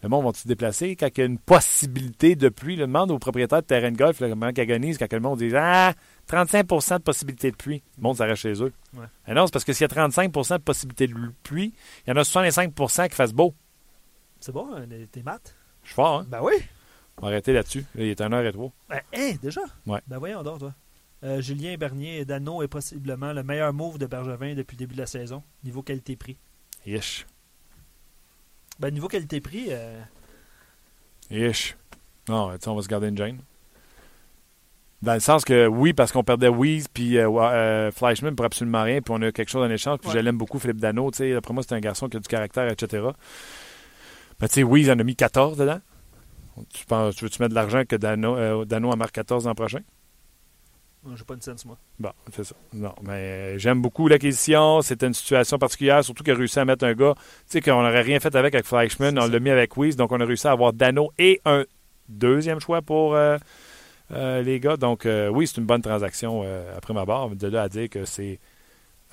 le 0.02 0.10
monde 0.10 0.26
va 0.26 0.34
se 0.34 0.48
déplacer 0.48 0.96
quand 0.96 1.08
il 1.16 1.20
y 1.20 1.24
a 1.24 1.26
une 1.26 1.38
possibilité 1.38 2.36
de 2.36 2.50
pluie? 2.50 2.76
Le 2.76 2.88
demande 2.88 3.12
aux 3.12 3.20
propriétaires 3.20 3.62
de 3.62 3.68
terrain 3.68 3.92
de 3.92 3.98
golf, 3.98 4.20
là, 4.20 4.30
comment 4.30 4.50
ils 4.50 4.60
agonisent 4.60 4.98
quand 4.98 5.12
le 5.14 5.20
monde 5.20 5.40
dit 5.40 5.52
Ah, 5.56 5.94
35% 6.30 6.98
de 6.98 7.04
possibilité 7.04 7.52
de 7.52 7.56
pluie. 7.56 7.84
Le 7.98 8.04
monde 8.04 8.18
s'arrête 8.18 8.36
chez 8.38 8.54
eux. 8.64 8.74
Ouais. 8.94 9.06
Non, 9.34 9.46
c'est 9.46 9.54
parce 9.54 9.66
que 9.66 9.74
s'il 9.74 9.88
y 9.88 9.92
a 9.92 10.08
35% 10.08 10.58
de 10.58 10.64
possibilité 10.64 11.08
de 11.08 11.14
pluie, 11.44 11.74
il 12.06 12.10
y 12.10 12.14
en 12.14 12.18
a 12.18 12.24
65% 12.24 13.10
qui 13.10 13.16
fassent 13.16 13.34
beau. 13.34 13.54
C'est 14.40 14.52
bon, 14.52 14.80
des, 14.86 15.08
des 15.08 15.24
maths? 15.24 15.56
Je 15.84 15.90
suis 15.90 15.96
fort, 15.96 16.20
hein? 16.20 16.26
Ben 16.28 16.40
oui. 16.42 16.54
On 17.18 17.24
va 17.24 17.28
arrêter 17.28 17.54
là-dessus. 17.54 17.86
Là, 17.96 18.04
il 18.04 18.10
est 18.10 18.20
1h03. 18.20 18.72
Ben, 18.90 19.02
hein, 19.16 19.32
déjà? 19.42 19.62
Ouais. 19.86 20.00
Ben 20.08 20.18
voyons 20.18 20.44
donc, 20.44 20.60
toi. 20.60 20.74
Euh, 21.24 21.42
Julien 21.42 21.76
Bernier, 21.78 22.26
Dano 22.26 22.62
est 22.64 22.68
possiblement 22.68 23.32
le 23.32 23.44
meilleur 23.44 23.72
move 23.72 23.98
de 23.98 24.06
Bergevin 24.08 24.56
depuis 24.56 24.76
le 24.76 24.80
début 24.80 24.96
de 24.96 25.00
la 25.00 25.06
saison, 25.06 25.42
niveau 25.64 25.82
qualité-prix. 25.82 26.38
Ish. 26.86 27.26
Ben, 28.80 28.94
niveau 28.94 29.08
qualité-prix, 29.08 29.68
euh, 29.70 30.02
Ish. 31.30 31.78
Non, 32.28 32.58
on 32.66 32.76
va 32.76 32.82
se 32.82 32.88
garder 32.88 33.08
une 33.08 33.18
gêne. 33.18 33.40
Dans 35.04 35.14
le 35.16 35.20
sens 35.20 35.44
que 35.44 35.68
oui, 35.68 35.92
parce 35.92 36.14
qu'on 36.14 36.24
perdait 36.24 36.48
Weeze 36.48 36.88
puis 36.88 37.18
euh, 37.18 37.30
euh, 37.30 37.92
Fleischmann 37.92 38.36
pour 38.36 38.46
absolument 38.46 38.84
rien, 38.84 39.02
puis 39.02 39.14
on 39.14 39.22
a 39.22 39.34
quelque 39.34 39.50
chose 39.50 39.62
en 39.62 39.70
échange, 39.70 40.00
puis 40.00 40.08
Ouais. 40.10 40.16
je 40.16 40.20
l'aime 40.20 40.38
beaucoup, 40.38 40.60
Philippe 40.60 40.80
Dano. 40.80 41.12
Tu 41.12 41.18
sais, 41.18 41.34
après 41.34 41.54
moi, 41.54 41.62
c'est 41.68 41.76
un 41.76 41.82
garçon 41.82 42.08
qui 42.08 42.16
a 42.16 42.22
du 42.22 42.28
caractère, 42.30 42.70
etc. 42.72 43.08
Mais 44.40 44.48
tu 44.48 44.54
sais, 44.54 44.64
Weeze 44.64 44.90
en 44.90 44.98
a 44.98 45.04
mis 45.04 45.18
14 45.18 45.58
dedans. 45.58 45.82
Tu, 46.74 46.86
penses, 46.86 47.16
tu 47.18 47.26
veux-tu 47.26 47.42
mettre 47.42 47.50
de 47.50 47.56
l'argent 47.56 47.84
que 47.86 47.98
Dano, 47.98 48.38
euh, 48.38 48.64
Dano 48.64 48.92
en 48.92 48.96
marque 48.96 49.12
14 49.16 49.46
l'an 49.46 49.56
prochain? 49.56 49.80
j'ai 51.18 51.24
pas 51.26 51.34
une 51.34 51.42
scène, 51.42 51.58
moi. 51.66 51.78
Bon, 52.00 52.12
c'est 52.32 52.46
ça. 52.46 52.56
Non, 52.72 52.96
mais 53.02 53.12
euh, 53.12 53.58
j'aime 53.58 53.82
beaucoup 53.82 54.08
l'acquisition. 54.08 54.82
C'était 54.82 55.08
une 55.08 55.14
situation 55.14 55.58
particulière, 55.58 56.02
surtout 56.02 56.24
qu'il 56.24 56.32
a 56.32 56.38
réussi 56.38 56.60
à 56.60 56.64
mettre 56.64 56.86
un 56.86 56.94
gars, 56.94 57.14
tu 57.16 57.22
sais, 57.48 57.62
qu'on 57.62 57.82
n'aurait 57.84 58.04
rien 58.04 58.22
fait 58.22 58.34
avec 58.38 58.56
avec 58.56 58.66
Fleischmann. 58.66 59.16
C'est 59.18 59.22
On 59.22 59.28
l'a 59.30 59.40
mis 59.42 59.50
avec 59.50 59.76
Weiss, 59.76 59.98
donc 59.98 60.14
on 60.14 60.22
a 60.22 60.26
réussi 60.26 60.48
à 60.48 60.52
avoir 60.52 60.72
Dano 60.72 61.12
et 61.18 61.42
un 61.44 61.66
deuxième 62.08 62.62
choix 62.62 62.82
pour 62.82 63.16
euh, 63.16 63.38
les 64.10 64.60
gars. 64.60 64.78
Donc, 64.78 65.06
euh, 65.06 65.30
oui, 65.30 65.48
c'est 65.48 65.58
une 65.58 65.66
bonne 65.66 65.82
transaction 65.82 66.42
euh, 66.44 66.76
après 66.78 66.94
ma 66.94 67.06
barre. 67.06 67.30
De 67.30 67.48
là 67.48 67.64
à 67.64 67.70
dire 67.70 67.90
que 67.90 68.06
c'est 68.06 68.40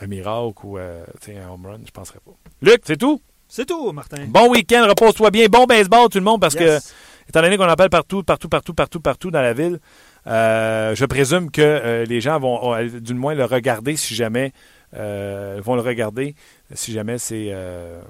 un 0.00 0.06
miracle 0.06 0.64
ou 0.64 0.78
euh, 0.78 1.04
un 1.28 1.48
home 1.50 1.66
run, 1.66 1.76
je 1.78 1.82
ne 1.86 1.90
penserais 1.90 2.20
pas. 2.24 2.32
Luc, 2.62 2.80
c'est 2.84 2.96
tout? 2.96 3.20
C'est 3.48 3.66
tout, 3.66 3.90
Martin. 3.92 4.24
Bon 4.28 4.48
week-end, 4.50 4.86
repose-toi 4.88 5.30
bien. 5.30 5.46
Bon 5.48 5.64
baseball, 5.66 6.08
tout 6.08 6.18
le 6.18 6.24
monde, 6.24 6.40
parce 6.40 6.54
Yes. 6.54 6.92
que 7.24 7.28
étant 7.28 7.42
donné 7.42 7.56
qu'on 7.56 7.66
parle 7.74 7.90
partout, 7.90 8.22
partout, 8.22 8.48
partout, 8.48 8.74
partout, 8.74 9.00
partout 9.00 9.30
dans 9.32 9.42
la 9.42 9.52
ville, 9.52 9.80
euh, 10.26 10.94
je 10.94 11.04
présume 11.04 11.50
que 11.50 11.60
euh, 11.60 12.04
les 12.04 12.20
gens 12.20 12.38
vont, 12.38 12.74
euh, 12.74 12.88
du 13.00 13.14
moins, 13.14 13.34
le 13.34 13.44
regarder 13.44 13.96
si 13.96 14.14
jamais, 14.14 14.52
euh, 14.94 15.60
vont 15.64 15.74
le 15.74 15.80
regarder 15.80 16.34
si 16.74 16.92
jamais 16.92 17.18
c'est. 17.18 17.48
euh, 17.50 18.00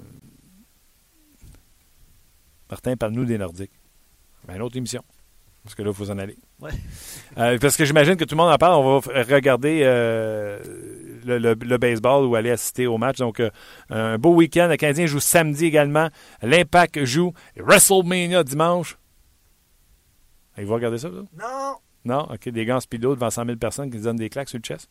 Martin, 2.69 2.95
parle-nous 2.95 3.25
des 3.25 3.37
Nordiques. 3.37 3.71
Ben, 4.47 4.55
une 4.55 4.61
autre 4.61 4.77
émission. 4.77 5.03
Parce 5.63 5.75
que 5.75 5.81
là, 5.83 5.89
il 5.89 5.95
faut 5.95 6.05
s'en 6.05 6.17
aller. 6.17 6.37
Ouais. 6.61 6.71
Euh, 7.37 7.57
parce 7.59 7.75
que 7.75 7.85
j'imagine 7.85 8.15
que 8.17 8.23
tout 8.23 8.35
le 8.35 8.41
monde 8.41 8.51
en 8.53 8.57
parle. 8.57 8.75
On 8.85 8.99
va 8.99 9.23
regarder 9.23 9.81
euh, 9.83 10.59
le, 11.25 11.37
le- 11.39 11.53
le 11.55 11.77
baseball 11.77 12.25
ou 12.25 12.35
aller 12.35 12.51
assister 12.51 12.85
au 12.87 12.97
match. 12.97 13.17
Donc, 13.17 13.39
euh, 13.39 13.49
un 13.89 14.17
beau 14.17 14.35
week-end. 14.35 14.67
Le 14.69 14.77
Canadien 14.77 15.07
joue 15.07 15.19
samedi 15.19 15.65
également. 15.65 16.09
L'Impact 16.43 17.03
joue. 17.03 17.33
WrestleMania 17.57 18.43
dimanche. 18.43 18.97
Ils 20.57 20.65
vont 20.65 20.75
regarder 20.75 20.97
ça, 20.99 21.09
vous? 21.09 21.27
Non, 21.37 21.77
Non? 22.05 22.27
OK. 22.31 22.49
Des 22.49 22.65
gants 22.65 22.79
speedo 22.79 23.15
devant 23.15 23.29
100 23.31 23.45
000 23.45 23.57
personnes 23.57 23.89
qui 23.89 23.97
se 23.97 24.03
donnent 24.03 24.17
des 24.17 24.29
claques 24.29 24.49
sur 24.49 24.59
le 24.59 24.63
chest? 24.63 24.89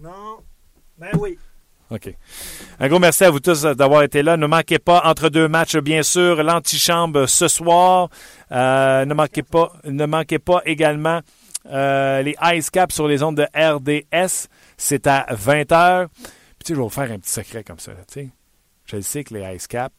non. 0.00 0.38
Ben 0.98 1.10
oui. 1.18 1.38
OK. 1.90 2.14
Un 2.78 2.88
gros 2.88 3.00
merci 3.00 3.24
à 3.24 3.30
vous 3.30 3.40
tous 3.40 3.62
d'avoir 3.62 4.04
été 4.04 4.22
là. 4.22 4.36
Ne 4.36 4.46
manquez 4.46 4.78
pas, 4.78 5.02
entre 5.04 5.28
deux 5.28 5.48
matchs, 5.48 5.76
bien 5.76 6.04
sûr, 6.04 6.42
l'antichambre 6.42 7.28
ce 7.28 7.48
soir. 7.48 8.08
Euh, 8.52 9.04
ne 9.04 9.12
manquez 9.12 9.42
pas, 9.42 9.72
ne 9.84 10.06
manquez 10.06 10.38
pas 10.38 10.62
également 10.66 11.20
euh, 11.66 12.22
les 12.22 12.36
Ice 12.54 12.70
Caps 12.70 12.94
sur 12.94 13.08
les 13.08 13.24
ondes 13.24 13.36
de 13.36 13.46
RDS. 13.54 14.48
C'est 14.76 15.08
à 15.08 15.26
20h. 15.30 16.06
Puis, 16.06 16.18
tu 16.18 16.66
sais, 16.66 16.74
je 16.74 16.74
vais 16.74 16.82
vous 16.82 16.88
faire 16.88 17.10
un 17.10 17.18
petit 17.18 17.32
secret 17.32 17.64
comme 17.64 17.80
ça. 17.80 17.92
Je 18.86 18.96
le 18.96 19.02
sais 19.02 19.24
que 19.24 19.34
les 19.34 19.56
Ice 19.56 19.66
Caps 19.66 19.96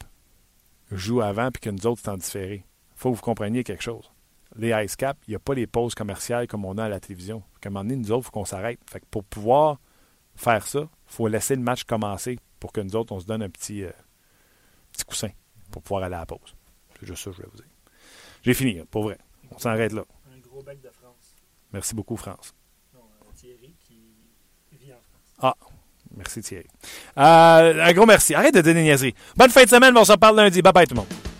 jouent 0.91 1.21
avant 1.21 1.51
puis 1.51 1.61
que 1.61 1.69
nous 1.69 1.85
autres, 1.87 2.01
c'est 2.03 2.11
en 2.11 2.17
différé. 2.17 2.63
faut 2.95 3.11
que 3.11 3.17
vous 3.17 3.21
compreniez 3.21 3.65
quelque 3.65 3.83
chose. 3.83 4.11
Les 4.57 4.69
Ice 4.83 4.95
Caps, 4.95 5.19
il 5.27 5.31
n'y 5.31 5.35
a 5.35 5.39
pas 5.39 5.53
les 5.53 5.67
pauses 5.67 5.95
commerciales 5.95 6.47
comme 6.47 6.63
on 6.63 6.77
a 6.77 6.85
à 6.85 6.89
la 6.89 7.01
télévision. 7.01 7.43
Qu'à 7.59 7.69
un 7.69 7.71
moment 7.71 7.83
donné, 7.83 7.97
nous 7.97 8.11
autres, 8.11 8.21
il 8.21 8.25
faut 8.25 8.31
qu'on 8.31 8.45
s'arrête. 8.45 8.79
Fait 8.89 9.01
que 9.01 9.05
pour 9.11 9.23
pouvoir 9.25 9.79
faire 10.35 10.67
ça, 10.67 10.87
faut 11.11 11.27
laisser 11.27 11.55
le 11.55 11.61
match 11.61 11.83
commencer 11.83 12.39
pour 12.59 12.71
que 12.71 12.81
nous 12.81 12.95
autres, 12.95 13.11
on 13.11 13.19
se 13.19 13.25
donne 13.25 13.43
un 13.43 13.49
petit, 13.49 13.83
euh, 13.83 13.91
petit 14.91 15.03
coussin 15.03 15.29
pour 15.71 15.81
pouvoir 15.81 16.03
aller 16.03 16.15
à 16.15 16.19
la 16.19 16.25
pause. 16.25 16.55
C'est 16.99 17.07
juste 17.07 17.23
ça 17.23 17.29
que 17.31 17.37
je 17.37 17.41
voulais 17.41 17.49
vous 17.51 17.57
dire. 17.57 17.71
J'ai 18.43 18.53
fini, 18.53 18.81
pour 18.89 19.03
vrai. 19.03 19.17
On 19.51 19.57
s'arrête 19.57 19.93
là. 19.93 20.03
Un 20.33 20.39
gros 20.39 20.63
bec 20.63 20.81
de 20.81 20.89
France. 20.89 21.35
Merci 21.73 21.95
beaucoup, 21.95 22.17
France. 22.17 22.53
Non, 22.93 23.01
Thierry 23.35 23.75
qui 23.79 23.99
vit 24.71 24.93
en 24.93 24.99
France. 25.01 25.55
Merci, 26.15 26.41
Thierry. 26.41 26.67
Euh, 27.17 27.85
un 27.85 27.93
gros 27.93 28.05
merci. 28.05 28.33
Arrête 28.35 28.53
de 28.53 28.61
donner 28.61 28.83
niaiserie. 28.83 29.15
Bonne 29.35 29.49
fin 29.49 29.63
de 29.63 29.69
semaine. 29.69 29.97
On 29.97 30.05
se 30.05 30.11
reparle 30.11 30.35
lundi. 30.35 30.61
Bye 30.61 30.73
bye, 30.73 30.87
tout 30.87 30.95
le 30.95 31.01
monde. 31.01 31.30